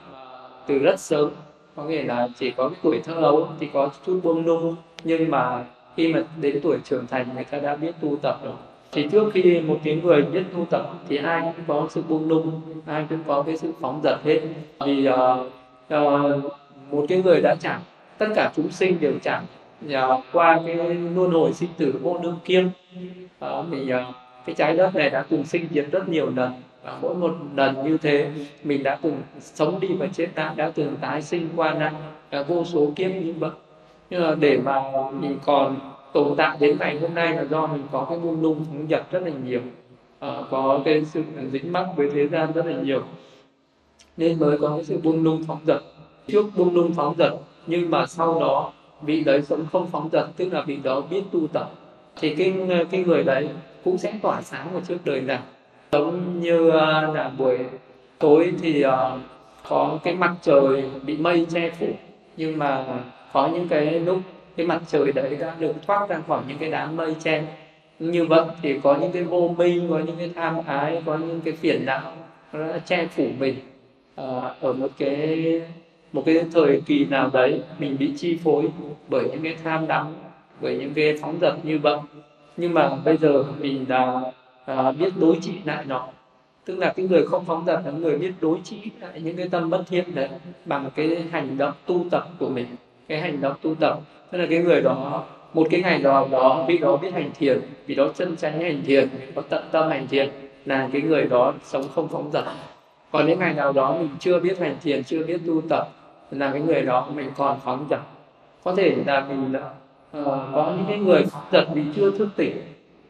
từ 0.68 0.80
rất 0.80 1.00
sớm. 1.00 1.30
Có 1.76 1.84
nghĩa 1.84 2.04
là 2.04 2.28
chỉ 2.40 2.52
có 2.52 2.70
cái 2.70 2.80
tuổi 2.84 3.02
thơ 3.04 3.14
ấu 3.14 3.48
thì 3.60 3.70
có 3.74 3.90
chút 4.06 4.20
buông 4.24 4.46
nung 4.46 4.76
nhưng 5.04 5.32
mà 5.32 5.64
khi 5.98 6.14
mà 6.14 6.24
đến 6.42 6.60
tuổi 6.64 6.78
trưởng 6.84 7.08
thành 7.08 7.26
người 7.36 7.44
ta 7.44 7.60
đã 7.60 7.76
biết 7.76 7.92
tu 8.02 8.16
tập 8.22 8.40
rồi 8.44 8.54
thì 8.92 9.08
trước 9.12 9.32
khi 9.34 9.62
một 9.62 9.80
cái 9.84 9.96
người 10.04 10.22
biết 10.22 10.44
tu 10.54 10.66
tập 10.70 10.94
thì 11.10 11.18
ai 11.18 11.42
cũng 11.42 11.66
có 11.68 11.88
sự 11.90 12.04
buông 12.10 12.30
lung 12.30 12.62
ai 12.86 13.06
cũng 13.10 13.24
có 13.28 13.44
cái 13.44 13.58
sự 13.58 13.72
phóng 13.82 14.02
dật 14.04 14.20
hết. 14.24 14.42
Vì 14.86 15.08
uh, 15.10 15.16
uh, 15.94 16.54
một 16.92 17.06
cái 17.10 17.22
người 17.22 17.42
đã 17.42 17.56
chẳng 17.60 17.82
tất 18.18 18.28
cả 18.36 18.52
chúng 18.56 18.72
sinh 18.72 18.98
đều 19.00 19.14
chẳng 19.24 19.46
uh, 19.86 20.24
qua 20.34 20.60
cái 20.66 20.76
luân 21.16 21.32
hồi 21.32 21.54
sinh 21.54 21.70
tử 21.78 22.00
vô 22.02 22.20
đương 22.24 22.40
kiêm 22.46 22.66
uh, 22.68 23.68
mình 23.70 23.90
ờ, 23.90 24.00
uh, 24.10 24.16
cái 24.46 24.56
trái 24.56 24.76
đất 24.76 24.96
này 24.96 25.10
đã 25.10 25.26
từng 25.30 25.44
sinh 25.44 25.68
diệt 25.72 25.86
rất 25.92 26.10
nhiều 26.10 26.30
lần. 26.36 26.52
Và 26.84 26.98
mỗi 27.02 27.16
một 27.16 27.36
lần 27.56 27.84
như 27.84 27.98
thế 27.98 28.32
mình 28.64 28.84
đã 28.84 28.98
từng 29.02 29.22
sống 29.40 29.80
đi 29.80 29.88
và 30.00 30.08
chết 30.14 30.28
đã 30.36 30.54
đã 30.56 30.72
từng 30.76 30.96
tái 31.02 31.22
sinh 31.22 31.50
qua 31.56 31.74
nạn 31.74 31.94
vô 32.48 32.66
số 32.66 32.92
kiếp 32.96 33.12
như 33.12 33.34
vậy 33.40 33.52
nhưng 34.12 34.22
mà 34.22 34.36
để 34.40 34.58
mà 34.58 34.82
mình 35.20 35.38
còn 35.46 35.91
tồn 36.14 36.36
tại 36.38 36.58
đến 36.60 36.78
ngày 36.80 37.00
hôm 37.00 37.14
nay 37.14 37.36
là 37.36 37.44
do 37.44 37.68
mình 37.68 37.82
có 37.92 38.06
cái 38.10 38.20
buông 38.20 38.42
lung 38.42 38.66
phóng 38.70 38.88
dật 38.90 39.12
rất 39.12 39.24
là 39.24 39.32
nhiều. 39.46 39.62
À, 40.20 40.42
có 40.50 40.80
cái 40.86 41.06
sự 41.06 41.24
dính 41.52 41.72
mắc 41.72 41.86
với 41.96 42.10
thế 42.14 42.28
gian 42.28 42.52
rất 42.52 42.66
là 42.66 42.82
nhiều. 42.82 43.04
Nên 44.18 44.40
mới 44.40 44.58
có 44.58 44.70
cái 44.70 44.84
sự 44.84 44.98
buông 45.04 45.24
lung 45.24 45.44
phóng 45.48 45.60
dật 45.68 45.82
trước 46.28 46.46
buông 46.56 46.76
lung 46.76 46.94
phóng 46.94 47.16
dật 47.18 47.34
nhưng 47.68 47.92
mà 47.92 48.06
sau 48.06 48.40
đó 48.40 48.72
vị 49.02 49.24
đấy 49.24 49.42
sống 49.42 49.66
không 49.72 49.88
phóng 49.92 50.10
dật 50.12 50.28
tức 50.38 50.54
là 50.54 50.62
vị 50.62 50.78
đó 50.84 51.02
biết 51.10 51.22
tu 51.32 51.48
tập. 51.48 51.72
Thì 52.16 52.36
cái 52.36 52.54
cái 52.92 53.04
người 53.04 53.24
đấy 53.24 53.50
cũng 53.84 53.98
sẽ 53.98 54.14
tỏa 54.22 54.42
sáng 54.42 54.68
vào 54.74 54.82
trước 54.88 54.98
đời 55.06 55.22
này 55.22 55.40
giống 55.92 56.40
như 56.40 56.70
ờ, 56.70 57.14
là 57.14 57.32
buổi 57.38 57.58
tối 58.20 58.54
thì 58.62 58.86
uh, 58.86 58.92
có 59.70 60.00
cái 60.04 60.16
mặt 60.16 60.36
trời 60.42 60.84
bị 61.06 61.18
mây 61.18 61.48
che 61.54 61.70
phủ. 61.70 61.88
Nhưng 62.38 62.58
mà 62.58 62.86
có 63.34 63.48
những 63.48 63.68
cái 63.68 64.00
lúc 64.00 64.18
cái 64.56 64.66
mặt 64.66 64.82
trời 64.88 65.12
đấy 65.12 65.38
đã 65.40 65.56
được 65.60 65.74
thoát 65.88 66.10
ra 66.10 66.22
khỏi 66.28 66.44
những 66.48 66.58
cái 66.58 66.72
đám 66.72 66.98
mây 66.98 67.16
che 67.24 67.44
như 68.00 68.26
vậy 68.26 68.46
thì 68.62 68.80
có 68.84 68.98
những 69.02 69.12
cái 69.12 69.24
vô 69.24 69.56
minh 69.58 69.88
có 69.90 70.00
những 70.00 70.16
cái 70.18 70.32
tham 70.36 70.56
ái 70.66 71.02
có 71.06 71.18
những 71.18 71.42
cái 71.42 71.54
phiền 71.54 71.86
não 71.86 72.14
nó 72.54 72.68
đã 72.68 72.80
che 72.80 73.08
phủ 73.08 73.28
mình. 73.40 73.56
À, 74.16 74.56
ở 74.62 74.74
một 74.74 74.88
cái 74.98 75.62
một 76.14 76.24
cái 76.26 76.44
thời 76.54 76.82
kỳ 76.86 77.06
nào 77.06 77.30
đấy 77.34 77.62
mình 77.80 77.98
bị 78.00 78.14
chi 78.18 78.38
phối 78.44 78.70
bởi 79.10 79.24
những 79.32 79.44
cái 79.44 79.56
tham 79.64 79.88
đắm 79.88 80.16
bởi 80.62 80.78
những 80.78 80.94
cái 80.94 81.18
phóng 81.22 81.38
dật 81.42 81.66
như 81.66 81.80
vậy. 81.80 81.98
Nhưng 82.58 82.74
mà 82.74 82.96
bây 83.06 83.18
giờ 83.18 83.44
mình 83.60 83.86
đã 83.88 84.22
à, 84.66 84.92
biết 84.92 85.14
đối 85.20 85.38
trị 85.42 85.54
lại 85.66 85.86
nó. 85.88 86.08
Tức 86.66 86.80
là 86.80 86.94
cái 86.96 87.06
người 87.06 87.26
không 87.28 87.46
phóng 87.46 87.66
dật 87.66 87.82
là 87.86 87.92
người 87.92 88.18
biết 88.18 88.32
đối 88.42 88.58
trị 88.64 88.78
lại 89.00 89.22
những 89.22 89.38
cái 89.38 89.50
tâm 89.50 89.70
bất 89.70 89.84
thiện 89.90 90.16
đấy 90.16 90.30
bằng 90.66 90.90
cái 90.96 91.24
hành 91.32 91.58
động 91.58 91.74
tu 91.86 92.06
tập 92.12 92.28
của 92.40 92.50
mình. 92.50 92.66
Cái 93.08 93.22
hành 93.22 93.42
động 93.42 93.56
tu 93.62 93.76
tập 93.76 94.00
tức 94.32 94.38
là 94.38 94.46
cái 94.50 94.60
người 94.60 94.82
đó 94.82 95.24
một 95.54 95.68
cái 95.72 95.82
ngày 95.82 96.00
nào 96.00 96.28
đó 96.32 96.66
vị 96.68 96.78
đó 96.78 96.98
biết 96.98 97.14
hành 97.14 97.32
thiền 97.40 97.62
vị 97.86 97.96
đó 97.96 98.08
chân 98.16 98.38
chánh 98.38 98.62
hành 98.62 98.82
thiền 98.86 99.10
có 99.36 99.42
tận 99.50 99.64
tâm 99.72 99.90
hành 99.90 100.08
thiền 100.08 100.30
là 100.66 100.90
cái 100.94 101.02
người 101.02 101.24
đó 101.24 101.54
sống 101.64 101.84
không 101.96 102.08
phóng 102.08 102.30
dật. 102.34 102.44
Còn 103.12 103.26
những 103.26 103.40
ngày 103.40 103.54
nào 103.54 103.74
đó 103.74 103.96
mình 104.00 104.10
chưa 104.20 104.40
biết 104.40 104.60
hành 104.60 104.76
thiền 104.84 105.04
chưa 105.04 105.24
biết 105.26 105.42
tu 105.48 105.62
tập 105.70 105.88
là 106.32 106.52
cái 106.52 106.62
người 106.62 106.82
đó 106.82 107.08
mình 107.16 107.32
còn 107.38 107.60
phóng 107.66 107.88
dật. 107.90 108.00
Có 108.64 108.76
thể 108.76 108.96
là 109.06 109.26
mình 109.30 109.54
uh, 109.56 110.26
có 110.54 110.74
những 110.78 110.86
cái 110.88 110.98
người 110.98 111.24
phóng 111.32 111.44
dật 111.52 111.68
vì 111.74 111.84
chưa 111.96 112.12
thức 112.12 112.30
tỉnh 112.36 112.62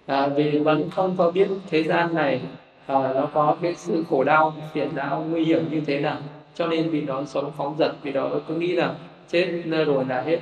à, 0.05 0.27
vì 0.27 0.59
vẫn 0.59 0.89
không 0.89 1.15
có 1.17 1.31
biết 1.31 1.47
thế 1.69 1.83
gian 1.83 2.15
này 2.15 2.41
à, 2.87 3.13
nó 3.15 3.29
có 3.33 3.57
cái 3.61 3.75
sự 3.75 4.03
khổ 4.09 4.23
đau 4.23 4.53
phiền 4.73 4.89
não 4.95 5.25
nguy 5.29 5.45
hiểm 5.45 5.63
như 5.71 5.81
thế 5.87 5.99
nào. 5.99 6.17
Cho 6.55 6.67
nên 6.67 6.89
vì 6.89 7.01
đó 7.01 7.23
sống 7.25 7.51
phóng 7.57 7.75
dật 7.79 7.91
vì 8.03 8.11
đó 8.11 8.29
cứ 8.47 8.55
nghĩ 8.55 8.71
là 8.71 8.95
chết 9.29 9.63
rồi 9.87 10.05
là 10.09 10.21
hết 10.21 10.39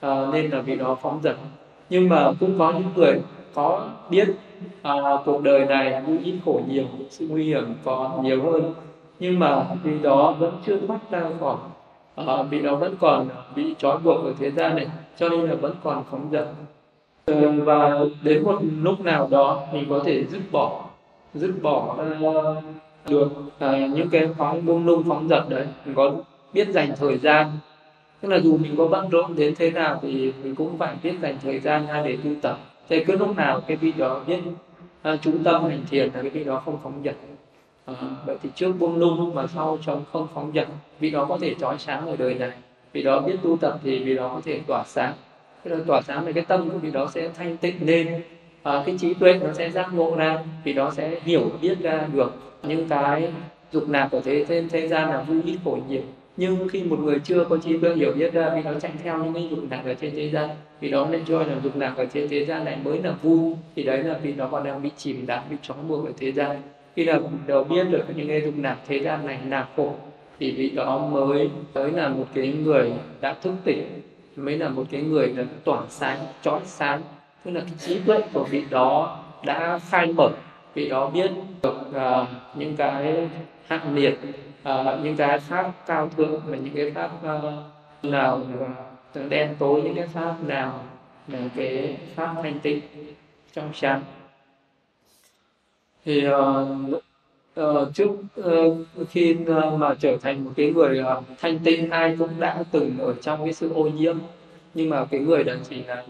à, 0.00 0.26
nên 0.32 0.50
là 0.50 0.60
vì 0.60 0.76
đó 0.76 0.96
phóng 1.02 1.20
dật. 1.22 1.36
Nhưng 1.90 2.08
mà 2.08 2.32
cũng 2.40 2.58
có 2.58 2.72
những 2.72 2.88
người 2.96 3.20
có 3.54 3.88
biết 4.10 4.28
à, 4.82 4.92
cuộc 5.24 5.42
đời 5.42 5.64
này 5.64 6.02
vui 6.02 6.18
ít 6.24 6.34
khổ 6.44 6.60
nhiều 6.68 6.84
sự 7.10 7.28
nguy 7.28 7.44
hiểm 7.44 7.74
còn 7.84 8.22
nhiều 8.22 8.42
hơn. 8.42 8.74
Nhưng 9.20 9.38
mà 9.38 9.66
vì 9.82 9.98
đó 9.98 10.34
vẫn 10.38 10.52
chưa 10.66 10.78
thoát 10.86 10.98
ra 11.10 11.22
khỏi 11.40 11.56
à, 12.14 12.42
vì 12.42 12.62
đó 12.62 12.76
vẫn 12.76 12.94
còn 13.00 13.28
bị 13.56 13.74
trói 13.78 13.98
buộc 13.98 14.24
ở 14.24 14.32
thế 14.38 14.50
gian 14.50 14.76
này 14.76 14.86
cho 15.16 15.28
nên 15.28 15.40
là 15.40 15.54
vẫn 15.54 15.74
còn 15.84 16.04
phóng 16.10 16.28
dật. 16.32 16.46
Ờ, 17.24 17.52
và 17.64 18.00
đến 18.22 18.44
một 18.44 18.58
lúc 18.82 19.00
nào 19.00 19.28
đó 19.30 19.62
mình 19.72 19.84
có 19.90 20.00
thể 20.04 20.24
dứt 20.24 20.42
bỏ 20.52 20.84
dứt 21.34 21.52
bỏ 21.62 21.96
ờ, 22.22 22.62
được 23.08 23.28
à, 23.58 23.86
những 23.86 24.10
cái 24.10 24.28
phóng 24.38 24.66
buông 24.66 24.86
lung 24.86 25.02
phóng 25.08 25.28
dật 25.28 25.48
đấy. 25.48 25.66
Mình 25.84 25.94
có 25.94 26.12
biết 26.52 26.68
dành 26.68 26.92
thời 26.98 27.18
gian 27.18 27.50
tức 28.24 28.30
là 28.30 28.36
dù 28.36 28.56
mình 28.56 28.74
có 28.78 28.86
bận 28.86 29.08
rộn 29.08 29.36
đến 29.36 29.54
thế 29.58 29.70
nào 29.70 29.98
thì 30.02 30.32
mình 30.42 30.54
cũng 30.54 30.78
phải 30.78 30.94
biết 31.02 31.12
dành 31.22 31.36
thời 31.42 31.60
gian 31.60 31.86
ra 31.86 32.02
để 32.04 32.18
tu 32.24 32.30
tập. 32.42 32.58
Thế 32.88 33.04
cứ 33.06 33.16
lúc 33.16 33.36
nào 33.36 33.60
cái 33.66 33.76
vị 33.76 33.92
đó 33.98 34.20
biết 34.26 34.38
uh, 35.08 35.20
chú 35.22 35.32
tâm 35.44 35.64
hành 35.64 35.84
thiền 35.90 36.10
là 36.14 36.22
cái 36.22 36.30
vị 36.30 36.44
đó 36.44 36.62
không 36.64 36.78
phóng 36.82 37.02
dật. 37.04 37.14
Uh, 37.90 37.96
vậy 38.26 38.36
thì 38.42 38.48
trước 38.54 38.72
buông 38.78 38.96
lung 38.96 39.34
mà 39.34 39.46
sau 39.46 39.78
trong 39.86 40.04
không 40.12 40.28
phóng 40.34 40.52
dật 40.54 40.68
vị 41.00 41.10
đó 41.10 41.24
có 41.28 41.38
thể 41.40 41.54
trói 41.60 41.78
sáng 41.78 42.06
ở 42.06 42.16
đời 42.16 42.34
này. 42.34 42.50
Vị 42.92 43.02
đó 43.02 43.20
biết 43.20 43.36
tu 43.42 43.56
tập 43.56 43.78
thì 43.84 44.04
vị 44.04 44.14
đó 44.14 44.30
có 44.34 44.40
thể 44.44 44.60
tỏa 44.66 44.84
sáng. 44.86 45.12
Cái 45.64 45.76
đó 45.76 45.84
tỏa 45.86 46.02
sáng 46.02 46.22
thì 46.26 46.32
cái 46.32 46.44
tâm 46.44 46.70
của 46.70 46.78
vị 46.78 46.90
đó 46.90 47.10
sẽ 47.14 47.28
thanh 47.28 47.56
tịnh 47.56 47.86
lên 47.86 48.22
à, 48.62 48.82
cái 48.86 48.96
trí 49.00 49.14
tuệ 49.14 49.40
nó 49.42 49.52
sẽ 49.52 49.70
giác 49.70 49.94
ngộ 49.94 50.16
ra 50.16 50.38
vị 50.64 50.72
đó 50.72 50.90
sẽ 50.90 51.20
hiểu 51.24 51.50
biết 51.60 51.78
ra 51.80 52.08
được 52.12 52.32
những 52.62 52.88
cái 52.88 53.28
dục 53.72 53.88
nạp 53.88 54.10
của 54.10 54.20
thế 54.20 54.44
thế, 54.48 54.64
thế 54.70 54.88
gian 54.88 55.10
là 55.10 55.22
vui 55.22 55.42
ít 55.44 55.58
khổ 55.64 55.78
nhiều 55.88 56.02
nhưng 56.36 56.68
khi 56.68 56.82
một 56.82 56.98
người 57.00 57.18
chưa 57.24 57.44
có 57.44 57.56
trí 57.56 57.78
tuệ 57.78 57.94
hiểu 57.94 58.12
biết 58.12 58.32
ra 58.32 58.50
vì 58.54 58.62
nó 58.62 58.80
chạy 58.80 58.92
theo 59.02 59.24
những 59.24 59.34
cái 59.34 59.48
dục 59.50 59.58
nạp 59.70 59.84
ở 59.84 59.94
trên 59.94 60.12
thế 60.14 60.30
gian 60.30 60.48
vì 60.80 60.90
đó 60.90 61.08
nên 61.10 61.24
cho 61.24 61.42
là 61.42 61.54
dục 61.62 61.76
nạp 61.76 61.96
ở 61.96 62.06
trên 62.06 62.28
thế 62.28 62.44
gian 62.44 62.64
này 62.64 62.78
mới 62.84 63.02
là 63.02 63.14
vui 63.22 63.52
thì 63.76 63.82
đấy 63.82 64.02
là 64.02 64.18
vì 64.22 64.32
nó 64.32 64.46
còn 64.46 64.64
đang 64.64 64.82
bị 64.82 64.90
chìm 64.96 65.26
đắm 65.26 65.42
bị 65.50 65.56
trói 65.62 65.76
buộc 65.88 66.06
ở 66.06 66.12
thế 66.16 66.32
gian. 66.32 66.56
Khi 66.96 67.04
là 67.04 67.20
đầu 67.46 67.64
biết 67.64 67.84
được 67.90 68.04
những 68.16 68.28
cái 68.28 68.40
dục 68.40 68.54
nạp 68.56 68.78
thế 68.86 68.98
gian 68.98 69.26
này 69.26 69.38
là 69.48 69.68
khổ 69.76 69.94
thì 70.38 70.52
vị 70.52 70.70
đó 70.70 70.98
mới 70.98 71.50
mới 71.74 71.92
là 71.92 72.08
một 72.08 72.26
cái 72.34 72.54
người 72.64 72.92
đã 73.20 73.34
thức 73.42 73.54
tỉnh 73.64 74.02
mới 74.36 74.58
là 74.58 74.68
một 74.68 74.84
cái 74.90 75.02
người 75.02 75.32
đã 75.36 75.44
tỏa 75.64 75.82
sáng 75.88 76.18
chói 76.42 76.60
sáng. 76.64 77.02
Tức 77.44 77.50
là 77.50 77.60
cái 77.60 77.74
trí 77.78 77.98
tuệ 77.98 78.20
của 78.32 78.44
vị 78.50 78.64
đó 78.70 79.18
đã 79.46 79.78
khai 79.90 80.12
mở 80.12 80.28
vị 80.74 80.88
đó 80.88 81.10
biết 81.10 81.30
được 81.62 81.76
uh, 81.90 82.28
những 82.58 82.76
cái 82.76 83.28
hạng 83.66 83.94
liệt 83.94 84.18
Ờ, 84.64 84.94
uh, 84.98 85.04
những 85.04 85.16
cái 85.16 85.40
pháp 85.40 85.72
cao 85.86 86.08
thượng 86.16 86.40
và 86.46 86.56
những 86.56 86.74
cái 86.74 86.90
pháp 86.90 87.10
uh, 87.16 87.22
ờ, 87.22 87.64
nào 88.02 88.42
từ 89.12 89.28
đen 89.28 89.54
tối 89.58 89.82
những 89.82 89.94
cái 89.94 90.06
pháp 90.06 90.36
nào 90.46 90.84
là 91.28 91.38
cái 91.56 91.96
pháp 92.14 92.34
thanh 92.42 92.60
tịnh 92.60 92.80
trong 93.52 93.70
sáng 93.74 94.02
thì 96.04 96.28
uh, 96.28 97.02
uh, 97.60 97.94
trước 97.94 98.10
uh, 98.40 98.76
khi 99.10 99.36
uh, 99.42 99.72
mà 99.72 99.94
trở 99.94 100.16
thành 100.16 100.44
một 100.44 100.50
cái 100.56 100.72
người 100.72 101.00
uh, 101.00 101.24
thanh 101.40 101.58
tịnh 101.58 101.90
ai 101.90 102.16
cũng 102.18 102.40
đã 102.40 102.64
từng 102.70 102.98
ở 102.98 103.14
trong 103.22 103.44
cái 103.44 103.52
sự 103.52 103.72
ô 103.72 103.88
nhiễm. 103.88 104.16
Nhưng 104.74 104.90
mà 104.90 105.04
cái 105.04 105.20
người 105.20 105.44
đó 105.44 105.52
chỉ 105.68 105.84
là 105.84 106.04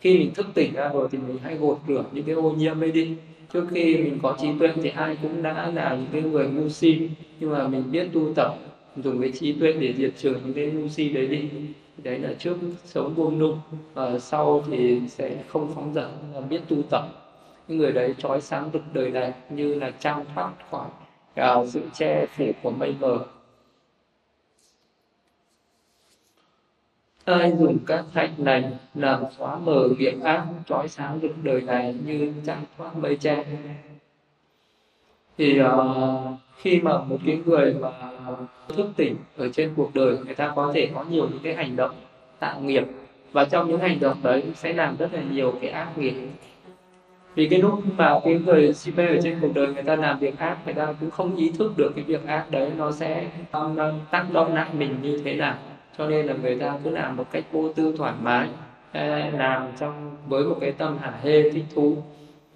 khi 0.00 0.18
mình 0.18 0.34
thức 0.34 0.46
tỉnh 0.54 0.74
ra 0.74 0.88
rồi 0.88 1.08
thì 1.10 1.18
mình 1.18 1.38
hãy 1.42 1.56
gột 1.56 1.78
rửa 1.88 2.04
những 2.12 2.24
cái 2.24 2.34
ô 2.34 2.50
nhiễm 2.50 2.82
ấy 2.82 2.92
đi 2.92 3.16
trước 3.54 3.66
khi 3.70 3.96
mình 3.96 4.18
có 4.22 4.36
trí 4.40 4.48
tuệ 4.58 4.72
thì 4.82 4.88
ai 4.88 5.16
cũng 5.22 5.42
đã 5.42 5.70
là 5.74 5.96
những 5.96 6.08
cái 6.12 6.22
người 6.22 6.46
ngu 6.46 6.68
si. 6.68 7.08
Nhưng 7.40 7.52
mà 7.52 7.68
mình 7.68 7.82
biết 7.92 8.08
tu 8.12 8.34
tập 8.34 8.54
dùng 8.96 9.20
cái 9.20 9.32
trí 9.32 9.52
tuệ 9.52 9.72
để 9.72 9.94
diệt 9.96 10.12
trừ 10.16 10.30
những 10.30 10.54
cái 10.54 10.66
ngu 10.66 10.88
si 10.88 11.08
đấy 11.08 11.26
đi. 11.26 11.50
Đấy 12.02 12.18
là 12.18 12.32
trước 12.38 12.56
sống 12.84 13.14
buông 13.16 13.38
lung 13.38 13.60
và 13.94 14.18
sau 14.18 14.64
thì 14.70 15.00
sẽ 15.08 15.36
không 15.48 15.72
phóng 15.74 15.94
dật 15.94 16.08
là 16.34 16.40
biết 16.40 16.60
tu 16.68 16.76
tập. 16.90 17.08
Những 17.68 17.78
người 17.78 17.92
đấy 17.92 18.14
trói 18.18 18.40
sáng 18.40 18.70
được 18.72 18.82
đời 18.92 19.10
này 19.10 19.32
như 19.50 19.74
là 19.74 19.90
trao 19.90 20.24
thoát 20.34 20.52
khỏi 20.70 20.86
uh, 20.86 21.34
à, 21.34 21.54
sự 21.66 21.80
che 21.94 22.26
phủ 22.36 22.52
của 22.62 22.70
mây 22.70 22.94
mờ. 23.00 23.18
Ai 27.24 27.52
dùng 27.58 27.78
các 27.86 28.04
hạnh 28.12 28.34
này 28.38 28.64
làm 28.94 29.24
xóa 29.38 29.58
mờ 29.58 29.88
nghiệp 29.98 30.14
ác 30.22 30.44
trói 30.66 30.88
sáng 30.88 31.20
được 31.20 31.34
đời 31.42 31.60
này 31.60 31.94
như 32.06 32.32
trăng 32.46 32.64
thoát 32.78 32.96
mây 32.96 33.16
che? 33.16 33.44
Thì 35.38 35.60
uh, 35.62 35.68
khi 36.56 36.80
mà 36.80 36.98
một 36.98 37.18
cái 37.26 37.40
người 37.46 37.74
mà 37.74 37.88
thức 38.68 38.86
tỉnh 38.96 39.16
ở 39.36 39.48
trên 39.48 39.72
cuộc 39.76 39.94
đời 39.94 40.18
người 40.24 40.34
ta 40.34 40.52
có 40.56 40.72
thể 40.74 40.90
có 40.94 41.04
nhiều 41.10 41.28
những 41.30 41.40
cái 41.42 41.54
hành 41.54 41.76
động 41.76 41.94
tạo 42.38 42.60
nghiệp 42.60 42.84
và 43.32 43.44
trong 43.44 43.68
những 43.68 43.80
hành 43.80 44.00
động 44.00 44.18
đấy 44.22 44.42
sẽ 44.54 44.72
làm 44.72 44.96
rất 44.96 45.14
là 45.14 45.22
nhiều 45.30 45.54
cái 45.60 45.70
ác 45.70 45.98
nghiệp. 45.98 46.14
Vì 47.34 47.48
cái 47.48 47.58
lúc 47.58 47.80
mà 47.96 48.20
cái 48.24 48.34
người 48.34 48.72
si 48.72 48.92
mê 48.96 49.06
ở 49.06 49.18
trên 49.22 49.38
cuộc 49.40 49.54
đời 49.54 49.66
người 49.66 49.82
ta 49.82 49.96
làm 49.96 50.18
việc 50.18 50.38
ác 50.38 50.58
người 50.64 50.74
ta 50.74 50.94
cũng 51.00 51.10
không 51.10 51.36
ý 51.36 51.52
thức 51.58 51.72
được 51.76 51.92
cái 51.96 52.04
việc 52.04 52.26
ác 52.26 52.50
đấy 52.50 52.70
nó 52.76 52.92
sẽ 52.92 53.30
tác 54.10 54.24
động 54.32 54.54
nặng 54.54 54.78
mình 54.78 54.96
như 55.02 55.22
thế 55.24 55.34
nào 55.34 55.56
cho 55.98 56.06
nên 56.06 56.26
là 56.26 56.34
người 56.42 56.58
ta 56.58 56.78
cứ 56.84 56.90
làm 56.90 57.16
một 57.16 57.24
cách 57.30 57.44
vô 57.52 57.68
tư 57.68 57.94
thoải 57.98 58.12
mái 58.22 58.48
làm 59.32 59.66
trong 59.78 60.16
với 60.28 60.44
một 60.44 60.56
cái 60.60 60.72
tâm 60.72 60.98
hả 60.98 61.12
hê 61.22 61.50
thích 61.50 61.64
thú. 61.74 61.96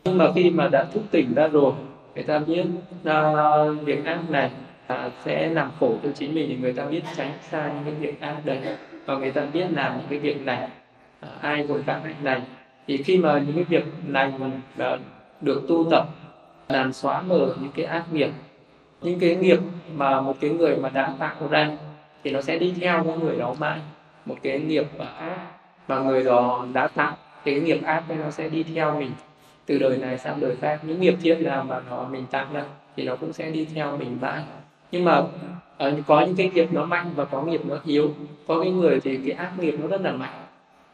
Nhưng 0.04 0.18
mà 0.18 0.32
khi 0.34 0.50
mà 0.50 0.68
đã 0.68 0.84
thức 0.92 1.02
tỉnh 1.10 1.34
ra 1.34 1.48
rồi 1.48 1.72
người 2.14 2.24
ta 2.24 2.38
biết 2.38 2.64
uh, 3.08 3.84
việc 3.84 4.04
ác 4.04 4.30
này 4.30 4.50
uh, 4.92 5.12
sẽ 5.24 5.48
làm 5.48 5.70
khổ 5.80 5.94
cho 6.02 6.08
chính 6.14 6.34
mình 6.34 6.48
thì 6.48 6.56
người 6.56 6.72
ta 6.72 6.84
biết 6.84 7.02
tránh 7.16 7.32
xa 7.50 7.72
những 7.74 7.84
cái 7.84 7.94
việc 7.94 8.20
ác 8.20 8.36
đấy. 8.44 8.58
Và 9.06 9.18
người 9.18 9.30
ta 9.30 9.46
biết 9.52 9.66
làm 9.70 9.96
những 9.96 10.06
cái 10.10 10.18
việc 10.18 10.46
này 10.46 10.68
uh, 11.26 11.40
ai 11.40 11.66
rồi 11.66 11.82
các 11.86 12.00
hạnh 12.04 12.14
này. 12.22 12.42
Thì 12.86 12.96
khi 12.96 13.18
mà 13.18 13.38
những 13.38 13.54
cái 13.54 13.64
việc 13.64 13.84
này 14.06 14.32
uh, 14.82 15.00
được 15.40 15.62
tu 15.68 15.90
tập 15.90 16.06
làm 16.68 16.92
xóa 16.92 17.22
mở 17.22 17.54
những 17.60 17.72
cái 17.76 17.84
ác 17.84 18.04
nghiệp 18.12 18.30
những 19.02 19.20
cái 19.20 19.36
nghiệp 19.36 19.58
mà 19.94 20.20
một 20.20 20.36
cái 20.40 20.50
người 20.50 20.76
mà 20.76 20.88
đã 20.88 21.12
tạo 21.18 21.48
ra 21.50 21.70
thì 22.24 22.30
nó 22.30 22.40
sẽ 22.40 22.58
đi 22.58 22.74
theo 22.80 23.04
con 23.04 23.24
người 23.24 23.36
đó 23.36 23.54
mãi. 23.58 23.80
Một 24.24 24.36
cái 24.42 24.60
nghiệp 24.60 24.86
ác 24.98 25.36
mà 25.88 25.98
người 25.98 26.24
đó 26.24 26.66
đã 26.72 26.88
tạo 26.88 27.16
cái 27.44 27.60
nghiệp 27.60 27.80
ác 27.84 28.02
ấy 28.08 28.18
nó 28.18 28.30
sẽ 28.30 28.48
đi 28.48 28.62
theo 28.62 28.98
mình. 28.98 29.10
Từ 29.66 29.78
đời 29.78 29.98
này 29.98 30.18
sang 30.18 30.40
đời 30.40 30.56
khác 30.60 30.80
những 30.82 31.00
nghiệp 31.00 31.14
thiện 31.22 31.44
nào 31.44 31.64
mà 31.64 31.80
nó 31.90 32.06
mình 32.10 32.26
tạo 32.30 32.46
ra 32.52 32.64
thì 32.96 33.04
nó 33.04 33.16
cũng 33.16 33.32
sẽ 33.32 33.50
đi 33.50 33.68
theo 33.74 33.96
mình 33.96 34.18
mãi. 34.20 34.42
Nhưng 34.92 35.04
mà 35.04 35.18
uh, 35.18 36.06
có 36.06 36.20
những 36.20 36.36
cái 36.36 36.50
nghiệp 36.54 36.68
nó 36.72 36.84
mạnh 36.84 37.10
và 37.16 37.24
có 37.24 37.42
nghiệp 37.42 37.60
nó 37.64 37.76
yếu. 37.84 38.10
Có 38.46 38.60
cái 38.62 38.70
người 38.70 39.00
thì 39.00 39.16
cái 39.16 39.36
ác 39.36 39.52
nghiệp 39.58 39.74
nó 39.80 39.86
rất 39.86 40.00
là 40.00 40.12
mạnh. 40.12 40.44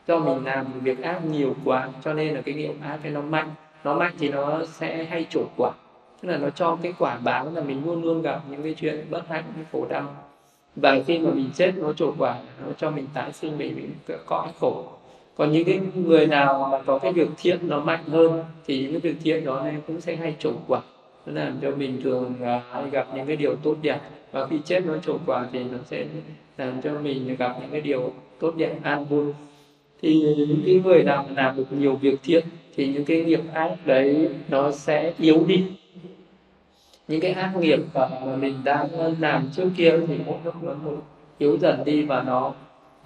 Do 0.09 0.18
mình 0.18 0.44
làm 0.44 0.66
việc 0.80 1.02
ác 1.02 1.24
nhiều 1.24 1.56
quá 1.64 1.88
cho 2.05 2.12
nên 2.12 2.34
là 2.34 2.40
cái 2.40 2.55
nghiệp 2.55 2.72
ác 2.82 2.98
cái 3.02 3.12
nó 3.12 3.20
mạnh. 3.20 3.51
Nó 3.84 3.94
mạnh 3.94 4.12
thì 4.18 4.28
nó 4.28 4.64
sẽ 4.66 5.05
hay 5.05 5.26
trổ 5.30 5.44
quả. 5.56 5.70
Tức 6.22 6.28
là 6.28 6.36
nó 6.36 6.51
cho 6.51 6.78
cái 6.82 6.92
quả 6.98 7.18
báo 7.24 7.51
là 7.55 7.62
mình 7.62 7.82
luôn 7.86 8.02
luôn 8.02 8.22
gặp 8.22 8.40
những 8.51 8.62
cái 8.62 8.74
chuyện 8.74 9.06
bất 9.10 9.28
hạnh 9.28 9.44
khổ 9.72 9.86
đau 9.88 10.14
và 10.76 11.02
khi 11.06 11.18
mà 11.18 11.30
mình 11.30 11.51
chết, 11.55 11.72
nó 11.76 11.92
trổ 11.92 12.14
quả 12.18 12.38
nó 12.66 12.72
cho 12.78 12.90
mình 12.90 13.06
tái 13.14 13.32
sinh 13.32 13.59
mình 13.59 13.76
bị 13.76 14.14
cõi 14.26 14.48
khổ. 14.60 14.84
Còn 15.36 15.52
những 15.52 15.64
cái 15.64 15.80
người 15.94 16.26
nào 16.26 16.68
mà 16.72 16.82
có 16.86 16.98
cái 16.98 17.12
việc 17.12 17.28
thiện 17.36 17.59
nó 17.62 17.80
mạnh 17.80 18.05
hơn, 18.09 18.44
thì 18.66 18.80
những 18.80 18.92
cái 18.92 19.01
việc 19.01 19.18
thiện 19.22 19.44
đó 19.44 19.62
nên 19.64 19.80
cũng 19.86 20.01
sẽ 20.01 20.16
hay 20.16 20.34
trổ 20.38 20.52
quả 20.66 20.80
nó 21.26 21.32
làm 21.42 21.59
cho 21.62 21.70
mình 21.70 22.01
thường 22.05 22.34
à, 22.42 22.62
hay 22.70 22.90
gặp 22.90 23.06
những 23.14 23.26
cái 23.26 23.36
điều 23.36 23.56
tốt 23.56 23.76
đẹp. 23.82 24.01
Và 24.32 24.46
khi 24.46 24.56
chết 24.64 24.86
nó 24.86 24.96
trổ 25.06 25.18
quả 25.26 25.46
thì 25.52 25.64
nó 25.64 25.78
sẽ 25.90 26.05
làm 26.59 26.82
cho 26.82 26.90
mình 27.02 27.36
gặp 27.36 27.56
những 27.60 27.70
cái 27.70 27.80
điều 27.80 28.12
tốt 28.38 28.55
đẹp, 28.56 28.74
an 28.82 29.05
vui. 29.05 29.32
Thì 30.02 30.34
những 30.36 30.62
cái 30.66 30.80
người 30.84 31.02
nào 31.02 31.26
mà 31.28 31.42
làm 31.42 31.56
được 31.56 31.72
nhiều 31.72 31.94
việc 31.94 32.18
thiện, 32.22 32.44
thì 32.76 32.88
những 32.88 33.05
cái 33.05 33.24
nghiệp 33.24 33.40
ác 33.52 33.76
đấy 33.84 34.28
nó 34.48 34.72
sẽ 34.72 35.12
yếu 35.18 35.44
đi 35.46 35.64
những 37.09 37.20
cái 37.20 37.32
ác 37.32 37.52
nghiệp 37.60 37.81
mà 37.94 38.36
mình 38.40 38.55
đang 38.64 38.89
ờ, 38.93 39.14
làm 39.20 39.51
trước 39.56 39.70
kia 39.76 39.93
thì 40.09 40.18
mỗi 40.26 40.39
lúc 40.44 40.55
nó 40.62 40.74
yếu 41.39 41.56
dần 41.56 41.85
đi 41.85 42.02
và 42.02 42.22
nó, 42.22 42.52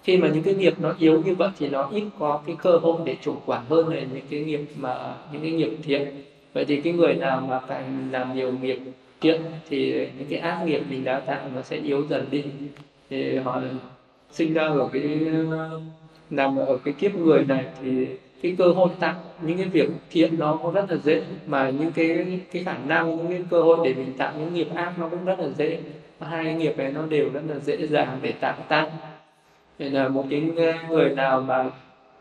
khi 0.02 0.16
mà 0.16 0.28
những 0.28 0.42
cái 0.42 0.54
nghiệp 0.54 0.74
nó 0.78 0.94
yếu 0.98 1.22
như 1.22 1.34
vậy 1.34 1.50
thì 1.58 1.68
nó 1.68 1.88
ít 1.92 2.04
có 2.18 2.42
cái 2.46 2.56
cơ 2.62 2.78
hội 2.78 3.00
để 3.04 3.16
chủ 3.22 3.36
quản 3.46 3.64
hơn 3.68 3.88
là 3.88 4.00
những 4.00 4.26
cái 4.30 4.40
nghiệp 4.40 4.60
mà, 4.76 5.14
những 5.32 5.42
cái 5.42 5.50
nghiệp 5.50 5.76
thiện. 5.82 6.08
Vậy 6.52 6.64
thì 6.64 6.80
cái 6.80 6.92
người 6.92 7.14
nào 7.14 7.40
mà 7.48 7.60
phải 7.60 7.84
làm 8.10 8.34
nhiều 8.34 8.52
nghiệp 8.52 8.78
thiện 9.20 9.42
thì 9.68 10.08
những 10.18 10.28
cái 10.30 10.38
ác 10.38 10.62
nghiệp 10.64 10.82
mình 10.90 11.04
đã 11.04 11.20
tạo 11.20 11.40
nó 11.54 11.62
sẽ 11.62 11.76
yếu 11.76 12.04
dần 12.08 12.26
đi. 12.30 12.44
Thì 13.10 13.36
họ 13.36 13.60
sinh 14.30 14.54
ra 14.54 14.66
ở 14.66 14.88
cái 14.92 15.18
ờ, 15.50 15.80
nằm 16.30 16.56
ở 16.56 16.78
cái 16.84 16.94
kiếp 16.94 17.14
người 17.14 17.44
này 17.44 17.64
thì 17.82 18.06
cái 18.42 18.54
cơ 18.58 18.64
hội 18.64 18.88
tạo 19.00 19.14
những 19.42 19.58
cái 19.58 19.66
việc 19.66 19.88
thiện 20.10 20.38
nó 20.38 20.58
cũng 20.62 20.72
rất 20.72 20.90
là 20.90 20.96
dễ 20.96 21.22
mà 21.46 21.70
những 21.70 21.92
cái 21.92 22.40
cái 22.52 22.64
khả 22.64 22.78
năng 22.86 23.16
những 23.16 23.28
cái 23.28 23.44
cơ 23.50 23.62
hội 23.62 23.78
để 23.84 23.94
mình 23.94 24.12
tạo 24.18 24.32
những 24.38 24.54
nghiệp 24.54 24.68
ác 24.74 24.98
nó 24.98 25.08
cũng 25.08 25.24
rất 25.24 25.38
là 25.38 25.48
dễ. 25.58 25.78
Hai 26.20 26.44
cái 26.44 26.54
nghiệp 26.54 26.78
này 26.78 26.92
nó 26.92 27.06
đều 27.06 27.30
rất 27.32 27.42
là 27.48 27.58
dễ 27.58 27.86
dàng 27.86 28.18
để 28.22 28.32
tạo 28.32 28.56
tăng 28.68 28.90
nên 29.78 29.92
là 29.92 30.08
một 30.08 30.24
cái 30.30 30.40
người 30.88 31.10
nào 31.10 31.40
mà 31.40 31.70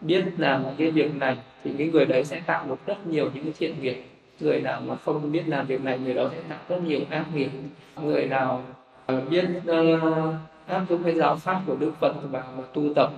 biết 0.02 0.24
làm 0.38 0.64
cái 0.78 0.92
việc 0.92 1.16
này 1.16 1.38
thì 1.64 1.72
cái 1.78 1.88
người 1.88 2.06
đấy 2.06 2.24
sẽ 2.24 2.42
tạo 2.46 2.66
được 2.68 2.86
rất 2.86 3.08
nhiều 3.08 3.30
những 3.34 3.44
cái 3.44 3.54
thiện 3.60 3.82
nghiệp. 3.82 4.04
Người 4.40 4.62
nào 4.62 4.82
mà 4.82 4.96
không 4.96 5.32
biết 5.32 5.44
làm 5.48 5.66
việc 5.66 5.84
này 5.84 6.00
người 6.00 6.14
đó 6.14 6.30
sẽ 6.32 6.42
tạo 6.50 6.60
rất 6.70 6.84
nhiều 6.84 7.00
ác 7.10 7.26
nghiệp. 7.34 7.50
Người 8.04 8.26
nào 8.26 8.64
biết 9.30 9.46
uh, 9.72 10.34
áp 10.68 10.82
dụng 10.90 11.04
cái 11.04 11.14
giáo 11.14 11.36
pháp 11.36 11.62
của 11.68 11.76
đức 11.80 11.92
phật 12.00 12.14
và 12.32 12.44
tu 12.74 12.94
tập 12.96 13.12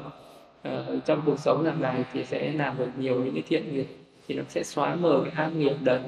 uh, 0.68 1.06
trong 1.06 1.22
cuộc 1.26 1.40
sống 1.40 1.65
hàng 1.65 1.81
ngày 1.81 2.03
thì 2.14 2.26
sẽ 2.26 2.52
làm 2.52 2.77
được 2.77 2.90
nhiều 2.98 3.15
những 3.15 3.34
cái 3.34 3.44
thiện 3.48 3.73
nghiệp 3.73 3.86
thì 4.27 4.36
nó 4.36 4.44
sẽ 4.49 4.64
xóa 4.64 4.95
mờ 4.95 5.22
cái 5.23 5.34
ác 5.45 5.49
nghiệp 5.56 5.73
đấy. 5.84 5.99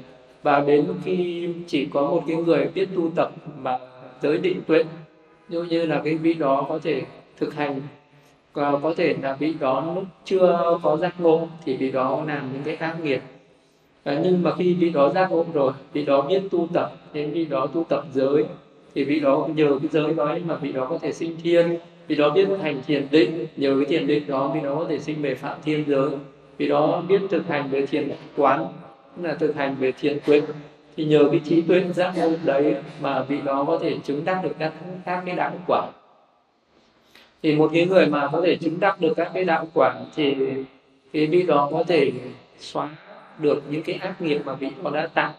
Và 0.42 0.60
đến 0.60 0.86
khi 1.04 1.48
chỉ 1.66 1.86
có 1.86 2.00
một 2.00 2.22
cái 2.26 2.36
người 2.36 2.68
biết 2.74 2.88
tu 2.94 3.10
tập 3.16 3.32
mà 3.58 3.78
giới 4.22 4.38
định 4.38 4.62
tuệ 4.66 4.84
như 5.48 5.62
như 5.62 5.86
là 5.86 6.00
cái 6.04 6.14
vị 6.14 6.34
đó 6.34 6.66
có 6.68 6.78
thể 6.78 7.02
thực 7.36 7.54
hành 7.54 7.80
có, 8.52 8.80
có 8.82 8.94
thể 8.96 9.16
là 9.22 9.32
vị 9.34 9.54
đó 9.60 9.92
lúc 9.94 10.04
chưa 10.24 10.78
có 10.82 10.96
giác 10.96 11.20
ngộ 11.20 11.48
thì 11.64 11.76
vị 11.76 11.90
đó 11.90 12.24
làm 12.26 12.52
những 12.52 12.62
cái 12.64 12.76
ác 12.76 12.96
nghiệp. 13.02 13.20
À, 14.04 14.20
nhưng 14.24 14.42
mà 14.42 14.54
khi 14.54 14.74
vị 14.74 14.90
đó 14.90 15.12
giác 15.12 15.30
ngộ 15.30 15.44
rồi 15.52 15.72
vị 15.92 16.04
đó 16.04 16.22
biết 16.22 16.42
tu 16.50 16.68
tập 16.72 16.92
đến 17.12 17.30
vị 17.30 17.44
đó 17.44 17.66
tu 17.66 17.84
tập 17.84 18.04
giới 18.12 18.44
thì 18.94 19.04
vị 19.04 19.20
đó 19.20 19.48
nhờ 19.54 19.78
cái 19.82 19.88
giới 19.92 20.14
đó 20.14 20.38
mà 20.44 20.56
vị 20.56 20.72
đó 20.72 20.86
có 20.90 20.98
thể 20.98 21.12
sinh 21.12 21.36
thiên 21.42 21.78
vì 22.06 22.16
đó 22.16 22.30
biết 22.30 22.48
hành 22.62 22.82
thiền 22.86 23.06
định, 23.10 23.46
nhờ 23.56 23.76
cái 23.76 23.84
thiền 23.84 24.06
định 24.06 24.26
đó 24.26 24.50
vì 24.54 24.60
đó 24.60 24.74
có 24.78 24.86
thể 24.88 24.98
sinh 24.98 25.22
về 25.22 25.34
phạm 25.34 25.58
thiên 25.64 25.84
giới. 25.86 26.10
Vì 26.58 26.68
đó 26.68 27.02
biết 27.08 27.20
thực 27.30 27.48
hành 27.48 27.70
về 27.70 27.86
thiền 27.86 28.10
quán 28.36 28.66
tức 29.16 29.22
là 29.28 29.34
thực 29.34 29.56
hành 29.56 29.76
về 29.78 29.92
thiền 29.92 30.18
tuệ. 30.26 30.42
Thì 30.96 31.04
nhờ 31.04 31.28
cái 31.30 31.40
trí 31.44 31.62
tuệ 31.62 31.84
giác 31.94 32.12
ngộ 32.16 32.30
đấy 32.44 32.74
mà 33.00 33.22
vị 33.22 33.38
đó 33.44 33.64
có 33.66 33.78
thể 33.78 33.96
chứng 34.04 34.24
đắc 34.24 34.40
được 34.42 34.52
các 34.58 34.72
các 35.04 35.22
cái 35.26 35.36
đạo 35.36 35.52
quả. 35.66 35.86
Thì 37.42 37.56
một 37.56 37.70
cái 37.74 37.86
người 37.86 38.06
mà 38.06 38.28
có 38.32 38.40
thể 38.46 38.56
chứng 38.56 38.80
đắc 38.80 39.00
được 39.00 39.12
các 39.16 39.30
cái 39.34 39.44
đạo 39.44 39.66
quả 39.74 39.94
thì 40.16 40.36
cái 41.12 41.26
vị 41.26 41.42
đó 41.42 41.68
có 41.72 41.84
thể 41.86 42.12
xóa 42.58 42.88
được 43.38 43.62
những 43.70 43.82
cái 43.82 43.98
ác 44.02 44.22
nghiệp 44.22 44.40
mà 44.44 44.54
vị 44.54 44.70
đó 44.84 44.90
đã 44.90 45.06
tạo. 45.06 45.32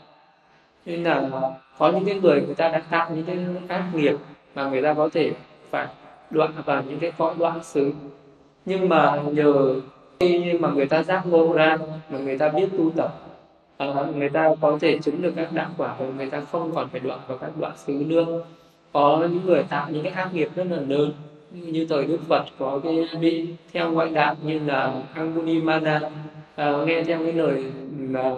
Nên 0.86 1.04
là 1.04 1.30
có 1.78 1.92
những 1.92 2.06
cái 2.06 2.20
người 2.20 2.42
người 2.42 2.56
ta 2.56 2.70
đã 2.70 2.82
tạo 2.90 3.10
những 3.16 3.26
cái 3.26 3.38
ác 3.68 3.84
nghiệp 3.94 4.16
mà 4.56 4.70
người 4.70 4.82
ta 4.82 4.94
có 4.94 5.10
thể 5.14 5.32
phải 5.70 5.88
đoạn 6.34 6.52
vào 6.66 6.84
những 6.90 7.00
cái 7.00 7.12
cõi 7.18 7.34
đoạn 7.40 7.64
xứ. 7.64 7.92
Nhưng 8.66 8.90
mà 8.90 9.22
nhờ 9.32 9.76
khi 10.20 10.54
mà 10.54 10.70
người 10.70 10.86
ta 10.86 11.04
giác 11.04 11.26
ngộ 11.26 11.54
ra 11.54 11.78
mà 12.10 12.20
người 12.20 12.38
ta 12.38 12.50
biết 12.50 12.68
tu 12.78 12.90
tập 12.96 13.20
à, 13.78 13.88
người 14.16 14.30
ta 14.30 14.50
có 14.62 14.78
thể 14.82 14.98
chứng 14.98 15.22
được 15.22 15.34
các 15.36 15.54
đạo 15.54 15.70
quả 15.78 15.96
và 16.00 16.06
người 16.18 16.30
ta 16.30 16.42
không 16.52 16.72
còn 16.76 16.90
phải 16.90 17.00
đoạn 17.00 17.20
vào 17.28 17.38
các 17.38 17.52
đoạn 17.60 17.74
xứ 17.78 17.94
nữa. 18.08 18.26
Có 18.94 19.28
những 19.32 19.46
người 19.46 19.64
tạo 19.64 19.88
những 19.92 20.04
cái 20.04 20.12
ác 20.12 20.34
nghiệp 20.34 20.50
rất 20.56 20.68
là 20.70 20.78
lớn. 20.88 21.12
Như 21.52 21.86
thời 21.90 22.06
đức 22.06 22.20
phật 22.30 22.46
có 22.60 22.80
cái 22.84 23.08
vị 23.20 23.48
theo 23.74 23.92
ngoại 23.92 24.10
đạo 24.10 24.36
như 24.44 24.60
là 24.60 24.94
Angunimana 25.14 26.02
à, 26.56 26.74
nghe 26.86 27.04
theo 27.04 27.20
cái 27.20 27.34
lời 27.34 27.64
là 28.00 28.36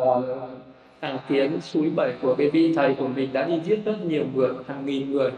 à, 0.99 1.19
tiếng 1.30 1.61
suối 1.61 1.91
bảy 1.95 2.13
của 2.22 2.35
cái 2.35 2.49
vị 2.49 2.73
thầy 2.76 2.95
của 2.95 3.07
mình 3.07 3.30
đã 3.34 3.43
đi 3.43 3.59
giết 3.65 3.85
rất 3.85 4.05
nhiều 4.05 4.23
người 4.34 4.49
hàng 4.67 4.85
nghìn 4.85 5.11
người 5.11 5.31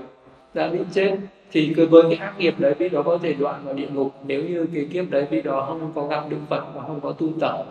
đã 0.54 0.68
bị 0.68 0.80
chết 0.94 1.18
thì 1.52 1.74
cứ 1.76 1.88
với 1.88 2.04
cái 2.04 2.16
ác 2.16 2.34
nghiệp 2.38 2.56
đấy 2.58 2.74
vị 2.80 2.90
đó 2.90 3.02
có 3.04 3.18
thể 3.18 3.34
đoạn 3.34 3.62
vào 3.66 3.74
địa 3.74 3.88
ngục. 3.94 4.14
Nếu 4.26 4.44
như 4.44 4.68
cái 4.74 4.88
kiếp 4.92 5.10
đấy 5.10 5.28
vị 5.30 5.42
đó 5.42 5.66
không 5.68 5.92
có 5.96 6.08
gặp 6.08 6.24
đức 6.30 6.38
phật 6.50 6.64
và 6.76 6.82
không 6.82 7.00
có 7.00 7.12
tu 7.12 7.30
tập. 7.40 7.66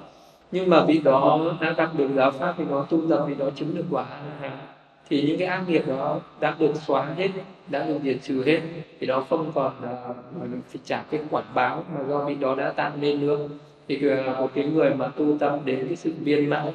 Nhưng 0.53 0.71
mà 0.71 0.85
vị 0.85 1.01
đó 1.05 1.41
đã 1.61 1.73
gặp 1.73 1.91
được 1.97 2.09
giáo 2.15 2.31
pháp 2.31 2.55
thì 2.59 2.65
nó 2.71 2.87
tu 2.91 3.11
tập 3.11 3.25
thì 3.29 3.35
đó 3.35 3.51
chứng 3.57 3.75
được 3.75 3.85
quả 3.91 4.07
thì 5.09 5.23
những 5.23 5.39
cái 5.39 5.49
ác 5.49 5.69
nghiệp 5.69 5.83
đó 5.87 6.21
đã 6.41 6.55
được 6.59 6.77
xóa 6.87 7.07
hết 7.17 7.29
đã 7.69 7.87
được 7.87 7.99
diệt 8.03 8.17
trừ 8.23 8.43
hết. 8.47 8.61
Thì 9.01 9.07
đó 9.07 9.25
không 9.31 9.53
còn 9.55 9.73
uh, 9.79 10.65
phải 10.69 10.81
trả 10.85 11.03
cái 11.11 11.21
quả 11.31 11.43
báo 11.55 11.85
mà 11.95 12.01
do 12.09 12.25
vị 12.25 12.35
đó 12.35 12.55
đã 12.55 12.71
tạo 12.71 12.91
nên 13.01 13.27
nữa. 13.27 13.49
Thì 13.89 14.09
ờ, 14.09 14.41
một 14.41 14.51
cái 14.55 14.65
người 14.65 14.95
mà 14.95 15.09
tu 15.09 15.39
tập 15.39 15.61
đến 15.65 15.87
cái 15.87 15.97
sự 15.97 16.13
viên 16.21 16.51
mãn 16.51 16.73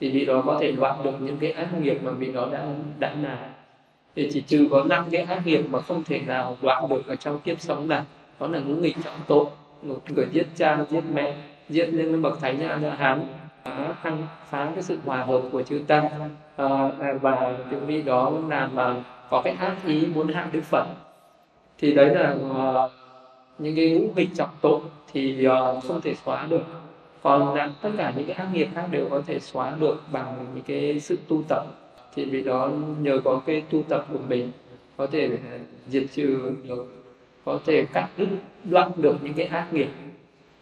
thì 0.00 0.10
vị 0.10 0.24
đó 0.24 0.42
có 0.46 0.58
thể 0.60 0.72
đoạn 0.72 1.02
được 1.04 1.20
những 1.20 1.36
cái 1.36 1.52
ác 1.52 1.80
nghiệp 1.80 1.98
mà 2.02 2.10
vị 2.10 2.32
đó 2.32 2.48
đã 2.52 2.66
đã 2.98 3.14
làm 3.22 3.59
thì 4.16 4.30
chỉ 4.32 4.40
trừ 4.40 4.68
có 4.70 4.84
năm 4.84 5.04
cái 5.10 5.22
ác 5.22 5.46
nghiệp 5.46 5.62
mà 5.70 5.80
không 5.80 6.04
thể 6.04 6.20
nào 6.26 6.56
đoạn 6.62 6.88
được 6.88 7.06
ở 7.06 7.16
trong 7.16 7.40
kiếp 7.40 7.60
sống 7.60 7.88
này 7.88 8.02
đó 8.40 8.46
là 8.46 8.58
ngũ 8.58 8.74
nghịch 8.74 8.96
trọng 9.04 9.20
tội. 9.26 9.44
Một 9.82 10.00
người 10.08 10.26
giết 10.32 10.46
cha 10.56 10.84
giết 10.90 11.04
mẹ 11.14 11.34
giết 11.68 11.86
lên 11.86 12.22
bậc 12.22 12.40
thánh 12.40 12.60
a 12.60 12.76
la 12.76 12.94
hán 12.94 13.26
phá 13.64 14.12
phá 14.50 14.70
cái 14.74 14.82
sự 14.82 14.98
hòa 15.04 15.24
hợp 15.24 15.40
của 15.52 15.62
chư 15.62 15.80
tăng 15.86 16.08
ờ, 16.56 16.90
à, 17.00 17.12
và 17.20 17.58
những 17.70 17.86
vị 17.86 18.02
đó 18.02 18.32
làm 18.48 18.74
mà 18.74 18.94
có 19.30 19.42
cái 19.44 19.54
ác 19.58 19.76
ý 19.86 20.06
muốn 20.14 20.28
hại 20.28 20.46
đức 20.52 20.64
phật. 20.64 20.86
Thì 21.78 21.92
đấy 21.94 22.14
là 22.14 22.34
uh, 22.34 22.90
những 23.58 23.76
cái 23.76 23.90
ngũ 23.90 24.12
nghịch 24.16 24.28
trọng 24.34 24.50
tội 24.60 24.80
thì 25.12 25.46
uh, 25.48 25.84
không 25.84 26.00
thể 26.00 26.14
xóa 26.24 26.46
được. 26.50 26.64
Còn 27.22 27.54
là 27.54 27.70
tất 27.82 27.90
cả 27.96 28.12
những 28.16 28.26
cái 28.26 28.36
ác 28.36 28.48
nghiệp 28.52 28.68
khác 28.74 28.86
đều 28.90 29.08
có 29.10 29.22
thể 29.26 29.40
xóa 29.40 29.72
được 29.80 30.02
bằng 30.12 30.46
những 30.54 30.64
cái 30.64 31.00
sự 31.00 31.18
tu 31.28 31.42
tập 31.48 31.64
thì 32.14 32.24
vì 32.24 32.42
đó 32.42 32.72
nhờ 33.00 33.20
có 33.24 33.42
cái 33.46 33.62
tu 33.70 33.82
tập 33.82 34.06
của 34.12 34.18
mình 34.28 34.50
có 34.96 35.06
thể 35.06 35.28
ờ, 35.28 35.58
diệt 35.88 36.04
trừ 36.14 36.52
được 36.68 36.86
có 37.44 37.60
thể 37.66 37.86
cắt 37.92 38.08
đứt 38.16 38.28
đoạn 38.64 38.92
được 38.96 39.16
những 39.22 39.34
cái 39.34 39.46
ác 39.46 39.72
nghiệp. 39.72 39.88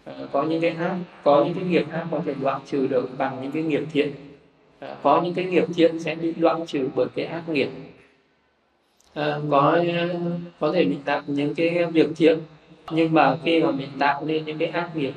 Ờ, 0.04 0.28
có 0.32 0.42
những 0.42 0.60
cái 0.60 0.70
ác 0.70 0.96
có 1.24 1.44
những 1.44 1.54
cái 1.54 1.64
nghiệp 1.64 1.84
ác 1.92 2.06
có 2.10 2.20
thể 2.26 2.34
đoạn 2.42 2.60
trừ 2.66 2.86
được 2.86 3.08
bằng 3.18 3.38
những 3.42 3.52
cái 3.52 3.62
nghiệp 3.62 3.82
thiện. 3.92 4.12
Ờ, 4.80 4.96
có 5.02 5.22
những 5.22 5.34
cái 5.34 5.44
nghiệp 5.44 5.64
thiện 5.74 5.98
sẽ 5.98 6.14
bị 6.14 6.32
đoạn 6.32 6.66
trừ 6.66 6.88
bởi 6.94 7.06
cái 7.14 7.24
ác 7.24 7.48
nghiệp. 7.48 7.68
À, 9.14 9.40
có 9.50 9.84
có 10.60 10.72
thể 10.72 10.84
mình 10.84 11.00
tạo 11.04 11.22
những 11.26 11.54
cái 11.54 11.84
việc 11.84 12.08
thiện 12.16 12.38
nhưng 12.90 13.14
mà 13.14 13.36
khi 13.44 13.62
mà 13.62 13.70
mình 13.70 13.88
tạo 13.98 14.24
nên 14.24 14.44
những 14.44 14.58
cái 14.58 14.68
ác 14.68 14.96
nghiệp 14.96 15.12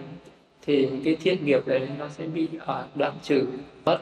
thì 0.61 0.89
cái 1.05 1.15
thiện 1.15 1.45
nghiệp 1.45 1.67
đấy 1.67 1.87
nó 1.99 2.09
sẽ 2.09 2.25
bị 2.25 2.47
đoạn 2.95 3.13
trừ 3.23 3.47
mất. 3.85 3.99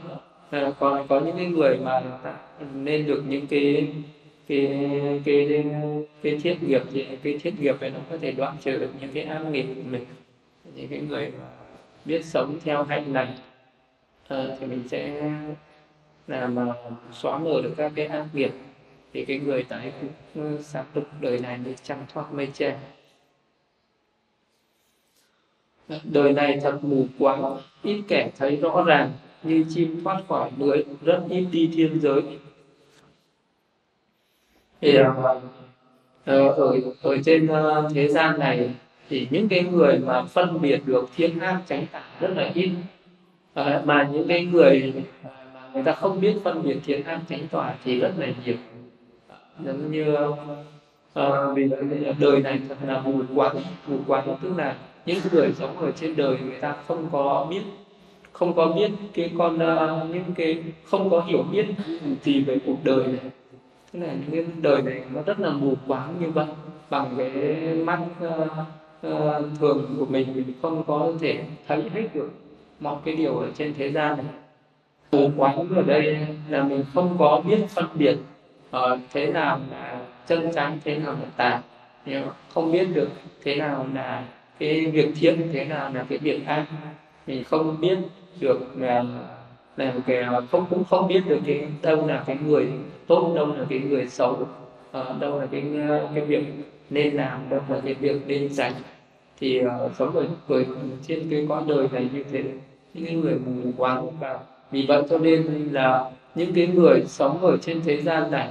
Ờ, 0.52 0.64
à, 0.64 0.72
còn 0.80 1.08
có 1.08 1.20
những 1.20 1.38
cái 1.38 1.46
người 1.46 1.78
mà 1.78 2.02
nên 2.74 3.08
được 3.08 3.24
những 3.28 3.48
cái 3.48 3.94
cái 4.48 5.22
cái 5.26 5.66
cái 6.22 6.40
thiết 6.44 6.58
nghiệp 6.64 6.82
thì 6.94 7.08
cái 7.24 7.38
thiết 7.38 7.54
nghiệp 7.60 7.76
này 7.82 7.90
nó 7.90 8.00
có 8.10 8.18
thể 8.18 8.32
đoạn 8.32 8.58
trừ 8.62 8.78
được 8.78 8.92
những 9.02 9.10
cái 9.14 9.24
ác 9.24 9.40
nghiệp 9.52 9.66
của 9.76 9.82
mình. 9.92 10.06
Những 10.76 10.88
cái 10.88 11.00
người 11.00 11.32
mà 11.40 11.46
biết 12.06 12.26
sống 12.26 12.60
theo 12.64 12.84
hạnh 12.84 13.14
lành. 13.14 13.34
À, 14.28 14.46
thì 14.60 14.68
mình 14.68 14.84
sẽ 14.88 15.32
làm 16.28 16.56
mà 16.56 16.74
xóa 17.12 17.38
mở 17.38 17.62
được 17.64 17.74
các 17.78 17.92
cái 17.96 18.06
ác 18.06 18.26
nghiệp. 18.34 18.52
Thì 19.14 19.26
cái 19.26 19.40
người 19.40 19.66
tại 19.70 19.92
cũng 20.02 20.10
ừ, 20.44 20.58
sáng 20.64 20.86
tục 20.94 21.04
đời 21.22 21.40
này 21.40 21.58
được 21.66 21.74
chẳng 21.84 22.06
thoát 22.14 22.34
mây 22.34 22.48
che 22.54 22.78
đời 26.04 26.34
này 26.34 26.60
thật 26.62 26.80
mù 26.84 27.06
quáng 27.20 27.58
ít 27.84 28.02
kẻ 28.08 28.30
thấy 28.38 28.56
rõ 28.56 28.84
ràng 28.88 29.12
như 29.44 29.66
chim 29.70 30.04
bắt 30.04 30.24
khỏi 30.28 30.52
lưới 30.58 30.84
rất 31.02 31.24
ít 31.30 31.46
đi 31.52 31.72
thiên 31.74 32.00
giới. 32.00 32.22
Thì 34.82 35.00
uh, 35.00 35.06
ở 36.26 36.50
ở 37.02 37.18
trên 37.26 37.46
uh, 37.46 37.92
thế 37.94 38.08
gian 38.08 38.40
này 38.40 38.70
thì 39.10 39.28
những 39.32 39.50
cái 39.50 39.64
người 39.64 40.00
mà 40.00 40.24
phân 40.24 40.62
biệt 40.62 40.82
được 40.86 41.10
thiên 41.16 41.40
ác 41.40 41.62
tránh 41.68 41.86
tả 41.92 42.04
rất 42.20 42.30
là 42.36 42.52
ít. 42.54 42.72
Uh, 43.60 43.86
mà 43.86 44.10
những 44.14 44.28
cái 44.28 44.46
người 44.46 44.94
mà 45.24 45.30
người 45.74 45.84
ta 45.84 45.92
không 45.92 46.22
biết 46.22 46.36
phân 46.44 46.64
biệt 46.64 46.78
thiên 46.86 47.04
ác 47.04 47.22
tránh 47.30 47.48
tỏa 47.52 47.76
thì 47.84 48.00
rất 48.00 48.14
là 48.18 48.28
nhiều. 48.46 48.56
Giống 49.66 49.92
như 49.92 50.16
uh, 51.20 51.56
vì 51.56 51.70
đời 52.20 52.42
này 52.42 52.60
thật 52.70 52.76
là 52.88 53.02
mù 53.02 53.22
quáng 53.36 53.58
mù 53.88 53.98
quáng 54.08 54.38
tức 54.44 54.58
là 54.58 54.76
những 55.06 55.20
người 55.32 55.54
sống 55.54 55.78
ở 55.78 55.92
trên 55.92 56.16
đời 56.16 56.38
người 56.46 56.60
ta 56.62 56.76
không 56.88 57.10
có 57.12 57.48
biết 57.50 57.62
không 58.40 58.54
có 58.54 58.68
biết 58.68 58.92
cái 59.14 59.32
con 59.38 59.56
uh, 59.56 60.10
những 60.16 60.34
cái 60.36 60.64
không 60.84 61.10
có 61.10 61.22
hiểu 61.22 61.44
biết 61.52 61.66
gì 62.24 62.42
về 62.44 62.58
cuộc 62.66 62.78
đời 62.84 63.04
này. 63.08 63.32
Thế 63.94 64.00
là 64.00 64.14
cái 64.32 64.46
đời 64.62 64.82
này 64.82 65.02
nó 65.14 65.22
rất 65.26 65.40
là 65.40 65.50
mù 65.50 65.74
quáng 65.88 66.16
như 66.20 66.30
vậy 66.30 66.46
bằng 66.90 67.16
cái 67.18 67.34
mắt 67.76 68.00
uh, 68.26 68.32
uh, 69.08 69.46
thường 69.60 69.96
của 70.00 70.06
mình 70.06 70.28
mình 70.36 70.54
không 70.62 70.84
có 70.88 71.14
thể 71.22 71.44
thấy 71.68 71.84
hết 71.94 72.08
được 72.14 72.32
mọi 72.80 72.96
cái 73.06 73.16
điều 73.16 73.38
ở 73.38 73.48
trên 73.58 73.74
thế 73.78 73.92
gian 73.92 74.18
này. 74.18 74.26
Mù 75.12 75.30
quáng 75.38 75.76
ở 75.76 75.82
đây 75.82 76.28
là 76.50 76.64
mình 76.64 76.84
không 76.94 77.16
có 77.20 77.42
biết 77.46 77.60
phân 77.70 77.86
biệt 77.94 78.18
uh, 78.78 79.00
thế 79.14 79.28
nào 79.28 79.60
là 79.72 80.02
chân 80.28 80.52
trắng 80.56 80.80
thế 80.84 80.98
nào 80.98 81.14
là 81.14 81.28
tà. 81.38 81.62
Không 82.54 82.72
biết 82.72 82.88
được 82.94 83.10
thế 83.44 83.56
nào 83.56 83.86
là 83.94 84.24
cái 84.60 84.86
việc 84.86 85.10
thiện 85.20 85.50
thế 85.54 85.66
nào 85.66 85.92
là 85.94 86.06
cái 86.10 86.18
việc 86.18 86.46
ác 86.46 86.66
mình 87.28 87.44
không 87.44 87.82
biết 87.82 87.98
được 88.40 88.60
à, 88.82 89.04
làm 89.78 89.96
là 89.96 90.02
cái 90.08 90.24
không 90.52 90.66
cũng 90.70 90.84
không 90.84 91.08
biết 91.08 91.22
được 91.28 91.40
cái 91.46 91.68
đâu 91.82 92.08
là 92.08 92.24
cái 92.28 92.38
người 92.46 92.68
tốt 93.08 93.34
đâu 93.36 93.48
là 93.48 93.66
cái 93.70 93.80
người 93.80 94.08
xấu 94.08 94.48
à, 94.92 95.04
đâu 95.20 95.40
là 95.40 95.46
cái 95.46 95.64
à, 95.90 96.00
cái 96.16 96.26
việc 96.26 96.44
nên 96.90 97.14
làm 97.14 97.50
đâu 97.50 97.62
là 97.70 97.82
cái 97.86 97.94
việc 97.94 98.22
nên 98.28 98.50
tránh 98.56 98.74
thì 99.40 99.62
uh, 99.62 99.92
sống 99.98 100.16
ở 100.16 100.26
người 100.48 100.66
trên 101.08 101.28
cái 101.30 101.46
con 101.50 101.68
đời 101.68 101.88
này 101.92 102.10
như 102.14 102.24
thế 102.32 102.44
những 102.94 103.06
cái 103.06 103.16
người 103.16 103.36
mù 103.46 103.72
quáng 103.78 104.08
và 104.20 104.40
vì 104.72 104.86
vậy 104.88 105.04
cho 105.10 105.18
nên 105.18 105.70
là 105.72 106.12
những 106.36 106.54
cái 106.54 106.68
người 106.68 107.04
sống 107.08 107.42
ở 107.42 107.58
trên 107.58 107.82
thế 107.82 108.02
gian 108.02 108.32
này 108.32 108.50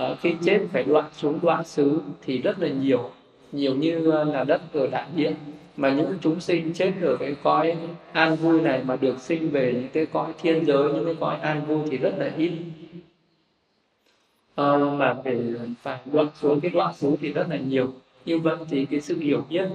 uh, 0.00 0.18
khi 0.20 0.34
chết 0.42 0.60
phải 0.72 0.84
đoạn 0.84 1.04
xuống 1.12 1.38
đoạn 1.42 1.64
xứ 1.64 2.00
thì 2.22 2.38
rất 2.38 2.60
là 2.60 2.68
nhiều 2.68 3.10
nhiều 3.52 3.74
như 3.74 4.12
là 4.24 4.44
đất 4.44 4.60
ở 4.72 4.86
đại 4.86 5.06
địa 5.16 5.32
mà 5.78 5.90
những 5.90 6.18
chúng 6.20 6.40
sinh 6.40 6.72
chết 6.74 6.92
ở 7.02 7.16
cái 7.16 7.34
cõi 7.42 7.76
an 8.12 8.36
vui 8.36 8.60
này 8.60 8.82
mà 8.84 8.96
được 8.96 9.18
sinh 9.18 9.50
về 9.50 9.72
những 9.72 9.88
cái 9.92 10.06
cõi 10.06 10.32
thiên 10.42 10.66
giới 10.66 10.92
những 10.92 11.04
cái 11.04 11.14
cõi 11.20 11.36
an 11.40 11.64
vui 11.66 11.78
thì 11.90 11.96
rất 11.96 12.14
là 12.18 12.30
ít. 12.36 12.52
À, 14.54 14.76
mà 14.76 15.14
phải 15.24 15.36
phải 15.82 15.98
luận 16.12 16.28
xuống 16.34 16.60
cái 16.60 16.70
đoạn 16.70 16.94
xuống 16.94 17.16
thì 17.20 17.32
rất 17.32 17.46
là 17.50 17.56
nhiều. 17.56 17.92
Như 18.24 18.38
vậy 18.38 18.56
thì 18.70 18.86
cái 18.90 19.00
sự 19.00 19.18
hiểu 19.18 19.44
biết 19.50 19.68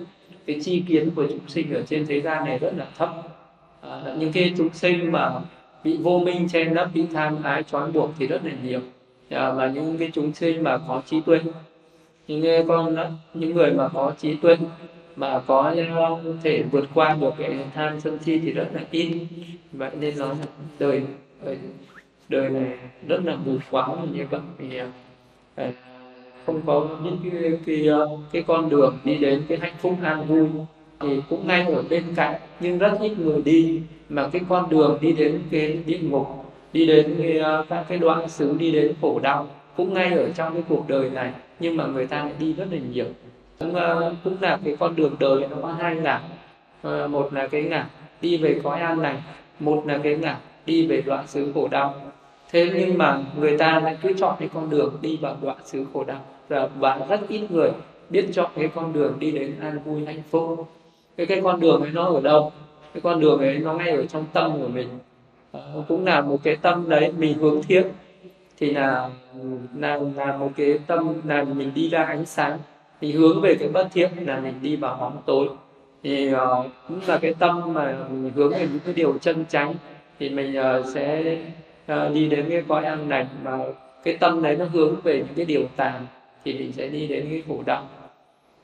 cái 0.46 0.60
chi 0.64 0.84
kiến 0.88 1.10
của 1.16 1.28
chúng 1.28 1.48
sinh 1.48 1.74
ở 1.74 1.82
trên 1.82 2.06
thế 2.06 2.22
gian 2.22 2.46
này 2.46 2.60
rất 2.60 2.74
là 2.78 2.88
thấp. 2.98 3.10
À, 3.82 4.16
những 4.20 4.32
cái 4.32 4.54
chúng 4.58 4.74
sinh 4.74 5.12
mà 5.12 5.32
bị 5.84 5.98
vô 5.98 6.20
minh 6.20 6.48
che 6.52 6.66
lấp 6.66 6.90
bị 6.94 7.06
tham 7.14 7.44
ái 7.44 7.64
trói 7.64 7.92
buộc 7.92 8.10
thì 8.20 8.28
rất 8.28 8.46
là 8.46 8.52
nhiều. 8.64 8.80
À, 9.30 9.52
và 9.52 9.68
những 9.68 9.98
cái 9.98 10.10
chúng 10.14 10.34
sinh 10.34 10.64
mà 10.64 10.78
có 10.88 11.02
trí 11.06 11.22
tuệ 11.22 11.40
những 12.28 12.68
con 12.68 12.96
những 13.34 13.56
người 13.56 13.72
mà 13.72 13.88
có 13.88 14.14
trí 14.20 14.36
tuệ 14.36 14.58
mà 15.16 15.42
có 15.48 15.74
ờ, 15.96 16.34
thể 16.44 16.64
vượt 16.72 16.90
qua 16.94 17.18
được 17.22 17.34
cái 17.38 17.58
tham 17.74 18.00
sân 18.00 18.18
si 18.22 18.40
thì 18.40 18.52
rất 18.52 18.68
là 18.74 18.82
ít. 18.92 19.28
Vậy 19.72 19.92
nên 20.00 20.14
nó 20.18 20.36
đời 20.80 21.02
đời, 21.46 21.58
đời 22.30 22.50
này 22.50 22.78
rất 23.08 23.26
là 23.26 23.36
mù 23.46 23.52
quáng 23.72 24.08
như 24.14 24.26
vậy. 24.30 24.42
Thì 24.60 24.78
ờ, 24.78 24.88
ờ, 25.56 25.72
không 26.46 26.62
có 26.66 26.88
những 27.04 27.18
cái, 27.32 27.52
cái 27.66 27.90
cái 28.32 28.44
con 28.48 28.70
đường 28.70 28.98
đi 29.04 29.16
đến 29.16 29.44
cái 29.48 29.58
hạnh 29.58 29.74
phúc 29.80 29.96
an 30.04 30.26
vui 30.28 30.48
thì 31.00 31.22
cũng 31.30 31.48
ngay 31.48 31.66
ở 31.66 31.84
bên 31.90 32.04
cạnh. 32.16 32.40
Nhưng 32.60 32.78
rất 32.78 32.98
ít 33.02 33.20
người 33.20 33.42
đi 33.42 33.82
mà 34.10 34.28
cái 34.28 34.42
con 34.50 34.70
đường 34.70 34.98
đi 35.02 35.12
đến 35.14 35.42
cái 35.52 35.78
địa 35.86 36.00
ngục 36.00 36.28
đi 36.74 36.88
đến 36.88 37.16
cái, 37.18 37.42
các 37.70 37.86
cái 37.90 37.98
đoạn 37.98 38.30
xứ 38.30 38.56
đi 38.60 38.72
đến 38.72 38.94
khổ 39.02 39.20
đau 39.24 39.48
cũng 39.78 39.94
ngay 39.94 40.14
ở 40.14 40.30
trong 40.36 40.54
cái 40.54 40.64
cuộc 40.70 40.88
đời 40.88 41.10
này. 41.10 41.32
Nhưng 41.60 41.78
mà 41.78 41.86
người 41.86 42.08
ta 42.08 42.24
lại 42.24 42.34
đi 42.40 42.54
rất 42.54 42.68
là 42.72 42.78
nhiều 42.94 43.06
cũng, 43.64 43.76
ờ, 43.76 44.14
cũng 44.24 44.38
là 44.42 44.60
cái 44.66 44.76
con 44.80 44.96
đường 44.96 45.16
đời 45.20 45.48
nó 45.50 45.58
có 45.62 45.72
hai 45.72 45.96
ngả. 45.96 46.22
Ờ, 46.82 47.08
một 47.08 47.34
là 47.34 47.48
cái 47.48 47.64
ngả 47.64 47.88
đi 48.22 48.38
về 48.38 48.60
cõi 48.64 48.80
an 48.80 49.02
này 49.02 49.16
một 49.60 49.84
là 49.88 50.00
cái 50.04 50.16
ngả 50.16 50.38
đi 50.66 50.88
về 50.88 51.02
đoạn 51.02 51.28
xứ 51.28 51.52
khổ 51.54 51.68
đau. 51.68 51.94
Thế 52.52 52.72
nhưng 52.74 52.98
mà 52.98 53.20
người 53.40 53.58
ta 53.58 53.80
lại 53.80 53.98
cứ 54.02 54.14
chọn 54.18 54.36
cái 54.40 54.50
con 54.54 54.70
đường 54.70 54.98
đi 55.02 55.18
vào 55.18 55.38
đoạn 55.42 55.58
xứ 55.66 55.86
khổ 55.94 56.04
đau. 56.04 56.22
Và, 56.50 56.70
và 56.80 57.00
rất 57.10 57.20
ít 57.28 57.52
người 57.52 57.72
biết 58.10 58.26
chọn 58.34 58.52
cái 58.56 58.70
con 58.76 58.94
đường 58.94 59.20
đi 59.20 59.32
đến 59.32 59.56
an 59.62 59.80
vui 59.86 60.06
hạnh 60.06 60.22
phúc. 60.32 60.68
Cái 61.18 61.26
cái 61.26 61.42
con 61.44 61.60
đường 61.60 61.82
ấy 61.82 61.92
nó 61.92 62.06
ở 62.06 62.22
đâu? 62.22 62.52
Cái 62.94 63.02
con 63.02 63.20
đường 63.20 63.40
ấy 63.40 63.60
nó 63.60 63.74
ngay 63.74 63.90
ở 63.90 64.06
trong 64.06 64.26
tâm 64.34 64.52
của 64.62 64.68
mình. 64.68 64.88
À, 65.52 65.60
cũng 65.88 66.06
là 66.06 66.22
một 66.22 66.38
cái 66.44 66.56
tâm 66.56 66.90
đấy 66.90 67.12
mình 67.18 67.38
hướng 67.38 67.64
thiện. 67.64 67.88
Thì 68.58 68.72
là 68.72 69.10
là 69.78 70.00
là 70.16 70.38
một 70.38 70.50
cái 70.56 70.80
tâm 70.88 71.14
là 71.26 71.44
mình 71.44 71.72
đi 71.76 71.90
ra 71.90 72.04
ánh 72.04 72.26
sáng 72.26 72.60
thì 73.04 73.12
hướng 73.12 73.42
về 73.42 73.56
cái 73.56 73.70
bất 73.70 73.88
thiện 73.94 74.12
là 74.26 74.40
mình 74.40 74.54
đi 74.62 74.76
vào 74.76 74.98
bóng 74.98 75.22
tối. 75.26 75.50
Thì 76.04 76.34
uh, 76.34 76.40
cũng 76.88 77.00
là 77.08 77.18
cái 77.18 77.34
tâm 77.40 77.74
mà 77.74 77.98
mình 78.10 78.32
hướng 78.36 78.52
về 78.52 78.68
những 78.72 78.80
cái 78.86 78.94
điều 78.94 79.18
chân 79.18 79.46
chánh. 79.50 79.76
Thì 80.20 80.30
mình 80.30 80.56
uh, 80.60 80.86
sẽ 80.94 81.38
uh, 81.94 82.14
đi 82.14 82.30
đến 82.30 82.46
cái 82.50 82.64
cõi 82.68 82.86
an 82.86 83.10
lành 83.10 83.28
mà 83.44 83.60
cái 84.04 84.18
tâm 84.18 84.42
đấy 84.42 84.56
nó 84.56 84.66
hướng 84.66 84.96
về 85.04 85.18
những 85.18 85.36
cái 85.36 85.46
điều 85.46 85.68
tàn 85.76 86.06
thì 86.46 86.54
mình 86.54 86.72
sẽ 86.72 86.88
đi 86.88 87.08
đến 87.08 87.28
cái 87.30 87.44
khổ 87.48 87.64
đau. 87.66 87.88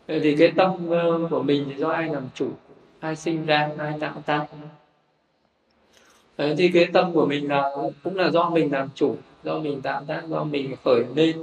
Thì 0.08 0.36
cái 0.36 0.52
tâm 0.56 0.72
uh, 0.72 1.30
của 1.30 1.44
mình 1.44 1.66
thì 1.70 1.76
do 1.76 1.90
ai 1.90 2.10
làm 2.10 2.24
chủ? 2.34 2.50
Ai 3.00 3.16
sinh 3.16 3.46
ra 3.46 3.70
ai 3.78 3.94
tạo 4.00 4.24
ta 4.26 4.46
thì 6.38 6.72
cái 6.74 6.88
tâm 6.94 7.14
của 7.14 7.26
mình 7.26 7.50
là 7.50 7.72
cũng 8.04 8.16
là 8.16 8.30
do 8.30 8.50
mình 8.50 8.72
làm 8.72 8.88
chủ 8.96 9.16
do 9.44 9.60
mình 9.60 9.82
tạo 9.82 10.04
tác 10.08 10.22
do 10.28 10.44
mình 10.44 10.76
khởi 10.84 11.04
lên. 11.16 11.38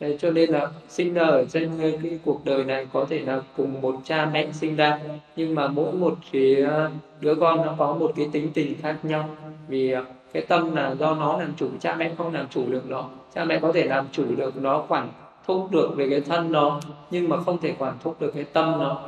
Đấy, 0.00 0.16
cho 0.20 0.30
nên 0.30 0.50
là 0.50 0.68
sinh 0.88 1.14
ra 1.14 1.24
ở 1.24 1.44
trên 1.44 1.70
ờ, 1.82 1.90
cái 2.02 2.18
cuộc 2.24 2.44
đời 2.44 2.64
này 2.64 2.86
có 2.92 3.06
thể 3.08 3.18
là 3.18 3.40
cùng 3.56 3.80
một 3.80 3.94
cha 4.04 4.30
mẹ 4.32 4.46
sinh 4.52 4.76
ra. 4.76 5.00
Nhưng 5.36 5.54
mà 5.54 5.68
mỗi 5.68 5.92
một 5.92 6.14
cái 6.32 6.62
ờ, 6.62 6.90
đứa 7.20 7.34
con 7.34 7.66
nó 7.66 7.74
có 7.78 7.92
một 7.94 8.12
cái 8.16 8.28
tính 8.32 8.50
tình 8.54 8.74
khác 8.82 8.96
nhau. 9.02 9.28
Vì 9.68 9.92
ờ, 9.92 10.04
cái 10.32 10.42
tâm 10.48 10.74
là 10.74 10.94
do 10.94 11.14
nó 11.14 11.38
làm 11.38 11.52
chủ 11.56 11.68
cha 11.80 11.94
mẹ 11.94 12.10
không 12.18 12.34
làm 12.34 12.46
chủ 12.50 12.62
được 12.68 12.82
nó. 12.88 13.08
Cha 13.34 13.44
mẹ 13.44 13.58
có 13.58 13.72
thể 13.72 13.84
làm 13.84 14.04
chủ 14.12 14.24
được 14.36 14.56
nó 14.56 14.84
quản 14.88 15.08
thúc 15.46 15.68
được 15.70 15.96
về 15.96 16.10
cái 16.10 16.20
thân 16.20 16.52
nó 16.52 16.80
nhưng 17.10 17.28
mà 17.28 17.36
không 17.36 17.58
thể 17.58 17.74
quản 17.78 17.94
thúc 18.02 18.20
được 18.20 18.30
cái 18.34 18.44
tâm 18.52 18.78
nó. 18.78 19.00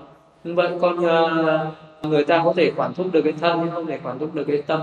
Như 0.45 0.55
vậy 0.55 0.71
con 0.81 0.97
người 2.03 2.25
ta 2.25 2.43
có 2.45 2.53
thể 2.57 2.73
quản 2.77 2.95
thúc 2.95 3.07
được 3.13 3.23
cái 3.23 3.33
thân 3.41 3.61
nhưng 3.61 3.71
không 3.71 3.87
thể 3.87 3.99
quản 4.03 4.19
thúc 4.19 4.35
được 4.35 4.45
cái 4.45 4.63
tâm. 4.63 4.81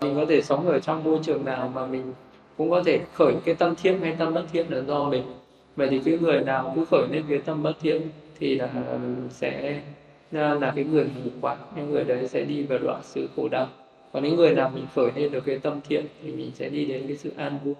Mình 0.00 0.14
có 0.16 0.24
thể 0.28 0.42
sống 0.42 0.68
ở 0.68 0.78
trong 0.78 1.04
môi 1.04 1.18
trường 1.22 1.44
nào 1.44 1.70
mà 1.74 1.86
mình 1.86 2.12
cũng 2.58 2.70
có 2.70 2.82
thể 2.82 3.00
khởi 3.14 3.34
cái 3.44 3.54
tâm 3.54 3.74
thiện 3.82 4.00
hay 4.00 4.16
tâm 4.18 4.34
bất 4.34 4.44
thiện 4.52 4.66
là 4.70 4.80
do 4.80 5.04
mình. 5.04 5.22
Vậy 5.76 5.88
thì 5.90 6.00
cái 6.04 6.18
người 6.18 6.40
nào 6.40 6.72
cứ 6.76 6.84
khởi 6.90 7.08
lên 7.10 7.22
cái 7.28 7.38
tâm 7.38 7.62
bất 7.62 7.72
thiện 7.80 8.02
thì 8.40 8.54
là 8.54 8.68
sẽ 9.30 9.80
à, 10.32 10.54
là 10.54 10.72
cái 10.76 10.84
người 10.84 11.04
mù 11.04 11.30
quáng 11.40 11.58
những 11.76 11.90
người 11.90 12.04
đấy 12.04 12.28
sẽ 12.28 12.44
đi 12.44 12.62
vào 12.62 12.78
đoạn 12.78 13.00
sự 13.02 13.28
khổ 13.36 13.48
đau. 13.48 13.66
Còn 14.12 14.24
những 14.24 14.36
người 14.36 14.54
nào 14.54 14.70
mình 14.74 14.86
khởi 14.94 15.10
lên 15.16 15.32
được 15.32 15.44
cái 15.46 15.58
tâm 15.58 15.80
thiện 15.88 16.06
thì 16.22 16.32
mình 16.32 16.50
sẽ 16.54 16.68
đi 16.68 16.84
đến 16.84 17.04
cái 17.08 17.16
sự 17.16 17.32
an 17.36 17.58
vui. 17.64 17.74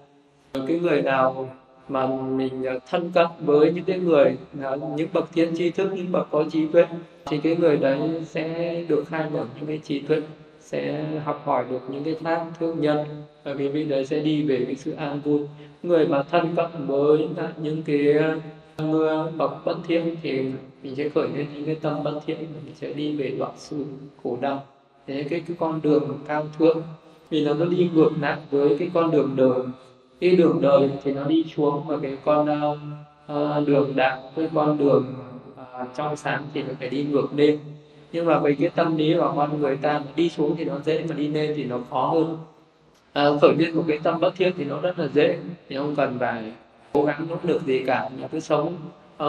Cái 0.67 0.79
người 0.79 1.01
nào 1.01 1.49
mà 1.89 2.07
mình 2.07 2.63
à, 2.67 2.73
thân 2.89 3.11
cận 3.13 3.27
với 3.39 3.71
những 3.71 3.85
cái 3.85 3.99
người 3.99 4.37
à, 4.61 4.69
những 4.95 5.09
bậc 5.13 5.33
thiên 5.33 5.55
tri 5.57 5.71
thức, 5.71 5.91
những 5.95 6.11
bậc 6.11 6.27
có 6.31 6.45
trí 6.51 6.67
tuệ 6.67 6.85
thì 7.25 7.37
cái 7.37 7.55
người 7.55 7.77
đấy 7.77 7.99
sẽ 8.25 8.75
được 8.87 9.03
khai 9.07 9.25
mở 9.33 9.45
những 9.55 9.67
cái 9.67 9.79
trí 9.83 9.99
tuệ 9.99 10.21
sẽ 10.71 11.05
học 11.25 11.41
hỏi 11.45 11.65
được 11.69 11.79
những 11.89 12.03
cái 12.03 12.15
pháp 12.21 12.45
thương 12.59 12.81
nhân 12.81 12.97
và 13.43 13.53
vì 13.53 13.67
vị 13.67 13.83
đấy 13.83 14.05
sẽ 14.05 14.19
đi 14.19 14.43
về 14.43 14.63
cái 14.65 14.75
sự 14.75 14.91
an 14.91 15.21
vui. 15.21 15.39
Người 15.83 16.07
mà 16.07 16.23
thân 16.23 16.55
cận 16.55 16.87
với 16.87 17.27
những 17.61 17.83
cái 17.83 18.13
ờ, 18.77 18.85
người 18.85 19.31
bậc 19.37 19.65
bất 19.65 19.75
thiện 19.87 20.15
thì 20.21 20.51
mình 20.83 20.95
sẽ 20.95 21.09
khởi 21.09 21.27
lên 21.27 21.47
những 21.53 21.65
cái 21.65 21.75
tâm 21.75 22.03
bất 22.03 22.19
thiện 22.25 22.37
mình 22.37 22.75
sẽ 22.75 22.93
đi 22.93 23.15
về 23.15 23.35
đoạn 23.39 23.51
sự 23.57 23.85
khổ 24.23 24.37
đau 24.41 24.63
thế 25.07 25.25
cái, 25.29 25.43
cái 25.47 25.57
con 25.59 25.81
đường 25.81 26.19
cao 26.27 26.45
thượng 26.59 26.81
vì 27.29 27.45
nó 27.45 27.53
nó 27.53 27.65
đi 27.65 27.89
ngược 27.93 28.09
lại 28.21 28.37
với 28.51 28.75
cái 28.79 28.89
con 28.93 29.11
đường 29.11 29.33
đời. 29.35 29.59
Cái 30.21 30.35
đường 30.35 30.61
đời 30.61 30.89
thì 31.03 31.13
nó 31.13 31.23
đi 31.23 31.45
xuống 31.55 31.83
và 31.87 31.97
cái 32.01 32.17
con 32.25 32.47
uh, 33.33 33.67
đường 33.67 33.95
đạo 33.95 34.31
cái 34.35 34.49
con 34.53 34.77
đường 34.77 35.13
uh, 35.53 35.87
trong 35.95 36.15
sáng 36.15 36.43
thì 36.53 36.63
nó 36.63 36.73
phải 36.79 36.89
đi 36.89 37.03
ngược 37.03 37.27
lên 37.35 37.59
nhưng 38.11 38.25
mà 38.25 38.39
với 38.39 38.55
cái 38.59 38.69
tâm 38.69 38.97
lý 38.97 39.13
của 39.13 39.33
con 39.35 39.61
người 39.61 39.77
ta 39.77 39.99
mà 39.99 40.11
đi 40.15 40.29
xuống 40.29 40.55
thì 40.57 40.65
nó 40.65 40.79
dễ 40.85 41.03
mà 41.09 41.15
đi 41.15 41.27
lên 41.27 41.53
thì 41.55 41.63
nó 41.63 41.79
khó 41.89 42.07
hơn. 42.07 42.37
À, 43.13 43.25
khởi 43.41 43.55
lên 43.55 43.75
một 43.75 43.83
cái 43.87 43.99
tâm 44.03 44.19
bất 44.19 44.35
thiết 44.35 44.51
thì 44.57 44.65
nó 44.65 44.81
rất 44.81 44.99
là 44.99 45.07
dễ. 45.13 45.37
Thì 45.69 45.77
không 45.77 45.95
cần 45.95 46.17
phải 46.19 46.51
cố 46.93 47.03
gắng 47.03 47.27
nỗ 47.29 47.35
lực 47.43 47.61
gì 47.65 47.83
cả 47.87 48.09
mà 48.21 48.27
cứ 48.27 48.39
sống 48.39 48.75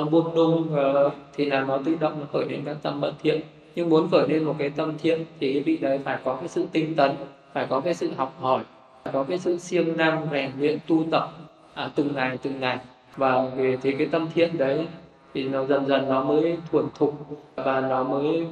uh, 0.01 0.11
buông 0.11 0.35
lung 0.35 0.69
uh, 0.73 1.12
thì 1.36 1.44
là 1.44 1.61
nó 1.61 1.78
tự 1.85 1.97
động 2.01 2.20
nó 2.20 2.27
khởi 2.32 2.44
lên 2.48 2.61
các 2.65 2.77
tâm 2.82 3.01
bất 3.01 3.12
thiện. 3.23 3.40
Nhưng 3.74 3.89
muốn 3.89 4.09
khởi 4.11 4.28
lên 4.28 4.44
một 4.44 4.55
cái 4.59 4.70
tâm 4.70 4.93
thiện 5.02 5.24
thì 5.40 5.52
cái 5.52 5.62
vị 5.62 5.77
đấy 5.77 6.01
phải 6.05 6.19
có 6.24 6.35
cái 6.35 6.48
sự 6.48 6.66
tinh 6.73 6.94
tấn 6.94 7.11
phải 7.52 7.66
có 7.66 7.81
cái 7.81 7.94
sự 7.94 8.11
học 8.16 8.36
hỏi 8.40 8.62
phải 9.05 9.12
có 9.12 9.23
cái 9.23 9.39
sự 9.39 9.59
siêng 9.59 9.97
năng 9.97 10.27
rèn 10.32 10.51
luyện 10.59 10.78
tu 10.86 11.05
tập 11.11 11.31
à, 11.74 11.90
từng 11.94 12.15
ngày 12.15 12.39
từng 12.43 12.61
ngày. 12.61 12.78
Và 13.16 13.47
thì 13.82 13.93
cái 13.93 14.07
tâm 14.07 14.27
thiện 14.35 14.59
đấy 14.59 14.86
thì 15.35 15.48
nó 15.48 15.65
dần 15.65 15.86
dần 15.86 16.09
nó 16.09 16.24
mới 16.24 16.57
thuần 16.70 16.86
thục 16.94 17.15
và 17.57 17.81
nó 17.81 18.05
mới 18.05 18.47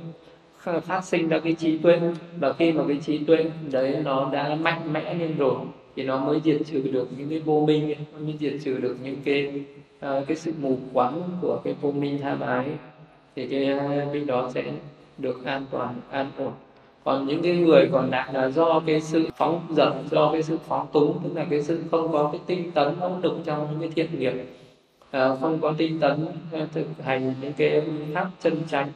phát 0.82 1.04
sinh 1.04 1.28
ra 1.28 1.38
cái 1.38 1.52
trí 1.52 1.78
tuệ. 1.78 2.00
Và 2.40 2.52
khi 2.52 2.72
mà 2.72 2.84
cái 2.88 2.96
trí 2.96 3.18
tuệ 3.18 3.50
đấy 3.70 4.02
nó 4.04 4.30
đã 4.32 4.54
mạnh 4.54 4.92
mẽ 4.92 5.14
lên 5.14 5.36
rồi 5.38 5.56
thì 5.96 6.04
nó 6.04 6.18
mới 6.18 6.40
diệt 6.44 6.60
trừ 6.66 6.82
được 6.92 7.08
những 7.18 7.28
cái 7.30 7.38
vô 7.38 7.64
minh 7.66 7.94
nó 8.12 8.18
mới 8.18 8.34
diệt 8.40 8.52
trừ 8.64 8.78
được 8.78 8.96
những 9.02 9.16
cái 9.24 9.64
uh, 9.96 10.26
cái 10.26 10.36
sự 10.36 10.52
mù 10.60 10.78
quáng 10.92 11.22
của 11.40 11.60
cái 11.64 11.74
vô 11.80 11.92
minh 11.92 12.18
tham 12.22 12.40
ái. 12.40 12.66
Thì 13.36 13.48
cái 13.48 13.66
ờ, 13.66 14.06
minh 14.12 14.26
đó 14.26 14.50
sẽ 14.54 14.64
được 15.18 15.44
an 15.44 15.66
toàn 15.70 15.94
an 16.10 16.30
ổn. 16.38 16.52
Còn 17.04 17.26
những 17.26 17.42
cái 17.42 17.56
người 17.56 17.88
còn 17.92 18.10
lại 18.10 18.32
là 18.32 18.48
do 18.48 18.80
cái 18.86 19.00
sự 19.00 19.28
phóng 19.36 19.60
dật 19.70 19.92
do 20.10 20.32
cái 20.32 20.42
sự 20.42 20.58
phóng 20.68 20.86
túng 20.92 21.18
tức 21.24 21.30
là 21.34 21.46
cái 21.50 21.62
sự 21.62 21.82
không 21.90 22.12
có 22.12 22.28
cái 22.32 22.40
tinh 22.46 22.72
tấn 22.72 22.94
nỗ 23.00 23.10
lực 23.22 23.38
trong 23.44 23.66
những 23.70 23.80
cái 23.80 23.90
thiện 24.06 24.18
nghiệp 24.18 24.32
Ờ, 25.10 25.36
không 25.40 25.58
có 25.60 25.74
tinh 25.78 26.00
tấn 26.00 26.26
ờ, 26.52 26.66
thực 26.72 26.86
hành 27.04 27.34
những 27.40 27.52
cái 27.52 27.82
pháp 28.14 28.30
chân 28.40 28.62
chánh. 28.68 28.88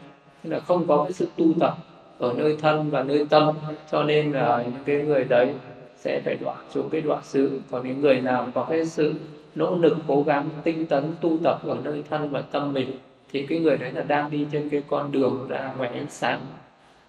Tức 0.44 0.50
là 0.50 0.60
không 0.60 0.86
có 0.86 1.02
cái 1.02 1.12
sự 1.12 1.28
tu 1.36 1.46
tập 1.60 1.76
ở 2.18 2.32
nơi 2.32 2.56
thân 2.60 2.90
và 2.90 3.02
nơi 3.02 3.26
tâm, 3.30 3.54
cho 3.90 4.02
nên 4.02 4.32
là 4.32 4.62
những 4.62 4.84
cái 4.84 4.96
người 4.96 5.24
đấy 5.24 5.54
sẽ 5.96 6.20
phải 6.24 6.36
đoạn 6.40 6.56
xuống 6.70 6.88
cái 6.90 7.00
đoạn 7.00 7.20
sự 7.22 7.60
còn 7.70 7.88
những 7.88 8.00
người 8.00 8.20
nào 8.20 8.48
có 8.54 8.66
cái 8.70 8.86
sự 8.86 9.14
nỗ 9.54 9.76
lực, 9.76 9.96
cố 10.08 10.22
gắng, 10.22 10.48
tinh 10.64 10.86
tấn, 10.86 11.04
tu 11.20 11.38
tập 11.44 11.60
ở 11.66 11.76
nơi 11.84 12.02
thân 12.10 12.30
và 12.30 12.42
tâm 12.42 12.72
mình, 12.72 12.90
thì 13.32 13.46
cái 13.46 13.58
người 13.58 13.76
đấy 13.76 13.92
là 13.92 14.02
đang 14.02 14.30
đi 14.30 14.46
trên 14.52 14.68
cái 14.68 14.82
con 14.88 15.12
đường 15.12 15.46
ra 15.48 15.74
ngoài 15.78 15.90
ánh 15.94 16.06
sáng. 16.10 16.40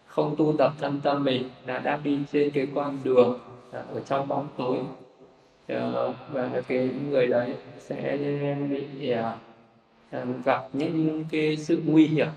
Không 0.07 0.35
tu 0.37 0.53
tập 0.57 0.73
thân 0.81 0.99
tâm 1.03 1.23
mình 1.23 1.49
là 1.67 1.79
đang 1.79 2.03
đi 2.03 2.19
trên 2.31 2.51
cái 2.51 2.67
con 2.75 2.97
đường 3.03 3.39
ờ, 3.71 3.83
ở 3.93 3.99
trong 4.05 4.27
bóng 4.27 4.47
tối. 4.57 4.77
Ờ, 5.67 6.13
và 6.31 6.61
cái 6.67 6.89
người 7.09 7.27
đấy 7.27 7.53
sẽ 7.79 8.17
bị 8.69 9.09
à, 9.09 9.35
à, 10.11 10.25
gặp 10.45 10.67
những 10.73 11.25
cái 11.31 11.57
sự 11.57 11.81
nguy 11.85 12.07
hiểm 12.07 12.27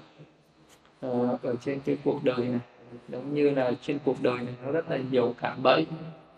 ờ, 1.01 1.39
ở 1.43 1.55
trên 1.61 1.81
cái 1.85 1.97
cuộc 2.05 2.25
đời 2.25 2.39
này. 2.39 2.61
Giống 3.09 3.35
như 3.35 3.51
là 3.51 3.73
trên 3.83 3.99
cuộc 4.05 4.23
đời 4.23 4.37
này 4.37 4.55
nó 4.65 4.73
rất 4.73 4.91
là 4.91 4.99
nhiều 5.11 5.35
cạm 5.41 5.63
bẫy. 5.63 5.87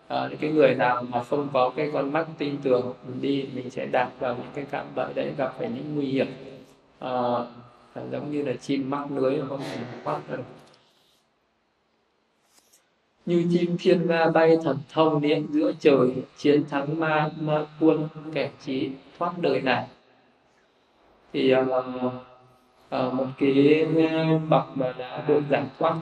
À, 0.07 0.29
cái 0.39 0.51
người 0.51 0.75
nào 0.75 1.03
mà 1.03 1.23
không 1.23 1.49
có 1.53 1.71
cái 1.75 1.89
con 1.93 2.13
mắt 2.13 2.27
tin 2.37 2.57
tưởng 2.63 2.93
đi 3.21 3.45
mình 3.53 3.69
sẽ 3.69 3.85
đạp 3.85 4.09
vào 4.19 4.35
những 4.35 4.51
cái 4.53 4.65
cạm 4.71 4.85
bẫy 4.95 5.13
đấy 5.13 5.33
gặp 5.37 5.53
phải 5.57 5.69
những 5.69 5.95
nguy 5.95 6.05
hiểm. 6.05 6.27
À, 6.99 7.11
giống 8.11 8.31
như 8.31 8.43
là 8.43 8.53
chim 8.53 8.89
mắc 8.89 9.11
lưới 9.11 9.41
không? 9.49 9.61
Mắc 10.05 10.21
được 10.29 10.43
như 13.29 13.45
chim 13.51 13.77
thiên 13.79 14.07
nga 14.07 14.27
bay 14.33 14.57
thần 14.63 14.77
thông 14.93 15.21
điện 15.21 15.47
giữa 15.49 15.71
trời 15.79 16.09
chiến 16.37 16.63
thắng 16.69 16.99
ma 16.99 17.29
ma 17.39 17.65
quân 17.79 18.07
kẻ 18.33 18.49
trí 18.65 18.89
thoát 19.19 19.31
đời 19.37 19.61
này. 19.61 19.87
Thì 21.33 21.53
uh, 21.55 21.67
uh, 22.95 23.13
một 23.13 23.25
cái 23.37 23.85
ờ, 24.09 24.37
bậc 24.49 24.63
mà 24.75 24.93
đã 24.97 25.23
được 25.27 25.41
giải 25.49 25.63
thoát 25.79 25.95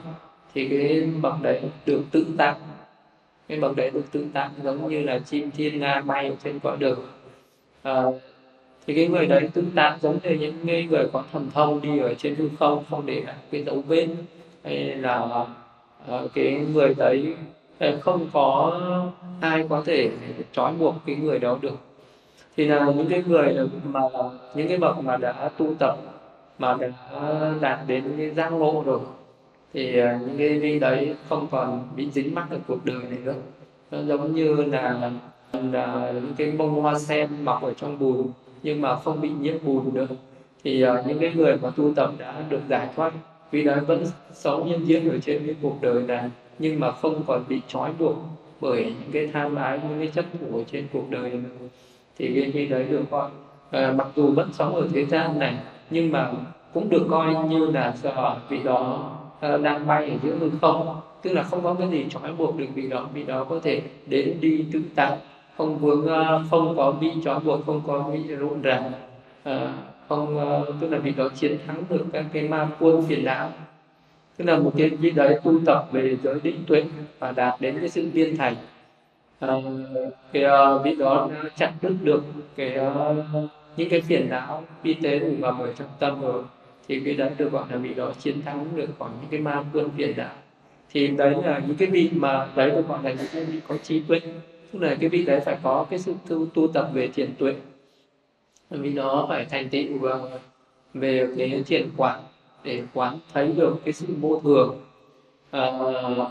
thì 0.54 0.68
cái 0.68 1.08
bậc 1.22 1.34
đấy 1.42 1.60
được 1.86 2.02
tự 2.10 2.26
tăng 2.38 2.56
cái 3.48 3.60
bậc 3.60 3.76
đấy 3.76 3.90
được 3.90 4.04
tự 4.12 4.26
tăng 4.32 4.50
giống 4.62 4.88
như 4.88 5.02
là 5.02 5.18
chim 5.18 5.50
thiên 5.50 5.80
nga 5.80 6.00
bay 6.00 6.36
trên 6.44 6.58
cõi 6.58 6.76
đường 6.76 6.98
uh, 7.88 8.14
thì 8.86 8.94
cái 8.94 9.08
người 9.08 9.26
đấy 9.26 9.48
tự 9.54 9.64
tại 9.74 9.98
giống 10.00 10.18
như 10.22 10.30
những 10.30 10.88
người 10.90 11.08
có 11.12 11.24
thần 11.32 11.50
thông 11.54 11.80
đi 11.80 11.98
ở 11.98 12.14
trên 12.14 12.34
hư 12.34 12.48
không 12.58 12.84
không 12.90 13.06
để 13.06 13.22
lại 13.26 13.36
cái 13.50 13.64
dấu 13.64 13.82
vết 13.82 14.08
hay 14.64 14.76
là 14.76 15.46
Ờ, 16.08 16.28
cái 16.34 16.64
người 16.72 16.94
đấy 16.94 17.34
ờ, 17.78 17.98
không 18.00 18.28
có 18.32 18.80
ai 19.40 19.66
có 19.68 19.82
thể 19.86 20.10
trói 20.52 20.72
buộc 20.74 20.94
cái 21.06 21.16
người 21.16 21.38
đó 21.38 21.58
được. 21.60 21.76
Thì 22.56 22.64
là 22.64 22.92
những 22.96 23.08
cái 23.08 23.22
người 23.28 23.56
mà 23.84 24.00
những 24.54 24.68
cái 24.68 24.78
bậc 24.78 25.04
mà 25.04 25.16
đã 25.16 25.50
tu 25.58 25.74
tập 25.78 25.96
mà 26.58 26.76
đã 26.80 26.90
đạt 27.60 27.78
đến 27.86 28.04
cái 28.18 28.30
giác 28.30 28.48
ngộ 28.52 28.82
rồi 28.86 29.00
thì 29.74 29.98
ờ, 29.98 30.18
những 30.26 30.38
cái 30.38 30.58
vị 30.58 30.78
đấy 30.78 31.14
không 31.28 31.46
còn 31.50 31.88
bị 31.96 32.10
dính 32.10 32.34
mắc 32.34 32.46
ở 32.50 32.58
cuộc 32.66 32.84
đời 32.84 33.02
này 33.10 33.18
nữa. 33.24 33.34
Nó 33.90 33.98
giống 34.02 34.34
như 34.34 34.54
là, 34.54 35.10
là 35.52 36.12
những 36.14 36.34
cái 36.36 36.50
bông 36.50 36.82
hoa 36.82 36.98
sen 36.98 37.28
mọc 37.44 37.62
ở 37.62 37.74
trong 37.74 37.98
bùn 37.98 38.26
nhưng 38.62 38.80
mà 38.80 38.96
không 38.96 39.20
bị 39.20 39.28
nhiễm 39.40 39.54
bùn 39.64 39.94
nữa. 39.94 40.06
Thì 40.64 40.84
những 41.06 41.18
cái 41.18 41.32
người 41.34 41.56
mà 41.62 41.70
tu 41.76 41.94
tập 41.94 42.12
đã 42.18 42.42
được 42.48 42.60
giải 42.68 42.88
thoát 42.96 43.12
vì 43.50 43.64
đấy 43.64 43.80
vẫn 43.80 44.04
sống 44.32 44.70
nhân 44.70 44.80
diễn 44.84 45.10
ở 45.10 45.18
trên 45.18 45.46
cái 45.46 45.54
cuộc 45.62 45.76
đời 45.80 46.02
này 46.02 46.30
nhưng 46.58 46.80
mà 46.80 46.92
không 46.92 47.22
còn 47.26 47.44
bị 47.48 47.60
trói 47.68 47.92
buộc 47.98 48.16
bởi 48.60 48.84
những 48.84 49.12
cái 49.12 49.30
tham 49.32 49.54
ái 49.54 49.80
những 49.88 49.98
cái 49.98 50.10
chấp 50.14 50.24
thủ 50.32 50.58
ở 50.58 50.64
trên 50.72 50.86
cuộc 50.92 51.10
đời 51.10 51.30
này. 51.30 51.68
Thì 52.18 52.32
cái 52.34 52.50
khi 52.54 52.66
đấy 52.66 52.84
được 52.90 53.10
gọi 53.10 53.30
à, 53.70 53.92
mặc 53.96 54.06
dù 54.16 54.26
vẫn 54.32 54.48
sống 54.52 54.74
ở 54.74 54.88
thế 54.94 55.04
gian 55.04 55.38
này 55.38 55.56
nhưng 55.90 56.12
mà 56.12 56.32
cũng 56.74 56.90
được 56.90 57.06
coi 57.10 57.34
như 57.48 57.66
là 57.66 57.94
giờ 58.02 58.36
vị 58.48 58.58
đó 58.64 59.10
à, 59.40 59.56
đang 59.56 59.86
bay 59.86 60.10
ở 60.10 60.16
giữa 60.22 60.36
hư 60.40 60.50
không. 60.60 61.00
Tức 61.22 61.32
là 61.32 61.42
không 61.42 61.62
có 61.62 61.74
cái 61.74 61.88
gì 61.88 62.06
trói 62.10 62.32
buộc 62.32 62.56
được 62.58 62.66
vị 62.74 62.88
đó. 62.88 63.08
Vị 63.14 63.24
đó 63.24 63.44
có 63.44 63.60
thể 63.62 63.82
đến 64.06 64.36
đi 64.40 64.64
tự 64.72 64.82
tại 64.94 65.16
không 65.56 65.78
vướng 65.78 66.06
ờ, 66.06 66.42
không 66.50 66.76
có 66.76 66.92
bị 66.92 67.10
trói 67.24 67.40
buộc 67.40 67.66
không 67.66 67.80
có 67.86 68.10
bị 68.12 68.22
rộn 68.22 68.62
ràng 68.62 68.92
à, 69.44 69.72
không 70.08 70.38
ờ, 70.38 70.72
tức 70.80 70.88
là 70.90 70.98
vị 70.98 71.12
đó 71.16 71.28
chiến 71.34 71.58
thắng 71.66 71.84
được 71.88 72.04
các 72.12 72.24
cái 72.32 72.42
ma 72.48 72.68
quân 72.78 73.02
phiền 73.08 73.24
não. 73.24 73.52
Tức 74.36 74.44
là 74.44 74.58
một 74.58 74.72
cái 74.76 74.88
vị 74.90 75.10
đấy 75.10 75.40
tu 75.44 75.60
tập 75.66 75.88
về 75.92 76.16
giới 76.22 76.40
định 76.42 76.64
tuệ 76.66 76.84
và 77.18 77.32
đạt 77.32 77.60
đến 77.60 77.78
cái 77.80 77.88
sự 77.88 78.08
viên 78.12 78.36
thành. 78.36 78.54
À, 79.40 79.54
cái 80.32 80.42
ờ, 80.42 80.78
vị 80.78 80.96
đó 80.96 81.30
chặn 81.56 81.72
đứt 81.82 81.94
được 82.02 82.22
cái 82.56 82.78
những 83.76 83.90
cái 83.90 84.00
phiền 84.00 84.28
não 84.30 84.64
vi 84.82 84.94
tế 84.94 85.18
đủ 85.18 85.30
vào 85.38 85.62
ở 85.62 85.72
trong 85.72 85.88
tâm 85.98 86.20
rồi. 86.20 86.42
Thì 86.88 87.00
cái 87.04 87.14
đấy 87.14 87.30
được 87.38 87.52
gọi 87.52 87.64
là 87.70 87.76
vị 87.76 87.94
đó 87.94 88.12
chiến 88.18 88.42
thắng 88.42 88.66
được 88.74 88.88
khỏi 88.98 89.10
những 89.20 89.30
cái 89.30 89.40
ma 89.40 89.64
quân 89.72 89.90
phiền 89.96 90.16
não. 90.16 90.34
Thì 90.92 91.06
đấy 91.06 91.34
là 91.44 91.62
những 91.66 91.76
cái 91.76 91.88
vị 91.88 92.10
mà 92.12 92.48
đấy 92.56 92.70
được 92.70 92.88
gọi 92.88 92.98
là 93.02 93.10
những 93.10 93.26
cái 93.32 93.44
vị 93.44 93.60
có 93.68 93.76
trí 93.82 94.00
tuệ. 94.00 94.20
Tức 94.72 94.82
là 94.82 94.96
cái 95.00 95.08
vị 95.08 95.24
đấy 95.24 95.40
phải 95.40 95.56
có 95.62 95.86
cái 95.90 95.98
sự 95.98 96.14
tu, 96.28 96.46
tu 96.46 96.68
tập 96.68 96.90
về 96.92 97.08
thiền 97.08 97.34
tuệ 97.38 97.54
vì 98.70 98.90
nó 98.90 99.26
phải 99.28 99.44
thành 99.44 99.68
tựu 99.68 100.04
ờ, 100.04 100.30
về 100.94 101.28
cái 101.38 101.62
thiện 101.66 101.90
quán 101.96 102.20
để 102.64 102.82
quán 102.94 103.18
thấy 103.32 103.52
được 103.56 103.76
cái 103.84 103.92
sự 103.92 104.06
vô 104.20 104.40
thường 104.44 104.80
uh, 105.56 106.28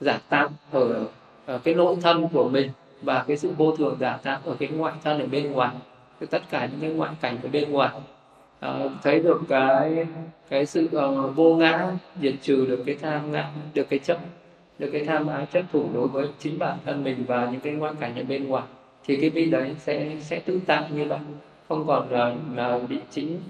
giả 0.00 0.20
tạm 0.28 0.50
ở, 0.72 1.06
ở 1.46 1.58
cái 1.58 1.74
nội 1.74 1.96
thân 2.02 2.28
của 2.32 2.48
mình 2.48 2.70
và 3.02 3.24
cái 3.28 3.36
sự 3.36 3.52
vô 3.56 3.76
thường 3.76 3.96
giả 4.00 4.18
tạm 4.22 4.40
ở 4.44 4.56
cái 4.58 4.68
ngoại 4.68 4.94
thân 5.04 5.20
ở 5.20 5.26
bên 5.26 5.52
ngoài. 5.52 5.70
Tất 6.30 6.42
cả 6.50 6.68
những 6.72 6.80
cái 6.80 6.90
ngoại 6.90 7.10
cảnh 7.20 7.38
ở 7.42 7.48
bên 7.52 7.72
ngoài 7.72 7.90
uh, 8.66 8.92
thấy 9.02 9.20
được 9.20 9.40
cái 9.48 10.06
cái 10.48 10.66
sự 10.66 10.88
uh, 10.96 11.36
vô 11.36 11.56
ngã 11.56 11.92
diệt 12.20 12.34
trừ 12.42 12.66
được 12.66 12.82
cái 12.86 12.94
tham 12.94 13.32
ngã 13.32 13.50
được 13.74 13.86
cái 13.90 13.98
chấp 13.98 14.18
được 14.78 14.90
cái 14.92 15.04
tham 15.04 15.26
ái 15.26 15.46
chấp 15.52 15.62
thủ 15.72 15.88
đối 15.94 16.08
với 16.08 16.26
chính 16.38 16.58
bản 16.58 16.78
thân 16.84 17.04
mình 17.04 17.24
và 17.26 17.48
những 17.52 17.60
cái 17.60 17.72
ngoại 17.72 17.92
cảnh 18.00 18.16
ở 18.16 18.22
bên 18.28 18.48
ngoài 18.48 18.64
thì 19.04 19.16
cái 19.16 19.30
vị 19.30 19.50
đấy 19.50 19.74
sẽ 19.78 20.16
sẽ 20.20 20.40
tự 20.40 20.60
tại 20.66 20.84
như 20.90 21.04
vậy 21.04 21.18
không 21.68 21.86
còn 21.86 22.08
uh, 22.74 22.88
bị 22.88 22.98
chính 23.10 23.40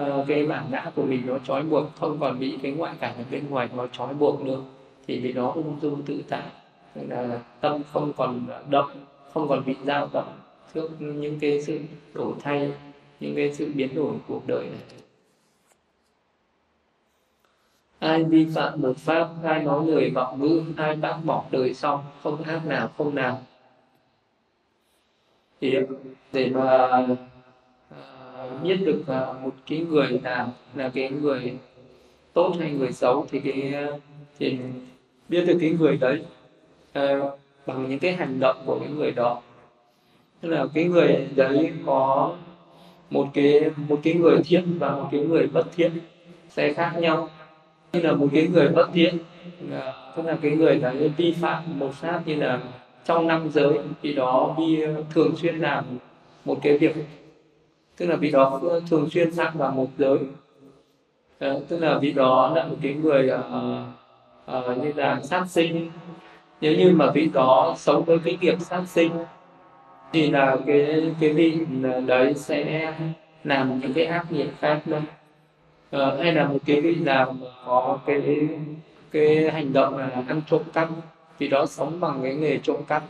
uh, 0.00 0.26
cái 0.28 0.46
bản 0.46 0.66
ngã 0.70 0.90
của 0.94 1.02
mình 1.02 1.26
nó 1.26 1.38
trói 1.38 1.62
buộc 1.62 1.96
không 1.96 2.18
còn 2.20 2.38
bị 2.38 2.58
cái 2.62 2.72
ngoại 2.72 2.94
cảnh 3.00 3.14
ở 3.18 3.24
bên 3.30 3.50
ngoài 3.50 3.68
nó 3.76 3.86
trói 3.86 4.14
buộc 4.14 4.42
nữa 4.42 4.60
thì 5.06 5.20
vì 5.20 5.32
đó 5.32 5.52
ung 5.54 5.78
dung 5.82 6.02
tự 6.02 6.22
tại. 6.28 6.50
Là 6.94 7.40
tâm 7.60 7.82
không 7.92 8.12
còn 8.16 8.46
động 8.70 8.90
không 9.32 9.48
còn 9.48 9.64
bị 9.64 9.74
dao 9.84 10.08
động 10.12 10.38
trước 10.74 10.90
những 11.00 11.38
cái 11.40 11.62
sự 11.62 11.80
đổi 12.14 12.32
thay 12.40 12.72
những 13.20 13.36
cái 13.36 13.54
sự 13.54 13.72
biến 13.74 13.94
đổi 13.94 14.14
cuộc 14.28 14.42
đời 14.46 14.64
này. 14.64 14.80
Ai 17.98 18.24
vi 18.24 18.46
phạm 18.54 18.80
một 18.80 18.96
pháp 18.96 19.28
ai 19.44 19.62
nói 19.62 19.86
lời 19.86 20.10
vọng 20.10 20.40
ngữ 20.40 20.62
ai 20.76 20.96
bác 20.96 21.16
bỏ 21.24 21.44
đời 21.50 21.74
xong 21.74 22.04
không 22.22 22.42
ác 22.42 22.66
nào 22.66 22.88
không 22.98 23.14
nào. 23.14 23.42
Thì 25.60 25.76
để 26.32 26.50
mà 26.54 27.06
biết 28.64 28.76
được 28.76 29.00
uh, 29.00 29.42
một 29.42 29.54
cái 29.66 29.78
người 29.78 30.20
nào 30.22 30.52
là 30.74 30.88
cái 30.94 31.10
người 31.10 31.52
tốt 32.32 32.52
hay 32.60 32.70
người 32.70 32.92
xấu 32.92 33.26
thì 33.30 33.40
cái 33.40 33.72
à, 33.74 33.86
thì 34.38 34.58
biết 35.28 35.44
được 35.44 35.58
cái 35.60 35.70
người 35.70 35.96
đấy 35.96 36.22
uh, 36.98 37.38
bằng 37.66 37.86
những 37.88 37.98
cái 37.98 38.12
hành 38.12 38.40
động 38.40 38.56
của 38.66 38.78
cái 38.78 38.88
người 38.88 39.10
đó. 39.10 39.42
Tức 40.40 40.48
là 40.48 40.66
cái 40.74 40.84
người 40.84 41.28
đấy 41.36 41.72
có 41.86 42.34
một 43.10 43.28
cái 43.34 43.60
một 43.88 44.00
cái 44.02 44.14
người 44.14 44.36
thiện 44.44 44.78
và 44.78 44.90
một 44.90 45.08
cái 45.12 45.20
người 45.20 45.46
bất 45.46 45.66
thiện 45.76 45.92
sẽ 46.48 46.72
khác 46.72 46.92
nhau. 46.98 47.28
Như 47.92 48.00
là 48.00 48.12
một 48.12 48.28
cái 48.32 48.48
người 48.52 48.68
bất 48.68 48.88
thiện 48.92 49.18
tức 50.16 50.22
là 50.26 50.36
cái 50.42 50.50
người 50.50 50.76
đấy 50.76 51.10
vi 51.16 51.32
phạm 51.32 51.78
một 51.78 51.90
sát 52.00 52.20
như 52.26 52.34
là 52.34 52.60
trong 53.04 53.26
năm 53.26 53.50
giới 53.52 53.78
thì 54.02 54.14
đó 54.14 54.54
vi 54.58 54.84
thường 55.14 55.36
xuyên 55.36 55.58
làm 55.58 55.84
một 56.44 56.58
cái 56.62 56.78
việc 56.78 56.96
tức 57.96 58.06
là 58.06 58.16
vì 58.16 58.30
đó 58.30 58.60
thường 58.90 59.10
xuyên 59.10 59.30
phạm 59.30 59.58
vào 59.58 59.70
một 59.70 59.88
giới. 59.98 60.18
À, 61.38 61.54
tức 61.68 61.78
là 61.78 61.98
vì 61.98 62.12
đó 62.12 62.52
là 62.56 62.64
một 62.64 62.76
cái 62.82 62.94
người 62.94 63.30
à, 63.30 63.40
à, 64.46 64.60
như 64.82 64.92
là 64.96 65.20
sát 65.22 65.44
sinh. 65.48 65.90
Nếu 66.60 66.78
như 66.78 66.90
mà 66.96 67.10
vị 67.10 67.30
đó 67.32 67.74
sống 67.78 68.04
với 68.04 68.18
cái 68.24 68.38
nghiệp 68.40 68.56
sát 68.60 68.82
sinh 68.86 69.10
thì 70.12 70.30
là 70.30 70.56
cái 70.66 71.14
cái 71.20 71.32
vị 71.32 71.58
đấy 72.06 72.34
sẽ 72.34 72.92
làm 73.44 73.80
những 73.80 73.92
cái 73.92 74.06
ác 74.06 74.32
nghiệp 74.32 74.48
khác 74.60 74.80
đâu 74.86 75.00
à, 75.90 76.16
hay 76.18 76.32
là 76.32 76.48
một 76.48 76.58
cái 76.66 76.80
vị 76.80 76.94
nào 76.94 77.36
có 77.66 77.98
cái 78.06 78.48
cái 79.10 79.50
hành 79.50 79.72
động 79.72 79.98
là 79.98 80.10
ăn 80.28 80.40
trộm 80.50 80.62
cắp 80.72 80.88
vì 81.38 81.48
đó 81.48 81.66
sống 81.66 82.00
bằng 82.00 82.20
cái 82.22 82.34
nghề 82.34 82.58
trộm 82.58 82.76
cắp 82.88 83.02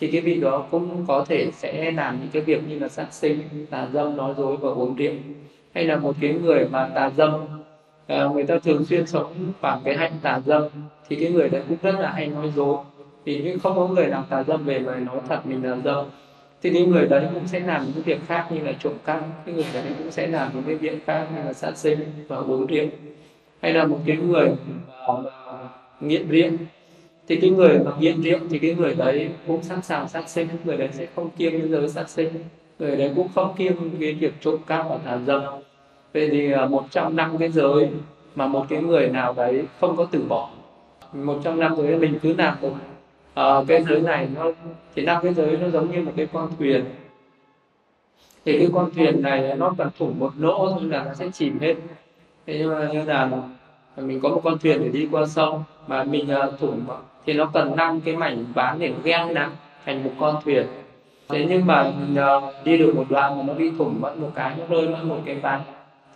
thì 0.00 0.06
cái 0.06 0.20
vị 0.20 0.40
đó 0.40 0.66
cũng 0.70 1.04
có 1.08 1.24
thể 1.28 1.50
sẽ 1.52 1.90
làm 1.90 2.18
những 2.20 2.30
cái 2.32 2.42
việc 2.42 2.68
như 2.68 2.78
là 2.78 2.88
sát 2.88 3.06
sinh 3.10 3.40
tà 3.70 3.88
dâm 3.92 4.16
nói 4.16 4.34
dối 4.36 4.56
và 4.56 4.68
uống 4.70 4.94
rượu. 4.96 5.12
Hay 5.74 5.84
là 5.84 5.96
một 5.96 6.16
cái 6.20 6.32
người 6.32 6.68
mà 6.70 6.88
tà 6.94 7.10
dâm 7.16 7.32
à, 8.06 8.28
người 8.34 8.44
ta 8.44 8.58
thường 8.58 8.84
xuyên 8.84 9.06
sống 9.06 9.34
bằng 9.60 9.80
cái 9.84 9.96
hạnh 9.96 10.12
tà 10.22 10.40
dâm 10.46 10.62
thì 11.08 11.16
cái 11.16 11.30
người 11.30 11.48
đấy 11.48 11.62
cũng 11.68 11.78
rất 11.82 12.00
là 12.00 12.10
hay 12.10 12.26
nói 12.26 12.52
dối. 12.56 12.76
Thì 13.26 13.40
nhưng 13.44 13.58
không 13.58 13.76
có 13.76 13.88
người 13.88 14.06
nào 14.06 14.24
tà 14.30 14.44
dâm 14.44 14.64
về 14.64 14.78
mà 14.78 14.94
nói 14.94 15.20
thật 15.28 15.46
mình 15.46 15.64
là 15.64 15.76
dâm. 15.84 16.06
Thì 16.62 16.70
những 16.70 16.90
người 16.90 17.06
đấy 17.06 17.26
cũng 17.34 17.48
sẽ 17.48 17.60
làm 17.60 17.86
những 17.94 18.04
việc 18.04 18.18
khác 18.26 18.46
như 18.50 18.60
là 18.60 18.72
trộm 18.72 18.92
cắp 19.04 19.20
cái 19.46 19.54
người 19.54 19.64
đấy 19.72 19.82
cũng 19.98 20.10
sẽ 20.10 20.26
làm 20.26 20.50
những 20.54 20.64
cái 20.66 20.74
việc 20.74 21.06
khác 21.06 21.26
như 21.36 21.42
là 21.42 21.52
sát 21.52 21.76
sinh 21.76 21.98
và 22.28 22.36
uống 22.36 22.66
rượu. 22.66 22.86
Hay 23.62 23.72
là 23.72 23.84
một 23.84 23.98
cái 24.06 24.16
người 24.16 24.50
nghiện 26.00 26.28
rượu 26.28 26.50
thì 27.28 27.36
cái 27.36 27.50
người 27.50 27.78
mà 27.78 27.90
nghiện 28.00 28.22
rượu 28.22 28.38
thì 28.50 28.58
cái 28.58 28.74
người 28.74 28.94
đấy 28.94 29.30
cũng 29.46 29.62
sẵn 29.62 29.82
sàng 29.82 30.08
sát 30.08 30.28
sinh 30.28 30.48
người 30.64 30.76
đấy 30.76 30.88
sẽ 30.92 31.06
không 31.16 31.30
kiêng 31.30 31.58
những 31.58 31.70
giới 31.70 31.88
sát 31.88 32.08
sinh 32.08 32.28
người 32.78 32.96
đấy 32.96 33.12
cũng 33.16 33.28
không 33.34 33.54
kiêng 33.56 33.76
cái 34.00 34.12
việc 34.12 34.34
trộm 34.40 34.56
cắp 34.66 34.86
và 34.88 34.98
tà 35.04 35.18
dâm. 35.26 35.42
Vậy 36.14 36.28
thì 36.30 36.52
à, 36.52 36.66
một 36.66 36.84
trong 36.90 37.16
năm 37.16 37.38
cái 37.38 37.48
giới 37.48 37.88
mà 38.34 38.46
một 38.46 38.66
cái 38.68 38.82
người 38.82 39.08
nào 39.08 39.34
đấy 39.36 39.64
không 39.80 39.96
có 39.96 40.06
từ 40.10 40.22
bỏ 40.28 40.50
một 41.12 41.40
trong 41.44 41.60
năm 41.60 41.76
giới 41.76 41.98
mình 41.98 42.18
cứ 42.22 42.34
làm 42.34 42.56
được 42.62 42.72
à, 43.34 43.44
cái 43.68 43.84
giới 43.88 44.00
này 44.00 44.28
nó 44.34 44.52
thì 44.94 45.02
năm 45.02 45.22
cái 45.22 45.34
giới 45.34 45.56
nó 45.56 45.68
giống 45.68 45.92
như 45.92 46.02
một 46.02 46.12
cái 46.16 46.26
con 46.32 46.50
thuyền. 46.58 46.84
Thì 48.44 48.58
cái 48.58 48.68
con 48.74 48.90
thuyền 48.94 49.22
này 49.22 49.54
nó 49.56 49.74
cần 49.78 49.88
thủng 49.98 50.18
một 50.18 50.30
lỗ 50.38 50.70
thôi 50.70 50.88
là 50.88 51.04
nó 51.04 51.14
sẽ 51.14 51.28
chìm 51.32 51.58
hết. 51.58 51.74
Thế 52.46 52.58
nhưng 52.58 52.70
mà 52.70 52.88
như 52.92 53.04
là 53.04 53.30
mình 54.00 54.20
có 54.20 54.28
một 54.28 54.40
con 54.44 54.58
thuyền 54.58 54.80
để 54.80 54.88
đi 54.88 55.08
qua 55.10 55.26
sông. 55.26 55.64
Mà 55.86 56.04
mình 56.04 56.30
à, 56.30 56.46
uh, 56.46 56.60
thủng 56.60 56.84
thì 57.26 57.32
nó 57.32 57.50
cần 57.52 57.76
năm 57.76 58.00
cái 58.00 58.16
mảnh 58.16 58.44
ván 58.54 58.78
để 58.78 58.92
ghen 59.04 59.34
nặng 59.34 59.50
thành 59.86 60.04
một 60.04 60.10
con 60.20 60.36
thuyền. 60.44 60.66
Thế 61.28 61.46
nhưng 61.48 61.66
mà 61.66 61.92
uh, 62.12 62.54
đi 62.64 62.78
được 62.78 62.96
một 62.96 63.04
đoạn 63.08 63.38
mà 63.38 63.44
nó 63.46 63.54
bị 63.54 63.70
thủng 63.78 64.00
mất 64.00 64.18
một 64.18 64.30
cái 64.34 64.54
nó 64.58 64.76
rơi 64.76 64.88
mất 64.88 65.04
một 65.04 65.18
cái 65.26 65.34
ván. 65.34 65.60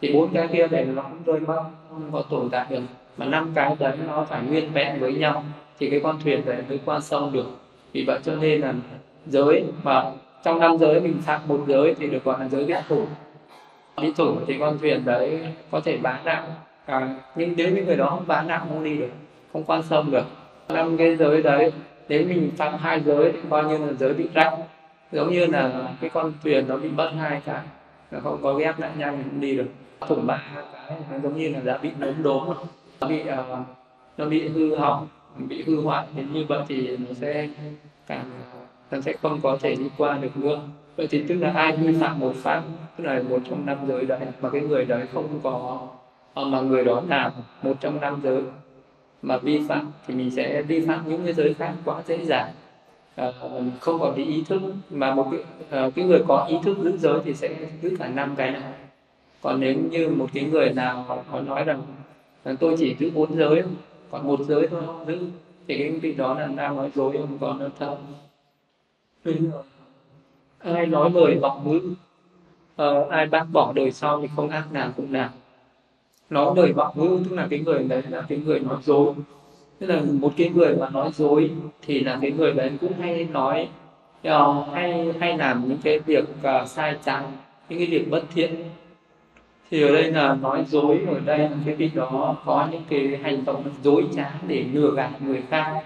Thì 0.01 0.13
bốn 0.13 0.29
cái 0.33 0.49
kia 0.49 0.67
này 0.67 0.85
nó 0.85 1.03
cũng 1.03 1.23
rơi 1.27 1.41
mất 1.41 1.63
không 1.91 2.11
có 2.13 2.23
tồn 2.31 2.51
tại 2.51 2.67
được. 2.71 2.81
Mà 3.17 3.27
năm 3.27 3.53
cái 3.55 3.77
đấy 3.79 3.93
nó 4.07 4.25
phải 4.29 4.43
nguyên 4.43 4.73
vẹn 4.73 5.01
với 5.01 5.13
nhau 5.13 5.45
thì 5.79 5.91
cái 5.91 6.01
con 6.01 6.19
thuyền 6.25 6.45
đấy 6.45 6.57
mới 6.69 6.81
qua 6.85 7.01
sông 7.01 7.33
được. 7.33 7.47
Vì 7.93 8.05
vậy 8.05 8.19
cho 8.23 8.35
nên 8.35 8.61
là 8.61 8.75
giới 9.27 9.65
mà 9.83 10.05
trong 10.45 10.59
năm 10.59 10.79
giới 10.79 11.01
mình 11.01 11.23
sạc 11.27 11.49
một 11.49 11.61
giới 11.67 11.95
thì 11.95 12.07
được 12.07 12.25
gọi 12.25 12.41
là 12.41 12.49
giới 12.49 12.65
bị 12.65 12.75
thủ. 12.89 13.05
Bị 14.03 14.13
thủ 14.17 14.37
thì 14.47 14.57
con 14.59 14.79
thuyền 14.79 15.05
đấy 15.05 15.41
có 15.71 15.81
thể 15.81 15.97
bán 15.97 16.25
nặng 16.25 16.45
à, 16.87 17.15
nhưng 17.35 17.55
nếu 17.57 17.71
những 17.71 17.87
người 17.87 17.97
đó 17.97 18.07
không 18.11 18.27
bán 18.27 18.49
nặng 18.49 18.67
không 18.69 18.85
đi 18.85 18.97
được 18.97 19.11
không 19.53 19.65
quan 19.65 19.83
tâm 19.89 20.11
được. 20.11 20.25
Năm 20.69 20.97
cái 20.97 21.17
giới 21.17 21.43
đấy 21.43 21.73
nếu 22.09 22.25
mình 22.29 22.51
phạm 22.57 22.75
hai 22.79 23.01
giới 23.01 23.33
thì 23.33 23.39
coi 23.51 23.65
như 23.65 23.79
là 23.79 23.93
giới 23.93 24.15
bị 24.15 24.29
rách. 24.35 24.55
Giống 25.13 25.31
như 25.31 25.47
là 25.47 25.89
cái 26.01 26.11
con 26.11 26.33
thuyền 26.43 26.69
nó 26.69 26.77
bị 26.77 26.89
mất 26.89 27.11
hai 27.19 27.41
cái 27.45 27.63
nó 28.11 28.21
không 28.21 28.39
có 28.43 28.55
ghép 28.55 28.79
lại 28.79 28.91
nhau 28.97 29.13
mình 29.13 29.25
không 29.31 29.41
đi 29.41 29.57
được. 29.57 29.69
Thủng 30.09 30.27
ba 30.27 30.43
cái 30.89 30.97
nó 31.11 31.19
giống 31.19 31.37
như 31.37 31.49
là 31.49 31.61
đã 31.65 31.79
bị 31.79 31.91
nấm 31.99 32.23
đốm 32.23 32.49
nó 33.01 33.09
bị 33.09 33.23
uh, 33.23 33.59
nó 34.19 34.25
bị 34.25 34.49
hư 34.49 34.77
hỏng 34.77 35.07
bị 35.37 35.63
hư 35.67 35.81
hoại. 35.81 36.07
Thì 36.17 36.23
như 36.33 36.45
vậy 36.49 36.61
thì 36.69 36.97
nó 36.97 37.15
sẽ 37.15 37.49
càng 38.07 38.25
nó 38.91 39.01
sẽ 39.01 39.13
không 39.23 39.41
có 39.43 39.59
thể 39.61 39.77
đi 39.77 39.91
qua 39.99 40.19
được 40.19 40.37
nữa. 40.37 40.61
Vậy 40.97 41.07
thì 41.11 41.25
tức 41.29 41.35
là 41.35 41.53
ai 41.55 41.77
vi 41.77 42.01
phạm 42.01 42.21
một 42.21 42.33
pháp 42.37 42.63
tức 42.97 43.05
là 43.05 43.23
một 43.29 43.39
trong 43.51 43.67
năm 43.67 43.79
giới 43.89 44.05
đấy 44.05 44.21
mà 44.41 44.51
cái 44.51 44.61
người 44.61 44.85
đấy 44.85 45.07
không 45.13 45.41
có 45.43 45.89
mà 46.35 46.61
người 46.61 46.85
đó 46.85 47.03
làm 47.09 47.33
một 47.63 47.75
trong 47.81 48.01
năm 48.01 48.21
giới 48.23 48.43
mà 49.23 49.37
vi 49.37 49.61
phạm 49.69 49.93
thì 50.07 50.15
mình 50.15 50.31
sẽ 50.31 50.63
vi 50.63 50.87
phạm 50.87 51.09
những 51.09 51.25
cái 51.25 51.35
giới 51.35 51.55
khác 51.55 51.75
quá 51.85 52.03
dễ 52.07 52.25
dàng. 52.25 52.53
À, 53.17 53.33
không 53.81 54.01
còn 54.01 54.17
bị 54.17 54.25
ý 54.25 54.45
thức 54.49 54.61
mà 54.91 55.15
một 55.15 55.29
cái, 55.31 55.41
à, 55.71 55.91
cái 55.95 56.05
người 56.05 56.23
có 56.29 56.45
ý 56.45 56.57
thức 56.65 56.77
giữ 56.83 56.97
giới 56.99 57.21
thì 57.25 57.35
sẽ 57.35 57.57
giữ 57.83 57.97
cả 57.99 58.09
năm 58.09 58.35
cái 58.37 58.51
này 58.51 58.63
còn 59.43 59.61
nếu 59.61 59.75
như 59.91 60.09
một 60.09 60.27
cái 60.35 60.45
người 60.45 60.71
nào 60.71 61.03
họ 61.29 61.41
nói 61.41 61.65
rằng 61.65 61.83
ờ, 62.45 62.57
tôi 62.61 62.77
chỉ 62.79 62.97
giữ 62.99 63.11
bốn 63.11 63.37
giới 63.37 63.63
còn 64.11 64.27
một 64.27 64.41
giới 64.49 64.69
thôi 64.69 64.83
không 64.87 65.07
giữ. 65.07 65.19
Thì 65.69 65.79
cái 65.79 65.91
vị 65.91 66.13
đó 66.13 66.35
là 66.35 66.47
đang 66.47 66.77
nói 66.77 66.91
dối 66.95 67.13
không 67.19 67.39
còn 67.41 67.59
nó 67.59 67.67
thật. 67.79 67.97
Ai 70.59 70.87
nói 70.87 71.11
lời 71.11 71.39
vọng 71.43 71.63
ngữ 71.65 71.95
à, 72.77 72.87
ai 73.11 73.27
bác 73.27 73.45
bỏ 73.53 73.73
đời 73.73 73.93
sau 73.93 74.21
thì 74.21 74.29
không 74.37 74.49
ác 74.49 74.73
nào 74.73 74.93
cũng 74.97 75.13
nào 75.13 75.31
nói 76.33 76.53
lời 76.57 76.73
vọng 76.73 76.93
ngữ 76.97 77.21
tức 77.25 77.37
là 77.37 77.47
cái 77.51 77.59
người 77.59 77.85
đấy 77.85 78.03
là 78.11 78.23
cái 78.29 78.39
người 78.39 78.61
nói 78.61 78.79
dối. 78.85 79.15
Tức 79.79 79.87
là 79.87 80.01
một 80.21 80.33
cái 80.37 80.49
người 80.49 80.77
mà 80.77 80.89
nói 80.89 81.11
dối 81.15 81.51
thì 81.87 82.01
là 82.01 82.19
cái 82.23 82.31
người 82.31 82.53
đấy 82.53 82.71
cũng 82.81 82.93
hay 83.01 83.25
nói 83.25 83.69
ờ, 84.23 84.65
hay 84.73 85.13
hay 85.21 85.39
làm 85.39 85.69
những 85.69 85.79
cái 85.83 85.99
việc 85.99 86.25
uh, 86.25 86.69
sai 86.69 86.97
trái 87.05 87.25
những 87.69 87.79
cái 87.79 87.89
việc 87.89 88.11
bất 88.11 88.23
thiện. 88.35 88.55
Thì 89.71 89.83
ở 89.83 89.93
đây 89.93 90.13
là 90.13 90.35
nói 90.35 90.65
dối 90.69 91.01
ở 91.09 91.21
đây 91.25 91.39
là 91.39 91.57
cái 91.67 91.75
việc 91.75 91.95
đó 91.95 92.37
có 92.45 92.69
những 92.73 92.83
cái 92.89 93.19
hành 93.23 93.45
động 93.45 93.65
dối 93.83 94.05
trá 94.17 94.33
để 94.47 94.65
lừa 94.73 94.91
gạt 94.97 95.11
người 95.21 95.43
khác. 95.51 95.83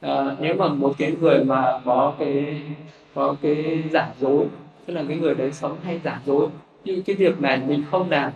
À, 0.00 0.36
nếu 0.40 0.54
mà 0.54 0.68
một 0.68 0.94
cái 0.98 1.14
người 1.20 1.44
mà 1.44 1.80
có 1.84 2.14
cái 2.18 2.62
có 3.14 3.36
cái 3.42 3.84
giả 3.90 4.08
dối 4.20 4.46
tức 4.86 4.94
là 4.94 5.04
cái 5.08 5.16
người 5.16 5.34
đấy 5.34 5.52
sống 5.52 5.76
hay 5.84 6.00
giả 6.04 6.20
dối 6.26 6.48
như 6.84 7.02
cái 7.06 7.16
việc 7.16 7.40
này 7.40 7.60
mình 7.66 7.84
không 7.90 8.10
làm 8.10 8.32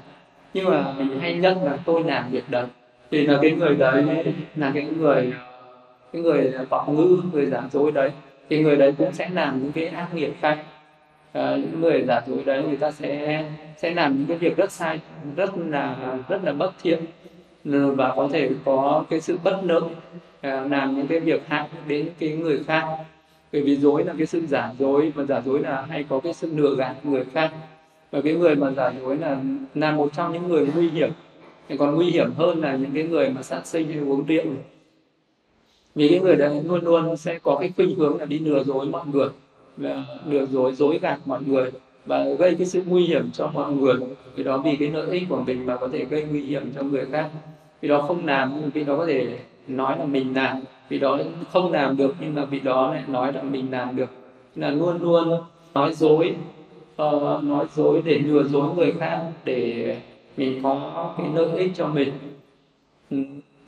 nhưng 0.55 0.71
mà 0.71 0.93
mình 0.99 1.21
hay 1.21 1.35
nhận 1.35 1.65
là 1.65 1.79
tôi 1.85 2.05
làm 2.05 2.31
việc 2.31 2.51
đấy 2.51 2.67
thì 3.11 3.27
là 3.27 3.39
cái 3.43 3.51
người 3.51 3.75
đấy 3.77 4.05
là 4.57 4.71
cái 4.75 4.85
người 4.99 5.33
cái 6.13 6.23
người 6.23 6.53
vọng 6.71 6.97
ngữ 6.97 7.23
người 7.33 7.47
giả 7.47 7.63
dối 7.73 7.93
đấy. 7.93 8.11
Thì 8.51 8.63
người 8.63 8.77
đấy 8.77 8.95
cũng 8.99 9.13
sẽ 9.13 9.29
làm 9.29 9.63
những 9.63 9.73
cái 9.73 9.87
ác 9.87 10.15
nghiệp 10.15 10.33
khác. 10.41 10.59
À, 11.33 11.57
những 11.57 11.81
người 11.81 12.05
giả 12.09 12.21
dối 12.27 12.43
đấy 12.45 12.65
người 12.67 12.77
ta 12.77 12.91
sẽ 12.91 13.45
sẽ 13.77 13.91
làm 13.91 14.17
những 14.17 14.27
cái 14.27 14.37
việc 14.37 14.57
rất 14.57 14.73
sai 14.73 15.01
rất 15.37 15.51
là 15.57 15.97
rất 16.29 16.45
là 16.45 16.53
bất 16.53 16.73
thiện. 16.83 17.05
Và 17.65 18.13
có 18.17 18.29
thể 18.33 18.51
có 18.65 19.05
cái 19.11 19.21
sự 19.21 19.39
bất 19.45 19.61
lợi 19.63 19.83
à, 20.41 20.67
làm 20.71 20.97
những 20.97 21.07
cái 21.07 21.21
việc 21.21 21.43
hại 21.49 21.69
đến 21.89 22.09
cái 22.19 22.31
người 22.31 22.61
khác. 22.67 22.85
Bởi 23.53 23.63
vì 23.63 23.77
dối 23.77 24.05
là 24.05 24.15
cái 24.19 24.27
sự 24.27 24.47
giả 24.47 24.73
dối 24.79 25.13
và 25.15 25.25
giả 25.25 25.41
dối 25.45 25.61
là 25.61 25.87
hay 25.89 26.05
có 26.09 26.21
cái 26.21 26.35
sự 26.35 26.53
lừa 26.57 26.75
gạt 26.77 26.95
người 27.03 27.25
khác 27.35 27.51
và 28.13 28.21
cái 28.21 28.33
người 28.33 28.57
mà 28.57 28.71
giả 28.71 28.93
dối 29.01 29.17
là 29.17 29.43
là 29.75 29.93
một 29.93 30.13
trong 30.13 30.33
những 30.33 30.49
người 30.49 30.69
nguy 30.75 30.91
hiểm. 30.91 31.11
Thì 31.69 31.77
còn 31.77 31.95
nguy 31.95 32.11
hiểm 32.11 32.33
hơn 32.37 32.61
là 32.61 32.77
những 32.77 32.91
cái 32.95 33.03
người 33.03 33.29
mà 33.29 33.43
sát 33.43 33.67
sinh 33.67 33.89
hay 33.89 33.99
uống 33.99 34.25
rượu. 34.27 34.45
Vì 35.95 36.09
cái 36.09 36.21
người 36.21 36.37
đấy 36.37 36.63
luôn 36.65 36.85
luôn 36.85 37.17
sẽ 37.17 37.39
có 37.39 37.57
cái 37.61 37.73
khuynh 37.77 37.99
hướng 37.99 38.19
là 38.19 38.25
đi 38.25 38.39
lừa 38.39 38.65
dối 38.65 38.87
mọi 38.87 39.07
người, 39.13 39.29
là 39.77 40.05
lừa 40.27 40.47
dối 40.47 40.75
dối 40.75 40.99
gạt 41.03 41.19
mọi 41.25 41.41
người 41.47 41.71
và 42.07 42.25
gây 42.25 42.55
cái 42.55 42.67
sự 42.67 42.83
nguy 42.87 43.07
hiểm 43.07 43.31
cho 43.33 43.51
mọi 43.55 43.73
người. 43.73 43.95
Vì 44.37 44.45
đó 44.45 44.59
vì 44.59 44.77
cái 44.77 44.91
lợi 44.91 45.07
ích 45.11 45.23
của 45.29 45.43
mình 45.47 45.67
mà 45.67 45.77
có 45.77 45.89
thể 45.89 46.05
gây 46.05 46.25
nguy 46.25 46.43
hiểm 46.43 46.73
cho 46.75 46.83
người 46.83 47.07
khác. 47.13 47.31
Vì 47.81 47.89
đó 47.89 48.03
không 48.03 48.27
làm, 48.27 48.71
vì 48.75 48.85
đó 48.85 48.97
có 48.97 49.07
thể 49.07 49.39
nói 49.69 49.99
là 49.99 50.05
mình 50.05 50.35
làm. 50.35 50.61
Vì 50.89 50.99
đó 50.99 51.19
không 51.53 51.73
làm 51.73 51.97
được 51.97 52.15
nhưng 52.21 52.35
mà 52.35 52.45
vì 52.45 52.61
đó 52.61 52.95
lại 52.95 53.03
nói 53.09 53.33
là 53.33 53.43
mình 53.43 53.71
làm 53.71 53.97
được. 53.97 54.11
Là 54.57 54.71
luôn 54.71 55.03
luôn 55.03 55.41
nói 55.75 55.95
dối 55.95 56.35
uh, 57.03 57.45
nói 57.45 57.67
dối 57.75 58.03
để 58.05 58.19
lừa 58.19 58.43
dối 58.43 58.75
người 58.77 58.93
khác 58.99 59.21
để 59.45 59.97
mình 60.37 60.63
có 60.63 61.15
cái 61.19 61.27
lợi 61.35 61.59
ích 61.59 61.73
cho 61.75 61.87
mình. 61.87 62.13
Ừ, 63.11 63.17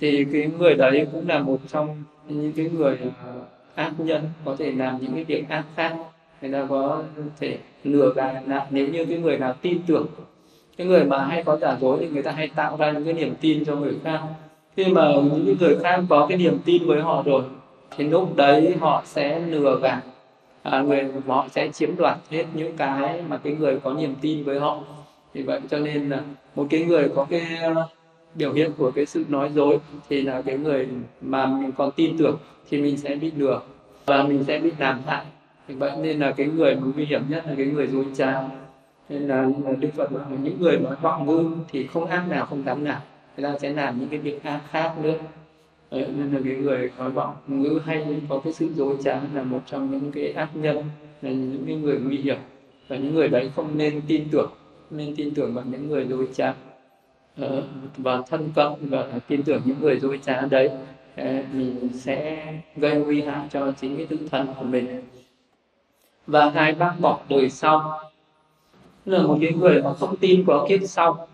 thì 0.00 0.26
cái 0.32 0.50
người 0.58 0.74
đấy 0.74 1.06
cũng 1.12 1.28
là 1.28 1.38
một 1.38 1.58
trong 1.68 2.02
những 2.28 2.52
cái 2.52 2.70
người 2.76 2.98
à, 3.02 3.32
ác 3.74 3.92
nhân 3.98 4.22
có 4.44 4.56
thể 4.58 4.72
làm 4.72 4.98
những 5.00 5.14
cái 5.14 5.24
việc 5.24 5.48
ác 5.48 5.64
khác. 5.76 5.96
Người 6.42 6.52
ta 6.52 6.66
có 6.68 7.02
thể 7.40 7.58
lừa 7.84 8.12
gạt 8.14 8.42
lại 8.46 8.66
nếu 8.70 8.88
như 8.88 9.04
cái 9.04 9.18
người 9.18 9.38
nào 9.38 9.54
tin 9.62 9.78
tưởng. 9.86 10.06
Cái 10.76 10.86
người 10.86 11.04
mà 11.04 11.24
hay 11.24 11.42
có 11.42 11.56
giả 11.56 11.76
dối 11.80 11.98
thì 12.00 12.08
người 12.08 12.22
ta 12.22 12.30
hay 12.30 12.48
tạo 12.48 12.76
ra 12.76 12.92
những 12.92 13.04
cái 13.04 13.14
niềm 13.14 13.34
tin 13.40 13.64
cho 13.64 13.76
người 13.76 13.94
khác. 14.04 14.20
Khi 14.76 14.84
mà 14.84 15.12
những 15.44 15.56
người 15.60 15.76
khác 15.82 16.00
có 16.08 16.26
cái 16.28 16.38
niềm 16.38 16.58
tin 16.64 16.86
với 16.86 17.00
họ 17.00 17.22
rồi 17.26 17.42
thì 17.96 18.04
lúc 18.04 18.36
đấy 18.36 18.76
họ 18.80 19.02
sẽ 19.06 19.40
lừa 19.40 19.80
gạt 19.82 20.02
à, 20.64 20.80
người 20.80 21.04
họ 21.26 21.46
sẽ 21.50 21.68
chiếm 21.68 21.96
đoạt 21.96 22.16
hết 22.30 22.44
những 22.54 22.76
cái 22.76 23.22
mà 23.28 23.36
cái 23.36 23.52
người 23.54 23.80
có 23.80 23.92
niềm 23.92 24.14
tin 24.20 24.44
với 24.44 24.60
họ. 24.60 24.80
Vì 25.34 25.42
vậy 25.42 25.60
cho 25.70 25.78
nên 25.78 26.08
là 26.08 26.20
một 26.54 26.66
cái 26.70 26.84
người 26.84 27.08
có 27.14 27.26
cái 27.30 27.46
ờ, 27.62 27.88
biểu 28.34 28.52
hiện 28.52 28.72
của 28.78 28.90
cái 28.90 29.06
sự 29.06 29.24
nói 29.28 29.50
dối 29.54 29.78
thì 30.08 30.22
là 30.22 30.42
cái 30.42 30.58
người 30.58 30.88
mà 31.20 31.46
mình 31.46 31.72
còn 31.72 31.90
tin 31.96 32.18
tưởng 32.18 32.36
thì 32.70 32.82
mình 32.82 32.96
sẽ 32.96 33.14
bị 33.14 33.32
lừa 33.36 33.60
và 34.06 34.22
mình 34.22 34.44
sẽ 34.44 34.58
bị 34.58 34.72
làm 34.78 35.00
hại. 35.06 35.24
Vì 35.68 35.74
vậy 35.74 35.92
nên 36.02 36.20
là 36.20 36.32
cái 36.32 36.46
người 36.46 36.74
mà 36.74 36.86
nguy 36.94 37.04
hiểm 37.04 37.22
nhất 37.28 37.44
là 37.46 37.54
cái 37.56 37.66
người 37.66 37.86
dối 37.86 38.04
trá. 38.16 38.42
Nên 39.08 39.28
là 39.28 39.48
đức 39.78 39.88
phật 39.96 40.12
bảo 40.12 40.24
những 40.42 40.60
người 40.60 40.76
nói 40.78 40.96
vọng 41.02 41.26
ngữ 41.26 41.50
thì 41.72 41.86
không 41.86 42.06
ác 42.06 42.28
nào 42.28 42.46
không 42.46 42.64
dám 42.64 42.84
làm 42.84 43.00
người 43.36 43.52
ta 43.52 43.58
sẽ 43.58 43.70
làm 43.70 44.00
những 44.00 44.08
cái 44.08 44.18
việc 44.18 44.42
ác 44.42 44.60
khác 44.70 44.94
nữa. 45.02 45.18
Đấy, 45.94 46.06
nên 46.16 46.32
là 46.32 46.40
cái 46.44 46.54
người 46.54 46.90
nói 46.98 47.10
vọng 47.10 47.34
ngữ 47.46 47.80
hay 47.84 48.06
có 48.28 48.40
cái 48.44 48.52
sự 48.52 48.68
dối 48.74 48.96
trá 49.04 49.20
là 49.34 49.42
một 49.42 49.60
trong 49.66 49.90
những 49.90 50.12
cái 50.12 50.32
ác 50.32 50.48
nhân 50.54 50.76
là 51.22 51.30
những 51.30 51.64
cái 51.66 51.76
người 51.76 51.98
nguy 51.98 52.16
hiểm. 52.16 52.38
Và 52.88 52.96
những 52.96 53.14
người 53.14 53.28
đấy 53.28 53.50
không 53.56 53.78
nên 53.78 54.00
tin 54.08 54.28
tưởng 54.30 54.50
nên 54.90 55.16
tin 55.16 55.34
tưởng 55.34 55.54
vào 55.54 55.64
những 55.70 55.88
người 55.88 56.06
dối 56.08 56.28
trá. 56.34 56.54
Ờ, 57.38 57.62
và 57.96 58.22
thân 58.28 58.48
cận 58.54 58.72
và 58.80 59.06
tin 59.28 59.42
tưởng 59.42 59.62
những 59.64 59.76
người 59.80 60.00
dối 60.00 60.20
trá 60.26 60.40
đấy 60.40 60.70
ờ, 61.16 61.42
mình 61.52 61.88
sẽ 61.94 62.46
gây 62.76 62.94
nguy 62.94 63.22
hại 63.22 63.46
cho 63.50 63.72
chính 63.80 63.96
cái 63.96 64.06
tự 64.06 64.18
thân 64.30 64.46
của 64.58 64.64
mình. 64.64 65.02
Và 66.26 66.50
hai 66.50 66.72
bác 66.72 66.94
bỏ 67.00 67.20
đời 67.28 67.50
sau. 67.50 68.00
Là 69.06 69.22
một 69.22 69.38
cái 69.40 69.52
người 69.52 69.82
mà 69.82 69.94
không 69.94 70.16
tin 70.16 70.44
có 70.46 70.66
kiếp 70.68 70.80
sau 70.84 71.28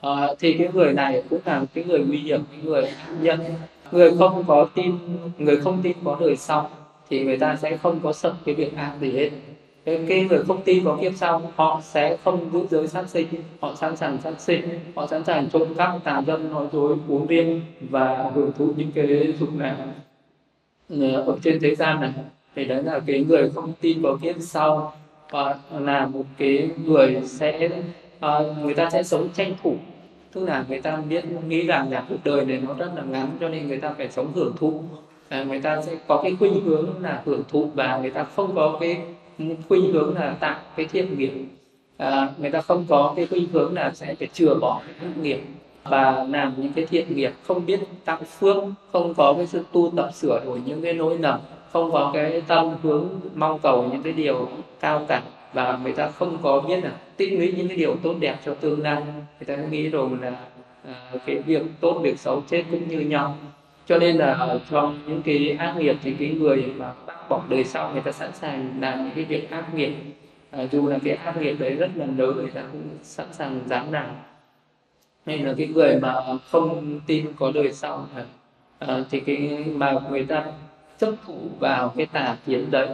à, 0.00 0.28
thì 0.38 0.52
cái 0.58 0.68
người 0.74 0.92
này 0.92 1.22
cũng 1.30 1.40
là 1.44 1.64
cái 1.74 1.84
người 1.84 2.04
nguy 2.08 2.18
hiểm 2.18 2.40
cái 2.50 2.60
người 2.62 2.90
nhân 3.20 3.40
người 3.92 4.10
không 4.18 4.44
có 4.46 4.68
tin 4.74 4.98
người 5.38 5.56
không 5.56 5.82
tin 5.82 5.96
có 6.04 6.16
đời 6.20 6.36
sau 6.36 6.70
thì 7.10 7.24
người 7.24 7.38
ta 7.38 7.56
sẽ 7.56 7.76
không 7.76 8.00
có 8.02 8.12
sợ 8.12 8.34
cái 8.44 8.54
việc 8.54 8.76
ác 8.76 8.92
gì 9.00 9.12
hết. 9.12 9.30
Cái, 9.84 10.26
người 10.30 10.44
không 10.48 10.62
tin 10.64 10.84
có 10.84 10.98
kiếp 11.00 11.12
sau 11.16 11.52
họ 11.56 11.80
sẽ 11.84 12.16
không 12.24 12.50
giữ 12.52 12.66
giới 12.70 12.88
sát 12.88 13.08
sinh 13.08 13.26
họ 13.60 13.74
sẵn 13.74 13.96
sàng 13.96 14.18
sát 14.24 14.40
sinh 14.40 14.62
họ 14.94 15.06
sẵn 15.06 15.24
sàng 15.24 15.48
trộm 15.52 15.74
cắp 15.74 16.04
tà 16.04 16.22
dâm 16.26 16.52
nói 16.52 16.66
dối 16.72 16.96
uống 17.08 17.26
riêng 17.26 17.60
và 17.80 18.30
hưởng 18.34 18.52
thụ 18.58 18.68
những 18.76 18.90
cái 18.94 19.34
dục 19.40 19.54
này. 19.54 19.74
Ờ, 20.90 21.22
ở 21.26 21.38
trên 21.42 21.58
thế 21.60 21.74
gian 21.74 22.00
này 22.00 22.12
thì 22.56 22.64
đấy 22.64 22.82
là 22.82 23.00
cái 23.06 23.24
người 23.24 23.50
không 23.54 23.72
tin 23.80 24.02
vào 24.02 24.16
kiếp 24.22 24.36
sau. 24.40 24.92
Và 25.30 25.58
là 25.78 26.06
một 26.06 26.24
cái 26.38 26.70
người 26.84 27.20
sẽ 27.24 27.70
uh, 28.16 28.58
người 28.62 28.74
ta 28.74 28.90
sẽ 28.90 29.02
sống 29.02 29.28
tranh 29.34 29.54
thủ 29.62 29.76
tức 30.32 30.44
là 30.44 30.64
người 30.68 30.80
ta 30.80 30.96
biết 30.96 31.24
nghĩ 31.48 31.66
rằng 31.66 31.90
là 31.92 32.04
cuộc 32.08 32.16
đời 32.24 32.44
này 32.44 32.62
nó 32.68 32.74
rất 32.74 32.90
là 32.96 33.02
ngắn 33.02 33.28
cho 33.40 33.48
nên 33.48 33.68
người 33.68 33.78
ta 33.78 33.92
phải 33.98 34.08
sống 34.08 34.32
hưởng 34.34 34.52
thụ. 34.56 34.82
À, 35.28 35.44
người 35.44 35.60
ta 35.60 35.82
sẽ 35.82 35.96
có 36.06 36.20
cái 36.22 36.36
khuynh 36.38 36.64
hướng 36.64 37.02
là 37.02 37.22
hưởng 37.24 37.42
thụ 37.48 37.70
và 37.74 37.98
người 37.98 38.10
ta 38.10 38.24
không 38.24 38.54
có 38.54 38.76
cái 38.80 39.00
khuynh 39.68 39.92
hướng 39.92 40.14
là 40.14 40.36
tạo 40.40 40.60
cái 40.76 40.86
thiện 40.86 41.18
nghiệp. 41.18 41.32
À, 41.96 42.30
người 42.38 42.50
ta 42.50 42.60
không 42.60 42.84
có 42.88 43.12
cái 43.16 43.26
khuynh 43.26 43.48
hướng 43.52 43.74
là 43.74 43.92
sẽ 43.94 44.14
phải 44.14 44.28
chừa 44.32 44.54
bỏ 44.54 44.80
cái 45.00 45.10
nghiệp 45.22 45.40
và 45.84 46.26
làm 46.28 46.54
những 46.56 46.72
cái 46.72 46.86
thiện 46.86 47.16
nghiệp 47.16 47.32
không 47.46 47.66
biết 47.66 47.80
tăng 48.04 48.24
phước 48.24 48.56
không 48.92 49.14
có 49.14 49.34
cái 49.36 49.46
sự 49.46 49.64
tu 49.72 49.92
tập 49.96 50.10
sửa 50.14 50.40
đổi 50.44 50.60
những 50.66 50.82
cái 50.82 50.92
nỗi 50.92 51.18
lầm 51.18 51.40
không 51.72 51.92
có 51.92 52.10
cái 52.14 52.42
tâm 52.46 52.70
hướng 52.82 53.08
mong 53.34 53.58
cầu 53.58 53.88
những 53.92 54.02
cái 54.02 54.12
điều 54.12 54.48
cao 54.80 55.04
cả 55.08 55.22
và 55.52 55.78
người 55.82 55.92
ta 55.92 56.10
không 56.10 56.38
có 56.42 56.60
biết 56.60 56.84
là 56.84 56.92
tích 57.16 57.32
lũy 57.32 57.54
những 57.56 57.68
cái 57.68 57.76
điều 57.76 57.96
tốt 58.02 58.14
đẹp 58.20 58.36
cho 58.44 58.54
tương 58.54 58.82
lai. 58.82 59.02
Người 59.40 59.56
ta 59.56 59.62
nghĩ 59.62 59.88
rồi 59.88 60.10
là 60.20 60.36
à, 60.84 60.94
cái 61.26 61.38
việc 61.38 61.62
tốt 61.80 62.00
việc 62.02 62.18
xấu 62.18 62.42
chết 62.48 62.64
cũng 62.70 62.88
như 62.88 63.00
nhau. 63.00 63.36
Cho 63.86 63.98
nên 63.98 64.16
là 64.16 64.32
ở 64.32 64.60
trong 64.70 64.98
những 65.06 65.22
cái 65.22 65.56
ác 65.58 65.74
nghiệp 65.78 65.96
thì 66.02 66.14
cái 66.18 66.28
người 66.28 66.72
mà 66.76 66.92
bác 67.06 67.28
bỏ 67.28 67.42
đời 67.48 67.64
sau 67.64 67.90
người 67.92 68.02
ta 68.02 68.12
sẵn 68.12 68.30
sàng 68.32 68.80
làm 68.80 69.04
những 69.04 69.14
cái 69.14 69.24
việc 69.24 69.50
ác 69.50 69.74
nghiệp. 69.74 69.92
À, 70.50 70.66
dù 70.72 70.88
là 70.88 70.98
cái 71.04 71.14
ác 71.14 71.36
nghiệp 71.36 71.56
đấy 71.58 71.74
rất 71.74 71.90
là 71.94 72.06
lớn 72.06 72.36
người 72.36 72.50
ta 72.50 72.62
cũng 72.72 72.88
sẵn 73.02 73.26
sàng 73.32 73.60
dám 73.66 73.92
làm. 73.92 74.06
Nên 75.26 75.42
là 75.42 75.54
cái 75.56 75.66
người 75.66 75.96
mà 76.02 76.14
không 76.50 77.00
tin 77.06 77.26
có 77.38 77.52
đời 77.54 77.72
sau 77.72 78.06
à, 78.78 79.04
thì 79.10 79.20
cái 79.20 79.64
mà 79.74 79.94
người 80.10 80.24
ta 80.24 80.44
chấp 80.98 81.14
thủ 81.26 81.38
vào 81.60 81.92
cái 81.96 82.06
tà 82.06 82.36
kiến 82.46 82.70
đấy 82.70 82.88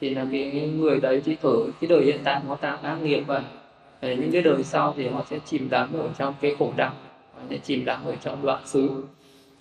thì 0.00 0.10
là 0.10 0.26
cái 0.32 0.70
người 0.76 1.00
đấy 1.00 1.22
thì 1.24 1.36
ở 1.42 1.56
cái 1.80 1.88
đời 1.88 2.04
hiện 2.04 2.20
tại 2.24 2.40
họ 2.40 2.54
tạo 2.54 2.78
ác 2.82 2.96
nghiệp 3.02 3.24
và 3.26 3.42
những 4.02 4.32
cái 4.32 4.42
đời 4.42 4.64
sau 4.64 4.94
thì 4.96 5.08
họ 5.08 5.24
sẽ 5.30 5.38
chìm 5.44 5.68
đắm 5.70 5.92
ở 5.92 6.08
trong 6.18 6.34
cái 6.40 6.56
khổ 6.58 6.72
đau 6.76 6.92
sẽ 7.50 7.58
chìm 7.58 7.84
đắm 7.84 8.00
ở 8.04 8.14
trong 8.20 8.46
đoạn 8.46 8.62
xứ. 8.64 8.90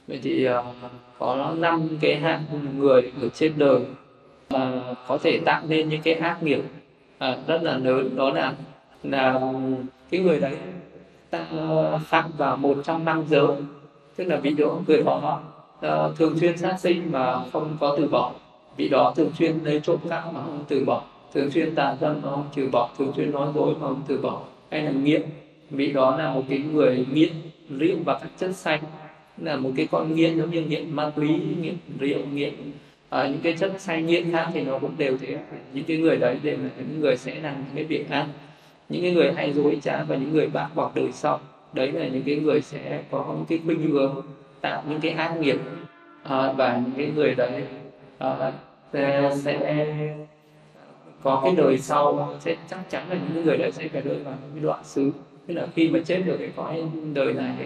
Vậy 0.08 0.20
thì 0.24 0.50
uh, 0.50 0.66
có 1.20 1.54
năm 1.58 1.88
cái 2.02 2.16
hạng 2.16 2.44
người 2.78 3.12
ở 3.22 3.30
trên 3.30 3.54
đời 3.58 3.82
uh, 4.56 4.98
có 5.08 5.18
thể 5.24 5.40
tạo 5.46 5.64
nên 5.68 5.90
những 5.90 6.02
cái 6.02 6.14
ác 6.14 6.44
nghiệp 6.44 6.60
uh, 6.60 7.48
rất 7.48 7.64
là 7.64 7.78
lớn. 7.78 8.16
Đó 8.16 8.30
là 8.30 8.54
là 9.04 9.42
cái 10.12 10.20
người 10.20 10.40
đấy 10.40 10.56
ta 11.30 11.46
phạm 12.06 12.32
vào 12.38 12.58
một 12.58 12.78
trong 12.84 13.06
năm 13.06 13.24
giới. 13.30 13.48
Tức 14.16 14.24
là 14.24 14.38
ví 14.38 14.56
dụ 14.58 14.72
người 14.88 15.04
họ 15.04 15.40
ờ, 15.82 16.14
thường 16.18 16.40
xuyên 16.40 16.58
sát 16.58 16.76
sinh 16.80 17.12
mà 17.12 17.40
không 17.54 17.78
có 17.80 17.96
từ 17.98 18.08
bỏ 18.08 18.32
vị 18.78 18.90
đó 18.90 19.14
thường 19.16 19.32
xuyên 19.38 19.60
lấy 19.64 19.80
trộm 19.84 19.98
cắp 20.10 20.34
mà 20.34 20.42
không 20.44 20.66
từ 20.68 20.86
bỏ. 20.86 21.04
Thường 21.34 21.52
xuyên 21.52 21.76
tà 21.76 21.96
dâm 22.02 22.22
mà 22.24 22.30
không 22.30 22.46
từ 22.56 22.70
bỏ. 22.72 22.90
Thường 22.98 23.12
xuyên 23.16 23.32
nói 23.32 23.48
dối 23.56 23.74
mà 23.74 23.88
không 23.88 24.02
từ 24.08 24.18
bỏ. 24.18 24.42
Hay 24.72 24.82
là 24.82 24.92
nghiện. 24.92 25.22
Vị 25.70 25.92
đó 25.92 26.18
là 26.18 26.34
một 26.34 26.44
cái 26.50 26.60
người 26.60 27.06
nghiện 27.14 27.34
rượu 27.70 27.98
và 28.06 28.20
các 28.20 28.30
chất 28.38 28.56
xanh. 28.56 28.84
Là 29.38 29.56
một 29.56 29.72
cái 29.78 29.88
con 29.92 30.16
nghiện 30.16 30.38
giống 30.38 30.52
như 30.52 30.62
nghiện 30.62 30.96
ma 30.96 31.10
túy 31.16 31.30
nghiện 31.62 31.76
rượu 32.00 32.20
nghiện 32.34 32.54
à, 33.10 33.28
những 33.28 33.42
cái 33.44 33.54
chất 33.54 33.72
say 33.78 34.02
nghiện 34.02 34.32
khác 34.32 34.50
thì 34.54 34.62
nó 34.62 34.80
cũng 34.80 34.92
đều 34.98 35.18
thế. 35.18 35.38
Những 35.74 35.84
cái 35.84 35.98
người 35.98 36.18
đấy 36.18 36.40
đều 36.44 36.58
là 36.58 36.70
những 36.78 37.00
người 37.00 37.18
sẽ 37.18 37.36
làm 37.42 37.56
những 37.56 37.76
cái 37.76 37.84
việc 37.84 38.10
ác 38.10 38.28
những 38.90 39.02
cái 39.02 39.12
người 39.12 39.34
hay 39.34 39.54
dối 39.54 39.80
trá 39.84 40.04
và 40.04 40.16
những 40.16 40.34
người 40.34 40.48
bác 40.48 40.68
bỏ 40.76 40.92
đời 40.96 41.12
sau 41.12 41.40
đấy 41.74 41.92
là 41.92 42.08
những 42.08 42.24
cái 42.26 42.36
người 42.36 42.62
sẽ 42.62 43.04
có 43.12 43.26
những 43.28 43.46
cái 43.46 43.60
khuynh 43.66 43.92
hướng 43.92 44.16
tạo 44.62 44.84
những 44.90 45.00
cái 45.02 45.12
ác 45.12 45.38
nghiệp 45.40 45.58
à, 46.24 46.52
và 46.52 46.82
những 46.86 46.94
cái 46.98 47.12
người 47.16 47.36
đấy 47.36 47.64
à, 48.18 48.52
sẽ, 48.94 50.16
có 51.22 51.42
cái 51.44 51.56
đời 51.56 51.78
sau 51.78 52.36
sẽ 52.40 52.56
chắc 52.70 52.90
chắn 52.90 53.10
là 53.10 53.16
những 53.16 53.46
người 53.46 53.58
đó 53.58 53.66
sẽ 53.74 53.88
phải 53.88 54.02
rơi 54.02 54.20
vào 54.20 54.34
những 54.42 54.52
cái 54.54 54.64
đoạn 54.64 54.84
xứ. 54.84 55.12
Tức 55.48 55.54
là 55.54 55.68
khi 55.76 55.90
mà 55.90 56.00
chết 56.06 56.22
được 56.26 56.36
cái 56.40 56.52
cõi 56.56 56.84
đời 57.14 57.34
này 57.34 57.56
thì 57.60 57.66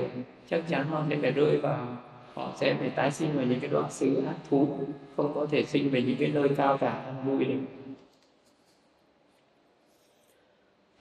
chắc 0.49 0.63
chắn 0.69 0.87
họ 0.87 1.03
sẽ 1.09 1.17
phải 1.21 1.31
rơi 1.31 1.57
vào 1.57 1.87
họ 2.33 2.51
sẽ 2.55 2.75
phải 2.79 2.89
tái 2.89 3.11
sinh 3.11 3.29
vào 3.33 3.45
những 3.45 3.59
cái 3.59 3.69
đoạn 3.69 3.91
xứ 3.91 4.23
ác 4.27 4.35
thú. 4.49 4.77
Không 5.17 5.33
có 5.35 5.45
thể 5.51 5.63
sinh 5.63 5.89
về 5.89 6.01
những 6.01 6.17
cái 6.19 6.27
nơi 6.27 6.49
cao 6.57 6.77
cả 6.77 7.13
vui 7.25 7.45
được. 7.45 7.59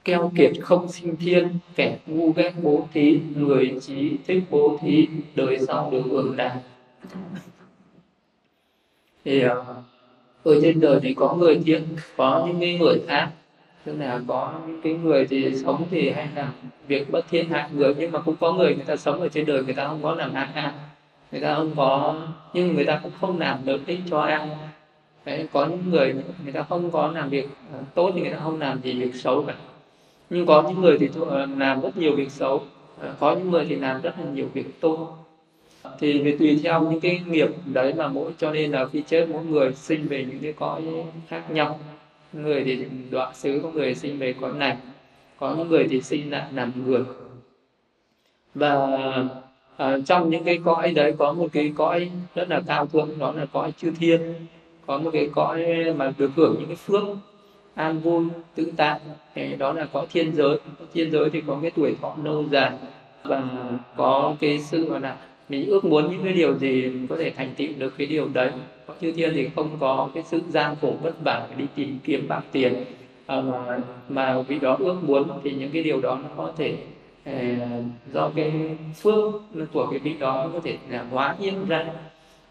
Keo 0.03 0.31
kiệt 0.37 0.51
không 0.61 0.87
sinh 0.87 1.15
thiên 1.15 1.49
kẻ 1.75 1.97
ngu 2.05 2.31
ghét 2.31 2.53
bố 2.63 2.87
thí 2.93 3.19
người 3.35 3.77
trí 3.81 4.17
thích 4.27 4.43
bố 4.49 4.77
thí 4.81 5.07
đời 5.35 5.59
sau 5.67 5.91
được 5.91 6.01
hưởng 6.05 6.35
đàng. 6.37 6.57
Thì 9.25 9.45
uh, 9.45 9.51
ở 10.43 10.59
trên 10.61 10.79
đời 10.79 10.99
thì 11.03 11.13
có 11.13 11.33
người 11.33 11.61
thiện 11.65 11.83
có 12.17 12.45
những 12.47 12.59
cái 12.59 12.77
người 12.79 13.01
khác. 13.07 13.29
Tức 13.85 13.95
là 13.99 14.21
có 14.27 14.53
những 14.67 14.81
cái 14.81 14.93
người 14.93 15.27
thì 15.27 15.55
sống 15.55 15.85
thì 15.91 16.09
hay 16.09 16.27
làm 16.35 16.53
việc 16.87 17.11
bất 17.11 17.25
thiên 17.29 17.49
hại 17.49 17.69
người 17.73 17.95
nhưng 17.97 18.11
mà 18.11 18.19
cũng 18.19 18.35
có 18.39 18.53
người 18.53 18.75
người 18.75 18.85
ta 18.85 18.95
sống 18.95 19.21
ở 19.21 19.27
trên 19.29 19.45
đời 19.45 19.63
người 19.63 19.73
ta 19.73 19.87
không 19.87 19.99
có 20.03 20.15
làm 20.15 20.33
hại 20.33 20.47
ai. 20.53 20.71
Người 21.31 21.41
ta 21.41 21.55
không 21.55 21.73
có 21.75 22.15
nhưng 22.53 22.75
người 22.75 22.85
ta 22.85 22.99
cũng 23.03 23.11
không 23.21 23.39
làm 23.39 23.57
lợi 23.65 23.79
ích 23.87 23.99
cho 24.09 24.19
ai. 24.19 24.47
Đấy, 25.25 25.47
có 25.53 25.65
những 25.65 25.89
người 25.89 26.15
người 26.43 26.53
ta 26.53 26.63
không 26.63 26.91
có 26.91 27.11
làm 27.11 27.29
việc 27.29 27.49
ờ, 27.73 27.79
tốt 27.95 28.11
thì 28.15 28.21
người 28.21 28.31
ta 28.31 28.37
không 28.43 28.59
làm 28.59 28.81
gì 28.81 28.93
việc 28.93 29.15
xấu 29.15 29.43
cả. 29.43 29.53
Nhưng 30.29 30.45
có 30.45 30.61
những 30.61 30.81
người 30.81 30.97
thì 30.99 31.09
ờ, 31.29 31.47
làm 31.57 31.81
rất 31.81 31.97
nhiều 31.97 32.15
việc 32.15 32.31
xấu. 32.31 32.63
Ờ, 32.99 33.15
có 33.19 33.35
những 33.35 33.51
người 33.51 33.65
thì 33.69 33.75
làm 33.75 34.01
rất 34.01 34.13
là 34.19 34.25
nhiều 34.33 34.47
việc 34.53 34.81
tốt 34.81 35.18
thì 35.99 36.21
vì 36.21 36.37
tùy 36.37 36.59
theo 36.63 36.81
những 36.81 36.99
cái 36.99 37.21
nghiệp 37.27 37.49
đấy 37.65 37.93
mà 37.93 38.07
mỗi 38.07 38.31
cho 38.37 38.51
nên 38.51 38.71
là 38.71 38.85
khi 38.85 39.03
chết 39.07 39.29
mỗi 39.29 39.45
người 39.45 39.73
sinh 39.73 40.07
về 40.07 40.25
những 40.29 40.39
cái 40.41 40.53
cõi 40.53 40.81
khác 41.27 41.51
nhau. 41.51 41.79
Người 42.33 42.63
thì 42.63 42.85
đoạn 43.11 43.35
xứ 43.35 43.59
có 43.63 43.71
người 43.71 43.95
sinh 43.95 44.19
về 44.19 44.33
cõi 44.41 44.53
này 44.53 44.77
có 45.39 45.55
những 45.55 45.69
người 45.69 45.87
thì 45.89 46.01
sinh 46.01 46.31
lại 46.31 46.45
làm 46.53 46.71
người. 46.85 47.03
Và 48.55 48.87
à, 49.77 49.97
trong 50.05 50.29
những 50.29 50.43
cái 50.43 50.59
cõi 50.65 50.93
đấy 50.93 51.13
có 51.17 51.33
một 51.33 51.47
cái 51.53 51.73
cõi 51.75 52.11
rất 52.35 52.49
là 52.49 52.61
cao 52.67 52.85
thượng 52.85 53.09
đó 53.19 53.31
là 53.31 53.45
cõi 53.45 53.71
chư 53.77 53.91
thiên. 53.99 54.33
Có 54.85 54.97
một 54.97 55.09
cái 55.13 55.29
cõi 55.35 55.65
mà 55.97 56.13
được 56.17 56.31
hưởng 56.35 56.55
những 56.59 56.67
cái 56.67 56.75
phước 56.75 57.03
an 57.75 57.99
vui 57.99 58.25
tự 58.55 58.71
tại. 58.77 58.99
Thì 59.35 59.55
đó 59.55 59.73
là 59.73 59.87
cõi 59.93 60.05
thiên 60.11 60.35
giới. 60.35 60.59
Thiên 60.93 61.11
giới 61.11 61.29
thì 61.29 61.41
có 61.47 61.57
cái 61.61 61.71
tuổi 61.71 61.95
thọ 62.01 62.15
lâu 62.23 62.45
dài 62.51 62.71
và 63.23 63.43
có 63.97 64.35
cái 64.39 64.59
sự 64.59 64.85
gọi 64.85 64.99
là 64.99 65.17
mình 65.49 65.69
ước 65.69 65.85
muốn 65.85 66.11
những 66.11 66.23
cái 66.23 66.33
điều 66.33 66.57
gì 66.57 66.81
mình 66.81 67.07
có 67.07 67.15
thể 67.17 67.31
thành 67.35 67.53
tựu 67.57 67.67
được 67.77 67.93
cái 67.97 68.07
điều 68.07 68.27
đấy. 68.33 68.51
Có 68.87 68.93
chư 69.01 69.11
thiên 69.11 69.31
thì 69.33 69.49
không 69.55 69.69
có 69.79 70.09
cái 70.13 70.23
sự 70.23 70.41
gian 70.49 70.75
khổ 70.81 70.93
vất 71.01 71.23
vả 71.23 71.47
đi 71.57 71.65
tìm 71.75 71.99
kiếm 72.03 72.27
bạc 72.27 72.41
tiền. 72.51 72.73
À, 73.25 73.43
mà 74.09 74.41
vị 74.41 74.59
đó 74.59 74.77
ước 74.79 74.95
muốn 75.03 75.29
thì 75.43 75.51
những 75.51 75.69
cái 75.73 75.83
điều 75.83 76.01
đó 76.01 76.19
nó 76.23 76.29
có 76.37 76.51
thể 76.57 76.77
à, 77.23 77.57
do 78.13 78.31
cái 78.35 78.51
phước 79.01 79.33
của 79.73 79.87
cái 79.91 79.99
vị 79.99 80.13
đó 80.19 80.43
nó 80.43 80.49
có 80.53 80.59
thể 80.63 80.77
là 80.89 81.05
hóa 81.11 81.35
nhiên 81.39 81.65
ra. 81.67 81.85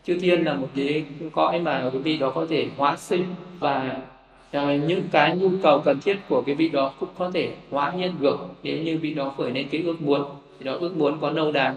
Chư 0.04 0.18
thiên 0.18 0.44
là 0.44 0.54
một 0.54 0.68
cái 0.76 1.04
cõi 1.32 1.60
mà 1.60 1.90
cái 1.92 2.00
vị 2.00 2.18
đó 2.18 2.30
có 2.30 2.46
thể 2.50 2.66
hóa 2.76 2.96
sinh 2.96 3.24
và 3.58 3.96
à, 4.50 4.76
những 4.76 5.02
cái 5.12 5.36
nhu 5.36 5.50
cầu 5.62 5.80
cần 5.84 5.98
thiết 6.04 6.16
của 6.28 6.42
cái 6.46 6.54
vị 6.54 6.68
đó 6.68 6.92
cũng 7.00 7.08
có 7.18 7.30
thể 7.30 7.52
hóa 7.70 7.92
nhiên 7.96 8.12
được. 8.20 8.38
Nếu 8.62 8.78
như 8.78 8.98
vị 8.98 9.14
đó 9.14 9.34
khởi 9.36 9.50
lên 9.50 9.66
cái 9.70 9.82
ước 9.82 10.00
muốn 10.00 10.22
thì 10.58 10.64
đó 10.64 10.76
ước 10.80 10.96
muốn 10.96 11.20
có 11.20 11.30
lâu 11.30 11.52
đài 11.52 11.74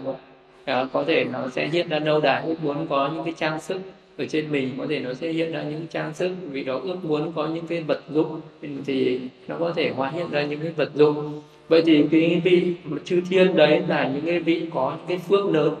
à, 0.64 0.86
có 0.92 1.04
thể 1.04 1.24
nó 1.24 1.48
sẽ 1.48 1.68
hiện 1.68 1.88
ra 1.88 1.98
lâu 1.98 2.20
đài 2.20 2.42
ước 2.42 2.54
muốn 2.62 2.86
có 2.86 3.10
những 3.14 3.24
cái 3.24 3.34
trang 3.36 3.60
sức 3.60 3.80
ở 4.18 4.26
trên 4.26 4.52
mình 4.52 4.74
có 4.78 4.86
thể 4.88 4.98
nó 4.98 5.14
sẽ 5.14 5.32
hiện 5.32 5.52
ra 5.52 5.62
những 5.62 5.86
trang 5.86 6.14
sức 6.14 6.30
vì 6.50 6.64
đó 6.64 6.80
ước 6.82 7.04
muốn 7.04 7.32
có 7.32 7.46
những 7.46 7.66
cái 7.66 7.80
vật 7.80 8.00
dụng 8.10 8.40
thì 8.86 9.20
nó 9.48 9.56
có 9.58 9.72
thể 9.76 9.90
hóa 9.90 10.10
hiện 10.10 10.30
ra 10.30 10.42
những 10.42 10.60
cái 10.60 10.72
vật 10.72 10.90
dụng. 10.94 11.42
Vậy 11.68 11.82
thì 11.86 12.04
cái 12.10 12.40
vị 12.44 12.74
chư 13.04 13.22
thiên 13.30 13.56
đấy 13.56 13.82
là 13.88 14.10
những 14.14 14.26
cái 14.26 14.40
vị 14.40 14.66
có 14.74 14.94
những 14.96 15.06
cái 15.08 15.18
phước 15.18 15.50
lớn. 15.54 15.74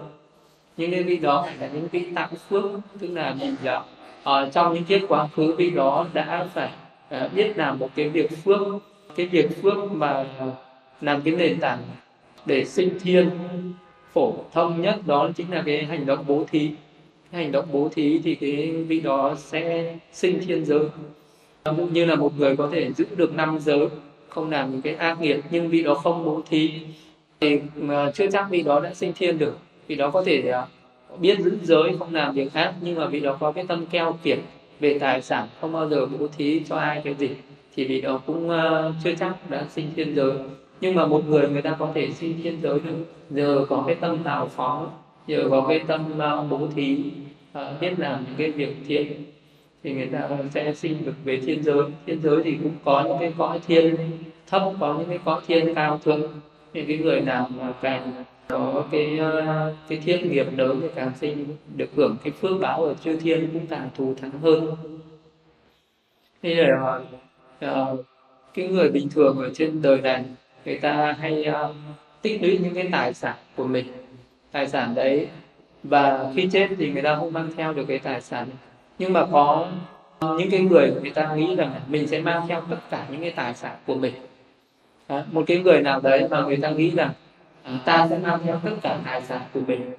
Những 0.76 0.90
cái 0.90 1.02
vị 1.02 1.16
đó 1.16 1.46
là 1.60 1.68
những 1.74 1.88
vị 1.92 2.04
tạo 2.14 2.28
phước 2.48 2.70
tức 3.00 3.08
là 3.12 3.34
mình 3.40 3.56
là 3.62 3.82
ờ, 4.22 4.42
ở 4.42 4.50
trong 4.50 4.74
những 4.74 4.84
kiếp 4.84 5.00
quá 5.08 5.28
khứ 5.36 5.54
vị 5.58 5.70
đó 5.70 6.06
đã 6.12 6.46
phải 6.54 6.70
ờ, 7.08 7.28
biết 7.34 7.58
làm 7.58 7.78
một 7.78 7.88
cái 7.94 8.08
việc 8.08 8.30
phước. 8.44 8.60
Cái 9.16 9.26
việc 9.26 9.62
phước 9.62 9.92
mà 9.92 10.24
làm 11.00 11.22
cái 11.22 11.34
nền 11.34 11.60
tảng 11.60 11.78
để 12.46 12.64
sinh 12.64 12.98
thiên 13.00 13.30
phổ 14.12 14.34
thông 14.52 14.82
nhất 14.82 14.96
đó 15.06 15.30
chính 15.36 15.50
là 15.50 15.62
cái 15.66 15.84
hành 15.84 16.06
động 16.06 16.24
bố 16.28 16.44
thí. 16.50 16.70
Cái 17.32 17.42
hành 17.42 17.52
động 17.52 17.64
bố 17.72 17.88
thí 17.94 18.20
thì 18.24 18.34
cái 18.34 18.72
vị 18.72 19.00
đó 19.00 19.34
sẽ 19.38 19.94
sinh 20.12 20.40
thiên 20.46 20.64
giới. 20.64 20.84
Cũng 21.64 21.92
như 21.92 22.04
là 22.04 22.14
một 22.14 22.32
người 22.38 22.56
có 22.56 22.68
thể 22.72 22.92
giữ 22.92 23.06
được 23.16 23.34
năm 23.34 23.58
giới, 23.60 23.86
không 24.28 24.50
làm 24.50 24.72
những 24.72 24.82
cái 24.82 24.94
ác 24.94 25.20
nghiệp, 25.20 25.40
nhưng 25.50 25.68
vị 25.68 25.82
đó 25.82 25.94
không 25.94 26.24
bố 26.24 26.42
thí 26.50 26.70
thì 27.40 27.60
chưa 28.14 28.30
chắc 28.32 28.50
vị 28.50 28.62
đó 28.62 28.80
đã 28.80 28.94
sinh 28.94 29.12
thiên 29.12 29.38
được. 29.38 29.58
Vị 29.86 29.94
đó 29.94 30.10
có 30.10 30.22
thể 30.24 30.48
à, 30.48 30.66
biết 31.18 31.38
giữ 31.40 31.58
giới, 31.62 31.96
không 31.98 32.14
làm 32.14 32.34
việc 32.34 32.52
ác 32.52 32.74
nhưng 32.80 32.94
mà 32.94 33.06
vị 33.06 33.20
đó 33.20 33.36
có 33.40 33.52
cái 33.52 33.64
tâm 33.68 33.86
keo 33.86 34.18
kiệt 34.22 34.38
về 34.80 34.98
tài 34.98 35.22
sản, 35.22 35.48
không 35.60 35.72
bao 35.72 35.88
giờ 35.88 36.06
bố 36.06 36.26
thí 36.36 36.60
cho 36.68 36.76
ai 36.76 37.00
cái 37.04 37.14
gì, 37.14 37.30
thì 37.76 37.84
vị 37.84 38.00
đó 38.00 38.20
cũng 38.26 38.50
à, 38.50 38.92
chưa 39.04 39.14
chắc 39.18 39.50
đã 39.50 39.66
sinh 39.70 39.86
thiên 39.96 40.14
giới 40.14 40.32
nhưng 40.82 40.94
mà 40.94 41.06
một 41.06 41.22
người 41.28 41.48
người 41.48 41.62
ta 41.62 41.76
có 41.78 41.90
thể 41.94 42.12
sinh 42.12 42.42
thiên 42.42 42.60
giới 42.62 42.80
được. 42.80 43.04
Giờ 43.30 43.66
có 43.68 43.84
cái 43.86 43.94
tâm 43.94 44.18
tạo 44.24 44.48
phóng 44.48 44.90
giờ 45.26 45.48
có 45.50 45.66
cái 45.68 45.80
tâm 45.86 46.18
ờ, 46.18 46.46
bố 46.50 46.68
thí 46.74 47.04
uh, 47.58 47.80
biết 47.80 47.98
làm 47.98 48.24
những 48.24 48.34
cái 48.38 48.50
việc 48.50 48.76
thiện 48.88 49.24
thì 49.82 49.92
người 49.94 50.06
ta 50.06 50.28
sẽ 50.54 50.74
sinh 50.74 51.04
được 51.04 51.12
về 51.24 51.40
thiên 51.46 51.62
giới. 51.62 51.82
Thiên 52.06 52.22
giới 52.22 52.42
thì 52.44 52.58
cũng 52.62 52.72
có 52.84 53.02
những 53.02 53.16
cái 53.20 53.32
cõi 53.38 53.60
thiên 53.66 53.96
thấp 54.46 54.62
có 54.80 54.94
những 54.98 55.08
cái 55.08 55.18
cõi 55.24 55.40
thiên 55.46 55.74
cao 55.74 56.00
thượng. 56.04 56.32
Những 56.72 56.86
cái 56.86 56.98
người 56.98 57.20
nào 57.20 57.48
mà 57.58 57.72
càng 57.82 58.24
có 58.48 58.84
cái 58.90 59.18
ờ, 59.18 59.74
cái 59.88 59.98
thiên 60.04 60.30
nghiệp 60.30 60.46
lớn 60.56 60.78
thì 60.82 60.88
càng 60.94 61.12
sinh 61.20 61.46
được 61.76 61.88
hưởng 61.96 62.16
cái 62.24 62.32
phước 62.32 62.60
báo 62.60 62.84
ở 62.84 62.94
chư 63.04 63.16
thiên 63.16 63.48
cũng 63.52 63.66
càng 63.66 63.88
thù 63.96 64.14
thắng 64.20 64.40
hơn. 64.42 64.66
Thế 66.42 66.54
là 66.54 67.00
uh, 67.64 68.04
cái 68.54 68.68
người 68.68 68.90
bình 68.90 69.08
thường 69.14 69.38
ở 69.38 69.50
trên 69.54 69.82
đời 69.82 70.00
này 70.00 70.24
người 70.64 70.78
ta 70.78 71.16
hay 71.20 71.46
uh, 71.48 71.76
tích 72.22 72.42
lũy 72.42 72.58
những 72.62 72.74
cái 72.74 72.88
tài 72.92 73.14
sản 73.14 73.34
của 73.56 73.66
mình. 73.66 73.86
Tài 74.52 74.68
sản 74.68 74.94
đấy 74.94 75.28
và 75.82 76.32
khi 76.36 76.48
chết 76.52 76.68
thì 76.78 76.90
người 76.90 77.02
ta 77.02 77.16
không 77.16 77.32
mang 77.32 77.48
theo 77.56 77.72
được 77.72 77.84
cái 77.88 77.98
tài 77.98 78.20
sản 78.20 78.48
nhưng 78.98 79.12
mà 79.12 79.26
có 79.32 79.68
những 80.20 80.50
cái 80.50 80.60
người 80.60 80.92
người 81.00 81.10
ta 81.10 81.34
nghĩ 81.34 81.56
rằng 81.56 81.74
mình 81.88 82.06
sẽ 82.06 82.20
mang 82.20 82.48
theo 82.48 82.60
tất 82.70 82.76
cả 82.90 83.06
những 83.10 83.20
cái 83.20 83.30
tài 83.30 83.54
sản 83.54 83.76
của 83.86 83.94
mình. 83.94 84.14
À, 85.06 85.24
một 85.32 85.44
cái 85.46 85.58
người 85.58 85.82
nào 85.82 86.00
đấy 86.00 86.28
mà 86.30 86.42
người 86.42 86.56
ta 86.56 86.70
nghĩ 86.70 86.90
rằng 86.90 87.10
à, 87.62 87.78
ta 87.84 88.06
sẽ 88.10 88.18
mang 88.18 88.40
theo 88.44 88.60
tất 88.64 88.70
cả 88.82 88.98
tài 89.04 89.22
sản 89.22 89.40
của 89.54 89.60
mình 89.66 89.92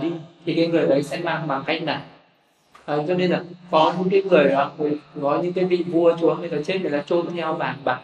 đi 0.00 0.12
thì 0.46 0.54
cái 0.54 0.66
người 0.66 0.86
đấy 0.86 1.02
sẽ 1.02 1.18
mang 1.18 1.48
bằng 1.48 1.62
cách 1.66 1.82
nào? 1.82 2.00
À, 2.84 2.96
cho 3.08 3.14
nên 3.14 3.30
là 3.30 3.42
có 3.70 3.94
những 3.98 4.10
cái 4.10 4.22
người 4.22 4.48
đó 4.48 4.72
có 5.22 5.38
những 5.42 5.52
cái 5.52 5.64
vị 5.64 5.84
vua 5.90 6.16
chúa 6.20 6.34
người 6.34 6.48
ta 6.48 6.56
chết 6.64 6.78
người 6.82 6.90
ta 6.90 7.02
chôn 7.06 7.26
theo 7.36 7.54
vàng 7.54 7.76
bạc 7.84 8.00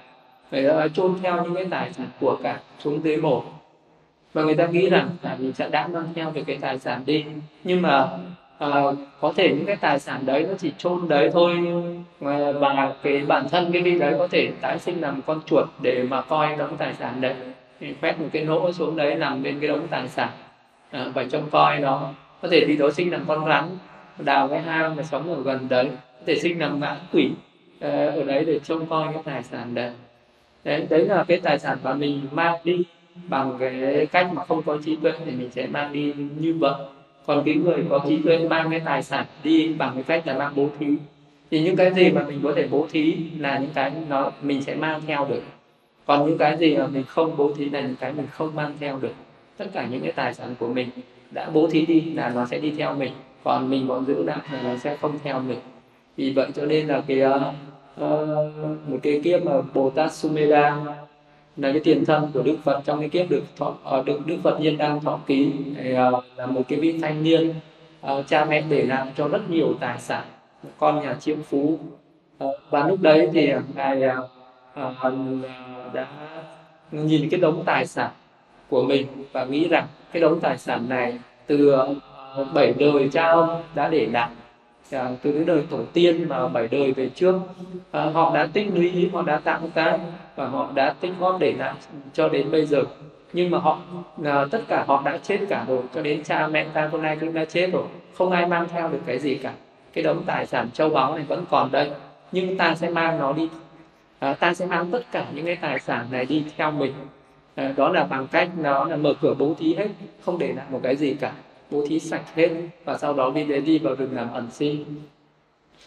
phải 0.50 0.66
chôn 0.94 1.14
theo 1.22 1.44
những 1.44 1.54
cái 1.54 1.64
tài 1.70 1.92
sản 1.92 2.06
của 2.20 2.38
cả 2.42 2.60
xuống 2.78 3.00
dưới 3.04 3.16
mổ 3.16 3.42
và 4.36 4.42
người 4.42 4.54
ta 4.54 4.66
nghĩ 4.66 4.90
rằng 4.90 5.08
là 5.22 5.36
mình 5.38 5.52
sẽ 5.52 5.68
đã 5.68 5.86
mang 5.86 6.06
theo 6.14 6.30
được 6.34 6.42
cái 6.46 6.58
tài 6.60 6.78
sản 6.78 7.02
đi. 7.06 7.24
Nhưng 7.64 7.82
mà 7.82 8.08
uh, 8.64 8.98
có 9.20 9.32
thể 9.36 9.48
những 9.48 9.66
cái 9.66 9.76
tài 9.76 9.98
sản 9.98 10.26
đấy 10.26 10.46
nó 10.48 10.54
chỉ 10.58 10.72
chôn 10.78 11.08
đấy 11.08 11.30
thôi. 11.32 11.56
Và 12.20 12.92
cái 13.02 13.22
bản 13.26 13.48
thân 13.48 13.72
cái 13.72 13.82
vị 13.82 13.98
đấy 13.98 14.14
có 14.18 14.28
thể 14.28 14.50
tái 14.60 14.78
sinh 14.78 15.00
làm 15.00 15.22
con 15.26 15.40
chuột 15.46 15.68
để 15.82 16.02
mà 16.02 16.20
coi 16.20 16.56
đống 16.56 16.76
tài 16.76 16.94
sản 16.94 17.20
đấy. 17.20 17.34
Thì 17.80 17.94
quét 18.00 18.20
một 18.20 18.26
cái 18.32 18.44
nỗ 18.44 18.72
xuống 18.72 18.96
đấy 18.96 19.14
nằm 19.14 19.42
bên 19.42 19.60
cái 19.60 19.68
đống 19.68 19.88
tài 19.88 20.08
sản 20.08 20.28
à, 20.90 21.06
và 21.14 21.24
trông 21.24 21.50
coi 21.50 21.78
nó. 21.78 22.08
Có 22.42 22.48
thể 22.48 22.64
đi 22.64 22.76
đó 22.76 22.90
sinh 22.90 23.12
làm 23.12 23.24
con 23.26 23.46
rắn 23.46 23.64
đào 24.18 24.48
cái 24.48 24.60
hang 24.60 24.96
mà 24.96 25.02
sống 25.02 25.34
ở 25.34 25.42
gần 25.42 25.68
đấy. 25.68 25.88
Có 25.92 26.22
thể 26.26 26.38
sinh 26.38 26.60
làm 26.60 26.80
ngã 26.80 26.96
quỷ 27.12 27.30
ờ, 27.80 28.06
ở 28.06 28.24
đấy 28.24 28.44
để 28.44 28.58
trông 28.58 28.86
coi 28.86 29.12
cái 29.12 29.22
tài 29.24 29.42
sản 29.42 29.74
đấy 29.74 29.90
đấy 30.66 30.86
đấy 30.90 31.04
là 31.04 31.24
cái 31.24 31.40
tài 31.42 31.58
sản 31.58 31.78
mà 31.82 31.94
mình 31.94 32.20
mang 32.32 32.54
đi 32.64 32.84
bằng 33.28 33.56
cái 33.58 34.06
cách 34.12 34.32
mà 34.32 34.44
không 34.44 34.62
có 34.62 34.78
trí 34.84 34.96
tuệ 34.96 35.12
thì 35.24 35.32
mình 35.32 35.50
sẽ 35.50 35.66
mang 35.66 35.92
đi 35.92 36.14
như 36.40 36.54
vậy. 36.54 36.72
Còn 37.26 37.42
cái 37.44 37.54
người 37.54 37.84
có 37.90 38.04
trí 38.08 38.18
tuệ 38.24 38.38
mang 38.48 38.70
cái 38.70 38.80
tài 38.80 39.02
sản 39.02 39.26
đi 39.42 39.68
bằng 39.68 39.90
cái 39.94 40.02
cách 40.02 40.26
là 40.26 40.38
mang 40.38 40.52
bố 40.56 40.68
thí. 40.78 40.86
Thì 41.50 41.62
những 41.62 41.76
cái 41.76 41.92
gì 41.94 42.10
mà 42.10 42.24
mình 42.24 42.40
có 42.42 42.52
thể 42.56 42.68
bố 42.70 42.86
thí 42.90 43.16
là 43.38 43.58
những 43.58 43.70
cái 43.74 43.92
nó 44.08 44.30
mình 44.42 44.62
sẽ 44.62 44.74
mang 44.74 45.00
theo 45.06 45.26
được. 45.30 45.42
Còn 46.06 46.26
những 46.26 46.38
cái 46.38 46.56
gì 46.56 46.76
mà 46.76 46.86
mình 46.86 47.04
không 47.08 47.36
bố 47.36 47.52
thí 47.56 47.70
là 47.70 47.80
những 47.80 47.96
cái 48.00 48.12
mình 48.12 48.26
không 48.30 48.54
mang 48.54 48.74
theo 48.80 48.98
được. 48.98 49.14
Tất 49.56 49.66
cả 49.72 49.86
những 49.90 50.00
cái 50.00 50.12
tài 50.12 50.34
sản 50.34 50.54
của 50.58 50.68
mình 50.68 50.88
đã 51.30 51.50
bố 51.50 51.68
thí 51.70 51.86
đi 51.86 52.00
là 52.00 52.32
nó 52.34 52.46
sẽ 52.46 52.58
đi 52.58 52.72
theo 52.78 52.94
mình. 52.94 53.12
Còn 53.44 53.70
mình 53.70 53.88
còn 53.88 54.06
giữ 54.06 54.24
lại 54.24 54.38
thì 54.50 54.56
nó 54.64 54.76
sẽ 54.76 54.96
không 54.96 55.18
theo 55.24 55.40
mình. 55.40 55.58
Vì 56.16 56.32
vậy 56.32 56.48
cho 56.54 56.66
nên 56.66 56.86
là 56.86 57.02
cái 57.06 57.20
ờ, 57.20 57.52
uh, 58.04 58.88
một 58.88 58.98
cái 59.02 59.20
kiếp 59.24 59.42
mà 59.44 59.52
bồ 59.74 59.90
tát 59.90 60.12
sumeda 60.12 60.76
là 61.56 61.72
cái 61.72 61.80
tiền 61.84 62.04
thân 62.04 62.30
của 62.34 62.42
đức 62.42 62.56
phật. 62.64 62.80
Trong 62.84 63.00
cái 63.00 63.08
kiếp 63.08 63.30
được 63.30 63.42
thọ 63.56 63.74
uh, 63.98 64.04
được 64.04 64.26
đức 64.26 64.36
phật 64.42 64.60
nhiên 64.60 64.78
đang 64.78 65.00
thọ 65.00 65.18
ký 65.26 65.52
thì, 65.76 65.92
uh, 65.92 66.24
là 66.36 66.46
một 66.46 66.62
cái 66.68 66.80
vị 66.80 66.98
thanh 67.02 67.22
niên 67.22 67.54
uh, 68.12 68.26
cha 68.26 68.44
mẹ 68.44 68.62
để 68.68 68.82
lại 68.82 69.12
cho 69.16 69.28
rất 69.28 69.50
nhiều 69.50 69.74
tài 69.80 69.98
sản 69.98 70.24
con 70.78 71.00
nhà 71.00 71.14
triệu 71.14 71.36
phú. 71.48 71.78
Uh, 72.44 72.54
và 72.70 72.88
lúc 72.88 73.00
đấy 73.00 73.30
thì 73.32 73.52
ngài 73.74 74.02
uh, 74.06 74.30
uh, 74.80 75.12
đã 75.92 76.06
nhìn 76.92 77.28
cái 77.30 77.40
đống 77.40 77.62
tài 77.66 77.86
sản 77.86 78.10
của 78.68 78.82
mình 78.82 79.06
và 79.32 79.44
nghĩ 79.44 79.68
rằng 79.68 79.86
cái 80.12 80.22
đống 80.22 80.40
tài 80.40 80.58
sản 80.58 80.88
này 80.88 81.18
từ 81.46 81.74
uh, 81.74 82.52
bảy 82.54 82.74
đời 82.78 83.08
cha 83.12 83.30
ông 83.30 83.62
đã 83.74 83.88
để 83.88 84.06
lại 84.12 84.30
à, 84.90 85.10
từ 85.22 85.32
cái 85.32 85.44
đời 85.44 85.62
tổ 85.70 85.78
tiên 85.92 86.28
mà 86.28 86.48
bảy 86.48 86.68
đời 86.68 86.92
về 86.92 87.08
trước 87.08 87.34
à, 87.90 88.04
họ 88.04 88.34
đã 88.34 88.48
tích 88.52 88.66
lũy 88.74 89.10
họ 89.12 89.22
đã 89.22 89.40
tạo 89.44 89.60
ra 89.74 89.98
và 90.36 90.46
họ 90.46 90.70
đã 90.74 90.94
tích 91.00 91.12
góp 91.20 91.40
để 91.40 91.52
lại 91.52 91.74
cho 92.12 92.28
đến 92.28 92.50
bây 92.50 92.66
giờ. 92.66 92.82
Nhưng 93.32 93.50
mà 93.50 93.58
họ 93.58 93.78
à, 94.24 94.46
tất 94.50 94.60
cả 94.68 94.84
họ 94.86 95.02
đã 95.04 95.18
chết 95.22 95.38
cả 95.48 95.64
rồi 95.68 95.82
cho 95.94 96.02
đến 96.02 96.22
cha 96.24 96.46
mẹ 96.46 96.66
ta 96.72 96.88
hôm 96.92 97.02
nay 97.02 97.16
cũng 97.20 97.34
đã 97.34 97.44
chết 97.44 97.70
rồi. 97.72 97.84
Không 98.14 98.30
ai 98.30 98.46
mang 98.46 98.66
theo 98.68 98.88
được 98.88 99.00
cái 99.06 99.18
gì 99.18 99.34
cả. 99.34 99.52
Cái 99.92 100.04
đống 100.04 100.22
tài 100.26 100.46
sản 100.46 100.70
châu 100.72 100.90
báu 100.90 101.14
này 101.14 101.24
vẫn 101.28 101.44
còn 101.50 101.72
đây 101.72 101.90
nhưng 102.32 102.56
ta 102.56 102.74
sẽ 102.74 102.90
mang 102.90 103.18
nó 103.18 103.32
đi. 103.32 103.48
À, 104.18 104.34
ta 104.34 104.54
sẽ 104.54 104.66
mang 104.66 104.90
tất 104.90 105.02
cả 105.12 105.26
những 105.34 105.46
cái 105.46 105.56
tài 105.56 105.78
sản 105.78 106.06
này 106.10 106.24
đi 106.26 106.44
theo 106.56 106.70
mình. 106.70 106.92
À, 107.54 107.72
đó 107.76 107.88
là 107.88 108.04
bằng 108.04 108.26
cách 108.26 108.48
nó 108.58 108.84
là 108.84 108.96
mở 108.96 109.14
cửa 109.20 109.34
bố 109.38 109.54
thí 109.58 109.74
hết 109.74 109.88
không 110.24 110.38
để 110.38 110.52
lại 110.52 110.66
một 110.70 110.80
cái 110.82 110.96
gì 110.96 111.14
cả 111.20 111.32
bố 111.70 111.86
thí 111.88 111.98
sạch 112.00 112.34
hết 112.34 112.48
và 112.84 112.98
sau 112.98 113.14
đó 113.14 113.30
vị 113.30 113.44
đấy 113.44 113.60
đi 113.60 113.78
vào 113.78 113.94
rừng 113.94 114.10
làm 114.12 114.32
ẩn 114.32 114.48
sinh. 114.50 114.84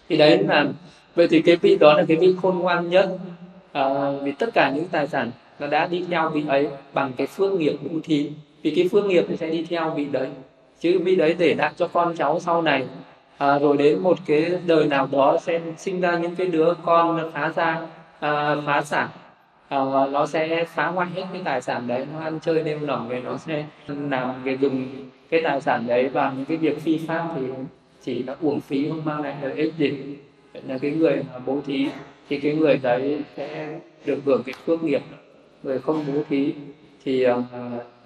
thì 0.10 0.18
đấy 0.18 0.44
là 0.48 0.66
vậy 1.16 1.28
thì 1.30 1.42
cái 1.42 1.56
vị 1.56 1.78
đó 1.80 1.94
là 1.94 2.06
cái 2.08 2.18
vị 2.18 2.36
khôn 2.42 2.60
ngoan 2.60 2.90
nhất 2.90 3.18
à, 3.72 4.12
vì 4.24 4.32
tất 4.32 4.50
cả 4.54 4.72
những 4.76 4.86
tài 4.92 5.08
sản 5.08 5.32
nó 5.60 5.68
đã 5.68 5.88
đi 5.88 6.06
theo 6.10 6.30
vị 6.30 6.44
ấy 6.48 6.68
bằng 6.94 7.14
cái 7.18 7.28
phương 7.28 7.60
nghiệp 7.60 7.78
bố 7.82 8.00
thí. 8.04 8.32
Vì 8.62 8.72
cái 8.76 8.88
phương 8.92 9.08
nghiệp 9.08 9.26
sẽ 9.40 9.50
đi 9.50 9.66
theo 9.70 9.90
vị 9.90 10.06
đấy. 10.06 10.28
Chứ 10.80 11.00
vị 11.04 11.16
đấy 11.16 11.36
để 11.40 11.56
lại 11.56 11.72
cho 11.78 11.88
con 11.88 12.16
cháu 12.18 12.40
sau 12.40 12.62
này 12.62 12.86
à, 13.38 13.60
rồi 13.60 13.78
đến 13.78 14.00
một 14.00 14.18
cái 14.26 14.52
đời 14.66 14.86
nào 14.86 15.10
đó 15.12 15.38
sẽ 15.42 15.62
sinh 15.78 16.02
ra 16.02 16.18
những 16.18 16.36
cái 16.36 16.48
đứa 16.48 16.74
con 16.86 17.32
phá 17.34 17.52
ra 17.56 17.82
à, 18.20 18.56
phá 18.66 18.82
sản. 18.82 19.10
Ờ, 19.70 20.10
nó 20.12 20.26
sẽ 20.26 20.66
phá 20.66 20.88
hoại 20.88 21.10
hết 21.10 21.24
cái 21.34 21.42
tài 21.46 21.62
sản 21.62 21.88
đấy. 21.88 22.06
Nó 22.14 22.20
ăn 22.20 22.40
chơi 22.40 22.64
đêm 22.64 22.88
nòng 22.88 23.10
về 23.10 23.22
nó 23.22 23.38
sẽ 23.38 23.66
làm 23.88 24.36
cái 24.46 24.58
dùng 24.62 24.88
cái 25.30 25.42
tài 25.44 25.62
sản 25.62 25.88
đấy 25.88 26.10
vào 26.10 26.34
những 26.36 26.46
cái 26.46 26.58
việc 26.58 26.82
phi 26.82 26.98
pháp 26.98 27.28
thì 27.36 27.42
chỉ 28.02 28.24
là 28.24 28.36
uổng 28.42 28.60
phí 28.60 28.90
không 28.90 29.06
mang 29.06 29.22
lại 29.22 29.36
lợi 29.42 29.54
ích 29.54 29.74
gì. 29.78 29.94
Vậy 30.54 30.62
là 30.68 30.78
cái 30.78 30.92
người 30.92 31.24
mà 31.34 31.40
bố 31.46 31.62
thí 31.66 31.88
thì 32.30 32.40
cái 32.40 32.56
người 32.56 32.78
đấy 32.78 33.22
sẽ 33.38 33.80
được 34.06 34.20
hưởng 34.26 34.44
cái 34.44 34.54
phước 34.66 34.84
nghiệp. 34.84 35.02
Người 35.64 35.80
không 35.80 36.06
bố 36.08 36.22
thí 36.30 36.54
thì 37.06 37.28
uh, 37.28 37.44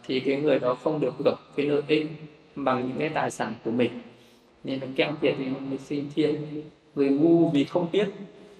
thì 0.07 0.19
cái 0.19 0.35
người 0.35 0.59
đó 0.59 0.75
không 0.83 0.99
được 0.99 1.13
hưởng 1.17 1.37
cái 1.55 1.65
lợi 1.65 1.81
ích 1.87 2.07
bằng 2.55 2.87
những 2.87 2.97
cái 2.99 3.09
tài 3.09 3.31
sản 3.31 3.53
của 3.65 3.71
mình. 3.71 3.91
Nên 4.63 4.79
là 4.79 4.87
keo 4.95 5.11
kiệt 5.21 5.35
thì 5.37 5.45
mình 5.45 5.79
xin 5.79 6.05
thiên. 6.15 6.35
Người 6.95 7.09
ngu 7.09 7.49
vì 7.49 7.63
không 7.63 7.87
biết 7.91 8.07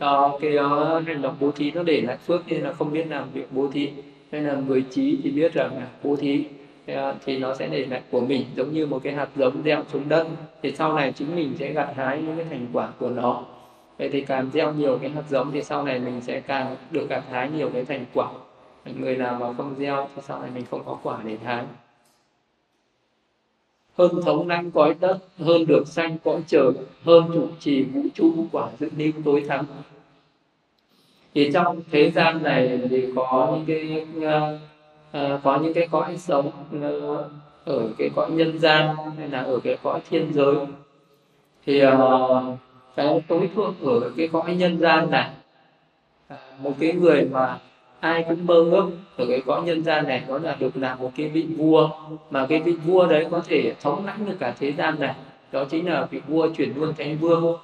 uh, 0.04 0.42
cái 0.42 0.58
uh, 0.58 1.08
hành 1.08 1.22
động 1.22 1.36
bố 1.40 1.52
thí 1.52 1.72
nó 1.72 1.84
để 1.84 2.02
lại 2.02 2.18
phước 2.18 2.42
nên 2.48 2.62
là 2.62 2.74
không 2.74 2.92
biết 2.92 3.06
làm 3.10 3.32
việc 3.34 3.48
bố 3.52 3.68
thí. 3.68 3.90
Nên 4.32 4.44
là 4.44 4.56
người 4.68 4.84
trí 4.90 5.18
thì 5.24 5.32
biết 5.32 5.54
rằng 5.54 5.78
là 5.78 5.88
bố 6.04 6.16
thí 6.16 6.46
ờ, 6.88 7.16
thì 7.26 7.38
nó 7.38 7.56
sẽ 7.56 7.68
để 7.68 7.86
lại 7.86 8.02
của 8.12 8.22
mình 8.22 8.46
giống 8.56 8.74
như 8.74 8.86
một 8.86 9.00
cái 9.04 9.14
hạt 9.14 9.30
giống 9.36 9.64
gieo 9.66 9.84
xuống 9.94 10.10
đất. 10.10 10.28
Thì 10.62 10.72
sau 10.72 10.94
này 10.94 11.12
chính 11.12 11.36
mình 11.36 11.54
sẽ 11.60 11.74
gặt 11.74 11.94
hái 11.96 12.22
những 12.22 12.36
cái 12.36 12.46
thành 12.50 12.68
quả 12.74 12.90
của 13.00 13.10
nó. 13.10 13.46
Vậy 13.98 14.10
thì 14.10 14.22
càng 14.22 14.50
gieo 14.54 14.74
nhiều 14.74 14.98
cái 15.02 15.10
hạt 15.10 15.24
giống 15.30 15.52
thì 15.52 15.64
sau 15.64 15.84
này 15.84 16.00
mình 16.00 16.22
sẽ 16.22 16.40
càng 16.40 16.76
được 16.92 17.10
gặt 17.10 17.24
hái 17.32 17.50
nhiều 17.50 17.70
cái 17.74 17.86
thành 17.86 18.06
quả. 18.14 18.30
Người 19.00 19.18
nào 19.18 19.38
mà 19.40 19.54
không 19.58 19.76
gieo 19.78 20.08
thì 20.16 20.22
sau 20.26 20.42
này 20.42 20.50
mình 20.56 20.64
không 20.72 20.82
có 20.86 20.98
quả 21.04 21.20
để 21.26 21.38
hái. 21.44 21.64
Hơn 23.98 24.22
thống 24.26 24.48
năng 24.48 24.72
cõi 24.72 24.96
đất 25.00 25.20
hơn 25.40 25.66
được 25.66 25.88
sanh 25.88 26.18
cõi 26.24 26.42
trời 26.48 26.72
hơn 27.04 27.24
trụ 27.34 27.48
trì 27.60 27.84
vũ 27.84 28.02
trụ 28.14 28.34
quả 28.52 28.70
dự 28.80 28.90
niêm 28.98 29.12
tối 29.24 29.44
thắng 29.48 29.66
thì 31.36 31.52
trong 31.54 31.82
thế 31.92 32.12
gian 32.12 32.44
này 32.44 32.80
thì 32.90 33.08
có 33.16 33.58
những 33.58 33.66
cái 33.66 34.06
uh, 34.18 35.44
có 35.44 35.60
những 35.64 35.74
cái 35.74 35.88
cõi 35.92 36.18
sống 36.18 36.52
uh, 36.78 37.26
ở 37.66 37.90
cái 37.98 38.10
cõi 38.16 38.32
nhân 38.32 38.60
gian 38.60 38.96
hay 39.18 39.30
là 39.30 39.42
ở 39.42 39.60
cái 39.64 39.78
cõi 39.84 40.00
thiên 40.10 40.34
giới. 40.34 40.56
Thì 41.66 41.86
uh, 41.86 41.94
cái 42.96 43.22
tối 43.28 43.50
thượng 43.56 43.76
ở 43.82 44.12
cái 44.18 44.28
cõi 44.28 44.56
nhân 44.56 44.80
gian 44.80 45.12
này. 45.12 45.30
Uh, 46.34 46.40
một 46.60 46.74
cái 46.80 46.94
người 46.94 47.30
mà 47.32 47.60
ai 48.00 48.26
cũng 48.30 48.46
mơ 48.46 48.56
ước 48.56 48.92
ở 49.18 49.26
cái 49.30 49.42
cõi 49.46 49.62
nhân 49.62 49.84
gian 49.84 50.08
này 50.08 50.24
đó 50.28 50.40
là 50.44 50.56
được 50.60 50.78
làm 50.78 51.00
một 51.00 51.12
cái 51.18 51.28
vị 51.28 51.46
vua. 51.58 51.90
Mà 52.30 52.46
cái 52.46 52.60
vị 52.60 52.72
vua 52.72 53.06
đấy 53.06 53.28
có 53.32 53.42
thể 53.48 53.74
thống 53.82 54.06
lãnh 54.06 54.26
được 54.26 54.36
cả 54.40 54.54
thế 54.60 54.72
gian 54.72 55.00
này. 55.00 55.16
Đó 55.52 55.66
chính 55.66 55.90
là 55.90 56.06
vị 56.06 56.22
vua 56.28 56.48
chuyển 56.58 56.74
luôn 56.76 56.94
thành 56.98 57.18
vương 57.18 57.58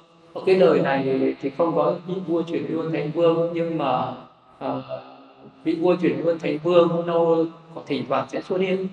cái 0.46 0.54
đời 0.54 0.80
này 0.80 1.34
thì 1.40 1.50
không 1.50 1.76
có 1.76 1.94
vị 2.06 2.14
vua 2.26 2.42
chuyển 2.42 2.66
luôn 2.68 2.92
thành 2.92 3.10
vương 3.14 3.50
nhưng 3.54 3.78
mà 3.78 4.14
uh, 4.64 4.84
vị 5.64 5.74
vua 5.74 5.96
chuyển 5.96 6.20
luôn 6.24 6.38
thành 6.38 6.58
vương 6.58 7.06
lâu 7.06 7.46
có 7.74 7.82
thỉnh 7.86 8.04
thoảng 8.08 8.26
sẽ 8.28 8.40
xuất 8.40 8.60
hiện. 8.60 8.88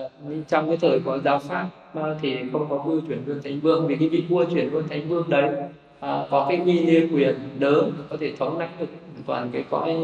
Uh, 0.00 0.10
trong 0.48 0.68
cái 0.68 0.76
thời 0.76 1.00
của 1.00 1.18
giáo 1.24 1.38
pháp 1.38 1.68
uh, 1.98 2.04
thì 2.22 2.36
không 2.52 2.66
có 2.70 2.78
vua 2.78 3.00
chuyển 3.08 3.22
luôn 3.26 3.40
thành 3.44 3.60
vương 3.60 3.86
vì 3.86 3.96
cái 3.96 4.08
vị 4.08 4.24
vua 4.28 4.44
chuyển 4.44 4.72
luôn 4.72 4.88
thành 4.88 5.08
vương 5.08 5.28
đấy 5.28 5.50
uh, 5.54 6.30
có 6.30 6.46
cái 6.48 6.60
uy 6.64 6.80
nghiêm 6.80 7.08
quyền 7.14 7.34
lớn 7.60 7.92
có 8.10 8.16
thể 8.20 8.32
thống 8.38 8.58
lãnh 8.58 8.70
được 8.78 8.86
toàn 9.26 9.48
cái 9.52 9.64
cõi 9.70 9.96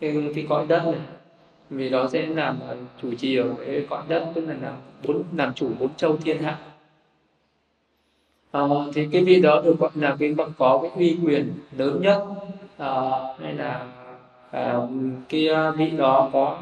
cái, 0.00 0.16
cái 0.34 0.46
cõi 0.48 0.66
đất 0.68 0.82
này. 0.84 1.00
Vì 1.70 1.88
đó 1.88 2.08
sẽ 2.12 2.26
làm 2.26 2.58
chủ 3.02 3.14
trì 3.14 3.36
ở 3.36 3.44
cái 3.66 3.86
cõi 3.90 4.02
đất 4.08 4.26
tức 4.34 4.46
là 4.48 4.54
làm 4.62 4.74
bốn 5.06 5.22
làm 5.36 5.54
chủ 5.54 5.68
bốn 5.80 5.94
châu 5.96 6.16
thiên 6.16 6.42
hạ 6.42 6.58
à, 8.56 8.90
thì 8.94 9.08
cái 9.12 9.24
vị 9.24 9.40
đó 9.40 9.62
được 9.64 9.78
gọi 9.78 9.90
là 9.94 10.16
cái 10.18 10.34
bậc 10.34 10.48
có 10.58 10.78
cái 10.82 10.90
uy 10.96 11.18
quyền 11.24 11.52
lớn 11.76 12.00
nhất. 12.02 12.24
À, 12.78 12.92
hay 13.42 13.52
là 13.52 13.86
à, 14.50 14.74
cái 15.28 15.48
vị 15.76 15.90
đó 15.90 16.30
có 16.32 16.58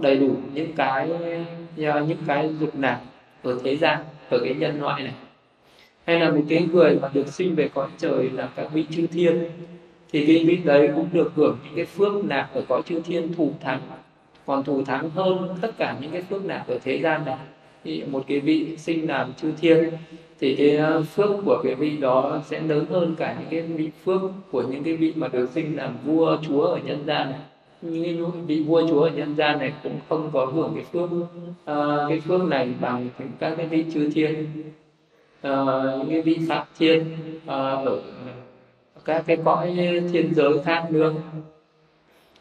đầy 0.00 0.16
đủ 0.16 0.36
những 0.54 0.72
cái 0.72 1.10
những 1.76 2.18
cái 2.26 2.54
dục 2.60 2.70
lạc 2.78 3.00
ở 3.42 3.58
thế 3.64 3.76
gian 3.76 3.98
ở 4.30 4.38
cái 4.44 4.54
nhân 4.54 4.80
loại 4.80 5.02
này. 5.02 5.14
Hay 6.06 6.20
là 6.20 6.30
một 6.30 6.42
cái 6.48 6.68
người 6.72 6.98
mà 7.02 7.10
được 7.12 7.28
sinh 7.28 7.54
về 7.54 7.68
cõi 7.74 7.88
trời 7.98 8.30
là 8.30 8.48
các 8.56 8.72
vị 8.72 8.86
chư 8.90 9.06
thiên. 9.06 9.44
Thì 10.12 10.26
cái 10.26 10.44
vị 10.44 10.56
đấy 10.64 10.90
cũng 10.94 11.08
được 11.12 11.32
hưởng 11.34 11.58
những 11.64 11.76
cái 11.76 11.84
phước 11.84 12.12
lạc 12.24 12.48
ở 12.54 12.62
cõi 12.68 12.82
chư 12.86 13.00
thiên 13.00 13.34
thù 13.34 13.52
thắng. 13.60 13.80
Còn 14.46 14.64
thù 14.64 14.84
thắng 14.84 15.10
hơn 15.10 15.48
tất 15.60 15.70
cả 15.78 15.96
những 16.00 16.10
cái 16.10 16.22
phước 16.22 16.44
lạc 16.44 16.64
ở 16.68 16.78
thế 16.84 17.00
gian 17.02 17.24
này 17.24 17.36
thì 17.86 18.02
một 18.10 18.24
cái 18.26 18.40
vị 18.40 18.76
sinh 18.76 19.08
làm 19.08 19.32
chư 19.34 19.52
thiên 19.60 19.90
thì 20.40 20.56
cái 20.56 20.76
ờ, 20.76 21.02
phước 21.02 21.30
của 21.44 21.60
cái 21.64 21.74
vị 21.74 21.96
đó 21.96 22.42
sẽ 22.46 22.60
lớn 22.60 22.86
hơn 22.90 23.14
cả 23.18 23.36
những 23.40 23.48
cái 23.50 23.62
vị 23.62 23.90
phước 24.04 24.20
của 24.50 24.62
những 24.62 24.84
cái 24.84 24.96
vị 24.96 25.12
mà 25.16 25.28
được 25.28 25.50
sinh 25.54 25.76
làm 25.76 25.96
vua 26.04 26.36
chúa 26.48 26.62
ở 26.62 26.78
nhân 26.84 27.04
gian 27.06 27.30
này. 27.30 27.40
Những 27.82 28.04
cái 28.04 28.42
vị 28.46 28.62
vua 28.62 28.88
chúa 28.88 29.00
ở 29.00 29.10
nhân 29.10 29.34
gian 29.36 29.58
này 29.58 29.72
cũng 29.82 29.98
không 30.08 30.30
có 30.32 30.46
hưởng 30.46 30.72
cái 30.74 30.84
phước 30.92 31.10
uh, 31.12 32.08
cái 32.08 32.20
phước 32.20 32.42
này 32.42 32.68
bằng 32.80 33.08
các 33.38 33.54
cái 33.56 33.66
vị 33.66 33.84
chư 33.94 34.10
thiên. 34.10 34.46
Uh, 35.46 35.52
những 35.98 36.10
cái 36.10 36.22
vị 36.22 36.38
phạm 36.48 36.66
thiên 36.78 37.04
uh, 37.44 37.48
ở 37.48 38.02
các 39.04 39.24
cái 39.26 39.36
cõi 39.44 39.74
thiên 40.12 40.34
giới 40.34 40.62
khác 40.64 40.86
nữa. 40.90 41.12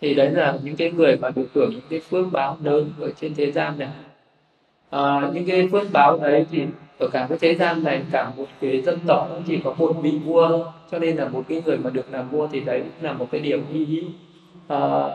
Thì 0.01 0.13
đấy 0.13 0.31
là 0.31 0.59
những 0.63 0.75
cái 0.75 0.91
người 0.91 1.17
mà 1.17 1.29
được 1.29 1.47
hưởng 1.53 1.69
những 1.71 1.81
cái 1.89 1.99
phước 1.99 2.31
báo 2.31 2.57
lớn 2.63 2.89
ở 2.99 3.11
trên 3.21 3.35
thế 3.35 3.51
gian 3.51 3.79
này 3.79 3.89
à, 4.95 5.31
những 5.33 5.45
cái 5.45 5.67
phước 5.71 5.91
báo 5.91 6.19
đấy 6.21 6.45
thì 6.51 6.65
ở 6.99 7.07
cả 7.07 7.25
cái 7.29 7.37
thế 7.41 7.55
gian 7.55 7.83
này 7.83 8.03
cả 8.11 8.31
một 8.37 8.45
cái 8.61 8.81
dân 8.81 8.99
tộc 9.07 9.27
cũng 9.29 9.43
chỉ 9.47 9.59
có 9.63 9.73
một 9.77 9.93
vị 10.01 10.11
vua 10.25 10.65
cho 10.91 10.99
nên 10.99 11.15
là 11.15 11.27
một 11.27 11.43
cái 11.47 11.61
người 11.65 11.77
mà 11.77 11.89
được 11.89 12.05
làm 12.11 12.29
vua 12.29 12.47
thì 12.51 12.59
đấy 12.59 12.83
là 13.01 13.13
một 13.13 13.27
cái 13.31 13.41
điều 13.41 13.59
hy 13.71 13.85
hữu. 13.85 14.03
À, 14.67 15.09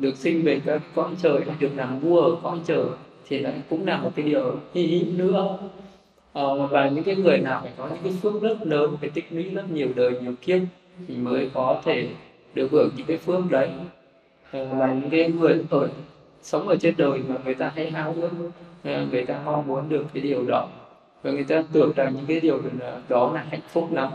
được 0.00 0.16
sinh 0.16 0.42
về 0.42 0.60
các 0.66 0.82
cõi 0.94 1.10
trời 1.22 1.40
được 1.60 1.70
làm 1.76 2.00
vua 2.00 2.20
ở 2.20 2.36
cõi 2.42 2.58
trời 2.66 2.84
thì 3.28 3.38
lại 3.38 3.52
cũng 3.70 3.86
là 3.86 3.96
một 3.96 4.10
cái 4.16 4.24
điều 4.24 4.56
hy 4.74 4.86
hữu 4.86 5.12
nữa. 5.16 5.58
À, 6.32 6.42
và 6.70 6.88
những 6.88 7.04
cái 7.04 7.16
người 7.16 7.38
nào 7.38 7.60
phải 7.62 7.72
có 7.76 7.88
những 7.88 8.02
cái 8.02 8.12
phước 8.22 8.42
rất 8.42 8.66
lớn 8.66 8.96
phải 9.00 9.08
tích 9.08 9.26
lũy 9.30 9.42
rất 9.42 9.70
nhiều 9.70 9.88
đời 9.94 10.12
nhiều 10.22 10.34
kiếp 10.40 10.60
thì 11.08 11.16
mới 11.16 11.50
có 11.54 11.80
thể 11.84 12.08
được 12.54 12.68
hưởng 12.70 12.90
những 12.96 13.06
cái 13.06 13.16
phước 13.16 13.50
đấy. 13.50 13.70
Và 14.52 14.94
những 14.94 15.10
cái 15.10 15.32
người 15.40 15.64
ở 15.70 15.88
sống 16.42 16.68
ở 16.68 16.76
trên 16.76 16.94
đời 16.96 17.20
mà 17.28 17.34
người 17.44 17.54
ta 17.54 17.72
hay 17.74 17.90
háo 17.90 18.14
ước 18.20 18.30
người 18.84 19.24
ta 19.24 19.40
mong 19.44 19.66
muốn 19.66 19.88
được 19.88 20.04
cái 20.14 20.22
điều 20.22 20.44
đó. 20.48 20.68
Và 21.22 21.30
người 21.30 21.44
ta 21.44 21.62
tưởng 21.72 21.92
rằng 21.96 22.14
những 22.16 22.26
cái 22.26 22.40
điều 22.40 22.60
đó 23.08 23.32
là 23.34 23.44
hạnh 23.50 23.60
phúc 23.68 23.88
lắm. 23.92 24.08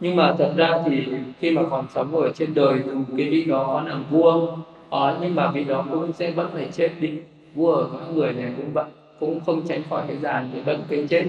Nhưng 0.00 0.16
mà 0.16 0.34
thật 0.38 0.52
ra 0.56 0.82
thì 0.84 1.06
khi 1.40 1.50
mà 1.50 1.62
còn 1.70 1.86
sống 1.94 2.16
ở 2.16 2.30
trên 2.34 2.54
đời 2.54 2.78
cái 3.16 3.30
vị 3.30 3.44
đó 3.44 3.82
là 3.86 4.00
vua. 4.10 4.56
Đó, 4.90 5.16
nhưng 5.20 5.34
mà 5.34 5.50
vị 5.50 5.64
đó 5.64 5.86
cũng 5.90 6.12
sẽ 6.12 6.30
vẫn 6.30 6.50
phải 6.52 6.68
chết 6.72 6.90
đi. 7.00 7.10
Vua 7.54 7.72
ở 7.72 7.88
các 7.92 8.14
người 8.14 8.32
này 8.32 8.52
cũng 8.56 8.72
vậy 8.72 8.84
cũng 9.20 9.40
không 9.46 9.62
tránh 9.68 9.82
khỏi 9.90 10.02
cái 10.08 10.16
giàn 10.16 10.50
thì 10.54 10.60
vẫn 10.60 10.80
cái 10.88 11.06
chết. 11.08 11.24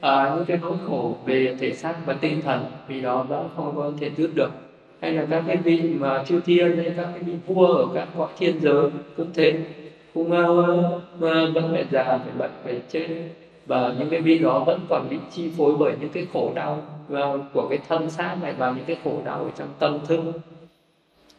À, 0.00 0.32
những 0.36 0.44
cái 0.44 0.58
nỗi 0.62 0.76
khổ 0.86 1.16
về 1.26 1.56
thể 1.60 1.72
xác 1.72 1.94
và 2.06 2.12
tinh 2.12 2.42
thần 2.42 2.64
vì 2.88 3.00
đó 3.00 3.22
vẫn 3.22 3.48
không 3.56 3.76
có 3.76 3.92
thể 4.00 4.10
dứt 4.16 4.30
được. 4.34 4.50
Hay 5.00 5.12
là 5.12 5.26
các 5.30 5.44
cái 5.46 5.56
vị 5.56 5.94
mà 5.98 6.24
chư 6.24 6.40
thiên 6.40 6.76
hay 6.76 6.92
các 6.96 7.08
cái 7.14 7.22
vị 7.22 7.32
vua 7.46 7.66
ở 7.66 7.86
các 7.94 8.08
cõi 8.18 8.28
thiên 8.38 8.60
giới 8.60 8.90
cũng 9.16 9.30
thế 9.34 9.58
cũng 10.14 10.30
uh, 10.32 11.20
vẫn 11.54 11.68
phải 11.72 11.86
già 11.90 12.04
phải 12.04 12.32
bệnh 12.38 12.50
phải 12.64 12.80
chết. 12.88 13.08
Và 13.66 13.94
những 13.98 14.10
cái 14.10 14.20
vị 14.20 14.38
đó 14.38 14.58
vẫn 14.58 14.80
còn 14.88 15.08
bị 15.10 15.18
chi 15.32 15.50
phối 15.56 15.76
bởi 15.78 15.92
những 16.00 16.10
cái 16.10 16.26
khổ 16.32 16.52
đau 16.54 16.82
ờ, 17.10 17.38
của 17.52 17.68
cái 17.68 17.78
thân 17.88 18.10
xác 18.10 18.36
này 18.42 18.54
và 18.58 18.70
những 18.70 18.84
cái 18.84 18.96
khổ 19.04 19.22
đau 19.24 19.38
ở 19.38 19.50
trong 19.58 19.68
tâm 19.78 19.98
thức. 20.06 20.20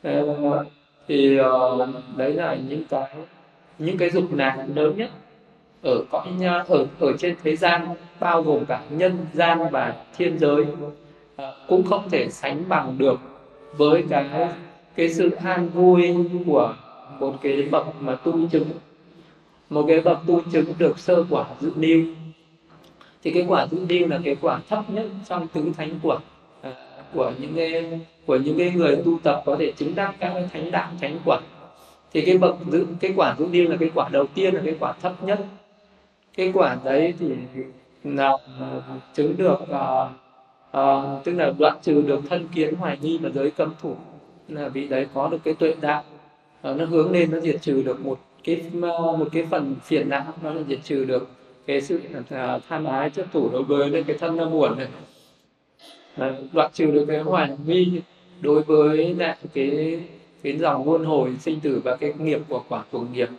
Ờ, 0.04 0.66
thì 1.08 1.38
đấy 2.16 2.34
là 2.34 2.58
những 2.70 2.84
cái 2.90 3.16
những 3.80 3.98
cái 3.98 4.10
dục 4.10 4.24
lạc 4.34 4.66
lớn 4.76 4.94
nhất 4.98 5.10
ở 5.84 6.04
cõi 6.12 6.28
ở 6.68 6.86
ở 7.00 7.14
trên 7.18 7.36
thế 7.44 7.56
gian 7.56 7.88
bao 8.20 8.42
gồm 8.42 8.66
cả 8.66 8.82
nhân 8.90 9.18
gian 9.34 9.60
và 9.72 9.96
thiên 10.18 10.40
giới. 10.40 10.66
Cũng 11.68 11.84
không 11.84 12.10
thể 12.10 12.30
sánh 12.30 12.70
bằng 12.70 12.98
được 12.98 13.20
với 13.78 14.04
cái 14.10 14.50
cái 14.96 15.14
sự 15.14 15.32
an 15.32 15.70
vui 15.70 16.16
của 16.46 16.76
một 17.20 17.36
cái 17.42 17.68
bậc 17.72 18.02
mà 18.02 18.16
tu 18.16 18.48
chứng. 18.50 18.66
Một 19.70 19.86
cái 19.88 20.02
bậc 20.02 20.18
tu 20.28 20.42
chứng 20.52 20.74
được 20.78 21.00
sơ 21.00 21.26
quả 21.30 21.46
dự 21.60 21.72
niu. 21.76 22.06
Thì 23.24 23.32
cái 23.32 23.46
quả 23.48 23.68
dự 23.72 23.86
niu 23.90 24.08
là 24.08 24.20
cái 24.24 24.36
quả 24.42 24.60
thấp 24.70 24.90
nhất 24.90 25.06
trong 25.30 25.48
tứ 25.48 25.72
thánh 25.78 26.00
quả 26.04 26.18
à, 26.62 26.72
của 27.14 27.32
những 27.40 27.54
cái 27.56 28.00
của 28.26 28.36
những 28.36 28.58
cái 28.58 28.72
người 28.72 28.96
tu 29.06 29.20
tập 29.24 29.44
có 29.46 29.56
thể 29.60 29.72
chứng 29.72 29.96
đắc 29.96 30.16
các 30.20 30.32
cái 30.34 30.50
thánh 30.54 30.72
đạo 30.72 30.92
thánh 31.02 31.20
quả. 31.26 31.40
Thì 32.14 32.22
cái 32.22 32.38
bậc 32.38 32.56
dự 32.72 32.86
cái 33.00 33.14
quả 33.16 33.36
dự 33.40 33.48
niu 33.52 33.70
là 33.70 33.78
cái 33.80 33.92
quả 33.96 34.10
đầu 34.10 34.26
tiên 34.34 34.54
là 34.56 34.62
cái 34.66 34.76
quả 34.80 34.94
thấp 35.02 35.24
nhất. 35.24 35.46
Cái 36.38 36.52
quả 36.54 36.78
đấy 36.84 37.14
thì 37.20 37.28
nào 38.04 38.40
à, 38.60 38.82
chứng 39.14 39.38
được 39.38 39.60
uh, 39.62 40.10
uh, 40.78 41.24
tức 41.24 41.32
là 41.32 41.54
đoạn 41.60 41.78
trừ 41.82 42.02
được 42.02 42.20
thân 42.30 42.48
kiến 42.56 42.76
hoài 42.76 42.98
nghi 43.02 43.18
và 43.18 43.30
giới 43.30 43.52
cấm 43.52 43.74
thủ. 43.82 43.96
Là 44.48 44.68
vị 44.68 44.88
đấy 44.88 45.08
có 45.14 45.28
được 45.28 45.38
cái 45.44 45.54
tuệ 45.54 45.76
đạo. 45.82 46.04
Ờ, 46.66 46.74
nó 46.74 46.86
hướng 46.86 47.12
lên, 47.12 47.32
nó 47.32 47.40
diệt 47.40 47.62
trừ 47.62 47.82
được 47.84 48.00
một 48.06 48.20
cái 48.44 48.62
ờ, 48.82 49.18
một 49.18 49.28
cái 49.32 49.46
phần 49.52 49.76
phiền 49.84 50.10
não, 50.10 50.34
nó 50.44 50.54
là 50.54 50.62
diệt 50.68 50.80
trừ 50.84 51.06
được 51.06 51.28
cái 51.66 51.82
sự 51.82 52.00
ờ, 52.30 52.60
tham 52.70 52.86
ái, 52.86 53.10
chấp 53.10 53.26
thủ 53.34 53.50
đối 53.50 53.64
với 53.64 54.04
cái 54.04 54.18
thân 54.20 54.38
nó 54.38 54.50
buồn 54.50 54.78
này. 54.78 54.88
Đoạn 56.54 56.72
trừ 56.74 56.92
được 56.92 57.06
cái 57.06 57.20
hoài 57.20 57.50
nghi 57.66 58.02
đối 58.42 58.62
với 58.62 59.16
lại 59.16 59.38
cái 59.54 60.00
cái 60.44 60.58
dòng 60.58 60.92
luân 60.92 61.06
hồi 61.06 61.36
sinh 61.40 61.60
tử 61.60 61.82
và 61.84 61.96
cái 61.96 62.14
nghiệp 62.20 62.40
của 62.50 62.64
quả 62.70 62.84
của 62.92 63.02
nghiệp. 63.14 63.30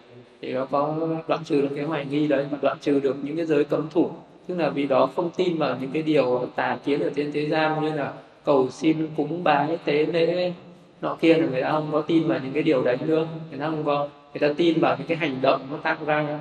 Thì 0.43 0.53
nó 0.53 0.65
có 0.65 1.09
đoạn 1.29 1.45
trừ 1.45 1.61
được 1.61 1.71
cái 1.77 1.85
hoài 1.85 2.07
nghi 2.11 2.27
đấy, 2.27 2.47
mà 2.51 2.59
đoạn 2.63 2.77
trừ 2.81 3.01
được 3.01 3.17
những 3.23 3.37
cái 3.37 3.47
giới 3.47 3.65
cấm 3.65 3.89
thủ. 3.91 4.11
Tức 4.47 4.55
là 4.59 4.71
vì 4.71 4.87
đó 4.87 5.09
không 5.17 5.31
tin 5.37 5.59
vào 5.59 5.77
những 5.81 5.91
cái 5.91 6.03
điều 6.03 6.49
tà 6.57 6.79
kiến 6.85 7.01
ở 7.01 7.11
trên 7.17 7.33
thế 7.33 7.49
gian 7.49 7.85
như 7.85 7.93
là 7.93 8.13
cầu 8.45 8.69
xin 8.71 9.09
cúng 9.17 9.45
bái 9.45 9.79
tế 9.85 10.07
lễ 10.07 10.53
nọ 11.01 11.17
kia 11.21 11.35
là 11.35 11.47
người 11.47 11.63
ta 11.63 11.71
không 11.71 11.89
có 11.93 12.01
tin 12.01 12.29
vào 12.29 12.39
những 12.45 12.53
cái 12.53 12.63
điều 12.63 12.83
đấy 12.83 12.97
nữa 13.07 13.27
người 13.51 13.59
ta 13.59 13.67
không 13.67 13.85
có. 13.85 14.09
Người 14.35 14.49
ta 14.49 14.55
tin 14.57 14.81
vào 14.81 14.97
những 14.99 15.07
cái 15.07 15.17
hành 15.17 15.39
động 15.43 15.61
nó 15.71 15.77
tạo 15.77 15.97
ra. 16.07 16.41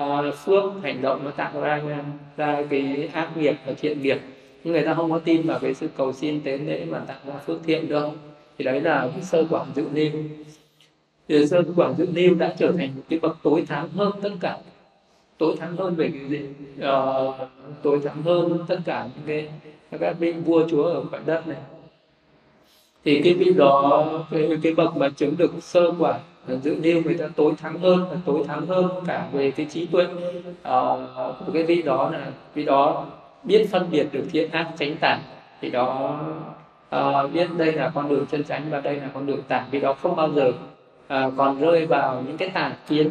Uh, 0.00 0.34
phước 0.34 0.64
hành 0.82 1.02
động 1.02 1.24
nó 1.24 1.30
tạo 1.30 1.60
ra 1.60 1.82
ra 2.36 2.62
cái 2.70 3.08
ác 3.12 3.36
nghiệp 3.36 3.56
và 3.66 3.72
thiện 3.80 4.02
nghiệp. 4.02 4.18
Nhưng 4.64 4.72
người 4.72 4.82
ta 4.82 4.94
không 4.94 5.10
có 5.10 5.18
tin 5.18 5.42
vào 5.42 5.58
cái 5.58 5.74
sự 5.74 5.88
cầu 5.96 6.12
xin 6.12 6.40
tế 6.40 6.58
lễ 6.58 6.84
mà 6.90 6.98
tạo 6.98 7.18
ra 7.26 7.34
phước 7.34 7.58
thiện 7.66 7.88
đâu 7.88 8.12
thì 8.58 8.64
đấy 8.64 8.80
là 8.80 9.08
cái 9.12 9.22
sơ 9.22 9.44
quảng 9.50 9.66
dự 9.74 9.84
niêm 9.92 10.12
thì 11.28 11.46
sơ 11.46 11.62
quảng 11.76 11.94
dự 11.98 12.06
niêm 12.14 12.38
đã 12.38 12.54
trở 12.58 12.72
thành 12.72 12.92
một 12.96 13.02
cái 13.08 13.18
bậc 13.18 13.36
tối 13.42 13.64
thắng 13.68 13.88
hơn 13.88 14.12
tất 14.22 14.30
cả. 14.40 14.58
Tối 15.38 15.56
thắng 15.56 15.76
hơn 15.76 15.94
về 15.94 16.10
cái 16.12 16.28
gì? 16.28 16.40
Uh, 16.78 17.34
tối 17.82 18.00
thắng 18.04 18.22
hơn 18.22 18.58
tất 18.68 18.78
cả 18.84 19.08
những 19.14 19.26
cái 19.26 19.48
các 20.00 20.16
vị 20.18 20.32
vua 20.32 20.68
chúa 20.68 20.82
ở 20.82 21.04
cõi 21.10 21.20
đất 21.26 21.48
này 21.48 21.58
thì 23.06 23.20
cái 23.24 23.34
vị 23.34 23.52
đó 23.56 24.04
cái, 24.30 24.48
cái 24.62 24.74
bậc 24.74 24.96
mà 24.96 25.08
chứng 25.16 25.36
được 25.36 25.50
sơ 25.60 25.92
quả 25.98 26.18
à, 26.48 26.54
dự 26.62 26.76
niu 26.82 27.02
người 27.04 27.14
ta 27.14 27.24
tối 27.36 27.52
thắng 27.58 27.78
hơn 27.78 28.06
và 28.10 28.16
tối 28.24 28.44
thắng 28.46 28.66
hơn 28.66 28.88
cả 29.06 29.26
về 29.32 29.50
cái 29.50 29.66
trí 29.70 29.86
tuệ. 29.86 30.06
Ờ, 30.62 31.08
uh, 31.30 31.46
của 31.46 31.52
cái 31.52 31.62
vị 31.62 31.82
đó 31.82 32.10
là 32.10 32.26
vị 32.54 32.64
đó 32.64 33.06
biết 33.44 33.68
phân 33.70 33.90
biệt 33.90 34.06
được 34.12 34.24
thiện 34.32 34.50
ác 34.50 34.68
tránh 34.78 34.96
tản. 35.00 35.18
Thì 35.60 35.70
đó 35.70 36.20
uh, 36.96 37.32
biết 37.32 37.48
đây 37.56 37.72
là 37.72 37.92
con 37.94 38.08
đường 38.08 38.26
chân 38.30 38.44
chánh 38.44 38.62
và 38.70 38.80
đây 38.80 38.96
là 38.96 39.08
con 39.14 39.26
đường 39.26 39.42
tà 39.48 39.66
vì 39.70 39.80
đó 39.80 39.94
không 40.02 40.16
bao 40.16 40.30
giờ 40.32 40.48
uh, 40.48 41.32
còn 41.36 41.60
rơi 41.60 41.86
vào 41.86 42.22
những 42.26 42.36
cái 42.36 42.48
tà 42.48 42.72
kiến 42.88 43.10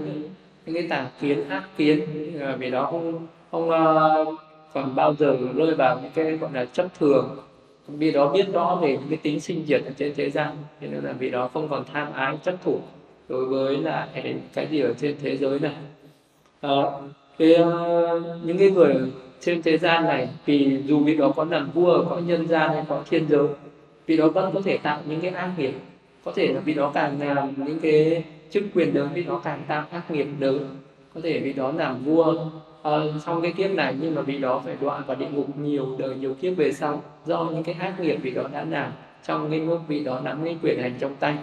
những 0.66 0.76
cái 0.76 0.88
tà 0.90 1.08
kiến 1.22 1.50
ác 1.50 1.64
kiến. 1.78 2.02
Ờ, 2.40 2.54
uh, 2.54 2.60
vì 2.60 2.72
đó 2.72 2.88
không 2.92 3.28
không 3.52 3.70
uh, 3.70 4.40
còn 4.74 4.96
bao 4.96 5.14
giờ 5.14 5.38
rơi 5.56 5.76
vào 5.76 6.00
những 6.02 6.12
cái 6.16 6.38
gọi 6.38 6.50
là 6.54 6.66
chấp 6.66 6.86
thường 7.00 7.38
vì 7.88 8.12
đó 8.12 8.30
biết 8.30 8.46
rõ 8.54 8.80
về 8.82 8.92
những 8.92 9.10
cái 9.10 9.20
tính 9.24 9.40
sinh 9.40 9.66
diệt 9.68 9.82
ở 9.86 9.92
trên 9.98 10.14
thế 10.16 10.30
gian 10.30 10.56
cho 10.82 10.88
nên 10.92 11.04
là 11.04 11.12
vì 11.12 11.30
đó 11.30 11.50
không 11.54 11.68
còn 11.70 11.84
tham 11.94 12.14
ái 12.14 12.38
chấp 12.44 12.56
thủ 12.64 12.80
đối 13.30 13.46
với 13.46 13.78
lại 13.78 14.08
cái 14.54 14.68
gì 14.68 14.80
ở 14.80 14.94
trên 14.94 15.16
thế 15.22 15.38
giới 15.38 15.60
này. 15.60 15.76
À, 16.62 16.82
cái, 17.38 17.52
uh, 17.62 18.24
những 18.44 18.58
cái 18.58 18.72
người 18.72 18.96
trên 19.40 19.62
thế 19.62 19.78
gian 19.78 20.04
này 20.04 20.30
vì 20.46 20.82
dù 20.86 21.00
vị 21.00 21.18
đó 21.18 21.34
có 21.36 21.46
làm 21.50 21.72
vua 21.72 22.06
có 22.10 22.20
nhân 22.20 22.48
gian 22.48 22.70
hay 22.70 22.84
có 22.90 23.04
thiên 23.10 23.28
giới 23.30 23.48
vì 24.06 24.18
đó 24.18 24.28
vẫn 24.30 24.52
có 24.54 24.62
thể 24.62 24.78
tạo 24.78 25.02
những 25.06 25.22
cái 25.22 25.32
ác 25.32 25.52
nghiệp. 25.58 25.74
Có 26.24 26.32
thể 26.36 26.48
là 26.48 26.60
vì 26.60 26.74
đó 26.74 26.92
càng 26.94 27.36
làm 27.36 27.54
những 27.58 27.80
cái 27.80 28.24
chức 28.52 28.64
quyền 28.76 28.96
lớn 28.96 29.10
vì 29.14 29.24
đó 29.24 29.42
càng 29.44 29.64
tạo 29.68 29.84
ác 29.92 30.12
nghiệp 30.12 30.28
lớn. 30.40 30.68
Có 31.14 31.22
thể 31.24 31.40
vì 31.40 31.54
đó 31.54 31.72
làm 31.72 32.04
vua 32.04 32.36
Ờ, 32.86 33.14
trong 33.26 33.42
cái 33.42 33.52
kiếp 33.52 33.72
này 33.72 33.96
nhưng 34.02 34.16
mà 34.16 34.22
vì 34.22 34.38
đó 34.38 34.62
phải 34.66 34.76
đọa 34.82 35.00
vào 35.00 35.18
địa 35.18 35.28
ngục 35.34 35.58
nhiều 35.58 35.96
đời 35.98 36.16
nhiều 36.16 36.34
kiếp 36.34 36.58
về 36.58 36.72
sau 36.72 37.02
do 37.26 37.44
những 37.54 37.64
cái 37.64 37.76
ác 37.80 38.00
nghiệp 38.00 38.18
vì 38.22 38.32
đó 38.32 38.44
đã 38.54 38.66
làm 38.66 38.92
trong 39.24 39.50
cái 39.50 39.60
lúc 39.60 39.80
vị 39.88 40.04
đó 40.04 40.20
nắm 40.24 40.42
cái 40.44 40.58
quyền 40.64 40.82
hành 40.82 40.94
trong 41.00 41.16
tay. 41.16 41.38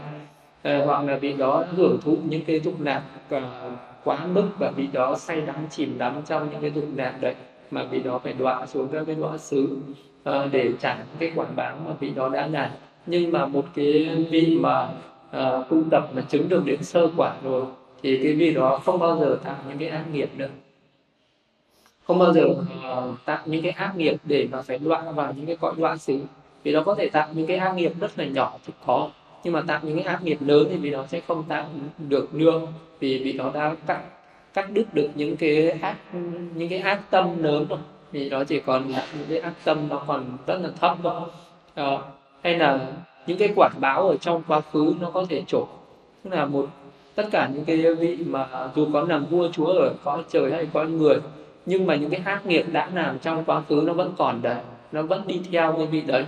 Uh, 0.68 0.86
hoặc 0.86 1.02
là 1.02 1.16
vì 1.16 1.32
đó 1.32 1.64
hưởng 1.76 1.98
thụ 2.04 2.16
những 2.28 2.44
cái 2.44 2.60
dục 2.60 2.80
lạc 2.80 3.02
ờ, 3.28 3.70
quá 4.04 4.26
mức 4.26 4.48
và 4.58 4.70
vì 4.76 4.86
đó 4.92 5.14
say 5.18 5.40
đắm 5.40 5.56
chìm 5.70 5.98
đắm 5.98 6.22
trong 6.26 6.48
những 6.50 6.60
cái 6.60 6.70
dục 6.70 6.84
lạc 6.96 7.14
đấy 7.20 7.34
mà 7.70 7.84
vị 7.84 7.98
đó 8.02 8.18
phải 8.18 8.32
đọa 8.32 8.66
xuống 8.66 8.88
các 8.92 9.04
cái 9.06 9.14
đọa 9.14 9.38
xứ 9.38 9.78
uh, 10.28 10.34
để 10.52 10.70
trả 10.80 10.98
cái 11.18 11.32
quả 11.34 11.46
báo 11.56 11.76
mà 11.86 11.92
vị 12.00 12.10
đó 12.10 12.28
đã 12.28 12.46
làm. 12.46 12.70
Nhưng 13.06 13.32
mà 13.32 13.46
một 13.46 13.64
cái 13.74 14.26
vị 14.30 14.58
mà 14.60 14.88
uh, 15.36 15.68
tu 15.68 15.82
tập 15.90 16.08
mà 16.14 16.22
chứng 16.28 16.48
được 16.48 16.62
đến 16.66 16.82
sơ 16.82 17.08
quả 17.16 17.36
rồi 17.44 17.64
thì 18.02 18.20
cái 18.22 18.32
vị 18.32 18.54
đó 18.54 18.80
không 18.84 18.98
bao 18.98 19.18
giờ 19.20 19.38
tạo 19.44 19.56
những 19.68 19.78
cái 19.78 19.88
ác 19.88 20.04
nghiệp 20.12 20.30
nữa 20.36 20.48
không 22.06 22.18
bao 22.18 22.32
giờ 22.32 22.44
uh, 22.44 23.24
tạo 23.24 23.38
những 23.46 23.62
cái 23.62 23.72
ác 23.72 23.96
nghiệp 23.96 24.16
để 24.24 24.48
mà 24.52 24.62
phải 24.62 24.78
đoạn 24.78 25.14
vào 25.14 25.32
những 25.36 25.46
cái 25.46 25.56
cõi 25.56 25.74
đoạn 25.76 25.98
xứ. 25.98 26.20
Vì 26.62 26.72
nó 26.72 26.82
có 26.82 26.94
thể 26.94 27.08
tạo 27.08 27.28
những 27.32 27.46
cái 27.46 27.56
ác 27.56 27.74
nghiệp 27.74 27.92
rất 28.00 28.18
là 28.18 28.24
nhỏ 28.24 28.58
thì 28.66 28.72
có. 28.86 29.10
Nhưng 29.44 29.52
mà 29.52 29.62
tạo 29.66 29.80
những 29.82 29.96
cái 29.96 30.04
ác 30.04 30.22
nghiệp 30.22 30.38
lớn 30.40 30.66
thì 30.70 30.76
vì 30.76 30.90
nó 30.90 31.06
sẽ 31.06 31.20
không 31.28 31.44
tạo 31.48 31.66
được 31.98 32.34
nương 32.34 32.66
vì 33.00 33.18
vì 33.24 33.32
nó 33.32 33.50
đã 33.54 33.74
cắt 33.86 34.00
cắt 34.54 34.70
đứt 34.72 34.94
được 34.94 35.08
những 35.14 35.36
cái 35.36 35.70
ác 35.70 35.96
những 36.54 36.68
cái 36.68 36.78
ác 36.78 37.10
tâm 37.10 37.42
lớn 37.42 37.66
rồi. 37.68 37.78
Thì 38.12 38.30
nó 38.30 38.44
chỉ 38.44 38.60
còn 38.60 38.88
là 38.88 39.06
những 39.18 39.26
cái 39.28 39.38
ác 39.38 39.52
tâm 39.64 39.88
nó 39.88 40.02
còn 40.06 40.24
rất 40.46 40.58
là 40.62 40.68
thấp 40.80 40.96
thôi. 41.02 41.20
À, 41.74 41.98
hay 42.42 42.58
là 42.58 42.80
những 43.26 43.38
cái 43.38 43.48
quả 43.56 43.68
báo 43.80 44.08
ở 44.08 44.16
trong 44.16 44.42
quá 44.48 44.60
khứ 44.72 44.94
nó 45.00 45.10
có 45.10 45.26
thể 45.28 45.42
trổ. 45.46 45.66
Tức 46.24 46.32
là 46.32 46.46
một 46.46 46.66
tất 47.14 47.28
cả 47.30 47.50
những 47.54 47.64
cái 47.64 47.94
vị 47.94 48.18
mà 48.26 48.48
dù 48.76 48.88
có 48.92 49.00
làm 49.08 49.26
vua 49.26 49.48
chúa 49.52 49.66
ở 49.66 49.94
cõi 50.04 50.22
trời 50.28 50.52
hay 50.52 50.66
cõi 50.72 50.86
người 50.86 51.16
nhưng 51.66 51.86
mà 51.86 51.96
những 51.96 52.10
cái 52.10 52.20
ác 52.24 52.46
nghiệp 52.46 52.64
đã 52.72 52.90
làm 52.94 53.18
trong 53.18 53.44
quá 53.44 53.62
khứ 53.68 53.82
nó 53.86 53.92
vẫn 53.92 54.14
còn 54.18 54.42
đấy 54.42 54.56
nó 54.92 55.02
vẫn 55.02 55.22
đi 55.26 55.40
theo 55.52 55.74
cái 55.76 55.86
vị 55.86 56.00
đấy. 56.00 56.24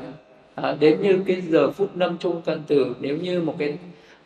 À, 0.54 0.76
đến 0.80 1.02
như 1.02 1.22
cái 1.26 1.40
giờ 1.40 1.70
phút 1.70 1.96
năm 1.96 2.16
chung 2.20 2.42
cận 2.42 2.62
tử 2.66 2.94
nếu 3.00 3.16
như 3.16 3.42
một 3.42 3.54
cái 3.58 3.78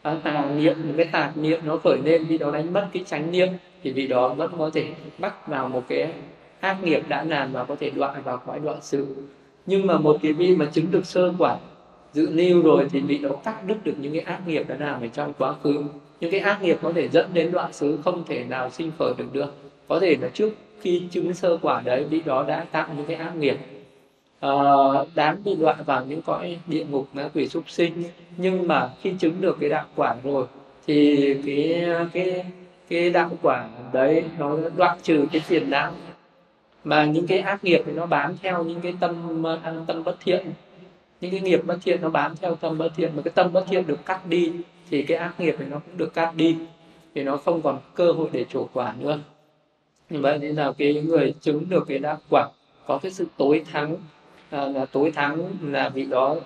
à, 0.03 0.17
tà 0.23 0.45
niệm 0.57 0.77
một 0.85 0.95
cái 0.97 1.07
tạp 1.13 1.37
niệm 1.37 1.61
nó 1.65 1.77
khởi 1.77 1.99
lên 2.05 2.25
vì 2.25 2.39
đó 2.39 2.51
đánh 2.51 2.73
mất 2.73 2.89
cái 2.93 3.05
chánh 3.07 3.31
niệm 3.31 3.49
thì 3.83 3.91
vị 3.93 4.07
đó 4.07 4.29
vẫn 4.29 4.51
có 4.59 4.71
thể 4.75 4.87
bắt 5.19 5.49
vào 5.49 5.69
một 5.69 5.83
cái 5.89 6.13
ác 6.61 6.77
nghiệp 6.83 7.03
đã 7.09 7.25
làm 7.25 7.53
và 7.53 7.65
có 7.65 7.77
thể 7.81 7.91
đoạn 7.91 8.23
vào 8.25 8.43
cõi 8.47 8.61
đoạn 8.65 8.79
sự 8.81 9.07
nhưng 9.67 9.87
mà 9.87 9.99
một 9.99 10.19
cái 10.23 10.33
vị 10.33 10.57
mà 10.57 10.67
chứng 10.73 10.91
được 10.91 11.07
sơ 11.07 11.33
quả 11.39 11.57
dự 12.13 12.31
lưu 12.31 12.63
rồi 12.63 12.89
thì 12.91 13.01
vị 13.01 13.19
đó 13.19 13.31
cắt 13.45 13.67
đứt 13.67 13.77
được 13.85 13.95
những 14.01 14.13
cái 14.13 14.23
ác 14.23 14.49
nghiệp 14.49 14.65
đã 14.69 14.77
làm 14.79 15.01
ở 15.01 15.07
trong 15.07 15.33
quá 15.39 15.55
khứ. 15.63 15.85
Những 16.21 16.31
cái 16.31 16.41
ác 16.41 16.63
nghiệp 16.63 16.79
có 16.83 16.93
thể 16.93 17.09
dẫn 17.09 17.31
đến 17.35 17.53
đoạn 17.53 17.73
xứ 17.73 17.99
không 18.05 18.25
thể 18.25 18.45
nào 18.45 18.71
sinh 18.71 18.91
khởi 18.99 19.13
được 19.19 19.33
được. 19.33 19.55
Có 19.89 20.01
thể 20.01 20.17
là 20.21 20.29
trước 20.29 20.51
khi 20.81 21.03
chứng 21.11 21.35
sơ 21.35 21.59
quả 21.63 21.83
đấy 21.85 22.05
vị 22.05 22.23
đó 22.25 22.45
đã 22.49 22.67
tạo 22.73 22.89
những 22.97 23.07
cái 23.07 23.17
ác 23.17 23.37
nghiệp. 23.37 23.57
Ờ, 24.41 25.03
uh, 25.03 25.09
đáng 25.15 25.37
bị 25.45 25.57
loại 25.57 25.77
vào 25.87 26.05
những 26.05 26.23
cõi 26.23 26.59
địa 26.67 26.85
ngục 26.91 27.09
ngã 27.13 27.29
quỷ 27.35 27.49
súc 27.49 27.71
sinh. 27.71 27.93
Nhưng 28.37 28.69
mà 28.69 28.91
khi 29.03 29.13
chứng 29.19 29.41
được 29.41 29.57
cái 29.61 29.71
đạo 29.71 29.87
quả 29.97 30.17
rồi 30.25 30.47
thì 30.87 31.35
cái 31.47 31.87
cái 32.13 32.45
cái 32.89 33.11
đạo 33.11 33.31
quả 33.43 33.69
đấy 33.93 34.25
nó 34.39 34.57
đoạn 34.77 34.99
trừ 35.03 35.27
cái 35.33 35.41
phiền 35.41 35.71
não. 35.71 35.93
Mà 36.85 37.05
những 37.05 37.27
cái 37.27 37.39
ác 37.39 37.65
nghiệp 37.65 37.83
thì 37.87 37.93
nó 37.93 38.07
bám 38.07 38.37
theo 38.43 38.65
những 38.65 38.81
cái 38.81 38.95
tâm 39.01 39.47
à, 39.47 39.75
tâm 39.87 40.05
bất 40.05 40.17
thiện. 40.21 40.47
Những 41.21 41.31
cái 41.31 41.41
nghiệp 41.41 41.61
bất 41.67 41.79
thiện 41.83 42.01
nó 42.03 42.09
bám 42.09 42.37
theo 42.37 42.55
tâm 42.55 42.79
bất 42.79 42.91
thiện. 42.97 43.13
Mà 43.17 43.23
cái 43.23 43.33
tâm 43.35 43.53
bất 43.53 43.65
thiện 43.69 43.87
được 43.87 44.07
cắt 44.07 44.27
đi 44.27 44.53
thì 44.91 45.03
cái 45.03 45.19
ác 45.19 45.41
nghiệp 45.41 45.55
thì 45.59 45.65
nó 45.65 45.79
cũng 45.79 45.97
được 45.97 46.15
cắt 46.15 46.33
đi. 46.37 46.57
Thì 47.15 47.23
nó 47.23 47.37
không 47.37 47.63
còn 47.63 47.79
cơ 47.95 48.13
hội 48.13 48.29
để 48.33 48.45
trổ 48.53 48.69
quả 48.73 48.95
nữa 48.99 49.19
như 50.11 50.21
vậy 50.21 50.39
nên 50.39 50.57
là 50.57 50.73
cái 50.79 50.95
người 50.95 51.35
chứng 51.41 51.69
được 51.69 51.85
cái 51.89 51.99
đắc 51.99 52.19
quả 52.31 52.49
có 52.87 52.99
cái 52.99 53.13
sự 53.13 53.27
tối 53.37 53.65
thắng 53.73 53.97
à, 54.51 54.67
là 54.67 54.87
tối 54.87 55.11
thắng 55.11 55.49
là 55.63 55.89
vị 55.89 56.05
đó 56.05 56.37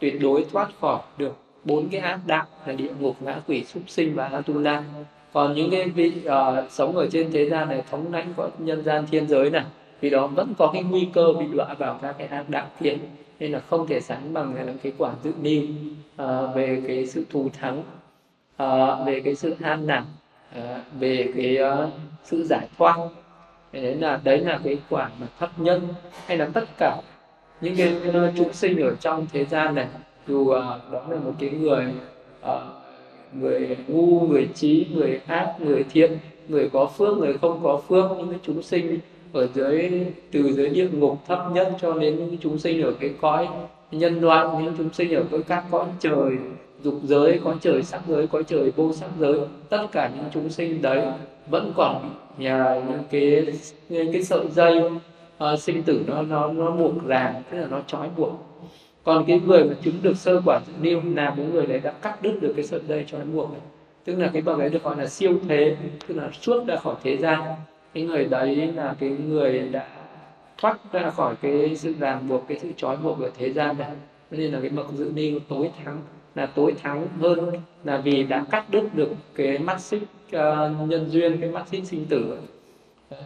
tuyệt 0.00 0.20
đối 0.20 0.44
thoát 0.52 0.68
khỏi 0.80 1.00
được 1.18 1.36
bốn 1.64 1.88
cái 1.88 2.00
ác 2.00 2.20
đạo 2.26 2.46
là 2.66 2.72
địa 2.72 2.90
ngục 3.00 3.16
ngã 3.20 3.40
quỷ 3.46 3.64
súc 3.64 3.82
sinh 3.86 4.14
và 4.14 4.26
atula. 4.28 4.84
Còn 5.32 5.54
những 5.54 5.70
cái 5.70 5.88
vị 5.88 6.12
uh, 6.26 6.70
sống 6.70 6.96
ở 6.96 7.08
trên 7.12 7.32
thế 7.32 7.48
gian 7.48 7.68
này 7.68 7.82
thống 7.90 8.12
lãnh 8.12 8.34
của 8.36 8.50
nhân 8.58 8.82
gian 8.82 9.06
thiên 9.10 9.28
giới 9.28 9.50
này 9.50 9.64
vì 10.00 10.10
đó 10.10 10.26
vẫn 10.26 10.54
có 10.58 10.70
cái 10.72 10.82
nguy 10.82 11.08
cơ 11.12 11.32
bị 11.38 11.46
đọa 11.56 11.74
vào 11.78 11.98
các 12.02 12.14
cái 12.18 12.26
ác 12.26 12.48
đạo 12.48 12.66
thiện. 12.80 12.98
Nên 13.40 13.52
là 13.52 13.60
không 13.60 13.86
thể 13.86 14.00
sánh 14.00 14.32
bằng 14.32 14.54
là 14.54 14.72
cái 14.82 14.92
quả 14.98 15.12
dự 15.24 15.32
niêm 15.42 15.62
uh, 15.62 16.18
à, 16.20 16.46
về 16.54 16.82
cái 16.86 17.06
sự 17.06 17.24
thù 17.30 17.50
thắng 17.60 17.78
uh, 18.62 19.06
về 19.06 19.20
cái 19.24 19.34
sự 19.34 19.54
an 19.60 19.86
nản. 19.86 20.04
Ờ, 20.54 20.80
về 21.00 21.32
cái 21.36 21.56
ờ, 21.56 21.90
sự 22.24 22.44
giải 22.44 22.68
thoát 22.78 22.96
đấy 23.72 23.94
là 23.94 24.20
đấy 24.24 24.38
là 24.38 24.60
cái 24.64 24.78
quả 24.90 25.10
mà 25.20 25.26
thấp 25.38 25.50
nhân 25.56 25.88
hay 26.26 26.36
là 26.36 26.48
tất 26.54 26.64
cả 26.78 27.00
những 27.60 27.76
cái 27.76 27.94
chúng 28.36 28.52
sinh 28.52 28.80
ở 28.80 28.94
trong 29.00 29.26
thế 29.32 29.44
gian 29.44 29.74
này. 29.74 29.86
Dù 30.26 30.48
ờ, 30.48 30.80
đó 30.92 31.02
là 31.10 31.16
một 31.16 31.32
cái 31.38 31.50
người 31.50 31.84
người 33.32 33.76
ngu, 33.88 34.20
người 34.20 34.48
trí 34.54 34.86
người 34.94 35.20
ác, 35.26 35.54
người 35.58 35.84
thiện, 35.92 36.18
người 36.48 36.68
có 36.72 36.86
phước, 36.86 37.18
người 37.18 37.38
không 37.38 37.60
có 37.62 37.80
phước, 37.88 38.10
những 38.18 38.30
cái 38.30 38.38
chúng 38.42 38.62
sinh 38.62 38.98
ở 39.32 39.48
dưới, 39.54 39.90
từ 40.32 40.52
dưới 40.52 40.68
địa 40.68 40.88
ngục 40.92 41.18
thấp 41.26 41.38
nhất 41.52 41.72
cho 41.80 41.92
đến 41.92 42.16
những 42.16 42.36
chúng 42.40 42.58
sinh 42.58 42.82
ở 42.82 42.92
cái 43.00 43.10
cõi 43.20 43.48
nhân 43.90 44.20
loại, 44.20 44.62
những 44.62 44.74
chúng 44.78 44.92
sinh 44.92 45.14
ở 45.14 45.22
với 45.22 45.42
các 45.42 45.64
cõi 45.70 45.86
trời 46.00 46.36
dục 46.82 46.94
giới 47.02 47.40
có 47.44 47.54
trời 47.60 47.82
sắc 47.82 48.02
giới 48.08 48.26
có 48.26 48.42
trời 48.42 48.70
vô 48.76 48.92
sắc 48.92 49.10
giới. 49.18 49.40
Tất 49.68 49.86
cả 49.92 50.10
những 50.16 50.24
chúng 50.32 50.50
sinh 50.50 50.82
đấy 50.82 51.06
vẫn 51.50 51.72
còn 51.76 52.10
nhà 52.38 52.80
những 52.88 53.02
cái 53.10 53.46
những 53.88 54.12
cái 54.12 54.22
sợi 54.22 54.46
dây 54.54 54.82
uh, 54.84 55.58
sinh 55.58 55.82
tử 55.82 56.02
nó 56.06 56.22
nó 56.22 56.52
nó 56.52 56.70
buộc 56.70 57.06
ràng 57.06 57.42
tức 57.50 57.58
là 57.58 57.66
nó 57.66 57.80
trói 57.86 58.08
buộc. 58.16 58.32
Còn 59.04 59.24
cái 59.26 59.40
người 59.46 59.64
mà 59.64 59.74
chứng 59.82 59.94
được 60.02 60.16
sơ 60.16 60.40
quả 60.44 60.60
dự 60.66 60.72
niu 60.80 61.00
là 61.14 61.34
cái 61.36 61.46
người 61.46 61.66
đấy 61.66 61.80
đã 61.80 61.90
cắt 61.90 62.22
đứt 62.22 62.38
được 62.40 62.52
cái 62.56 62.64
sợi 62.64 62.80
dây 62.88 63.04
trói 63.06 63.20
buộc 63.24 63.52
này. 63.52 63.60
Tức 64.04 64.16
là 64.16 64.30
cái 64.32 64.42
bậc 64.42 64.58
ấy 64.58 64.68
được 64.68 64.82
gọi 64.82 64.96
là 64.96 65.06
siêu 65.06 65.32
thế 65.48 65.76
tức 66.06 66.14
là 66.14 66.30
suốt 66.40 66.66
ra 66.66 66.76
khỏi 66.76 66.94
thế 67.02 67.16
gian. 67.16 67.40
Cái 67.94 68.02
người 68.02 68.24
đấy 68.24 68.72
là 68.76 68.96
cái 69.00 69.08
người 69.10 69.58
đã 69.58 69.88
thoát 70.58 70.92
ra 70.92 71.10
khỏi 71.10 71.34
cái 71.42 71.76
sự 71.76 71.94
ràng 72.00 72.28
buộc 72.28 72.44
cái 72.48 72.58
sự 72.58 72.68
trói 72.76 72.96
buộc 72.96 73.18
của 73.18 73.30
thế 73.38 73.52
gian 73.52 73.78
này. 73.78 73.90
Nên 74.30 74.52
là 74.52 74.60
cái 74.60 74.70
bậc 74.70 74.92
dự 74.92 75.12
ni 75.14 75.38
tối 75.48 75.70
thắng 75.84 76.02
là 76.36 76.46
tối 76.46 76.74
thắng 76.82 77.06
hơn 77.20 77.50
là 77.84 77.98
vì 77.98 78.22
đã 78.22 78.44
cắt 78.50 78.70
đứt 78.70 78.94
được 78.94 79.10
cái 79.34 79.58
mắt 79.58 79.80
xích 79.80 80.02
uh, 80.02 80.88
nhân 80.88 81.06
duyên 81.10 81.40
cái 81.40 81.50
mắt 81.50 81.68
xích 81.68 81.84
sinh 81.84 82.06
tử. 82.06 82.38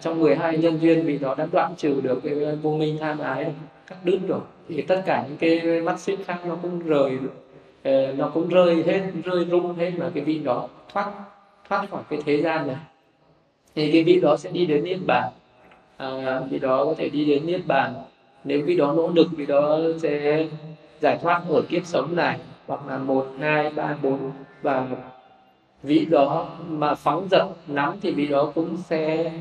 Trong 0.01 0.21
12 0.21 0.59
nhân 0.59 0.79
duyên 0.81 1.05
vì 1.05 1.19
đó 1.19 1.35
đã 1.39 1.47
đoạn 1.53 1.75
trừ 1.77 2.01
được 2.01 2.21
cái 2.25 2.57
vô 2.63 2.77
minh 2.77 2.97
tham 3.01 3.19
ái 3.19 3.53
cắt 3.87 3.97
đứt 4.05 4.19
rồi 4.29 4.41
thì 4.69 4.83
tất 4.83 5.03
cả 5.07 5.27
những 5.29 5.37
cái 5.37 5.81
mắt 5.81 6.01
xích 6.01 6.19
khác 6.27 6.39
nó 6.45 6.57
cũng 6.63 6.81
rời 6.87 7.19
uh, 7.89 8.19
nó 8.19 8.31
cũng 8.35 8.49
rơi 8.49 8.83
hết 8.87 9.01
rơi 9.25 9.47
rung 9.51 9.75
hết 9.75 9.93
mà 9.99 10.11
cái 10.15 10.25
vị 10.25 10.39
đó 10.39 10.69
thoát 10.93 11.13
thoát 11.69 11.91
khỏi 11.91 12.03
cái 12.11 12.19
thế 12.27 12.43
gian 12.43 12.67
này. 12.67 12.77
Thì 13.75 13.93
cái 13.93 14.05
vị 14.05 14.21
đó 14.21 14.37
sẽ 14.37 14.51
đi 14.51 14.67
đến 14.67 14.85
niết 14.85 14.99
bàn. 15.07 15.33
À, 15.97 16.41
vị 16.51 16.59
đó 16.59 16.85
có 16.85 16.95
thể 16.99 17.09
đi 17.09 17.25
đến 17.25 17.47
niết 17.47 17.61
bàn. 17.67 17.95
Nếu 18.45 18.63
vị 18.67 18.77
đó 18.77 18.93
nỗ 18.93 19.09
lực 19.09 19.27
vị 19.37 19.47
đó 19.47 19.79
sẽ 20.03 20.47
giải 21.01 21.19
thoát 21.23 21.43
ở 21.49 21.63
kiếp 21.69 21.87
sống 21.87 22.17
này 22.17 22.39
hoặc 22.71 22.89
là 22.89 22.99
một 22.99 23.27
hai 23.39 23.71
ba 23.71 23.97
bốn 24.03 24.31
và 24.63 24.87
vị 25.83 26.05
đó 26.05 26.49
mà 26.69 26.95
phóng 26.95 27.29
dật 27.31 27.43
nắm 27.67 27.95
thì 28.03 28.11
vị 28.11 28.27
đó 28.27 28.53
cũng 28.55 28.77
sẽ 28.77 29.33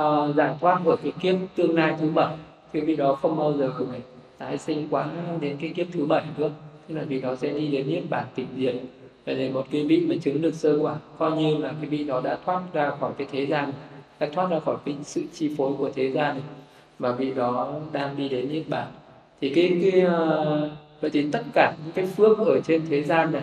uh, 0.00 0.34
giải 0.36 0.54
thoát 0.60 0.80
của 0.84 0.96
cái 1.02 1.12
kiếp 1.20 1.34
tương 1.56 1.76
lai 1.76 1.94
thứ 2.00 2.10
bảy. 2.10 2.36
Thì 2.72 2.80
vị 2.80 2.96
đó 2.96 3.18
không 3.22 3.38
bao 3.38 3.52
giờ 3.52 3.72
phải 3.90 4.00
tái 4.38 4.58
sinh 4.58 4.88
quá 4.90 5.06
đến 5.40 5.56
cái 5.60 5.70
kiếp 5.70 5.86
thứ 5.92 6.06
bảy 6.06 6.24
nữa. 6.36 6.50
Thế 6.88 6.94
là 6.94 7.02
vị 7.02 7.20
đó 7.20 7.36
sẽ 7.36 7.52
đi 7.52 7.68
đến 7.68 7.88
niết 7.88 8.02
bản 8.10 8.24
tịch 8.34 8.46
diệt 8.56 8.74
Vậy 9.26 9.34
nên 9.34 9.52
một 9.52 9.66
cái 9.70 9.86
vị 9.86 10.06
mà 10.08 10.14
chứng 10.22 10.42
được 10.42 10.54
sơ 10.54 10.78
quả. 10.80 10.94
Coi 11.18 11.32
như 11.32 11.56
là 11.56 11.72
cái 11.80 11.90
vị 11.90 12.04
đó 12.04 12.20
đã 12.24 12.38
thoát 12.44 12.60
ra 12.72 12.90
khỏi 13.00 13.12
cái 13.18 13.26
thế 13.32 13.46
gian 13.46 13.72
đã 14.20 14.28
thoát 14.32 14.50
ra 14.50 14.60
khỏi 14.60 14.76
cái 14.84 14.94
sự 15.02 15.22
chi 15.34 15.54
phối 15.58 15.72
của 15.78 15.90
thế 15.94 16.10
gian 16.10 16.34
này. 16.34 16.44
Và 16.98 17.12
vị 17.12 17.34
đó 17.34 17.74
đang 17.92 18.16
đi 18.16 18.28
đến 18.28 18.52
niết 18.52 18.68
bàn. 18.68 18.86
Thì 19.40 19.52
cái 19.54 19.80
cái 19.82 20.02
uh, 20.06 20.70
vậy 21.02 21.10
thì 21.10 21.26
tất 21.32 21.42
cả 21.54 21.74
những 21.84 21.92
cái 21.92 22.06
phước 22.06 22.38
ở 22.38 22.60
trên 22.60 22.82
thế 22.90 23.02
gian 23.02 23.32
này 23.32 23.42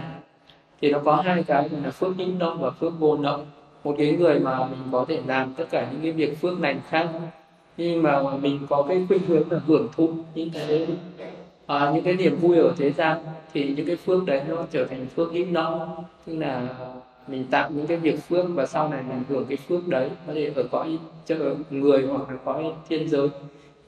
thì 0.81 0.91
nó 0.91 0.99
có 0.99 1.15
hai 1.15 1.43
cái 1.43 1.69
là 1.83 1.91
phước 1.91 2.17
hữu 2.17 2.27
nông 2.39 2.61
và 2.61 2.69
phước 2.69 2.99
vô 2.99 3.17
động 3.17 3.45
một 3.83 3.95
cái 3.97 4.11
người 4.11 4.39
mà 4.39 4.59
mình 4.59 4.79
có 4.91 5.05
thể 5.07 5.21
làm 5.27 5.53
tất 5.53 5.65
cả 5.71 5.87
những 5.91 6.01
cái 6.01 6.11
việc 6.11 6.41
phước 6.41 6.59
lành 6.59 6.79
khác 6.89 7.09
nhưng 7.77 8.03
mà 8.03 8.21
mình 8.41 8.59
có 8.69 8.85
cái 8.89 9.05
khuynh 9.07 9.23
hướng 9.27 9.51
là 9.51 9.59
hưởng 9.67 9.87
thụ 9.95 10.09
những 10.35 10.49
cái 10.53 10.87
à, 11.65 11.91
những 11.93 12.03
cái 12.03 12.13
niềm 12.13 12.35
vui 12.41 12.57
ở 12.57 12.73
thế 12.77 12.91
gian 12.91 13.17
thì 13.53 13.73
những 13.77 13.85
cái 13.85 13.95
phước 13.95 14.25
đấy 14.25 14.41
nó 14.47 14.55
trở 14.71 14.85
thành 14.85 15.05
phước 15.15 15.31
hữu 15.31 15.45
nông 15.45 16.03
tức 16.25 16.35
là 16.37 16.67
mình 17.27 17.45
tạo 17.51 17.69
những 17.71 17.87
cái 17.87 17.97
việc 17.97 18.19
phước 18.29 18.45
và 18.49 18.65
sau 18.65 18.89
này 18.89 19.03
mình 19.09 19.23
hưởng 19.29 19.45
cái 19.45 19.57
phước 19.67 19.87
đấy 19.87 20.09
có 20.27 20.33
thể 20.33 20.51
ở 20.55 20.63
cõi 20.71 20.97
người 21.69 22.07
hoặc 22.07 22.29
là 22.29 22.37
cõi 22.45 22.63
thiên 22.89 23.09
giới 23.09 23.29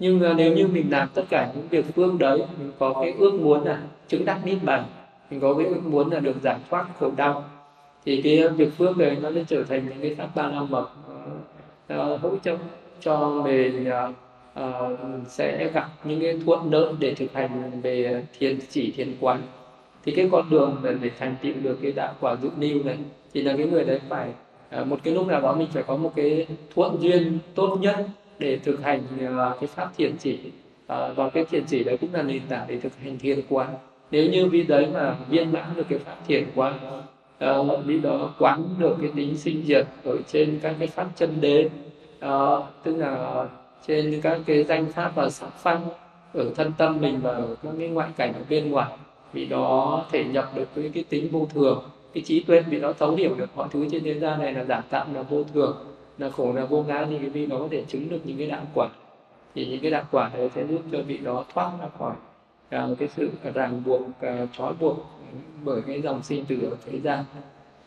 nhưng 0.01 0.31
uh, 0.31 0.37
nếu 0.37 0.53
như 0.53 0.67
mình 0.67 0.91
làm 0.91 1.07
tất 1.13 1.23
cả 1.29 1.51
những 1.55 1.67
việc 1.69 1.85
phương 1.95 2.17
đấy 2.17 2.41
mình 2.59 2.71
có 2.79 2.93
cái 3.01 3.13
ước 3.19 3.33
muốn 3.33 3.65
là 3.65 3.81
chứng 4.07 4.25
đắc 4.25 4.45
niết 4.45 4.57
bàn 4.63 4.83
mình 5.29 5.39
có 5.39 5.53
cái 5.53 5.65
ước 5.65 5.85
muốn 5.85 6.11
là 6.11 6.19
được 6.19 6.41
giải 6.41 6.59
thoát 6.69 6.85
khổ 6.99 7.11
đau 7.15 7.43
thì 8.05 8.21
cái 8.21 8.49
việc 8.49 8.77
phước 8.77 8.97
đấy 8.97 9.17
nó 9.21 9.31
sẽ 9.35 9.43
trở 9.47 9.63
thành 9.63 9.89
những 9.89 10.01
cái 10.01 10.15
pháp 10.15 10.29
ba 10.35 10.47
la 10.47 10.61
mật 10.61 10.89
uh, 11.93 12.21
hỗ 12.21 12.37
trợ 12.43 12.57
cho 12.99 13.41
mình 13.45 13.89
uh, 13.89 14.15
uh, 14.59 14.99
sẽ 15.27 15.69
gặp 15.73 15.89
những 16.03 16.21
cái 16.21 16.39
thuận 16.45 16.73
lợi 16.73 16.93
để 16.99 17.13
thực 17.13 17.33
hành 17.33 17.81
về 17.81 18.23
thiền 18.39 18.59
chỉ 18.69 18.91
thiền 18.91 19.15
quán. 19.19 19.41
Thì 20.05 20.11
cái 20.11 20.29
con 20.31 20.49
đường 20.49 20.77
để, 20.83 20.95
để 21.01 21.09
thành 21.19 21.35
tựu 21.41 21.53
được 21.63 21.79
cái 21.81 21.91
đạo 21.91 22.13
quả 22.19 22.35
dự 22.41 22.49
niu 22.57 22.83
này 22.83 22.97
thì 23.33 23.41
là 23.41 23.53
cái 23.57 23.65
người 23.65 23.83
đấy 23.83 23.99
phải 24.09 24.29
uh, 24.81 24.87
một 24.87 24.99
cái 25.03 25.13
lúc 25.13 25.27
nào 25.27 25.41
đó 25.41 25.55
mình 25.55 25.67
phải 25.73 25.83
có 25.83 25.95
một 25.95 26.11
cái 26.15 26.47
thuận 26.75 27.01
duyên 27.01 27.39
tốt 27.55 27.77
nhất 27.81 27.95
để 28.41 28.57
thực 28.63 28.81
hành 28.83 29.01
à, 29.19 29.55
cái 29.59 29.67
pháp 29.67 29.89
thiền 29.97 30.17
chỉ. 30.17 30.39
À, 30.87 31.07
và 31.15 31.29
cái 31.29 31.45
thiền 31.45 31.63
chỉ 31.67 31.83
đấy 31.83 31.97
cũng 32.01 32.13
là 32.13 32.21
nền 32.21 32.41
tảng 32.49 32.65
để 32.67 32.79
thực 32.79 32.91
hành 33.03 33.19
thiền 33.19 33.39
quán. 33.49 33.69
Nếu 34.11 34.29
như 34.29 34.47
vị 34.47 34.63
đấy 34.63 34.87
mà 34.93 35.15
viên 35.29 35.51
mãn 35.51 35.65
được 35.75 35.85
cái 35.89 35.99
pháp 35.99 36.15
thiền 36.27 36.45
quán 36.55 36.79
à, 37.39 37.57
vị 37.85 37.99
đó 37.99 38.33
quán 38.39 38.63
được 38.79 38.95
cái 39.01 39.11
tính 39.15 39.37
sinh 39.37 39.63
diệt 39.65 39.85
ở 40.03 40.17
trên 40.27 40.59
các 40.61 40.75
cái 40.79 40.87
pháp 40.87 41.07
chân 41.15 41.41
đế 41.41 41.69
tức 42.83 42.95
là 42.97 43.45
trên 43.87 44.21
các 44.21 44.39
cái 44.45 44.63
danh 44.63 44.91
pháp 44.91 45.11
và 45.15 45.29
sắc 45.29 45.49
pháp 45.57 45.79
ở 46.33 46.49
thân 46.55 46.71
tâm 46.77 47.01
mình 47.01 47.19
và 47.21 47.31
ở 47.31 47.55
các 47.63 47.73
cái 47.79 47.87
ngoại 47.87 48.09
cảnh 48.17 48.33
ở 48.33 48.41
bên 48.49 48.71
ngoài 48.71 48.91
vì 49.33 49.45
đó 49.45 50.05
thể 50.11 50.23
nhập 50.23 50.51
được 50.55 50.75
với 50.75 50.91
cái 50.93 51.03
tính 51.09 51.27
vô 51.31 51.47
thường. 51.53 51.83
Cái 52.13 52.23
trí 52.23 52.39
tuệ 52.39 52.61
vì 52.69 52.79
nó 52.79 52.93
thấu 52.93 53.15
hiểu 53.15 53.35
được 53.35 53.49
mọi 53.55 53.67
thứ 53.71 53.87
trên 53.91 54.03
thế 54.03 54.19
gian 54.19 54.39
này 54.39 54.53
là 54.53 54.63
giả 54.63 54.83
tạm 54.89 55.13
là 55.13 55.21
vô 55.21 55.43
thường 55.53 55.77
là 56.17 56.29
khổ 56.29 56.53
là 56.53 56.65
vô 56.65 56.83
ngã 56.83 57.05
thì 57.09 57.17
cái 57.19 57.29
vị 57.29 57.45
đó 57.45 57.57
có 57.59 57.67
thể 57.71 57.85
chứng 57.87 58.09
được 58.09 58.19
những 58.23 58.37
cái 58.37 58.47
đạo 58.47 58.65
quả. 58.73 58.89
Thì 59.55 59.65
những 59.65 59.81
cái 59.81 59.91
đạo 59.91 60.03
quả 60.11 60.31
đấy 60.33 60.49
sẽ 60.55 60.67
giúp 60.67 60.81
cho 60.91 61.01
vị 61.01 61.17
đó 61.17 61.45
thoát 61.53 61.71
ra 61.81 61.87
khỏi 61.99 62.15
uh, 62.91 62.99
cái 62.99 63.09
sự 63.15 63.31
ràng 63.53 63.83
buộc 63.85 64.01
uh, 64.01 64.49
trói 64.57 64.73
buộc 64.73 64.97
bởi 65.63 65.81
cái 65.87 66.01
dòng 66.01 66.23
sinh 66.23 66.45
tử 66.45 66.69
ở 66.71 66.77
thế 66.85 66.99
gian. 66.99 67.25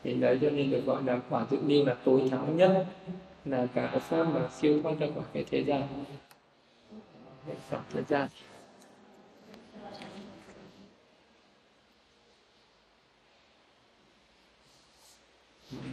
Thì 0.04 0.14
đấy 0.14 0.38
cho 0.42 0.50
nên 0.50 0.70
được 0.70 0.82
gọi 0.86 1.02
là 1.02 1.20
quả 1.30 1.46
tự 1.50 1.58
nhiên 1.58 1.86
là 1.86 1.94
tối 2.04 2.28
thắng 2.30 2.56
nhất 2.56 2.86
là 3.44 3.66
cả 3.74 3.98
pháp 3.98 4.24
mà 4.24 4.48
siêu 4.48 4.82
thoát 4.82 4.98
ra 4.98 5.06
khỏi 5.14 5.24
cái 5.32 5.44
thế 5.50 5.64
gian. 5.64 5.82
Thế 7.92 8.02
gian. 8.08 8.28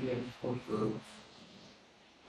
Yeah, 0.08 0.18
for 0.42 0.56
sure. 0.68 1.11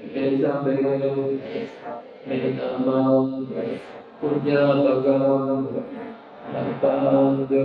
वेदवेदं 0.00 1.18
वेदमां 2.28 3.24
पुण्यापगां 4.20 5.58
भक्तान्दो 6.52 7.64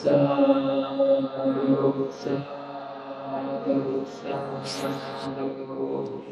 साधु 0.00 1.92
साधु 2.22 3.76
साधु 4.14 6.18